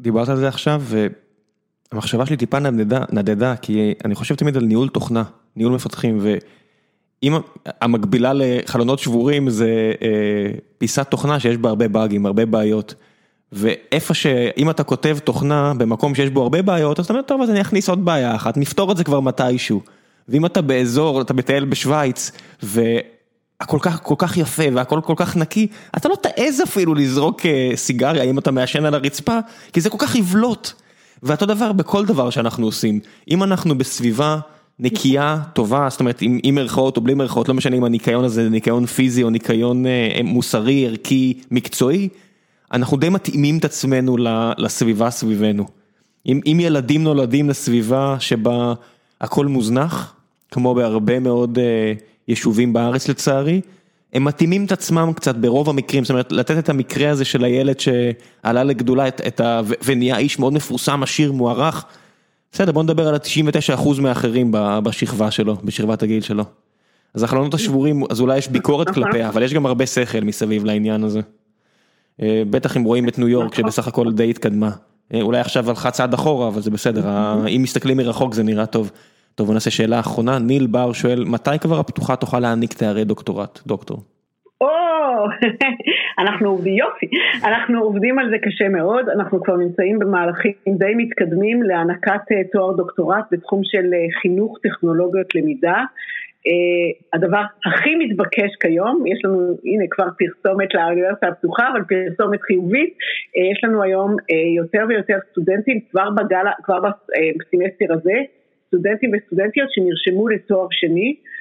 דיברת 0.00 0.28
על 0.28 0.36
זה 0.36 0.48
עכשיו 0.48 0.80
ו... 0.80 1.06
המחשבה 1.92 2.26
שלי 2.26 2.36
טיפה 2.36 2.58
נדדה, 2.58 3.00
נדדה, 3.12 3.56
כי 3.56 3.94
אני 4.04 4.14
חושב 4.14 4.34
תמיד 4.34 4.56
על 4.56 4.64
ניהול 4.64 4.88
תוכנה, 4.88 5.22
ניהול 5.56 5.74
מפתחים, 5.74 6.18
ואם 7.24 7.38
המקבילה 7.80 8.32
לחלונות 8.34 8.98
שבורים 8.98 9.50
זה 9.50 9.92
אה, 10.02 10.08
פיסת 10.78 11.06
תוכנה 11.10 11.40
שיש 11.40 11.56
בה 11.56 11.68
הרבה 11.68 11.88
באגים, 11.88 12.26
הרבה 12.26 12.46
בעיות. 12.46 12.94
ואיפה 13.52 14.14
שאם 14.14 14.70
אתה 14.70 14.84
כותב 14.84 15.18
תוכנה 15.24 15.72
במקום 15.74 16.14
שיש 16.14 16.30
בו 16.30 16.42
הרבה 16.42 16.62
בעיות, 16.62 16.98
אז 16.98 17.04
אתה 17.04 17.14
אומר, 17.14 17.22
טוב, 17.22 17.42
אז 17.42 17.50
אני 17.50 17.60
אכניס 17.60 17.88
עוד 17.88 18.04
בעיה 18.04 18.34
אחת, 18.34 18.56
נפתור 18.56 18.92
את 18.92 18.96
זה 18.96 19.04
כבר 19.04 19.20
מתישהו. 19.20 19.80
ואם 20.28 20.46
אתה 20.46 20.62
באזור, 20.62 21.20
אתה 21.20 21.34
מטייל 21.34 21.64
בשוויץ, 21.64 22.32
הכל 23.60 23.78
כך, 23.82 24.00
כל 24.02 24.14
כך 24.18 24.36
יפה 24.36 24.62
והכל 24.74 25.00
כל 25.04 25.14
כך 25.16 25.36
נקי, 25.36 25.66
אתה 25.96 26.08
לא 26.08 26.14
תעז 26.14 26.62
אפילו 26.62 26.94
לזרוק 26.94 27.40
סיגריה 27.74 28.22
אם 28.22 28.38
אתה 28.38 28.50
מעשן 28.50 28.84
על 28.84 28.94
הרצפה, 28.94 29.38
כי 29.72 29.80
זה 29.80 29.90
כל 29.90 29.98
כך 30.00 30.14
יבלוט. 30.14 30.70
ואותו 31.22 31.46
דבר 31.46 31.72
בכל 31.72 32.06
דבר 32.06 32.30
שאנחנו 32.30 32.66
עושים, 32.66 33.00
אם 33.30 33.42
אנחנו 33.42 33.78
בסביבה 33.78 34.38
נקייה, 34.78 35.42
טובה, 35.52 35.86
זאת 35.90 36.00
אומרת 36.00 36.22
עם 36.22 36.54
מרכאות 36.54 36.96
או 36.96 37.02
בלי 37.02 37.14
מרכאות, 37.14 37.48
לא 37.48 37.54
משנה 37.54 37.76
אם 37.76 37.84
הניקיון 37.84 38.24
הזה 38.24 38.44
זה 38.44 38.50
ניקיון 38.50 38.86
פיזי 38.86 39.22
או 39.22 39.30
ניקיון 39.30 39.84
מוסרי, 40.24 40.86
ערכי, 40.86 41.34
מקצועי, 41.50 42.08
אנחנו 42.72 42.96
די 42.96 43.08
מתאימים 43.08 43.58
את 43.58 43.64
עצמנו 43.64 44.16
לסביבה 44.58 45.10
סביבנו. 45.10 45.66
אם 46.26 46.40
אם 46.46 46.60
ילדים 46.60 47.04
נולדים 47.04 47.50
לסביבה 47.50 48.16
שבה 48.20 48.74
הכל 49.20 49.46
מוזנח, 49.46 50.14
כמו 50.50 50.74
בהרבה 50.74 51.20
מאוד 51.20 51.58
יישובים 52.28 52.72
בארץ 52.72 53.08
לצערי, 53.08 53.60
הם 54.12 54.24
מתאימים 54.24 54.64
את 54.64 54.72
עצמם 54.72 55.12
קצת 55.16 55.36
ברוב 55.36 55.68
המקרים, 55.68 56.04
זאת 56.04 56.10
אומרת 56.10 56.32
לתת 56.32 56.58
את 56.58 56.68
המקרה 56.68 57.10
הזה 57.10 57.24
של 57.24 57.44
הילד 57.44 57.80
שעלה 57.80 58.64
לגדולה 58.64 59.08
את 59.08 59.40
ה... 59.40 59.60
ונהיה 59.84 60.18
איש 60.18 60.38
מאוד 60.38 60.52
מפורסם, 60.52 61.02
עשיר, 61.02 61.32
מוערך, 61.32 61.84
בסדר 62.54 62.72
בוא 62.72 62.82
נדבר 62.82 63.08
על 63.08 63.14
ה-99% 63.14 64.00
מהאחרים 64.00 64.52
בשכבה 64.82 65.30
שלו, 65.30 65.56
בשכבת 65.64 66.02
הגיל 66.02 66.20
שלו. 66.20 66.44
אז 67.14 67.22
החלונות 67.22 67.54
השבורים, 67.54 68.02
אז 68.10 68.20
אולי 68.20 68.38
יש 68.38 68.48
ביקורת 68.48 68.88
נכון. 68.88 69.04
כלפיה, 69.04 69.28
אבל 69.28 69.42
יש 69.42 69.54
גם 69.54 69.66
הרבה 69.66 69.86
שכל 69.86 70.20
מסביב 70.20 70.64
לעניין 70.64 71.04
הזה. 71.04 71.20
אה, 72.22 72.42
בטח 72.50 72.76
אם 72.76 72.84
רואים 72.84 73.08
את 73.08 73.18
ניו 73.18 73.28
יורק 73.28 73.52
נכון. 73.52 73.64
שבסך 73.64 73.88
הכל 73.88 74.12
די 74.12 74.30
התקדמה. 74.30 74.70
אה, 75.14 75.22
אולי 75.22 75.40
עכשיו 75.40 75.70
הלכה 75.70 75.90
צעד 75.90 76.14
אחורה, 76.14 76.48
אבל 76.48 76.62
זה 76.62 76.70
בסדר, 76.70 77.02
אם 77.56 77.62
מסתכלים 77.62 77.96
מרחוק 77.96 78.34
זה 78.34 78.42
נראה 78.42 78.66
טוב. 78.66 78.90
טוב, 79.34 79.50
נעשה 79.50 79.70
שאלה 79.70 80.00
אחרונה, 80.00 80.38
ניל 80.38 80.66
בר 80.66 80.92
שואל, 80.92 81.24
מתי 81.24 81.58
כבר 81.60 81.78
הפתוחה 81.78 82.16
תוכל 82.16 82.38
להעניק 82.38 82.72
תארי 82.72 83.04
דוקטורט, 83.04 83.60
דוקטור? 83.66 84.02
אנחנו 86.18 86.50
עובדים, 86.50 86.74
יופי, 86.74 87.06
אנחנו 87.44 87.80
עובדים 87.80 88.18
על 88.18 88.30
זה 88.30 88.38
קשה 88.38 88.68
מאוד, 88.68 89.08
אנחנו 89.08 89.42
כבר 89.42 89.56
נמצאים 89.56 89.98
במהלכים 89.98 90.52
די 90.68 90.92
מתקדמים 90.96 91.62
להענקת 91.62 92.32
אה, 92.32 92.44
תואר 92.52 92.72
דוקטורט 92.76 93.24
בתחום 93.30 93.60
של 93.64 93.94
אה, 93.94 94.20
חינוך 94.22 94.58
טכנולוגיות 94.62 95.34
למידה. 95.34 95.82
Uh, 96.48 97.06
הדבר 97.12 97.42
הכי 97.66 97.94
מתבקש 97.94 98.50
כיום, 98.60 99.04
יש 99.06 99.24
לנו, 99.24 99.40
הנה 99.64 99.84
כבר 99.90 100.08
פרסומת 100.18 100.74
לאוניברסיטה 100.74 101.28
הפתוחה, 101.28 101.68
אבל 101.72 101.82
פרסומת 101.84 102.42
חיובית, 102.42 102.94
יש 103.52 103.64
לנו 103.64 103.82
היום 103.82 104.16
יותר 104.56 104.84
ויותר 104.88 105.18
סטודנטים 105.30 105.80
כבר 105.90 106.10
בגל, 106.10 106.44
כבר 106.62 106.78
בסמסטר 106.80 107.94
הזה, 107.94 108.18
סטודנטים 108.66 109.10
וסטודנטיות 109.14 109.68
שנרשמו 109.70 110.28
לתואר 110.28 110.66
שני 110.70 111.16
אה, 111.18 111.33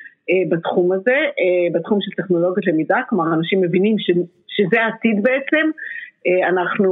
בתחום 0.50 0.92
הזה, 0.92 1.12
אה, 1.16 1.80
בתחום 1.80 1.98
של 2.02 2.12
טכנולוגיות 2.22 2.68
למידה, 2.68 2.98
כלומר 3.10 3.34
אנשים 3.34 3.62
מבינים 3.62 3.96
ש, 4.00 4.12
שזה 4.48 4.82
העתיד 4.82 5.24
בעצם, 5.24 5.70
אה, 6.28 6.50
אנחנו 6.50 6.90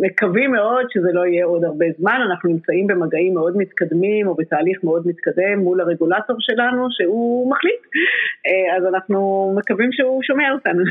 מקווים 0.00 0.52
מאוד 0.52 0.86
שזה 0.90 1.08
לא 1.12 1.26
יהיה 1.26 1.44
עוד 1.44 1.64
הרבה 1.64 1.86
זמן, 1.98 2.18
אנחנו 2.30 2.50
נמצאים 2.50 2.86
במגעים 2.86 3.34
מאוד 3.34 3.56
מתקדמים 3.56 4.28
או 4.28 4.34
בתהליך 4.34 4.84
מאוד 4.84 5.06
מתקדם 5.06 5.58
מול 5.58 5.80
הרגולטור 5.80 6.36
שלנו 6.40 6.86
שהוא 6.90 7.50
מחליט, 7.50 7.80
אה, 8.46 8.76
אז 8.76 8.94
אנחנו 8.94 9.52
מקווים 9.58 9.92
שהוא 9.92 10.22
שומע 10.22 10.52
אותנו. 10.52 10.82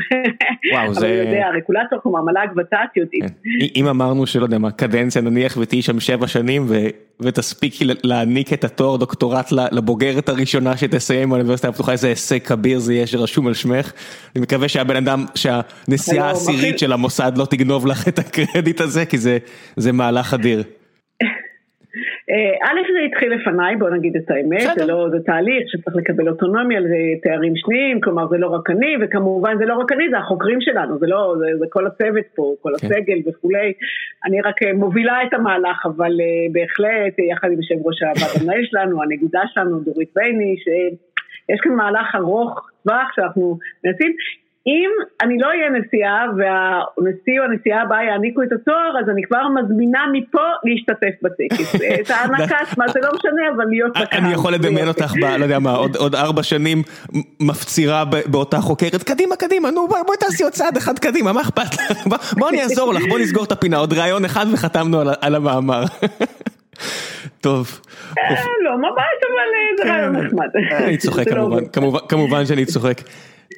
וואו, 0.72 0.94
זה... 0.94 1.06
אבל 1.06 1.14
הוא 1.14 1.24
יודע, 1.24 1.46
הרגולטור, 1.46 1.98
כלומר 2.02 2.22
מל"ג 2.22 2.48
ות"ת 2.56 2.96
יודעים. 2.96 3.22
כן. 3.22 3.34
אם 3.76 3.86
אמרנו 3.86 4.26
שלא 4.26 4.44
יודע 4.44 4.58
מה, 4.58 4.70
קדנציה 4.70 5.22
נניח 5.22 5.56
ותהיי 5.56 5.82
שם 5.82 6.00
שבע 6.00 6.26
שנים 6.26 6.62
ו... 6.68 6.74
ותספיקי 7.20 7.84
להעניק 8.02 8.52
את 8.52 8.64
התואר 8.64 8.96
דוקטורט 8.96 9.52
לבוגרת 9.52 10.28
הראשונה 10.28 10.76
שתסיים 10.76 11.28
באוניברסיטה 11.28 11.68
הפתוחה, 11.68 11.92
איזה 11.92 12.08
הישג 12.08 12.38
כביר 12.38 12.78
זה 12.78 12.94
יהיה 12.94 13.06
שרשום 13.06 13.46
על 13.46 13.54
שמך. 13.54 13.92
אני 14.36 14.42
מקווה 14.42 14.68
שהבן 14.68 14.96
אדם, 14.96 15.26
שהנשיאה 15.34 16.26
העשירית 16.26 16.78
של 16.78 16.92
המוסד 16.92 17.32
לא 17.36 17.44
תגנוב 17.44 17.86
לך 17.86 18.08
את 18.08 18.18
הקרדיט 18.18 18.80
הזה, 18.80 19.06
כי 19.06 19.18
זה 19.76 19.92
מהלך 19.92 20.34
אדיר. 20.34 20.62
אה, 22.30 22.68
א' 22.70 22.80
זה 22.92 23.00
התחיל 23.06 23.32
לפניי, 23.34 23.76
בוא 23.76 23.90
נגיד 23.90 24.16
את 24.16 24.30
האמת, 24.30 24.76
זה 24.76 24.86
לא, 24.86 25.08
זה 25.10 25.18
תהליך 25.26 25.64
שצריך 25.66 25.96
לקבל 25.96 26.28
אוטונומיה, 26.28 26.82
זה 26.82 26.96
תארים 27.22 27.56
שניים, 27.56 28.00
כלומר 28.00 28.28
זה 28.28 28.38
לא 28.38 28.46
רק 28.46 28.70
אני, 28.70 28.96
וכמובן 29.00 29.58
זה 29.58 29.64
לא 29.64 29.74
רק 29.74 29.92
אני, 29.92 30.10
זה 30.10 30.18
החוקרים 30.18 30.60
שלנו, 30.60 30.98
זה 30.98 31.06
לא, 31.06 31.34
זה, 31.38 31.58
זה 31.58 31.66
כל 31.70 31.86
הצוות 31.86 32.24
פה, 32.34 32.54
כל 32.62 32.70
כן. 32.80 32.86
הסגל 32.86 33.18
וכולי, 33.26 33.72
אני 34.24 34.40
רק 34.40 34.62
אה, 34.62 34.72
מובילה 34.72 35.22
את 35.22 35.34
המהלך, 35.34 35.86
אבל 35.86 36.12
uh, 36.20 36.52
בהחלט, 36.52 37.18
יחד 37.18 37.48
עם 37.52 37.56
יושב 37.56 37.86
ראש 37.86 38.02
הוועד 38.02 38.30
המנהל 38.40 38.64
שלנו, 38.64 39.02
הנגידה 39.02 39.40
שלנו, 39.54 39.80
דורית 39.80 40.08
בייני, 40.16 40.54
שיש 40.62 41.60
כאן 41.60 41.72
מהלך 41.72 42.14
ארוך 42.14 42.70
טווח 42.82 43.12
שאנחנו 43.14 43.58
מנסים, 43.84 44.12
אם 44.66 44.90
אני 45.22 45.38
לא 45.38 45.46
אהיה 45.46 45.70
נשיאה 45.70 46.24
והנשיא 46.36 47.38
או 47.38 47.44
הנשיאה 47.44 47.82
הבאה 47.82 48.04
יעניקו 48.04 48.42
את 48.42 48.52
התואר, 48.52 48.98
אז 49.00 49.08
אני 49.08 49.22
כבר 49.22 49.48
מזמינה 49.48 50.00
מפה 50.12 50.46
להשתתף 50.64 51.14
בטקס. 51.22 51.74
את 52.00 52.10
ההענקה 52.10 52.56
עצמה, 52.56 52.88
זה 52.88 53.00
לא 53.02 53.08
משנה, 53.14 53.42
אבל 53.56 53.64
להיות 53.70 53.90
בקהל. 53.90 54.20
אני 54.20 54.32
יכול 54.32 54.52
לדמיין 54.52 54.88
אותך, 54.88 55.12
לא 55.38 55.44
יודע 55.44 55.58
מה, 55.58 55.76
עוד 55.98 56.14
ארבע 56.14 56.42
שנים 56.42 56.82
מפצירה 57.40 58.04
באותה 58.26 58.60
חוקרת, 58.60 59.02
קדימה, 59.02 59.36
קדימה, 59.36 59.70
נו 59.70 59.88
בואי 59.88 60.16
תעשי 60.20 60.42
עוד 60.42 60.52
צעד 60.52 60.76
אחד 60.76 60.98
קדימה, 60.98 61.32
מה 61.32 61.40
אכפת 61.40 61.74
לך? 61.74 62.06
בוא 62.38 62.48
אני 62.48 62.62
אעזור 62.62 62.94
לך, 62.94 63.02
בוא 63.08 63.18
נסגור 63.18 63.44
את 63.44 63.52
הפינה, 63.52 63.76
עוד 63.76 63.92
רעיון 63.92 64.24
אחד 64.24 64.46
וחתמנו 64.52 65.00
על 65.20 65.34
המאמר. 65.34 65.82
טוב. 67.40 67.80
אה, 68.18 68.34
לא 68.64 68.78
ממש, 68.78 69.18
אבל 69.22 69.48
אה, 69.54 69.84
זה 69.86 69.92
רעיון 69.92 70.14
כן. 70.14 70.26
נחמד. 70.26 70.48
אני 70.84 70.96
צוחק 70.96 71.26
לא 71.32 71.58
כמובן, 71.72 71.98
כמובן 72.08 72.46
שאני 72.46 72.64
צוחק. 72.64 73.00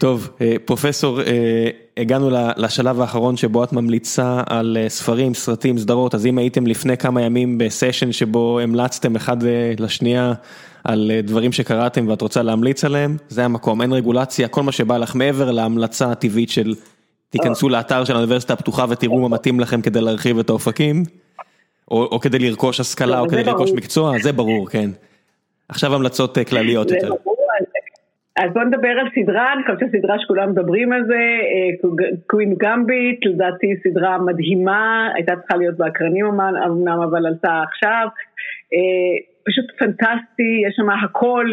טוב, 0.01 0.29
אה, 0.41 0.55
פרופסור, 0.65 1.21
אה, 1.21 1.71
הגענו 1.97 2.31
לשלב 2.57 3.01
האחרון 3.01 3.37
שבו 3.37 3.65
את 3.65 3.73
ממליצה 3.73 4.43
על 4.47 4.77
אה, 4.81 4.89
ספרים, 4.89 5.35
סרטים, 5.35 5.79
סדרות, 5.79 6.15
אז 6.15 6.27
אם 6.27 6.39
הייתם 6.39 6.67
לפני 6.67 6.97
כמה 6.97 7.23
ימים 7.23 7.59
בסשן 7.59 8.13
שבו 8.13 8.61
המלצתם 8.61 9.17
אחד 9.17 9.37
לשנייה 9.79 10.33
על 10.85 11.11
דברים 11.25 11.53
שקראתם 11.53 12.09
ואת 12.09 12.23
רוצה 12.23 12.43
להמליץ 12.43 12.85
עליהם, 12.85 13.17
זה 13.29 13.45
המקום, 13.45 13.83
אין 13.83 13.93
רגולציה, 13.93 14.49
כל 14.49 14.63
מה 14.63 14.73
שבא 14.73 14.97
לך 14.97 15.15
מעבר 15.15 15.51
להמלצה 15.51 16.11
הטבעית 16.11 16.51
של 16.51 16.75
תיכנסו 17.31 17.69
לאתר 17.69 18.05
של 18.05 18.13
האוניברסיטה 18.13 18.53
הפתוחה 18.53 18.85
ותראו 18.89 19.21
מה 19.21 19.29
מתאים 19.29 19.61
לכם 19.61 19.81
כדי 19.81 20.01
להרחיב 20.01 20.39
את 20.39 20.51
האופקים, 20.51 21.05
או, 21.91 22.03
או 22.05 22.21
כדי 22.21 22.39
לרכוש 22.39 22.81
השכלה 22.81 23.21
או 23.21 23.29
כדי 23.29 23.45
לרכוש 23.45 23.71
מקצוע, 23.71 24.19
זה 24.23 24.33
ברור, 24.33 24.69
כן. 24.69 24.91
עכשיו 25.69 25.95
המלצות 25.95 26.39
כלליות 26.49 26.91
יותר. 26.91 27.11
אז 28.37 28.53
בוא 28.53 28.63
נדבר 28.63 28.89
על 28.89 29.09
סדרה, 29.15 29.53
אני 29.53 29.63
חושבת 29.63 29.79
שסדרה 29.79 30.19
שכולם 30.19 30.51
מדברים 30.51 30.93
על 30.93 31.05
זה, 31.07 31.39
קווין 32.27 32.55
גמביט, 32.59 33.27
לדעתי 33.27 33.67
סדרה 33.83 34.19
מדהימה, 34.19 35.09
הייתה 35.15 35.37
צריכה 35.37 35.57
להיות 35.57 35.77
באקרנים 35.77 36.27
אמנם, 36.67 37.01
אבל 37.03 37.27
עלתה 37.27 37.63
עכשיו. 37.63 38.09
אה, 38.75 39.17
פשוט 39.47 39.65
פנטסטי, 39.79 40.63
יש 40.67 40.75
שם 40.77 40.91
הכל, 40.91 41.47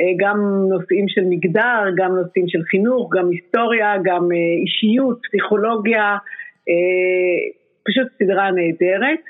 אה, 0.00 0.04
גם 0.16 0.36
נושאים 0.68 1.08
של 1.08 1.24
מגדר, 1.28 1.84
גם 1.96 2.16
נושאים 2.16 2.48
של 2.48 2.62
חינוך, 2.62 3.14
גם 3.16 3.28
היסטוריה, 3.30 3.94
גם 4.04 4.32
אה, 4.32 4.62
אישיות, 4.62 5.18
פסיכולוגיה, 5.26 6.16
פשוט 7.86 8.08
סדרה 8.18 8.50
נהדרת. 8.50 9.20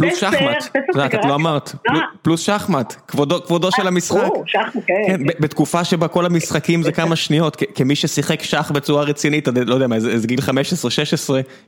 פלוס 0.00 0.20
שחמט, 0.20 0.76
את 1.14 1.24
לא 1.24 1.34
אמרת, 1.34 1.72
פלוס 2.22 2.40
שחמט, 2.40 2.94
כבודו 3.08 3.72
של 3.72 3.86
המשחק, 3.86 4.28
כן. 4.86 4.94
כן, 5.06 5.24
בתקופה 5.40 5.84
שבה 5.84 6.08
כל 6.08 6.26
המשחקים 6.26 6.82
זה 6.82 6.92
כמה 6.92 7.16
שניות, 7.22 7.56
כמי 7.74 7.96
ששיחק 7.96 8.42
שח 8.42 8.70
בצורה 8.70 9.02
רצינית, 9.02 9.48
לא 9.66 9.74
יודע 9.74 9.86
מה, 9.86 9.94
איזה 9.94 10.26
גיל 10.26 10.38
15-16, 10.38 10.42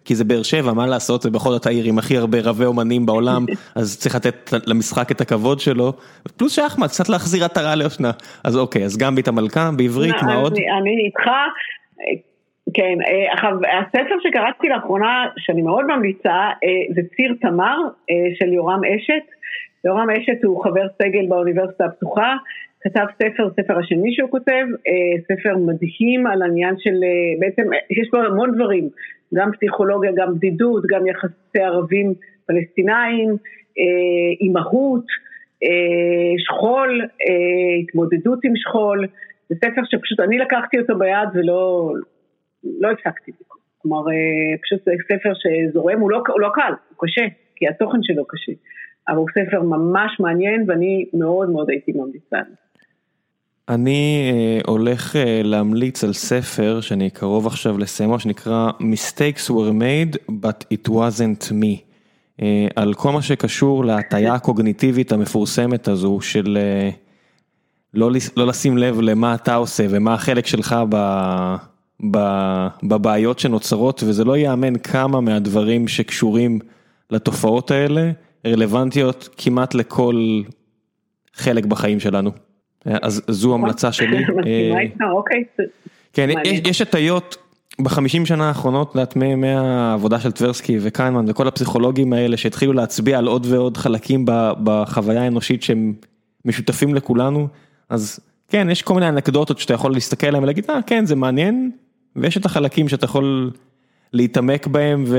כי 0.05 0.15
זה 0.15 0.25
באר 0.25 0.43
שבע, 0.43 0.73
מה 0.73 0.87
לעשות, 0.87 1.23
זה 1.23 1.31
בכל 1.31 1.51
זאת 1.51 1.67
העיר 1.67 1.85
עם 1.85 1.99
הכי 1.99 2.17
הרבה 2.17 2.39
רבי 2.41 2.65
אומנים 2.65 3.07
בעולם, 3.07 3.45
אז 3.75 3.99
צריך 3.99 4.15
לתת 4.15 4.53
למשחק 4.67 5.11
את 5.11 5.21
הכבוד 5.21 5.61
שלו, 5.61 5.93
פלוס 6.37 6.53
שחמט, 6.53 6.91
קצת 6.91 7.09
להחזיר 7.09 7.45
עטרה 7.45 7.75
ליושנה, 7.75 8.11
אז 8.45 8.57
אוקיי, 8.57 8.85
אז 8.85 8.97
גם 8.97 9.15
בית 9.15 9.29
המלכה, 9.29 9.71
בעברית, 9.77 10.23
מה 10.23 10.35
עוד? 10.35 10.53
אני 10.53 11.07
איתך. 11.07 11.31
כן, 12.75 12.99
אה, 13.07 13.33
עכשיו 13.33 13.59
הספר 13.81 14.17
שקראתי 14.23 14.69
לאחרונה, 14.69 15.27
שאני 15.37 15.63
מאוד 15.63 15.87
ממליצה, 15.87 16.39
אה, 16.65 16.95
זה 16.95 17.01
ציר 17.17 17.35
תמר 17.41 17.79
אה, 18.11 18.15
של 18.39 18.53
יורם 18.53 18.81
אשת. 18.85 19.27
יורם 19.85 20.11
אשת 20.11 20.45
הוא 20.45 20.65
חבר 20.65 20.87
סגל 21.03 21.27
באוניברסיטה 21.29 21.85
הפתוחה, 21.85 22.37
כתב 22.81 23.05
ספר, 23.23 23.51
ספר 23.61 23.79
השני 23.79 24.15
שהוא 24.15 24.31
כותב, 24.31 24.65
ספר 25.29 25.57
מדהים 25.57 26.27
על 26.27 26.43
העניין 26.43 26.75
של, 26.79 26.95
בעצם 27.39 27.63
יש 27.91 28.09
בו 28.13 28.19
המון 28.19 28.55
דברים, 28.55 28.89
גם 29.35 29.53
פסיכולוגיה, 29.53 30.11
גם 30.17 30.35
בדידות, 30.35 30.83
גם 30.87 31.07
יחסי 31.07 31.59
ערבים 31.59 32.15
פלסטינאים, 32.47 33.37
אימהות, 34.41 35.05
שכול, 36.39 37.01
התמודדות 37.83 38.39
עם 38.45 38.53
שכול, 38.57 39.07
זה 39.49 39.57
ספר 39.65 39.83
שפשוט 39.85 40.21
אני 40.21 40.39
לקחתי 40.39 40.79
אותו 40.79 40.99
ביד 40.99 41.29
ולא 41.35 41.93
לא 42.65 42.89
הפסקתי. 42.91 43.33
כלומר, 43.79 43.99
אה, 43.99 44.59
פשוט 44.63 44.85
זה 44.85 44.93
ספר 45.05 45.33
שזורם, 45.35 46.01
הוא 46.01 46.11
לא, 46.11 46.23
הוא 46.29 46.41
לא 46.41 46.49
קל, 46.55 46.73
הוא 46.89 46.97
קשה, 46.99 47.27
כי 47.57 47.69
התוכן 47.69 47.99
שלו 48.03 48.25
קשה. 48.25 48.53
אבל 49.09 49.17
הוא 49.17 49.27
ספר 49.31 49.63
ממש 49.63 50.21
מעניין 50.21 50.65
ואני 50.69 51.05
מאוד 51.15 51.51
מאוד 51.51 51.71
הייתי 51.71 51.93
ממליצה. 51.93 52.39
אני 53.69 54.33
הולך 54.67 55.17
להמליץ 55.45 56.05
על 56.05 56.13
ספר 56.13 56.81
שאני 56.81 57.11
קרוב 57.11 57.47
עכשיו 57.47 57.79
לסיימו 57.79 58.19
שנקרא 58.19 58.71
Mistakes 58.81 59.51
were 59.51 59.73
made 59.81 60.17
but 60.29 60.75
it 60.75 60.89
wasn't 60.89 61.53
me. 61.53 61.81
על 62.77 62.95
כל 62.95 63.13
מה 63.13 63.23
שקשור 63.23 63.85
להטייה 63.85 64.35
הקוגניטיבית 64.35 65.13
המפורסמת 65.13 65.89
הזו 65.89 66.21
של 66.21 66.59
לא, 67.95 68.11
לא 68.37 68.47
לשים 68.47 68.79
לב 68.79 69.01
למה 69.01 69.35
אתה 69.35 69.55
עושה 69.55 69.87
ומה 69.91 70.15
החלק 70.15 70.47
שלך 70.47 70.77
ב, 70.89 70.97
בבעיות 72.83 73.39
שנוצרות 73.39 74.03
וזה 74.07 74.25
לא 74.25 74.37
ייאמן 74.37 74.79
כמה 74.79 75.21
מהדברים 75.21 75.89
שקשורים 75.89 76.59
לתופעות 77.11 77.71
האלה 77.71 78.11
רלוונטיות 78.47 79.29
כמעט 79.37 79.75
לכל 79.75 80.43
חלק 81.35 81.65
בחיים 81.65 82.01
שלנו. 82.01 82.31
אז 82.85 83.23
זו 83.29 83.55
המלצה 83.55 83.93
שלי. 83.93 84.17
אה, 84.47 85.11
אוקיי. 85.13 85.45
כן, 86.13 86.29
יש 86.45 86.81
הטיות 86.81 87.37
בחמישים 87.83 88.27
שנה 88.27 88.49
האחרונות, 88.49 88.97
את 89.03 89.17
מהעבודה 89.17 90.21
של 90.21 90.33
טברסקי 90.33 90.79
וקיינמן 90.81 91.25
וכל 91.29 91.49
הפסיכולוגים 91.49 92.13
האלה 92.13 92.37
שהתחילו 92.37 92.73
להצביע 92.73 93.19
על 93.19 93.27
עוד 93.27 93.47
ועוד 93.51 93.77
חלקים 93.77 94.25
בחוויה 94.65 95.23
האנושית 95.23 95.63
שהם 95.63 95.95
משותפים 96.45 96.95
לכולנו, 96.95 97.49
אז 97.89 98.21
כן, 98.49 98.71
יש 98.71 98.83
כל 98.83 98.95
מיני 98.95 99.09
אנקדוטות 99.09 99.59
שאתה 99.59 99.75
יכול 99.75 99.93
להסתכל 99.93 100.27
עליהם 100.27 100.43
ולהגיד, 100.43 100.65
אה 100.71 100.83
כן, 100.87 101.07
זה 101.07 101.17
מעניין, 101.17 101.71
ויש 102.17 102.37
את 102.37 102.45
החלקים 102.45 102.89
שאתה 102.89 103.05
יכול 103.05 103.51
להתעמק 104.13 104.67
בהם 104.67 105.05
ו... 105.07 105.19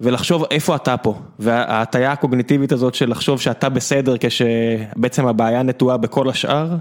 ולחשוב 0.00 0.44
איפה 0.50 0.76
אתה 0.76 0.96
פה, 0.96 1.14
וההטייה 1.38 2.12
הקוגניטיבית 2.12 2.72
הזאת 2.72 2.94
של 2.94 3.10
לחשוב 3.10 3.40
שאתה 3.40 3.68
בסדר 3.68 4.14
כשבעצם 4.20 5.26
הבעיה 5.26 5.62
נטועה 5.62 5.96
בכל 5.96 6.28
השאר, 6.28 6.76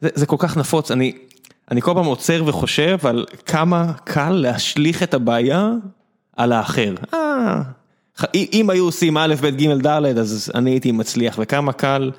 זה, 0.00 0.08
זה 0.14 0.26
כל 0.26 0.36
כך 0.38 0.56
נפוץ, 0.56 0.90
אני, 0.90 1.12
אני 1.70 1.80
כל 1.80 1.92
פעם 1.94 2.04
עוצר 2.04 2.42
וחושב 2.46 2.98
על 3.02 3.26
כמה 3.46 3.92
קל 4.04 4.30
להשליך 4.30 5.02
את 5.02 5.14
הבעיה 5.14 5.70
על 6.36 6.52
האחר. 6.52 6.94
אה, 7.14 7.62
אם 8.34 8.70
היו 8.70 8.84
עושים 8.84 9.18
א', 9.18 9.34
ב', 9.40 9.46
ג', 9.46 9.86
ד', 9.86 10.18
אז 10.18 10.52
אני 10.54 10.70
הייתי 10.70 10.92
מצליח, 10.92 11.36
וכמה 11.38 11.72
קל 11.72 12.10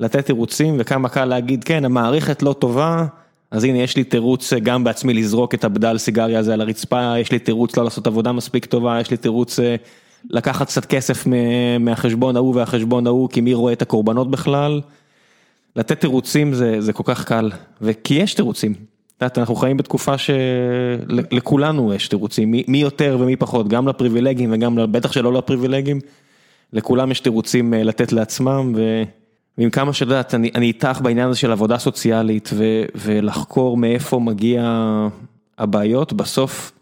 לתת 0.00 0.26
תירוצים 0.26 0.76
וכמה 0.78 1.08
קל 1.08 1.24
להגיד, 1.24 1.64
כן, 1.64 1.84
המערכת 1.84 2.42
לא 2.42 2.52
טובה. 2.52 3.06
אז 3.56 3.64
הנה 3.64 3.78
יש 3.78 3.96
לי 3.96 4.04
תירוץ 4.04 4.52
אה, 4.52 4.58
גם 4.58 4.84
בעצמי 4.84 5.14
לזרוק 5.14 5.54
את 5.54 5.64
הבדל 5.64 5.98
סיגריה 5.98 6.38
הזה 6.38 6.54
על 6.54 6.60
הרצפה, 6.60 7.18
יש 7.18 7.32
לי 7.32 7.38
תירוץ 7.38 7.76
לא 7.76 7.84
לעשות 7.84 8.06
עבודה 8.06 8.32
מספיק 8.32 8.64
טובה, 8.64 9.00
יש 9.00 9.10
לי 9.10 9.16
תירוץ 9.16 9.60
אה, 9.60 9.76
לקחת 10.30 10.66
קצת 10.66 10.84
כסף 10.84 11.24
מהחשבון 11.80 12.36
ההוא 12.36 12.54
והחשבון 12.54 13.06
ההוא, 13.06 13.28
כי 13.28 13.40
מי 13.40 13.54
רואה 13.54 13.72
את 13.72 13.82
הקורבנות 13.82 14.30
בכלל. 14.30 14.80
לתת 15.76 16.00
תירוצים 16.00 16.54
זה, 16.54 16.80
זה 16.80 16.92
כל 16.92 17.02
כך 17.06 17.24
קל, 17.24 17.50
וכי 17.82 18.14
יש 18.14 18.34
תירוצים. 18.34 18.72
את 18.72 19.22
יודעת, 19.22 19.38
אנחנו 19.38 19.54
חיים 19.54 19.76
בתקופה 19.76 20.14
שלכולנו 20.18 21.94
יש 21.94 22.08
תירוצים, 22.08 22.50
מי, 22.50 22.64
מי 22.68 22.78
יותר 22.78 23.16
ומי 23.20 23.36
פחות, 23.36 23.68
גם 23.68 23.88
לפריבילגים 23.88 24.52
וגם 24.52 24.92
בטח 24.92 25.12
שלא 25.12 25.32
לפריבילגים, 25.32 26.00
לכולם 26.72 27.10
יש 27.10 27.20
תירוצים 27.20 27.74
אה, 27.74 27.82
לתת 27.82 28.12
לעצמם. 28.12 28.72
ו... 28.76 29.02
ועם 29.58 29.70
כמה 29.70 29.92
שאת 29.92 30.08
יודעת, 30.08 30.34
אני 30.34 30.50
אני 30.54 30.66
איתך 30.66 31.00
בעניין 31.02 31.28
הזה 31.28 31.38
של 31.38 31.52
עבודה 31.52 31.78
סוציאלית 31.78 32.50
ו, 32.52 32.82
ולחקור 32.94 33.76
מאיפה 33.76 34.20
מגיע 34.20 34.62
הבעיות, 35.58 36.12
בסוף 36.12 36.72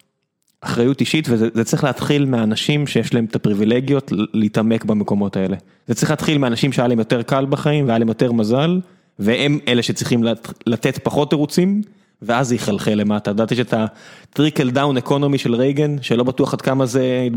אחריות 0.61 1.01
אישית 1.01 1.27
וזה 1.31 1.65
צריך 1.65 1.85
להתחיל 1.85 2.25
מאנשים 2.25 2.87
שיש 2.87 3.15
להם 3.15 3.25
את 3.25 3.37
הפריבילגיות 3.37 4.13
להתעמק 4.33 4.85
במקומות 4.85 5.37
האלה. 5.37 5.57
זה 5.87 5.95
צריך 5.95 6.11
להתחיל 6.11 6.39
מאנשים 6.39 6.73
שהיה 6.73 6.89
להם 6.89 6.99
יותר 6.99 7.23
קל 7.23 7.47
בחיים 7.47 7.87
והיה 7.87 7.99
להם 7.99 8.09
יותר 8.09 8.33
מזל, 8.33 8.81
והם 9.19 9.59
אלה 9.69 9.83
שצריכים 9.83 10.25
לתת 10.67 10.99
פחות 10.99 11.31
תירוצים. 11.31 11.83
ואז 12.23 12.49
זה 12.49 12.55
יחלחל 12.55 12.95
למטה, 12.95 13.31
את 13.31 13.53
יש 13.53 13.61
את 13.61 13.75
ה 13.77 13.88
trickle 13.88 14.70
down 14.70 14.97
economy 14.97 15.39
של 15.39 15.55
רייגן, 15.55 15.97
שלא 16.03 16.25
בטוח 16.25 16.55
עד 16.55 16.61
כמה 16.61 16.87
זה 16.87 17.29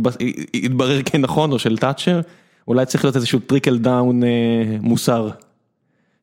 יתברר 0.54 1.02
כנכון, 1.02 1.52
או 1.52 1.60
של 1.60 1.78
תאצ'ר, 1.78 2.22
אולי 2.68 2.86
צריך 2.86 3.06
להיות 3.06 3.16
איזשהו 3.16 3.40
trickle 3.40 3.78
down 3.78 4.24
אה, 4.24 4.30
מוסר, 4.82 5.30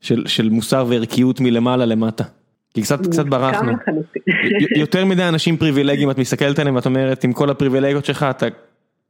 של 0.00 0.26
של 0.26 0.48
מוסר 0.48 0.86
וערכיות 0.88 1.40
מלמעלה 1.40 1.86
למטה. 1.86 2.24
כי 2.74 2.82
קצת 2.82 3.06
קצת 3.06 3.26
ברחנו. 3.26 3.72
יותר 4.76 5.04
מדי 5.04 5.28
אנשים 5.28 5.56
פריבילגיים 5.56 6.10
את 6.10 6.18
מסתכלת 6.18 6.58
עליהם 6.58 6.74
ואת 6.74 6.86
אומרת 6.86 7.24
עם 7.24 7.32
כל 7.32 7.50
הפריבילגיות 7.50 8.04
שלך 8.04 8.26
אתה 8.30 8.46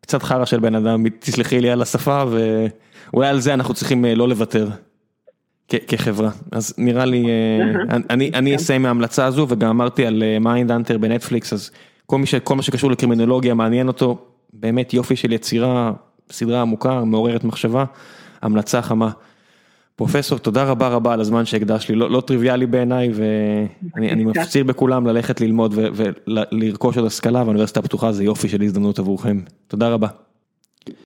קצת 0.00 0.22
חרא 0.22 0.44
של 0.44 0.60
בן 0.60 0.74
אדם 0.74 1.08
תסלחי 1.08 1.60
לי 1.60 1.70
על 1.70 1.82
השפה 1.82 2.24
ואולי 2.30 3.28
על 3.28 3.40
זה 3.40 3.54
אנחנו 3.54 3.74
צריכים 3.74 4.04
אה, 4.04 4.14
לא 4.14 4.28
לוותר. 4.28 4.68
כחברה 5.68 6.30
אז 6.52 6.74
נראה 6.78 7.04
לי 7.04 7.26
אה, 7.26 7.96
אני 8.10 8.30
אני 8.34 8.56
אסיים 8.56 8.82
מההמלצה 8.82 9.24
הזו 9.24 9.46
וגם 9.48 9.70
אמרתי 9.70 10.06
על 10.06 10.22
Mindhunter 10.40 10.98
בנטפליקס 10.98 11.52
אז 11.52 11.70
כל 12.06 12.18
מי 12.18 12.26
שכל 12.26 12.56
מה 12.56 12.62
שקשור 12.62 12.90
לקרימינולוגיה 12.90 13.54
מעניין 13.54 13.88
אותו 13.88 14.18
באמת 14.52 14.94
יופי 14.94 15.16
של 15.16 15.32
יצירה 15.32 15.92
סדרה 16.30 16.60
עמוקה, 16.60 17.04
מעוררת 17.04 17.44
מחשבה, 17.44 17.84
המלצה 18.42 18.82
חמה. 18.82 19.10
פרופסור, 19.96 20.38
תודה 20.38 20.64
רבה 20.64 20.88
רבה 20.88 21.12
על 21.12 21.20
הזמן 21.20 21.44
שהקדש 21.44 21.88
לי, 21.88 21.94
לא, 21.94 22.10
לא 22.10 22.20
טריוויאלי 22.20 22.66
בעיניי 22.66 23.10
ואני 23.14 24.24
מפציר 24.24 24.64
בכולם 24.64 25.06
ללכת 25.06 25.40
ללמוד 25.40 25.74
ולרכוש 25.76 26.96
עוד 26.96 27.06
השכלה 27.06 27.42
והאוניברסיטה 27.42 27.80
הפתוחה 27.80 28.12
זה 28.12 28.24
יופי 28.24 28.48
של 28.48 28.62
הזדמנות 28.62 28.98
עבורכם. 28.98 29.40
תודה 29.68 29.88
רבה. 29.88 30.08